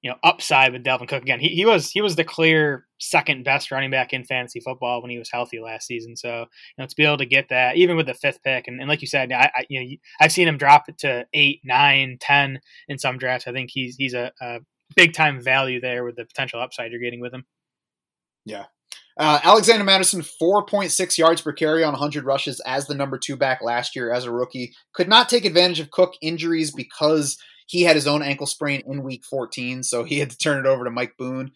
you 0.00 0.10
know 0.10 0.16
upside 0.22 0.72
with 0.72 0.84
Dalvin 0.84 1.08
Cook 1.08 1.22
again. 1.22 1.40
He 1.40 1.48
he 1.48 1.66
was 1.66 1.90
he 1.90 2.00
was 2.00 2.14
the 2.14 2.24
clear 2.24 2.86
second 3.00 3.44
best 3.44 3.70
running 3.72 3.90
back 3.90 4.12
in 4.12 4.24
fantasy 4.24 4.60
football 4.60 5.02
when 5.02 5.10
he 5.10 5.18
was 5.18 5.30
healthy 5.30 5.58
last 5.58 5.86
season. 5.86 6.16
So 6.16 6.40
you 6.40 6.46
know 6.78 6.86
to 6.86 6.96
be 6.96 7.04
able 7.04 7.18
to 7.18 7.26
get 7.26 7.48
that 7.48 7.76
even 7.76 7.96
with 7.96 8.06
the 8.06 8.14
fifth 8.14 8.42
pick 8.44 8.68
and, 8.68 8.80
and 8.80 8.88
like 8.88 9.00
you 9.00 9.08
said, 9.08 9.32
I, 9.32 9.50
I 9.54 9.66
you 9.68 9.80
know 9.80 9.96
I've 10.20 10.32
seen 10.32 10.46
him 10.46 10.56
drop 10.56 10.88
it 10.88 10.98
to 10.98 11.26
eight, 11.34 11.60
nine, 11.64 12.18
ten 12.20 12.60
in 12.86 12.98
some 12.98 13.18
drafts. 13.18 13.48
I 13.48 13.52
think 13.52 13.70
he's 13.72 13.96
he's 13.96 14.14
a, 14.14 14.30
a 14.40 14.60
big 14.96 15.14
time 15.14 15.40
value 15.40 15.80
there 15.80 16.04
with 16.04 16.16
the 16.16 16.24
potential 16.24 16.60
upside 16.60 16.90
you're 16.90 17.00
getting 17.00 17.20
with 17.20 17.32
him. 17.32 17.44
Yeah. 18.44 18.64
Uh, 19.18 19.40
Alexander 19.42 19.84
Mattison, 19.84 20.22
4.6 20.22 21.18
yards 21.18 21.40
per 21.40 21.52
carry 21.52 21.82
on 21.82 21.92
100 21.92 22.24
rushes 22.24 22.60
as 22.60 22.86
the 22.86 22.94
number 22.94 23.18
two 23.18 23.36
back 23.36 23.60
last 23.60 23.96
year 23.96 24.12
as 24.12 24.24
a 24.24 24.30
rookie. 24.30 24.74
Could 24.92 25.08
not 25.08 25.28
take 25.28 25.44
advantage 25.44 25.80
of 25.80 25.90
Cook 25.90 26.14
injuries 26.22 26.70
because 26.70 27.36
he 27.66 27.82
had 27.82 27.96
his 27.96 28.06
own 28.06 28.22
ankle 28.22 28.46
sprain 28.46 28.82
in 28.86 29.02
week 29.02 29.24
14, 29.28 29.82
so 29.82 30.04
he 30.04 30.20
had 30.20 30.30
to 30.30 30.38
turn 30.38 30.64
it 30.64 30.68
over 30.68 30.84
to 30.84 30.90
Mike 30.90 31.16
Boone. 31.18 31.50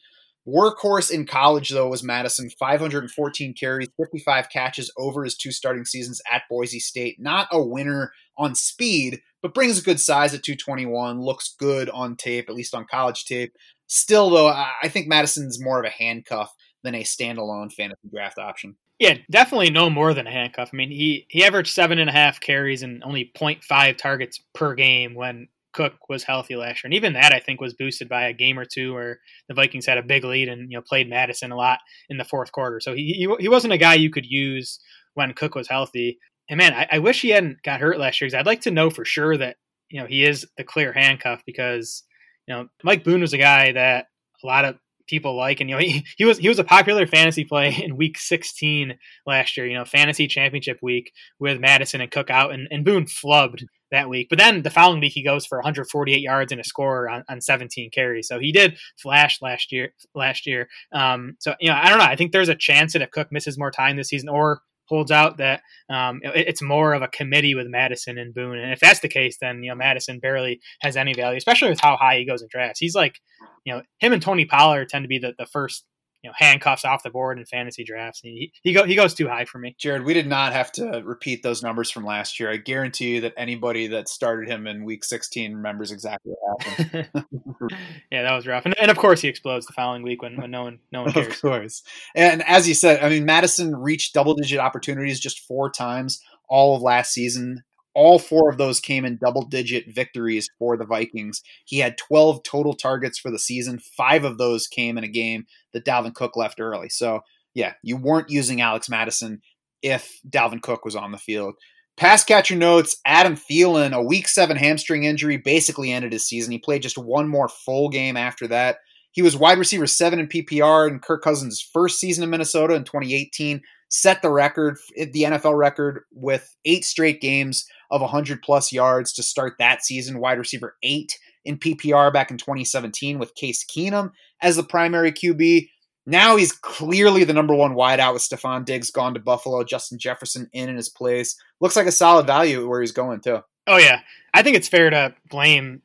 Workhorse 0.46 1.10
in 1.10 1.24
college, 1.24 1.70
though, 1.70 1.88
was 1.88 2.02
Mattison, 2.02 2.50
514 2.58 3.54
carries, 3.54 3.88
55 3.96 4.48
catches 4.50 4.92
over 4.98 5.22
his 5.22 5.36
two 5.36 5.52
starting 5.52 5.84
seasons 5.84 6.20
at 6.30 6.42
Boise 6.50 6.80
State. 6.80 7.16
Not 7.20 7.48
a 7.52 7.62
winner 7.62 8.12
on 8.36 8.54
speed, 8.54 9.20
but 9.40 9.54
brings 9.54 9.78
a 9.78 9.82
good 9.82 10.00
size 10.00 10.34
at 10.34 10.42
221. 10.42 11.20
Looks 11.20 11.54
good 11.58 11.88
on 11.90 12.16
tape, 12.16 12.48
at 12.48 12.56
least 12.56 12.74
on 12.74 12.86
college 12.90 13.24
tape. 13.24 13.52
Still, 13.86 14.30
though, 14.30 14.48
I 14.48 14.88
think 14.88 15.06
Mattison's 15.06 15.62
more 15.62 15.78
of 15.78 15.84
a 15.84 15.90
handcuff 15.90 16.52
than 16.82 16.94
a 16.94 17.04
standalone 17.04 17.72
fantasy 17.72 18.08
draft 18.10 18.38
option. 18.38 18.76
Yeah, 18.98 19.14
definitely 19.30 19.70
no 19.70 19.90
more 19.90 20.14
than 20.14 20.26
a 20.26 20.30
handcuff. 20.30 20.70
I 20.72 20.76
mean, 20.76 20.90
he 20.90 21.26
he 21.28 21.44
averaged 21.44 21.72
seven 21.72 21.98
and 21.98 22.08
a 22.08 22.12
half 22.12 22.40
carries 22.40 22.82
and 22.82 23.02
only 23.04 23.32
0.5 23.36 23.98
targets 23.98 24.40
per 24.54 24.74
game 24.74 25.14
when 25.14 25.48
Cook 25.72 25.94
was 26.08 26.24
healthy 26.24 26.56
last 26.56 26.82
year, 26.82 26.88
and 26.88 26.94
even 26.94 27.14
that 27.14 27.32
I 27.32 27.38
think 27.38 27.60
was 27.60 27.74
boosted 27.74 28.08
by 28.08 28.24
a 28.24 28.32
game 28.32 28.58
or 28.58 28.64
two 28.64 28.92
where 28.94 29.20
the 29.48 29.54
Vikings 29.54 29.86
had 29.86 29.98
a 29.98 30.02
big 30.02 30.24
lead 30.24 30.48
and 30.48 30.70
you 30.70 30.76
know 30.76 30.82
played 30.86 31.08
Mattison 31.08 31.52
a 31.52 31.56
lot 31.56 31.78
in 32.08 32.18
the 32.18 32.24
fourth 32.24 32.52
quarter. 32.52 32.80
So 32.80 32.94
he 32.94 33.12
he, 33.12 33.34
he 33.40 33.48
wasn't 33.48 33.72
a 33.72 33.78
guy 33.78 33.94
you 33.94 34.10
could 34.10 34.26
use 34.26 34.78
when 35.14 35.34
Cook 35.34 35.54
was 35.54 35.68
healthy. 35.68 36.18
And 36.48 36.58
man, 36.58 36.74
I, 36.74 36.88
I 36.92 36.98
wish 36.98 37.22
he 37.22 37.30
hadn't 37.30 37.62
got 37.62 37.80
hurt 37.80 37.98
last 37.98 38.20
year 38.20 38.26
because 38.26 38.38
I'd 38.38 38.46
like 38.46 38.62
to 38.62 38.70
know 38.70 38.90
for 38.90 39.04
sure 39.04 39.36
that 39.36 39.56
you 39.90 40.00
know 40.00 40.06
he 40.06 40.24
is 40.24 40.46
the 40.56 40.64
clear 40.64 40.92
handcuff 40.92 41.42
because 41.46 42.02
you 42.46 42.54
know 42.54 42.68
Mike 42.82 43.04
Boone 43.04 43.20
was 43.20 43.32
a 43.32 43.38
guy 43.38 43.72
that 43.72 44.06
a 44.42 44.46
lot 44.46 44.64
of 44.64 44.76
people 45.06 45.36
like. 45.36 45.60
And 45.60 45.68
you 45.68 45.76
know, 45.76 45.80
he, 45.82 46.04
he 46.16 46.24
was 46.24 46.38
he 46.38 46.48
was 46.48 46.58
a 46.58 46.64
popular 46.64 47.06
fantasy 47.06 47.44
play 47.44 47.74
in 47.82 47.96
week 47.96 48.18
16 48.18 48.98
last 49.26 49.56
year. 49.56 49.66
You 49.66 49.74
know, 49.74 49.84
fantasy 49.84 50.26
championship 50.26 50.78
week 50.82 51.12
with 51.38 51.60
Mattison 51.60 52.00
and 52.00 52.10
Cook 52.10 52.30
out, 52.30 52.52
and, 52.52 52.68
and 52.70 52.84
Boone 52.84 53.06
flubbed 53.06 53.64
that 53.90 54.08
week. 54.08 54.28
But 54.28 54.38
then 54.38 54.62
the 54.62 54.70
following 54.70 55.00
week 55.00 55.12
he 55.12 55.22
goes 55.22 55.46
for 55.46 55.58
148 55.58 56.18
yards 56.18 56.50
and 56.50 56.60
a 56.60 56.64
score 56.64 57.08
on, 57.08 57.24
on 57.28 57.40
17 57.40 57.90
carries. 57.90 58.26
So 58.26 58.38
he 58.38 58.50
did 58.50 58.78
flash 58.96 59.40
last 59.42 59.70
year. 59.70 59.92
Last 60.14 60.46
year. 60.46 60.68
Um, 60.92 61.36
so 61.38 61.54
you 61.60 61.68
know, 61.68 61.78
I 61.80 61.88
don't 61.88 61.98
know. 61.98 62.04
I 62.04 62.16
think 62.16 62.32
there's 62.32 62.48
a 62.48 62.54
chance 62.54 62.94
that 62.94 63.02
if 63.02 63.10
Cook 63.10 63.30
misses 63.30 63.58
more 63.58 63.70
time 63.70 63.96
this 63.96 64.08
season, 64.08 64.28
or 64.28 64.62
holds 64.88 65.10
out 65.10 65.38
that 65.38 65.62
um, 65.88 66.20
it, 66.22 66.48
it's 66.48 66.62
more 66.62 66.92
of 66.92 67.02
a 67.02 67.08
committee 67.08 67.54
with 67.54 67.66
Mattison 67.68 68.18
and 68.18 68.34
Boone. 68.34 68.58
And 68.58 68.72
if 68.72 68.80
that's 68.80 69.00
the 69.00 69.08
case, 69.08 69.36
then 69.40 69.62
you 69.62 69.70
know 69.70 69.76
Mattison 69.76 70.18
barely 70.18 70.60
has 70.80 70.96
any 70.96 71.14
value, 71.14 71.36
especially 71.36 71.70
with 71.70 71.80
how 71.80 71.96
high 71.96 72.18
he 72.18 72.26
goes 72.26 72.42
in 72.42 72.48
drafts. 72.50 72.80
He's 72.80 72.94
like, 72.94 73.20
you 73.64 73.74
know, 73.74 73.82
him 74.00 74.12
and 74.12 74.22
Tony 74.22 74.44
Pollard 74.44 74.88
tend 74.88 75.04
to 75.04 75.08
be 75.08 75.18
the, 75.18 75.34
the 75.38 75.46
first 75.46 75.84
you 76.22 76.30
know 76.30 76.34
handcuffs 76.36 76.84
off 76.84 77.02
the 77.02 77.10
board 77.10 77.38
in 77.38 77.44
fantasy 77.44 77.84
drafts. 77.84 78.20
He 78.20 78.52
he, 78.62 78.72
go, 78.72 78.84
he 78.84 78.94
goes 78.94 79.14
too 79.14 79.28
high 79.28 79.44
for 79.44 79.58
me. 79.58 79.74
Jared, 79.78 80.04
we 80.04 80.14
did 80.14 80.26
not 80.26 80.52
have 80.52 80.70
to 80.72 81.02
repeat 81.04 81.42
those 81.42 81.62
numbers 81.62 81.90
from 81.90 82.04
last 82.04 82.38
year. 82.38 82.50
I 82.50 82.56
guarantee 82.56 83.14
you 83.14 83.20
that 83.22 83.34
anybody 83.36 83.88
that 83.88 84.08
started 84.08 84.48
him 84.48 84.66
in 84.66 84.84
week 84.84 85.04
16 85.04 85.54
remembers 85.54 85.90
exactly 85.90 86.32
what 86.38 86.62
happened. 86.62 87.08
yeah, 88.10 88.22
that 88.22 88.34
was 88.34 88.46
rough. 88.46 88.64
And, 88.64 88.74
and, 88.80 88.90
of 88.90 88.96
course, 88.96 89.20
he 89.20 89.28
explodes 89.28 89.66
the 89.66 89.72
following 89.72 90.02
week 90.02 90.22
when, 90.22 90.40
when 90.40 90.50
no 90.50 90.62
one 90.62 90.78
no 90.92 91.02
one 91.02 91.12
cares. 91.12 91.26
Of 91.28 91.40
course. 91.40 91.82
And 92.14 92.42
as 92.46 92.68
you 92.68 92.74
said, 92.74 93.02
I 93.02 93.08
mean, 93.08 93.24
Mattison 93.24 93.74
reached 93.74 94.14
double 94.14 94.34
digit 94.34 94.58
opportunities 94.58 95.20
just 95.20 95.40
four 95.40 95.70
times 95.70 96.22
all 96.48 96.76
of 96.76 96.82
last 96.82 97.12
season. 97.12 97.62
All 97.94 98.18
four 98.18 98.48
of 98.50 98.56
those 98.56 98.80
came 98.80 99.04
in 99.04 99.18
double 99.18 99.44
digit 99.44 99.92
victories 99.92 100.48
for 100.58 100.78
the 100.78 100.84
Vikings. 100.86 101.42
He 101.66 101.80
had 101.80 101.98
12 101.98 102.42
total 102.42 102.74
targets 102.74 103.18
for 103.18 103.30
the 103.30 103.38
season. 103.38 103.78
Five 103.78 104.24
of 104.24 104.38
those 104.38 104.66
came 104.66 104.96
in 104.96 105.04
a 105.04 105.08
game 105.08 105.44
that 105.72 105.84
Dalvin 105.84 106.14
Cook 106.14 106.36
left 106.36 106.60
early. 106.60 106.88
So, 106.88 107.20
yeah, 107.54 107.74
you 107.82 107.96
weren't 107.96 108.30
using 108.30 108.60
Alex 108.60 108.88
Mattison 108.88 109.40
if 109.82 110.10
Dalvin 110.28 110.62
Cook 110.62 110.84
was 110.84 110.96
on 110.96 111.12
the 111.12 111.18
field. 111.18 111.54
Pass 111.96 112.24
catcher 112.24 112.56
notes 112.56 112.96
Adam 113.04 113.36
Thielen, 113.36 113.92
a 113.92 114.02
week 114.02 114.26
seven 114.26 114.56
hamstring 114.56 115.04
injury, 115.04 115.36
basically 115.36 115.92
ended 115.92 116.12
his 116.12 116.26
season. 116.26 116.52
He 116.52 116.58
played 116.58 116.82
just 116.82 116.96
one 116.96 117.28
more 117.28 117.48
full 117.48 117.90
game 117.90 118.16
after 118.16 118.46
that. 118.48 118.78
He 119.10 119.20
was 119.20 119.36
wide 119.36 119.58
receiver 119.58 119.86
seven 119.86 120.18
in 120.18 120.26
PPR 120.26 120.88
in 120.88 121.00
Kirk 121.00 121.22
Cousins' 121.22 121.60
first 121.60 122.00
season 122.00 122.24
in 122.24 122.30
Minnesota 122.30 122.74
in 122.74 122.84
2018 122.84 123.60
set 123.92 124.22
the 124.22 124.30
record, 124.30 124.78
the 124.96 125.22
NFL 125.22 125.56
record, 125.56 126.04
with 126.12 126.56
eight 126.64 126.84
straight 126.84 127.20
games 127.20 127.66
of 127.90 128.00
100 128.00 128.40
plus 128.42 128.72
yards 128.72 129.12
to 129.12 129.22
start 129.22 129.54
that 129.58 129.84
season. 129.84 130.18
Wide 130.18 130.38
receiver 130.38 130.76
eight 130.82 131.18
in 131.44 131.58
PPR 131.58 132.12
back 132.12 132.30
in 132.30 132.38
2017 132.38 133.18
with 133.18 133.34
Case 133.34 133.64
Keenum 133.64 134.12
as 134.40 134.56
the 134.56 134.62
primary 134.62 135.12
QB. 135.12 135.68
Now 136.04 136.36
he's 136.36 136.52
clearly 136.52 137.24
the 137.24 137.32
number 137.32 137.54
one 137.54 137.74
wideout 137.74 138.14
with 138.14 138.22
Stefon 138.22 138.64
Diggs 138.64 138.90
gone 138.90 139.14
to 139.14 139.20
Buffalo, 139.20 139.62
Justin 139.62 139.98
Jefferson 139.98 140.48
in 140.52 140.68
in 140.68 140.76
his 140.76 140.88
place. 140.88 141.36
Looks 141.60 141.76
like 141.76 141.86
a 141.86 141.92
solid 141.92 142.26
value 142.26 142.68
where 142.68 142.80
he's 142.80 142.92
going 142.92 143.20
too. 143.20 143.40
Oh 143.66 143.76
yeah, 143.76 144.00
I 144.34 144.42
think 144.42 144.56
it's 144.56 144.68
fair 144.68 144.90
to 144.90 145.14
blame 145.30 145.82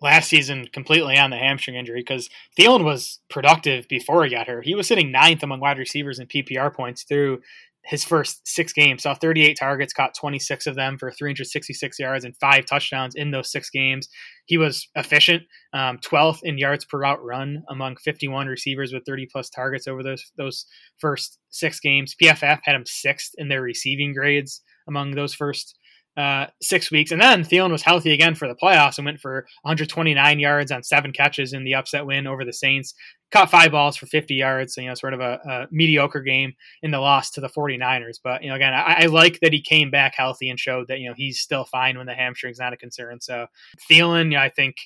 last 0.00 0.28
season 0.28 0.66
completely 0.72 1.18
on 1.18 1.30
the 1.30 1.36
hamstring 1.36 1.76
injury 1.76 2.00
because 2.00 2.30
Thielen 2.58 2.84
was 2.84 3.18
productive 3.28 3.86
before 3.88 4.24
he 4.24 4.30
got 4.30 4.46
hurt. 4.46 4.64
He 4.64 4.74
was 4.74 4.86
sitting 4.86 5.12
ninth 5.12 5.42
among 5.42 5.60
wide 5.60 5.78
receivers 5.78 6.18
in 6.18 6.26
PPR 6.26 6.72
points 6.72 7.02
through 7.02 7.42
his 7.90 8.04
first 8.04 8.46
six 8.46 8.72
games. 8.72 9.02
Saw 9.02 9.14
38 9.14 9.56
targets, 9.58 9.92
caught 9.92 10.14
26 10.14 10.68
of 10.68 10.76
them 10.76 10.96
for 10.96 11.10
366 11.10 11.98
yards 11.98 12.24
and 12.24 12.36
five 12.40 12.64
touchdowns 12.64 13.16
in 13.16 13.32
those 13.32 13.50
six 13.50 13.68
games. 13.68 14.08
He 14.46 14.56
was 14.56 14.88
efficient, 14.94 15.42
um, 15.74 15.98
12th 15.98 16.38
in 16.44 16.56
yards 16.56 16.84
per 16.84 17.00
route 17.00 17.22
run 17.22 17.64
among 17.68 17.96
51 17.96 18.46
receivers 18.46 18.92
with 18.92 19.02
30 19.06 19.26
plus 19.32 19.50
targets 19.50 19.88
over 19.88 20.04
those 20.04 20.24
those 20.36 20.66
first 20.98 21.38
six 21.50 21.80
games. 21.80 22.14
PFF 22.22 22.60
had 22.62 22.76
him 22.76 22.84
sixth 22.86 23.32
in 23.36 23.48
their 23.48 23.60
receiving 23.62 24.14
grades 24.14 24.62
among 24.86 25.10
those 25.10 25.34
first 25.34 25.76
uh, 26.20 26.46
six 26.60 26.90
weeks. 26.90 27.12
And 27.12 27.20
then 27.20 27.44
Thielen 27.44 27.72
was 27.72 27.80
healthy 27.80 28.12
again 28.12 28.34
for 28.34 28.46
the 28.46 28.54
playoffs 28.54 28.98
and 28.98 29.06
went 29.06 29.20
for 29.20 29.46
129 29.62 30.38
yards 30.38 30.70
on 30.70 30.82
seven 30.82 31.12
catches 31.12 31.54
in 31.54 31.64
the 31.64 31.74
upset 31.74 32.04
win 32.04 32.26
over 32.26 32.44
the 32.44 32.52
Saints. 32.52 32.92
Caught 33.30 33.50
five 33.50 33.72
balls 33.72 33.96
for 33.96 34.04
50 34.04 34.34
yards. 34.34 34.74
So, 34.74 34.82
you 34.82 34.88
know, 34.88 34.94
sort 34.94 35.14
of 35.14 35.20
a, 35.20 35.40
a 35.48 35.66
mediocre 35.70 36.20
game 36.20 36.52
in 36.82 36.90
the 36.90 36.98
loss 36.98 37.30
to 37.30 37.40
the 37.40 37.48
49ers. 37.48 38.18
But, 38.22 38.42
you 38.42 38.50
know, 38.50 38.56
again, 38.56 38.74
I, 38.74 39.04
I, 39.04 39.06
like 39.06 39.40
that 39.40 39.54
he 39.54 39.62
came 39.62 39.90
back 39.90 40.14
healthy 40.14 40.50
and 40.50 40.60
showed 40.60 40.88
that, 40.88 40.98
you 40.98 41.08
know, 41.08 41.14
he's 41.16 41.40
still 41.40 41.64
fine 41.64 41.96
when 41.96 42.06
the 42.06 42.14
hamstring's 42.14 42.58
not 42.58 42.74
a 42.74 42.76
concern. 42.76 43.20
So 43.22 43.46
Thielen, 43.90 44.24
you 44.24 44.30
know, 44.30 44.40
I 44.40 44.50
think 44.50 44.76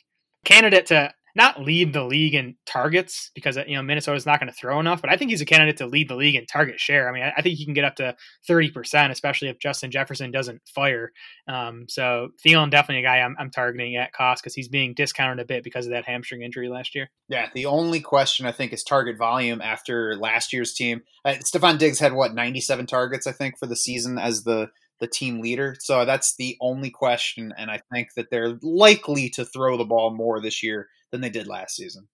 candidate 0.45 0.87
to 0.87 1.13
not 1.35 1.61
lead 1.61 1.93
the 1.93 2.05
league 2.05 2.35
in 2.35 2.55
targets 2.67 3.31
because 3.35 3.57
you 3.57 3.75
know 3.75 3.83
Minnesota's 3.83 4.27
not 4.27 4.41
going 4.41 4.51
to 4.51 4.57
throw 4.57 4.79
enough, 4.79 5.01
but 5.01 5.11
I 5.11 5.17
think 5.17 5.31
he's 5.31 5.41
a 5.41 5.47
candidate 5.47 5.77
to 5.79 5.87
lead 5.87 6.09
the 6.09 6.15
league 6.15 6.37
in 6.37 6.47
target 6.47 6.79
share. 6.79 7.09
I 7.09 7.13
mean, 7.13 7.23
I, 7.37 7.43
think 7.43 7.57
he 7.57 7.65
can 7.65 7.75
get 7.75 7.85
up 7.85 7.97
to 7.97 8.15
thirty 8.47 8.71
percent, 8.71 9.13
especially 9.13 9.49
if 9.49 9.59
Justin 9.59 9.91
Jefferson 9.91 10.31
doesn't 10.31 10.63
fire. 10.67 11.13
Um, 11.49 11.87
so 11.89 12.29
Thielen 12.45 12.71
definitely 12.71 13.05
a 13.05 13.07
guy 13.07 13.19
I'm, 13.19 13.35
I'm 13.39 13.51
targeting 13.51 13.97
at 13.97 14.13
cost 14.13 14.43
because 14.43 14.55
he's 14.55 14.69
being 14.69 14.95
discounted 14.95 15.41
a 15.41 15.47
bit 15.47 15.65
because 15.65 15.87
of 15.87 15.93
that 15.93 16.05
hamstring 16.05 16.43
injury 16.43 16.69
last 16.69 16.95
year. 16.95 17.11
Yeah, 17.29 17.49
the 17.55 17.67
only 17.67 18.01
question 18.01 18.47
I 18.47 18.53
think 18.53 18.73
is 18.73 18.85
target 18.85 19.19
volume 19.19 19.61
after 19.61 20.17
last 20.17 20.53
year's 20.53 20.73
team. 20.73 21.03
Uh, 21.25 21.35
Stefon 21.41 21.79
Diggs 21.79 21.99
had 21.99 22.13
what 22.13 22.35
ninety 22.35 22.61
seven 22.61 22.87
targets 22.87 23.27
I 23.27 23.33
think 23.33 23.59
for 23.59 23.67
the 23.67 23.77
season 23.77 24.19
as 24.19 24.45
the 24.45 24.69
the 25.01 25.07
team 25.07 25.41
leader. 25.41 25.77
So 25.81 26.05
that's 26.05 26.37
the 26.37 26.57
only 26.61 26.91
question. 26.91 27.53
And 27.59 27.71
I 27.71 27.81
think 27.93 28.09
that 28.17 28.31
they're 28.31 28.59
likely 28.63 29.29
to 29.31 29.45
throw 29.45 29.77
the 29.77 29.85
ball 29.85 30.15
more 30.15 30.41
this 30.41 30.63
year 30.63 30.89
than 31.11 31.21
they 31.21 31.31
did 31.31 31.47
last 31.47 31.77
season. 31.77 32.09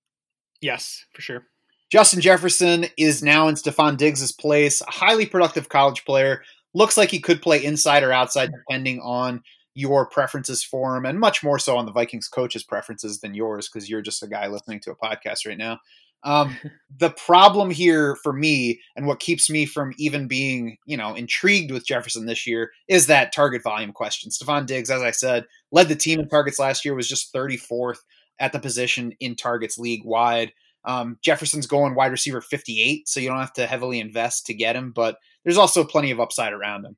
Yes, 0.61 1.05
for 1.15 1.23
sure. 1.23 1.47
Justin 1.91 2.21
Jefferson 2.21 2.87
is 2.97 3.23
now 3.23 3.49
in 3.49 3.57
Stefon 3.57 3.97
Diggs' 3.97 4.33
place, 4.33 4.81
a 4.81 4.91
highly 4.91 5.27
productive 5.27 5.69
college 5.69 6.05
player. 6.05 6.43
Looks 6.73 6.97
like 6.97 7.11
he 7.11 7.19
could 7.21 7.43
play 7.43 7.65
inside 7.65 8.03
or 8.03 8.13
outside 8.13 8.53
depending 8.53 9.01
on 9.01 9.43
your 9.75 10.07
preferences 10.07 10.63
for 10.63 10.97
him, 10.97 11.07
and 11.07 11.19
much 11.19 11.43
more 11.43 11.59
so 11.59 11.77
on 11.77 11.87
the 11.87 11.93
Vikings 11.93 12.29
coaches' 12.29 12.63
preferences 12.63 13.21
than 13.21 13.35
yours, 13.35 13.69
because 13.69 13.89
you're 13.89 14.03
just 14.03 14.23
a 14.23 14.29
guy 14.29 14.47
listening 14.47 14.81
to 14.81 14.91
a 14.91 14.97
podcast 14.97 15.47
right 15.47 15.59
now. 15.59 15.79
Um, 16.23 16.57
the 16.99 17.11
problem 17.11 17.71
here 17.71 18.17
for 18.23 18.33
me, 18.33 18.81
and 18.97 19.07
what 19.07 19.21
keeps 19.21 19.49
me 19.49 19.65
from 19.65 19.95
even 19.99 20.29
being, 20.29 20.77
you 20.85 20.97
know, 20.97 21.15
intrigued 21.15 21.71
with 21.71 21.87
Jefferson 21.87 22.27
this 22.27 22.47
year, 22.47 22.73
is 22.89 23.07
that 23.07 23.33
target 23.33 23.63
volume 23.63 23.93
question. 23.93 24.31
Stefon 24.31 24.67
Diggs, 24.67 24.91
as 24.91 25.03
I 25.03 25.11
said, 25.11 25.47
led 25.73 25.89
the 25.89 25.97
team 25.97 26.21
in 26.21 26.29
targets 26.29 26.59
last 26.59 26.85
year, 26.85 26.95
was 26.95 27.09
just 27.09 27.33
34th 27.33 27.99
at 28.39 28.53
the 28.53 28.59
position 28.59 29.13
in 29.21 29.35
targets 29.35 29.79
league 29.79 30.05
wide. 30.05 30.53
Um, 30.85 31.19
Jefferson's 31.23 31.67
going 31.67 31.95
wide 31.95 32.11
receiver 32.11 32.41
58, 32.41 33.09
so 33.09 33.21
you 33.21 33.29
don't 33.29 33.39
have 33.39 33.53
to 33.55 33.67
heavily 33.67 34.01
invest 34.01 34.47
to 34.47 34.55
get 34.55 34.77
him, 34.77 34.93
but 34.93 35.19
there's 35.45 35.59
also 35.59 35.85
plenty 35.85 36.11
of 36.11 36.21
upside 36.21 36.53
around 36.53 36.85
him. 36.85 36.97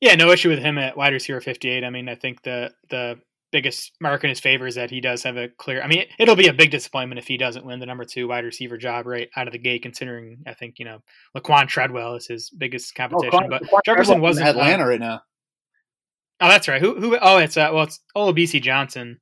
Yeah, 0.00 0.14
no 0.14 0.30
issue 0.30 0.48
with 0.48 0.60
him 0.60 0.78
at 0.78 0.96
wide 0.96 1.12
receiver 1.12 1.40
58. 1.40 1.82
I 1.82 1.90
mean, 1.90 2.08
I 2.08 2.14
think 2.14 2.42
the 2.42 2.72
the 2.90 3.18
biggest 3.54 3.92
mark 4.00 4.24
in 4.24 4.30
his 4.30 4.40
favor 4.40 4.66
is 4.66 4.74
that 4.74 4.90
he 4.90 5.00
does 5.00 5.22
have 5.22 5.36
a 5.36 5.48
clear. 5.48 5.80
I 5.80 5.86
mean, 5.86 6.06
it'll 6.18 6.34
be 6.34 6.48
a 6.48 6.52
big 6.52 6.72
disappointment 6.72 7.20
if 7.20 7.28
he 7.28 7.36
doesn't 7.36 7.64
win 7.64 7.78
the 7.78 7.86
number 7.86 8.04
two 8.04 8.26
wide 8.26 8.44
receiver 8.44 8.76
job 8.76 9.06
right 9.06 9.30
out 9.36 9.46
of 9.46 9.52
the 9.52 9.60
gate. 9.60 9.82
Considering 9.82 10.42
I 10.44 10.54
think 10.54 10.80
you 10.80 10.84
know 10.84 10.98
Laquan 11.36 11.68
Treadwell 11.68 12.16
is 12.16 12.26
his 12.26 12.50
biggest 12.50 12.92
competition, 12.96 13.30
Quan- 13.30 13.48
but 13.48 13.62
Quan 13.68 13.80
Jefferson 13.84 14.14
Treadwell's 14.14 14.38
in 14.38 14.44
wasn't. 14.44 14.46
uh, 14.48 14.50
Atlanta 14.50 14.86
right 14.88 14.98
now. 15.00 15.22
oh, 16.40 16.48
that's 16.48 16.66
right. 16.66 16.80
Who? 16.80 16.98
Who? 16.98 17.16
Oh, 17.20 17.38
it's 17.38 17.56
uh, 17.56 17.70
well, 17.72 17.84
it's 17.84 18.00
Olabisi 18.16 18.60
Johnson. 18.60 19.20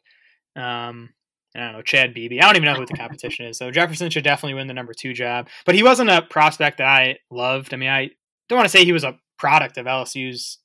Um, 0.57 1.11
I 1.55 1.61
don't 1.61 1.73
know 1.73 1.83
Chad 1.83 2.15
Beebe. 2.15 2.41
I 2.41 2.47
don't 2.47 2.57
even 2.57 2.65
know 2.73 2.81
who 2.81 2.87
the 2.87 2.95
competition 2.95 3.45
is. 3.47 3.59
So 3.59 3.71
Jefferson 3.71 4.09
should 4.11 4.25
definitely 4.25 4.55
win 4.55 4.67
the 4.67 4.75
number 4.75 4.95
two 4.95 5.13
job. 5.13 5.49
But 5.67 5.75
he 5.75 5.83
wasn't 5.83 6.09
a 6.09 6.23
prospect 6.23 6.79
that 6.79 6.87
I 6.89 7.19
loved. 7.31 7.75
I 7.75 7.77
mean, 7.77 7.91
I 7.91 8.09
don't 8.49 8.57
want 8.57 8.65
to 8.65 8.71
say 8.77 8.85
he 8.87 8.93
was 8.93 9.05
a 9.05 9.19
product 9.39 9.77
of 9.77 9.85
LSU's 9.85 10.59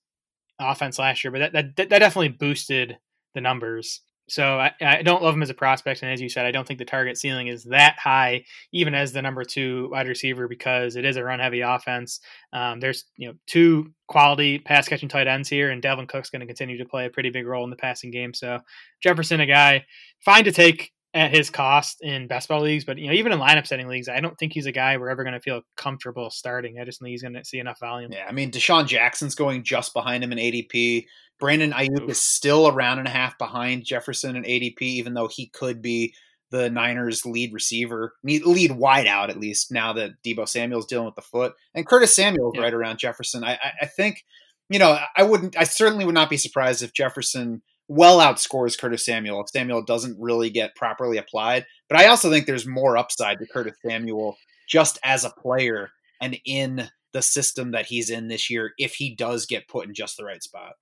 offense 0.58 0.98
last 0.98 1.24
year, 1.24 1.32
but 1.32 1.52
that 1.52 1.76
that, 1.76 1.90
that 1.90 2.00
definitely 2.00 2.30
boosted 2.30 2.98
the 3.38 3.42
numbers. 3.42 4.02
So 4.30 4.60
I, 4.60 4.74
I 4.82 5.04
don't 5.04 5.24
love 5.24 5.34
him 5.34 5.42
as 5.42 5.50
a 5.50 5.54
prospect, 5.54 6.02
and 6.02 6.12
as 6.12 6.20
you 6.20 6.28
said, 6.28 6.46
I 6.46 6.52
don't 6.52 6.68
think 6.68 6.80
the 6.80 6.86
target 6.86 7.18
ceiling 7.18 7.48
is 7.48 7.64
that 7.66 7.98
high, 7.98 8.44
even 8.74 8.94
as 8.94 9.14
the 9.14 9.22
number 9.22 9.46
two 9.46 9.88
wide 9.90 10.08
receiver, 10.08 10.50
because 10.50 10.98
it 10.98 11.06
is 11.06 11.16
a 11.16 11.24
run-heavy 11.24 11.62
offense. 11.62 12.20
Um, 12.52 12.82
there's 12.82 13.06
you 13.16 13.30
know 13.30 13.36
two 13.46 13.94
quality 14.08 14.60
pass 14.60 14.90
catching 14.90 15.08
tight 15.08 15.28
ends 15.28 15.48
here, 15.48 15.70
and 15.70 15.82
Dalvin 15.82 16.10
Cook's 16.10 16.30
going 16.30 16.42
to 16.42 16.46
continue 16.46 16.78
to 16.78 16.84
play 16.84 17.06
a 17.06 17.10
pretty 17.10 17.30
big 17.30 17.48
role 17.48 17.64
in 17.64 17.70
the 17.70 17.78
passing 17.78 18.12
game. 18.12 18.34
So 18.34 18.60
Jefferson, 19.02 19.40
a 19.40 19.46
guy 19.46 19.86
fine 20.26 20.44
to 20.44 20.52
take 20.52 20.92
at 21.18 21.34
his 21.34 21.50
cost 21.50 21.98
in 22.02 22.28
best 22.28 22.48
ball 22.48 22.62
leagues, 22.62 22.86
but 22.86 22.98
you 22.98 23.08
know 23.08 23.14
even 23.14 23.32
in 23.32 23.40
lineup 23.40 23.66
setting 23.68 23.88
leagues, 23.88 24.08
I 24.08 24.20
don't 24.20 24.38
think 24.38 24.54
he's 24.54 24.66
a 24.68 24.72
guy 24.72 24.98
we're 24.98 25.10
ever 25.10 25.24
going 25.24 25.34
to 25.34 25.40
feel 25.40 25.62
comfortable 25.76 26.30
starting. 26.30 26.80
I 26.80 26.86
just 26.86 27.00
think 27.00 27.10
he's 27.10 27.22
going 27.24 27.34
to 27.34 27.44
see 27.44 27.60
enough 27.60 27.80
volume. 27.80 28.12
Yeah, 28.12 28.26
I 28.28 28.32
mean 28.32 28.52
DeSean 28.52 28.88
Jackson's 28.88 29.36
going 29.36 29.64
just 29.64 29.94
behind 29.94 30.24
him 30.24 30.32
in 30.32 30.38
ADP. 30.38 31.06
Brandon 31.40 31.72
Aiyuk 31.72 32.10
is 32.10 32.22
still 32.22 32.68
a 32.68 32.72
round 32.72 33.00
and 33.00 33.08
a 33.08 33.12
half 33.12 33.38
behind 33.38 33.86
Jefferson 33.86 34.36
in 34.36 34.44
ADP, 34.44 34.82
even 34.82 35.14
though 35.14 35.28
he 35.28 35.48
could 35.50 35.82
be 35.82 36.14
the 36.50 36.70
Niners' 36.70 37.26
lead 37.26 37.54
receiver, 37.54 38.14
lead 38.24 38.72
wide 38.72 39.06
out 39.06 39.30
at 39.30 39.40
least 39.40 39.72
now 39.72 39.94
that 39.94 40.12
Deebo 40.26 40.48
Samuel's 40.48 40.86
dealing 40.86 41.06
with 41.06 41.16
the 41.16 41.22
foot, 41.22 41.54
and 41.76 41.86
Curtis 41.86 42.16
Samuel's 42.16 42.54
Yeah. 42.56 42.62
right 42.62 42.74
around 42.74 43.00
Jefferson. 43.00 43.44
I, 43.44 43.54
I, 43.56 43.72
I 43.82 43.86
think, 43.86 44.24
you 44.70 44.80
know, 44.80 44.98
I 45.16 45.24
wouldn't, 45.24 45.58
I 45.58 45.66
certainly 45.66 46.06
would 46.06 46.16
not 46.16 46.30
be 46.30 46.38
surprised 46.38 46.82
if 46.84 46.94
Jefferson 46.94 47.62
well 47.88 48.20
outscores 48.20 48.78
Curtis 48.78 49.06
Samuel 49.06 49.42
if 49.42 49.50
Samuel 49.50 49.82
doesn't 49.82 50.18
really 50.20 50.50
get 50.50 50.76
properly 50.76 51.18
applied. 51.18 51.66
But 51.90 52.00
I 52.00 52.08
also 52.08 52.30
think 52.30 52.46
there's 52.46 52.68
more 52.68 52.98
upside 52.98 53.40
to 53.40 53.48
Curtis 53.48 53.78
Samuel 53.86 54.38
just 54.68 55.00
as 55.04 55.24
a 55.24 55.30
player 55.30 55.90
and 56.22 56.38
in 56.46 56.90
the 57.14 57.22
system 57.22 57.72
that 57.72 57.86
he's 57.86 58.10
in 58.10 58.28
this 58.28 58.50
year 58.50 58.74
if 58.78 58.96
he 58.96 59.16
does 59.16 59.46
get 59.46 59.68
put 59.68 59.88
in 59.88 59.94
just 59.94 60.18
the 60.18 60.26
right 60.26 60.44
spot. 60.44 60.74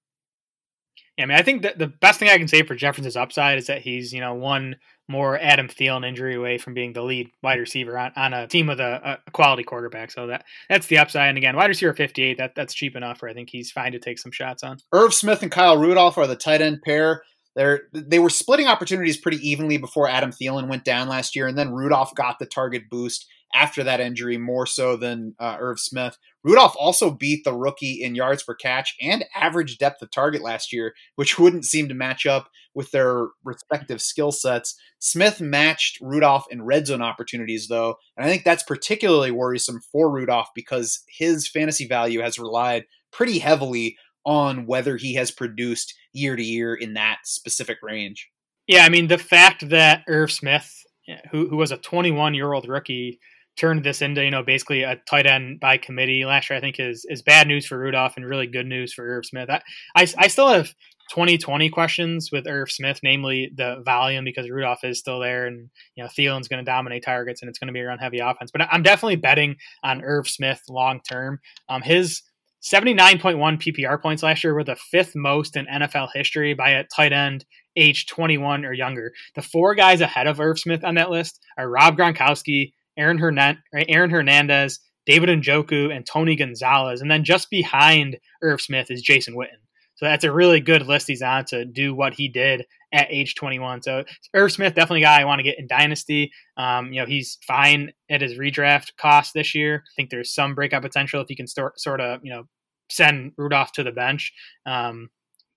I 1.17 1.25
mean, 1.25 1.37
I 1.37 1.43
think 1.43 1.61
that 1.61 1.77
the 1.77 1.87
best 1.87 2.19
thing 2.19 2.29
I 2.29 2.37
can 2.37 2.47
say 2.47 2.63
for 2.63 2.75
Jefferson's 2.75 3.15
upside 3.15 3.57
is 3.57 3.67
that 3.67 3.81
he's, 3.81 4.11
you 4.11 4.19
know, 4.19 4.33
one 4.33 4.75
more 5.07 5.37
Adam 5.39 5.67
Thielen 5.67 6.05
injury 6.05 6.35
away 6.35 6.57
from 6.57 6.73
being 6.73 6.93
the 6.93 7.03
lead 7.03 7.29
wide 7.41 7.59
receiver 7.59 7.97
on, 7.97 8.11
on 8.15 8.33
a 8.33 8.47
team 8.47 8.67
with 8.67 8.79
a, 8.79 9.19
a 9.25 9.31
quality 9.31 9.63
quarterback. 9.63 10.11
So 10.11 10.27
that 10.27 10.43
that's 10.67 10.87
the 10.87 10.97
upside. 10.97 11.29
And 11.29 11.37
again, 11.37 11.55
wide 11.55 11.67
receiver 11.67 11.93
58, 11.93 12.37
that 12.37 12.55
that's 12.55 12.73
cheap 12.73 12.95
enough 12.95 13.21
where 13.21 13.31
I 13.31 13.33
think 13.33 13.49
he's 13.49 13.71
fine 13.71 13.93
to 13.93 13.99
take 13.99 14.19
some 14.19 14.31
shots 14.31 14.63
on. 14.63 14.77
Irv 14.91 15.13
Smith 15.13 15.41
and 15.41 15.51
Kyle 15.51 15.77
Rudolph 15.77 16.17
are 16.17 16.27
the 16.27 16.35
tight 16.35 16.61
end 16.61 16.81
pair. 16.81 17.23
They're, 17.55 17.83
they 17.93 18.19
were 18.19 18.29
splitting 18.29 18.67
opportunities 18.67 19.17
pretty 19.17 19.37
evenly 19.47 19.77
before 19.77 20.09
Adam 20.09 20.31
Thielen 20.31 20.67
went 20.67 20.83
down 20.83 21.07
last 21.07 21.35
year, 21.35 21.47
and 21.47 21.57
then 21.57 21.71
Rudolph 21.71 22.13
got 22.15 22.37
the 22.39 22.45
target 22.45 22.89
boost 22.89 23.25
after 23.53 23.83
that 23.83 24.01
injury 24.01 24.37
more 24.37 24.65
so 24.65 24.97
than 24.97 25.33
uh, 25.39 25.55
Irv 25.59 25.79
Smith. 25.79 26.17
Rudolph 26.43 26.75
also 26.77 27.09
beat 27.09 27.43
the 27.43 27.55
rookie 27.55 28.03
in 28.03 28.13
yards 28.13 28.43
per 28.43 28.53
catch 28.53 28.93
and 29.01 29.23
average 29.33 29.77
depth 29.77 30.01
of 30.01 30.11
target 30.11 30.41
last 30.41 30.73
year, 30.73 30.93
which 31.15 31.39
wouldn't 31.39 31.65
seem 31.65 31.87
to 31.87 31.95
match 31.95 32.25
up 32.25 32.49
with 32.73 32.91
their 32.91 33.27
respective 33.43 34.01
skill 34.01 34.31
sets. 34.31 34.75
Smith 34.99 35.39
matched 35.39 35.97
Rudolph 36.01 36.45
in 36.51 36.63
red 36.63 36.87
zone 36.87 37.01
opportunities, 37.01 37.67
though, 37.67 37.95
and 38.17 38.25
I 38.25 38.29
think 38.29 38.43
that's 38.43 38.63
particularly 38.63 39.31
worrisome 39.31 39.79
for 39.91 40.11
Rudolph 40.11 40.49
because 40.53 41.03
his 41.07 41.47
fantasy 41.47 41.87
value 41.87 42.21
has 42.21 42.37
relied 42.37 42.85
pretty 43.11 43.39
heavily 43.39 43.97
on 44.25 44.65
whether 44.65 44.97
he 44.97 45.13
has 45.15 45.31
produced 45.31 45.93
year 46.13 46.35
to 46.35 46.43
year 46.43 46.73
in 46.73 46.93
that 46.93 47.19
specific 47.23 47.77
range. 47.81 48.29
Yeah, 48.67 48.83
I 48.83 48.89
mean, 48.89 49.07
the 49.07 49.17
fact 49.17 49.69
that 49.69 50.03
Irv 50.07 50.31
Smith, 50.31 50.83
who, 51.31 51.47
who 51.47 51.57
was 51.57 51.71
a 51.71 51.77
21 51.77 52.33
year 52.33 52.51
old 52.53 52.67
rookie, 52.67 53.19
turned 53.57 53.83
this 53.83 54.01
into, 54.01 54.23
you 54.23 54.31
know, 54.31 54.43
basically 54.43 54.83
a 54.83 54.97
tight 55.09 55.25
end 55.25 55.59
by 55.59 55.77
committee 55.77 56.25
last 56.25 56.49
year, 56.49 56.57
I 56.57 56.61
think 56.61 56.79
is, 56.79 57.05
is 57.07 57.21
bad 57.21 57.47
news 57.47 57.65
for 57.65 57.77
Rudolph 57.77 58.13
and 58.17 58.25
really 58.25 58.47
good 58.47 58.65
news 58.65 58.93
for 58.93 59.05
Irv 59.05 59.25
Smith. 59.25 59.49
I, 59.49 59.61
I, 59.95 60.07
I 60.17 60.27
still 60.27 60.49
have 60.49 60.73
2020 61.11 61.69
questions 61.69 62.29
with 62.31 62.47
Irv 62.47 62.71
Smith, 62.71 62.99
namely 63.03 63.51
the 63.55 63.81
volume 63.85 64.25
because 64.25 64.49
Rudolph 64.49 64.83
is 64.83 64.99
still 64.99 65.19
there 65.19 65.45
and, 65.45 65.69
you 65.95 66.03
know, 66.03 66.09
Thielen's 66.09 66.47
going 66.47 66.63
to 66.63 66.69
dominate 66.69 67.03
targets 67.03 67.41
and 67.41 67.49
it's 67.49 67.59
going 67.59 67.67
to 67.67 67.73
be 67.73 67.79
a 67.79 67.85
run 67.85 67.99
heavy 67.99 68.19
offense. 68.19 68.51
But 68.51 68.67
I'm 68.71 68.83
definitely 68.83 69.17
betting 69.17 69.55
on 69.83 70.03
Irv 70.03 70.27
Smith 70.27 70.61
long 70.67 70.99
term. 71.07 71.39
Um, 71.69 71.81
his 71.81 72.23
79.1 72.65 73.37
PPR 73.61 74.01
points 74.01 74.23
last 74.23 74.43
year 74.43 74.55
were 74.55 74.63
the 74.63 74.75
fifth 74.75 75.15
most 75.15 75.55
in 75.55 75.67
NFL 75.67 76.09
history 76.15 76.55
by 76.55 76.71
a 76.71 76.83
tight 76.85 77.13
end 77.13 77.45
age 77.75 78.07
21 78.07 78.65
or 78.65 78.73
younger. 78.73 79.11
The 79.35 79.43
four 79.43 79.75
guys 79.75 80.01
ahead 80.01 80.25
of 80.25 80.39
Irv 80.39 80.57
Smith 80.57 80.83
on 80.83 80.95
that 80.95 81.11
list 81.11 81.39
are 81.59 81.69
Rob 81.69 81.95
Gronkowski, 81.95 82.71
Aaron, 82.97 83.19
Hernan- 83.19 83.61
Aaron 83.71 84.09
Hernandez, 84.09 84.79
David 85.05 85.29
Njoku, 85.29 85.95
and 85.95 86.07
Tony 86.07 86.35
Gonzalez. 86.35 87.01
And 87.01 87.11
then 87.11 87.23
just 87.23 87.51
behind 87.51 88.17
Irv 88.41 88.59
Smith 88.61 88.89
is 88.89 89.03
Jason 89.03 89.35
Witten. 89.35 89.61
So 89.95 90.05
that's 90.05 90.23
a 90.23 90.31
really 90.31 90.59
good 90.59 90.87
list 90.87 91.07
he's 91.07 91.21
on 91.21 91.45
to 91.45 91.65
do 91.65 91.93
what 91.93 92.15
he 92.15 92.27
did 92.27 92.65
at 92.91 93.07
age 93.11 93.35
21. 93.35 93.83
So 93.83 94.03
Irv 94.33 94.51
Smith, 94.51 94.73
definitely 94.73 95.03
a 95.03 95.05
guy 95.05 95.21
I 95.21 95.25
want 95.25 95.39
to 95.39 95.43
get 95.43 95.59
in 95.59 95.67
Dynasty. 95.67 96.31
Um, 96.57 96.91
you 96.91 96.99
know, 96.99 97.05
he's 97.05 97.37
fine 97.45 97.91
at 98.09 98.21
his 98.21 98.39
redraft 98.39 98.97
cost 98.97 99.33
this 99.33 99.53
year. 99.53 99.83
I 99.85 99.91
think 99.95 100.09
there's 100.09 100.33
some 100.33 100.55
breakout 100.55 100.81
potential 100.81 101.21
if 101.21 101.27
he 101.27 101.35
can 101.35 101.47
start, 101.47 101.79
sort 101.79 102.01
of, 102.01 102.21
you 102.23 102.33
know, 102.33 102.47
send 102.89 103.33
Rudolph 103.37 103.71
to 103.73 103.83
the 103.83 103.91
bench. 103.91 104.33
Um, 104.65 105.09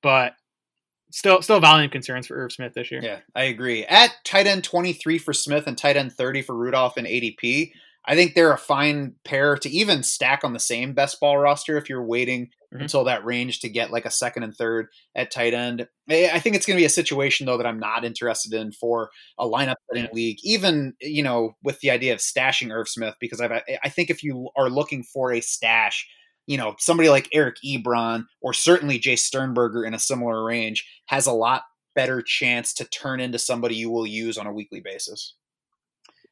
but 0.02 0.34
still, 1.10 1.42
still 1.42 1.60
volume 1.60 1.90
concerns 1.90 2.26
for 2.26 2.36
Irv 2.36 2.52
Smith 2.52 2.74
this 2.74 2.90
year. 2.90 3.00
Yeah, 3.02 3.20
I 3.34 3.44
agree. 3.44 3.84
At 3.84 4.14
tight 4.24 4.46
end 4.46 4.64
23 4.64 5.18
for 5.18 5.32
Smith 5.32 5.66
and 5.66 5.76
tight 5.76 5.96
end 5.96 6.12
30 6.12 6.42
for 6.42 6.54
Rudolph 6.54 6.96
and 6.96 7.06
ADP, 7.06 7.72
I 8.06 8.14
think 8.14 8.34
they're 8.34 8.52
a 8.52 8.58
fine 8.58 9.14
pair 9.24 9.56
to 9.56 9.68
even 9.68 10.02
stack 10.02 10.42
on 10.44 10.52
the 10.54 10.60
same 10.60 10.94
best 10.94 11.20
ball 11.20 11.36
roster 11.36 11.76
if 11.76 11.88
you're 11.90 12.04
waiting 12.04 12.50
Mhm. 12.72 12.82
until 12.82 13.04
that 13.04 13.24
range 13.24 13.60
to 13.60 13.68
get 13.68 13.90
like 13.90 14.04
a 14.04 14.10
second 14.10 14.42
and 14.44 14.54
third 14.54 14.88
at 15.14 15.30
tight 15.30 15.52
end. 15.54 15.86
I 16.10 16.30
I 16.34 16.38
think 16.38 16.54
it's 16.56 16.64
going 16.66 16.76
to 16.76 16.80
be 16.80 16.86
a 16.86 16.90
situation 16.90 17.46
though 17.46 17.56
that 17.58 17.66
I'm 17.66 17.78
not 17.80 18.04
interested 18.04 18.52
in 18.54 18.72
for 18.72 19.10
a 19.38 19.46
lineup 19.46 19.76
setting 19.88 20.04
Yeah. 20.04 20.10
league, 20.14 20.38
even 20.42 20.94
you 21.00 21.22
know 21.22 21.56
with 21.62 21.80
the 21.80 21.90
idea 21.90 22.12
of 22.12 22.18
stashing 22.20 22.70
Irv 22.72 22.88
Smith 22.88 23.14
because 23.20 23.40
I've, 23.40 23.52
I 23.52 23.88
think 23.88 24.10
if 24.10 24.22
you 24.22 24.50
are 24.56 24.68
looking 24.70 25.02
for 25.02 25.32
a 25.32 25.40
stash, 25.40 26.06
you 26.48 26.56
know 26.56 26.74
somebody 26.78 27.08
like 27.08 27.28
Eric 27.32 27.56
Ebron 27.64 28.26
or 28.40 28.52
certainly 28.52 28.98
Jace 28.98 29.20
Sternberger 29.20 29.84
in 29.84 29.94
a 29.94 29.98
similar 29.98 30.42
range 30.42 30.84
has 31.06 31.26
a 31.26 31.32
lot 31.32 31.62
better 31.94 32.22
chance 32.22 32.72
to 32.74 32.84
turn 32.86 33.20
into 33.20 33.38
somebody 33.38 33.76
you 33.76 33.90
will 33.90 34.06
use 34.06 34.38
on 34.38 34.46
a 34.46 34.52
weekly 34.52 34.80
basis. 34.80 35.34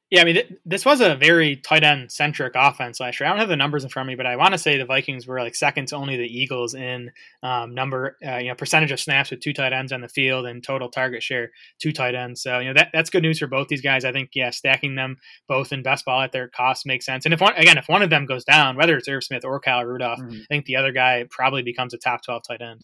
Yeah, 0.09 0.20
I 0.20 0.24
mean, 0.24 0.34
th- 0.36 0.52
this 0.64 0.84
was 0.84 1.00
a 1.00 1.16
very 1.16 1.57
tight 1.57 1.82
end 1.82 2.12
centric 2.12 2.52
offense 2.54 3.00
last 3.00 3.18
year. 3.18 3.26
I 3.26 3.30
don't 3.30 3.40
have 3.40 3.48
the 3.48 3.57
numbers 3.57 3.82
in 3.82 3.90
front 3.90 4.07
of 4.07 4.09
me, 4.09 4.14
but 4.14 4.24
I 4.24 4.36
want 4.36 4.52
to 4.52 4.59
say 4.59 4.78
the 4.78 4.84
Vikings 4.84 5.26
were 5.26 5.40
like 5.40 5.57
second 5.57 5.88
to 5.88 5.96
only 5.96 6.16
the 6.16 6.22
Eagles 6.28 6.74
in 6.74 7.11
um, 7.42 7.74
number, 7.74 8.16
uh, 8.24 8.36
you 8.36 8.48
know, 8.48 8.54
percentage 8.54 8.92
of 8.92 9.00
snaps 9.00 9.32
with 9.32 9.40
two 9.40 9.52
tight 9.52 9.72
ends 9.72 9.90
on 9.90 10.02
the 10.02 10.09
field 10.09 10.46
and 10.46 10.62
total 10.62 10.90
target 10.90 11.24
share 11.24 11.50
two 11.80 11.90
tight 11.92 12.14
ends. 12.14 12.40
So 12.40 12.61
you 12.61 12.68
know 12.68 12.74
that 12.74 12.90
that's 12.92 13.11
good 13.11 13.22
news 13.24 13.40
for 13.40 13.48
both 13.48 13.66
these 13.66 13.82
guys. 13.82 14.04
I 14.04 14.12
think 14.12 14.30
yeah, 14.34 14.50
stacking 14.50 14.94
them 14.94 15.16
both 15.48 15.72
in 15.72 15.82
best 15.82 16.04
ball 16.04 16.22
at 16.22 16.30
their 16.30 16.46
cost 16.48 16.86
makes 16.86 17.04
sense. 17.04 17.24
And 17.24 17.34
if 17.34 17.40
one 17.40 17.54
again, 17.57 17.76
if 17.76 17.88
one 17.88 18.02
of 18.02 18.11
them 18.11 18.26
goes 18.26 18.44
down, 18.44 18.76
whether 18.76 18.96
it's 18.96 19.09
Irv 19.09 19.24
Smith 19.24 19.44
or 19.44 19.59
Kyle 19.59 19.84
Rudolph, 19.84 20.20
Mhm. 20.20 20.40
I 20.42 20.44
think 20.48 20.66
the 20.66 20.76
other 20.76 20.92
guy 20.92 21.24
probably 21.30 21.62
becomes 21.62 21.94
a 21.94 21.98
top 21.98 22.22
twelve 22.24 22.42
tight 22.46 22.62
end. 22.62 22.82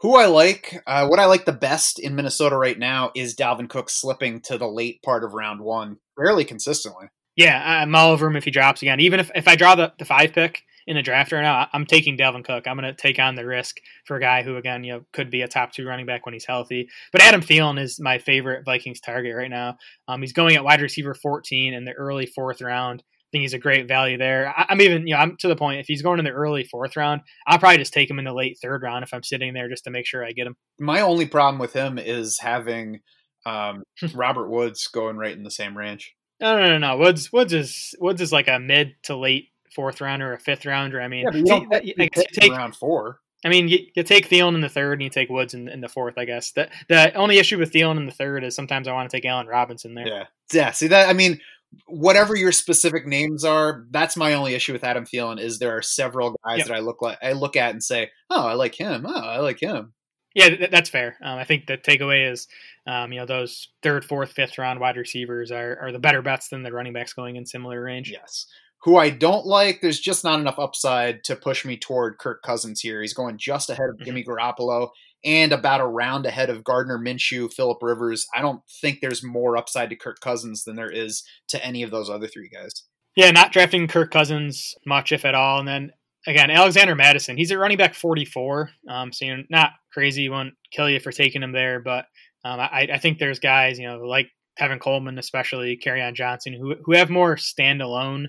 Who 0.00 0.16
I 0.16 0.26
like, 0.26 0.82
uh, 0.86 1.06
what 1.06 1.18
I 1.18 1.26
like 1.26 1.44
the 1.44 1.52
best 1.52 1.98
in 1.98 2.14
Minnesota 2.14 2.56
right 2.56 2.78
now 2.78 3.10
is 3.14 3.36
Dalvin 3.36 3.68
Cook 3.68 3.90
slipping 3.90 4.40
to 4.42 4.56
the 4.56 4.68
late 4.68 5.02
part 5.02 5.24
of 5.24 5.34
round 5.34 5.60
one 5.60 5.98
fairly 6.16 6.44
consistently. 6.44 7.08
Yeah, 7.36 7.62
I'm 7.62 7.94
all 7.94 8.10
over 8.10 8.26
him 8.26 8.36
if 8.36 8.44
he 8.44 8.50
drops 8.50 8.80
again. 8.80 8.98
Even 9.00 9.20
if, 9.20 9.30
if 9.34 9.46
I 9.46 9.56
draw 9.56 9.74
the, 9.74 9.92
the 9.98 10.06
five 10.06 10.32
pick 10.32 10.62
in 10.86 10.96
a 10.96 11.02
draft 11.02 11.32
right 11.32 11.42
now, 11.42 11.68
I'm 11.74 11.84
taking 11.84 12.16
Dalvin 12.16 12.44
Cook. 12.44 12.66
I'm 12.66 12.78
going 12.78 12.94
to 12.94 13.00
take 13.00 13.18
on 13.18 13.34
the 13.34 13.44
risk 13.44 13.76
for 14.06 14.16
a 14.16 14.20
guy 14.20 14.42
who, 14.42 14.56
again, 14.56 14.84
you 14.84 14.94
know, 14.94 15.04
could 15.12 15.30
be 15.30 15.42
a 15.42 15.48
top 15.48 15.72
two 15.72 15.86
running 15.86 16.06
back 16.06 16.24
when 16.24 16.32
he's 16.32 16.46
healthy. 16.46 16.88
But 17.12 17.20
Adam 17.20 17.42
Thielen 17.42 17.78
is 17.78 18.00
my 18.00 18.18
favorite 18.18 18.64
Vikings 18.64 19.00
target 19.00 19.36
right 19.36 19.50
now. 19.50 19.76
Um, 20.08 20.22
he's 20.22 20.32
going 20.32 20.56
at 20.56 20.64
wide 20.64 20.80
receiver 20.80 21.12
14 21.12 21.74
in 21.74 21.84
the 21.84 21.92
early 21.92 22.24
fourth 22.24 22.62
round. 22.62 23.02
Think 23.32 23.42
he's 23.42 23.54
a 23.54 23.58
great 23.58 23.86
value 23.86 24.18
there. 24.18 24.52
I, 24.56 24.66
I'm 24.70 24.80
even, 24.80 25.06
you 25.06 25.14
know, 25.14 25.20
I'm 25.20 25.36
to 25.38 25.48
the 25.48 25.56
point. 25.56 25.80
If 25.80 25.86
he's 25.86 26.02
going 26.02 26.18
in 26.18 26.24
the 26.24 26.30
early 26.30 26.64
fourth 26.64 26.96
round, 26.96 27.22
I'll 27.46 27.58
probably 27.58 27.78
just 27.78 27.92
take 27.92 28.10
him 28.10 28.18
in 28.18 28.24
the 28.24 28.32
late 28.32 28.58
third 28.60 28.82
round 28.82 29.04
if 29.04 29.14
I'm 29.14 29.22
sitting 29.22 29.54
there 29.54 29.68
just 29.68 29.84
to 29.84 29.90
make 29.90 30.06
sure 30.06 30.24
I 30.24 30.32
get 30.32 30.46
him. 30.46 30.56
My 30.78 31.00
only 31.00 31.26
problem 31.26 31.58
with 31.58 31.72
him 31.72 31.98
is 31.98 32.38
having 32.38 33.00
um, 33.46 33.84
Robert 34.14 34.48
Woods 34.48 34.86
going 34.88 35.16
right 35.16 35.36
in 35.36 35.44
the 35.44 35.50
same 35.50 35.76
range. 35.76 36.14
No, 36.40 36.58
no, 36.58 36.68
no, 36.68 36.78
no. 36.78 36.96
Woods, 36.96 37.32
Woods 37.32 37.52
is 37.52 37.94
Woods 38.00 38.20
is 38.20 38.32
like 38.32 38.48
a 38.48 38.58
mid 38.58 38.94
to 39.04 39.16
late 39.16 39.50
fourth 39.74 40.00
rounder, 40.00 40.30
or 40.30 40.34
a 40.34 40.40
fifth 40.40 40.64
rounder. 40.66 41.00
I 41.00 41.08
mean, 41.08 41.26
see, 41.32 41.66
I 41.72 41.80
guess 41.80 42.24
you 42.34 42.40
take 42.40 42.52
round 42.52 42.74
four. 42.74 43.20
I 43.44 43.48
mean, 43.48 43.68
you, 43.68 43.78
you 43.94 44.02
take 44.02 44.28
Thielen 44.28 44.54
in 44.54 44.60
the 44.60 44.68
third 44.68 44.94
and 44.94 45.02
you 45.02 45.08
take 45.08 45.30
Woods 45.30 45.54
in, 45.54 45.68
in, 45.68 45.80
the 45.80 45.88
fourth, 45.88 46.18
I 46.18 46.26
guess. 46.26 46.52
The 46.52 46.68
the 46.88 47.14
only 47.14 47.38
issue 47.38 47.58
with 47.58 47.72
Thielen 47.72 47.96
in 47.96 48.06
the 48.06 48.12
third 48.12 48.44
is 48.44 48.54
sometimes 48.54 48.86
I 48.86 48.92
want 48.92 49.10
to 49.10 49.16
take 49.16 49.24
Allen 49.24 49.46
Robinson 49.46 49.94
there. 49.94 50.06
Yeah. 50.06 50.24
Yeah. 50.52 50.70
See 50.72 50.88
that? 50.88 51.08
I 51.08 51.14
mean, 51.14 51.40
whatever 51.86 52.36
your 52.36 52.52
specific 52.52 53.06
names 53.06 53.44
are, 53.44 53.86
that's 53.90 54.16
my 54.16 54.34
only 54.34 54.54
issue 54.54 54.72
with 54.72 54.84
Adam 54.84 55.04
Thielen 55.04 55.40
is 55.40 55.58
there 55.58 55.76
are 55.76 55.82
several 55.82 56.36
guys 56.44 56.58
yep. 56.58 56.68
that 56.68 56.76
I 56.76 56.80
look 56.80 57.02
like 57.02 57.18
I 57.22 57.32
look 57.32 57.56
at 57.56 57.70
and 57.70 57.82
say, 57.82 58.10
oh, 58.28 58.46
I 58.46 58.54
like 58.54 58.74
him. 58.74 59.06
Oh, 59.06 59.20
I 59.20 59.38
like 59.38 59.60
him. 59.60 59.92
Yeah, 60.34 60.48
th- 60.48 60.70
that's 60.70 60.90
fair. 60.90 61.16
Um, 61.22 61.38
I 61.38 61.44
think 61.44 61.66
the 61.66 61.76
takeaway 61.76 62.30
is, 62.30 62.46
um, 62.86 63.12
you 63.12 63.18
know, 63.18 63.26
those 63.26 63.68
third, 63.82 64.04
fourth, 64.04 64.32
fifth 64.32 64.58
round 64.58 64.78
wide 64.78 64.96
receivers 64.96 65.50
are, 65.50 65.76
are 65.80 65.92
the 65.92 65.98
better 65.98 66.22
bets 66.22 66.48
than 66.48 66.62
the 66.62 66.72
running 66.72 66.92
backs 66.92 67.12
going 67.12 67.36
in 67.36 67.46
similar 67.46 67.82
range. 67.82 68.10
Yes. 68.10 68.46
Who 68.84 68.96
I 68.96 69.10
don't 69.10 69.44
like, 69.44 69.80
there's 69.80 70.00
just 70.00 70.24
not 70.24 70.40
enough 70.40 70.58
upside 70.58 71.22
to 71.24 71.36
push 71.36 71.64
me 71.64 71.76
toward 71.76 72.18
Kirk 72.18 72.42
Cousins 72.42 72.80
here. 72.80 73.02
He's 73.02 73.12
going 73.12 73.36
just 73.38 73.68
ahead 73.68 73.90
of 73.90 73.96
mm-hmm. 73.96 74.04
Jimmy 74.04 74.24
Garoppolo 74.24 74.88
and 75.24 75.52
about 75.52 75.80
a 75.80 75.86
round 75.86 76.24
ahead 76.24 76.48
of 76.48 76.64
Gardner 76.64 76.98
Minshew, 76.98 77.52
Philip 77.52 77.78
Rivers. 77.82 78.26
I 78.34 78.40
don't 78.40 78.62
think 78.80 79.00
there's 79.00 79.22
more 79.22 79.56
upside 79.56 79.90
to 79.90 79.96
Kirk 79.96 80.20
Cousins 80.20 80.64
than 80.64 80.76
there 80.76 80.90
is 80.90 81.22
to 81.48 81.64
any 81.64 81.82
of 81.82 81.90
those 81.90 82.08
other 82.08 82.26
three 82.26 82.48
guys. 82.48 82.84
Yeah, 83.16 83.30
not 83.30 83.52
drafting 83.52 83.86
Kirk 83.88 84.10
Cousins 84.10 84.74
much, 84.86 85.12
if 85.12 85.24
at 85.24 85.34
all. 85.34 85.58
And 85.58 85.68
then 85.68 85.92
again, 86.26 86.50
Alexander 86.50 86.94
Mattison, 86.94 87.36
he's 87.36 87.52
at 87.52 87.58
running 87.58 87.76
back 87.76 87.94
44. 87.94 88.70
Um, 88.88 89.12
so 89.12 89.24
you're 89.24 89.42
not 89.50 89.72
crazy. 89.92 90.22
He 90.22 90.28
won't 90.28 90.54
kill 90.72 90.88
you 90.88 91.00
for 91.00 91.12
taking 91.12 91.42
him 91.42 91.52
there. 91.52 91.80
But 91.80 92.06
um, 92.44 92.60
I, 92.60 92.88
I, 92.94 92.98
think 92.98 93.18
there's 93.18 93.38
guys, 93.38 93.78
you 93.78 93.86
know, 93.86 93.98
like 93.98 94.28
Tevin 94.58 94.80
Coleman, 94.80 95.18
especially 95.18 95.78
Kerryon 95.84 96.14
Johnson, 96.14 96.54
who, 96.54 96.76
who 96.84 96.92
have 96.92 97.10
more 97.10 97.36
standalone 97.36 98.26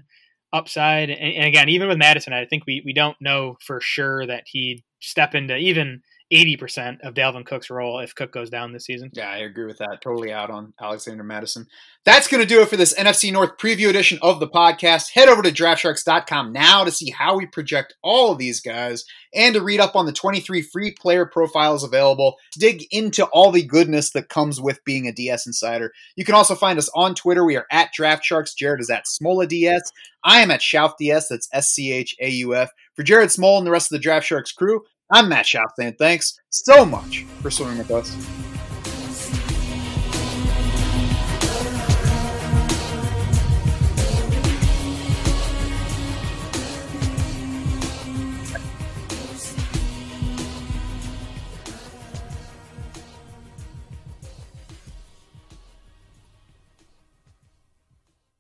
upside. 0.54 1.10
And, 1.10 1.36
and, 1.36 1.46
again, 1.46 1.70
even 1.70 1.88
with 1.88 1.98
Mattison, 1.98 2.34
I 2.34 2.46
think 2.46 2.66
we, 2.66 2.82
we 2.86 2.94
don't 2.94 3.20
know 3.22 3.58
for 3.62 3.82
sure 3.82 4.26
that 4.26 4.44
he'd 4.48 4.84
step 5.00 5.36
into 5.36 5.56
even 5.56 6.02
80% 6.32 7.02
of 7.04 7.14
Dalvin 7.14 7.46
Cook's 7.46 7.70
role 7.70 8.00
if 8.00 8.16
Cook 8.16 8.32
goes 8.32 8.50
down 8.50 8.72
this 8.72 8.86
season. 8.86 9.12
Yeah, 9.14 9.30
I 9.30 9.38
agree 9.38 9.66
with 9.66 9.80
that. 9.80 10.00
Totally 10.02 10.32
out 10.32 10.50
on 10.50 10.74
Alexander 10.82 11.24
Mattison. 11.24 11.68
That's 12.04 12.28
going 12.28 12.42
to 12.42 12.48
do 12.48 12.62
it 12.62 12.70
for 12.70 12.78
this 12.78 12.96
NFC 12.96 13.32
North 13.32 13.58
preview 13.58 13.90
edition 13.90 14.18
of 14.22 14.40
the 14.40 14.48
podcast. 14.48 15.12
Head 15.14 15.30
over 15.30 15.42
to 15.42 15.52
draftsharks.com 15.52 16.52
now 16.52 16.84
to 16.84 16.92
see 16.92 17.12
how 17.12 17.38
we 17.38 17.46
project 17.46 17.96
all 18.02 18.32
of 18.32 18.38
these 18.38 18.60
guys 18.60 19.06
and 19.36 19.54
to 19.56 19.62
read 19.62 19.80
up 19.80 19.96
on 19.96 20.06
the 20.06 20.12
23 20.12 20.62
free 20.62 20.92
player 20.92 21.26
profiles 21.26 21.84
available 21.84 22.38
dig 22.58 22.86
into 22.92 23.26
all 23.26 23.52
the 23.52 23.64
goodness 23.64 24.12
that 24.12 24.30
comes 24.30 24.60
with 24.60 24.84
being 24.84 25.08
a 25.08 25.12
DS 25.12 25.46
insider. 25.46 25.92
You 26.16 26.26
can 26.26 26.36
also 26.36 26.56
find 26.56 26.80
us 26.80 26.90
on 26.96 27.14
Twitter. 27.14 27.46
We 27.46 27.58
are 27.58 27.68
at 27.72 27.92
DraftSharks. 27.98 28.56
Jared 28.56 28.82
is 28.82 28.90
at 28.90 29.06
Smola 29.06 29.48
DS. 29.48 29.92
I 30.24 30.42
am 30.42 30.52
at 30.52 30.62
Schauf 30.62 30.94
That's 31.00 31.50
S 31.52 31.70
C 31.70 31.92
H 31.92 32.16
A 32.20 32.30
U 32.30 32.56
F. 32.56 32.70
For 32.96 33.04
Jared 33.04 33.30
Smola 33.30 33.60
and 33.60 33.68
the 33.68 33.72
rest 33.72 33.92
of 33.92 33.96
the 33.96 34.02
Draft 34.02 34.26
Sharks 34.26 34.52
crew, 34.52 34.82
I'm 35.14 35.28
Matt 35.28 35.46
saying 35.78 35.96
thanks 36.00 36.40
so 36.50 36.86
much 36.86 37.26
for 37.42 37.52
swimming 37.52 37.78
with 37.80 37.92
us. 37.92 38.16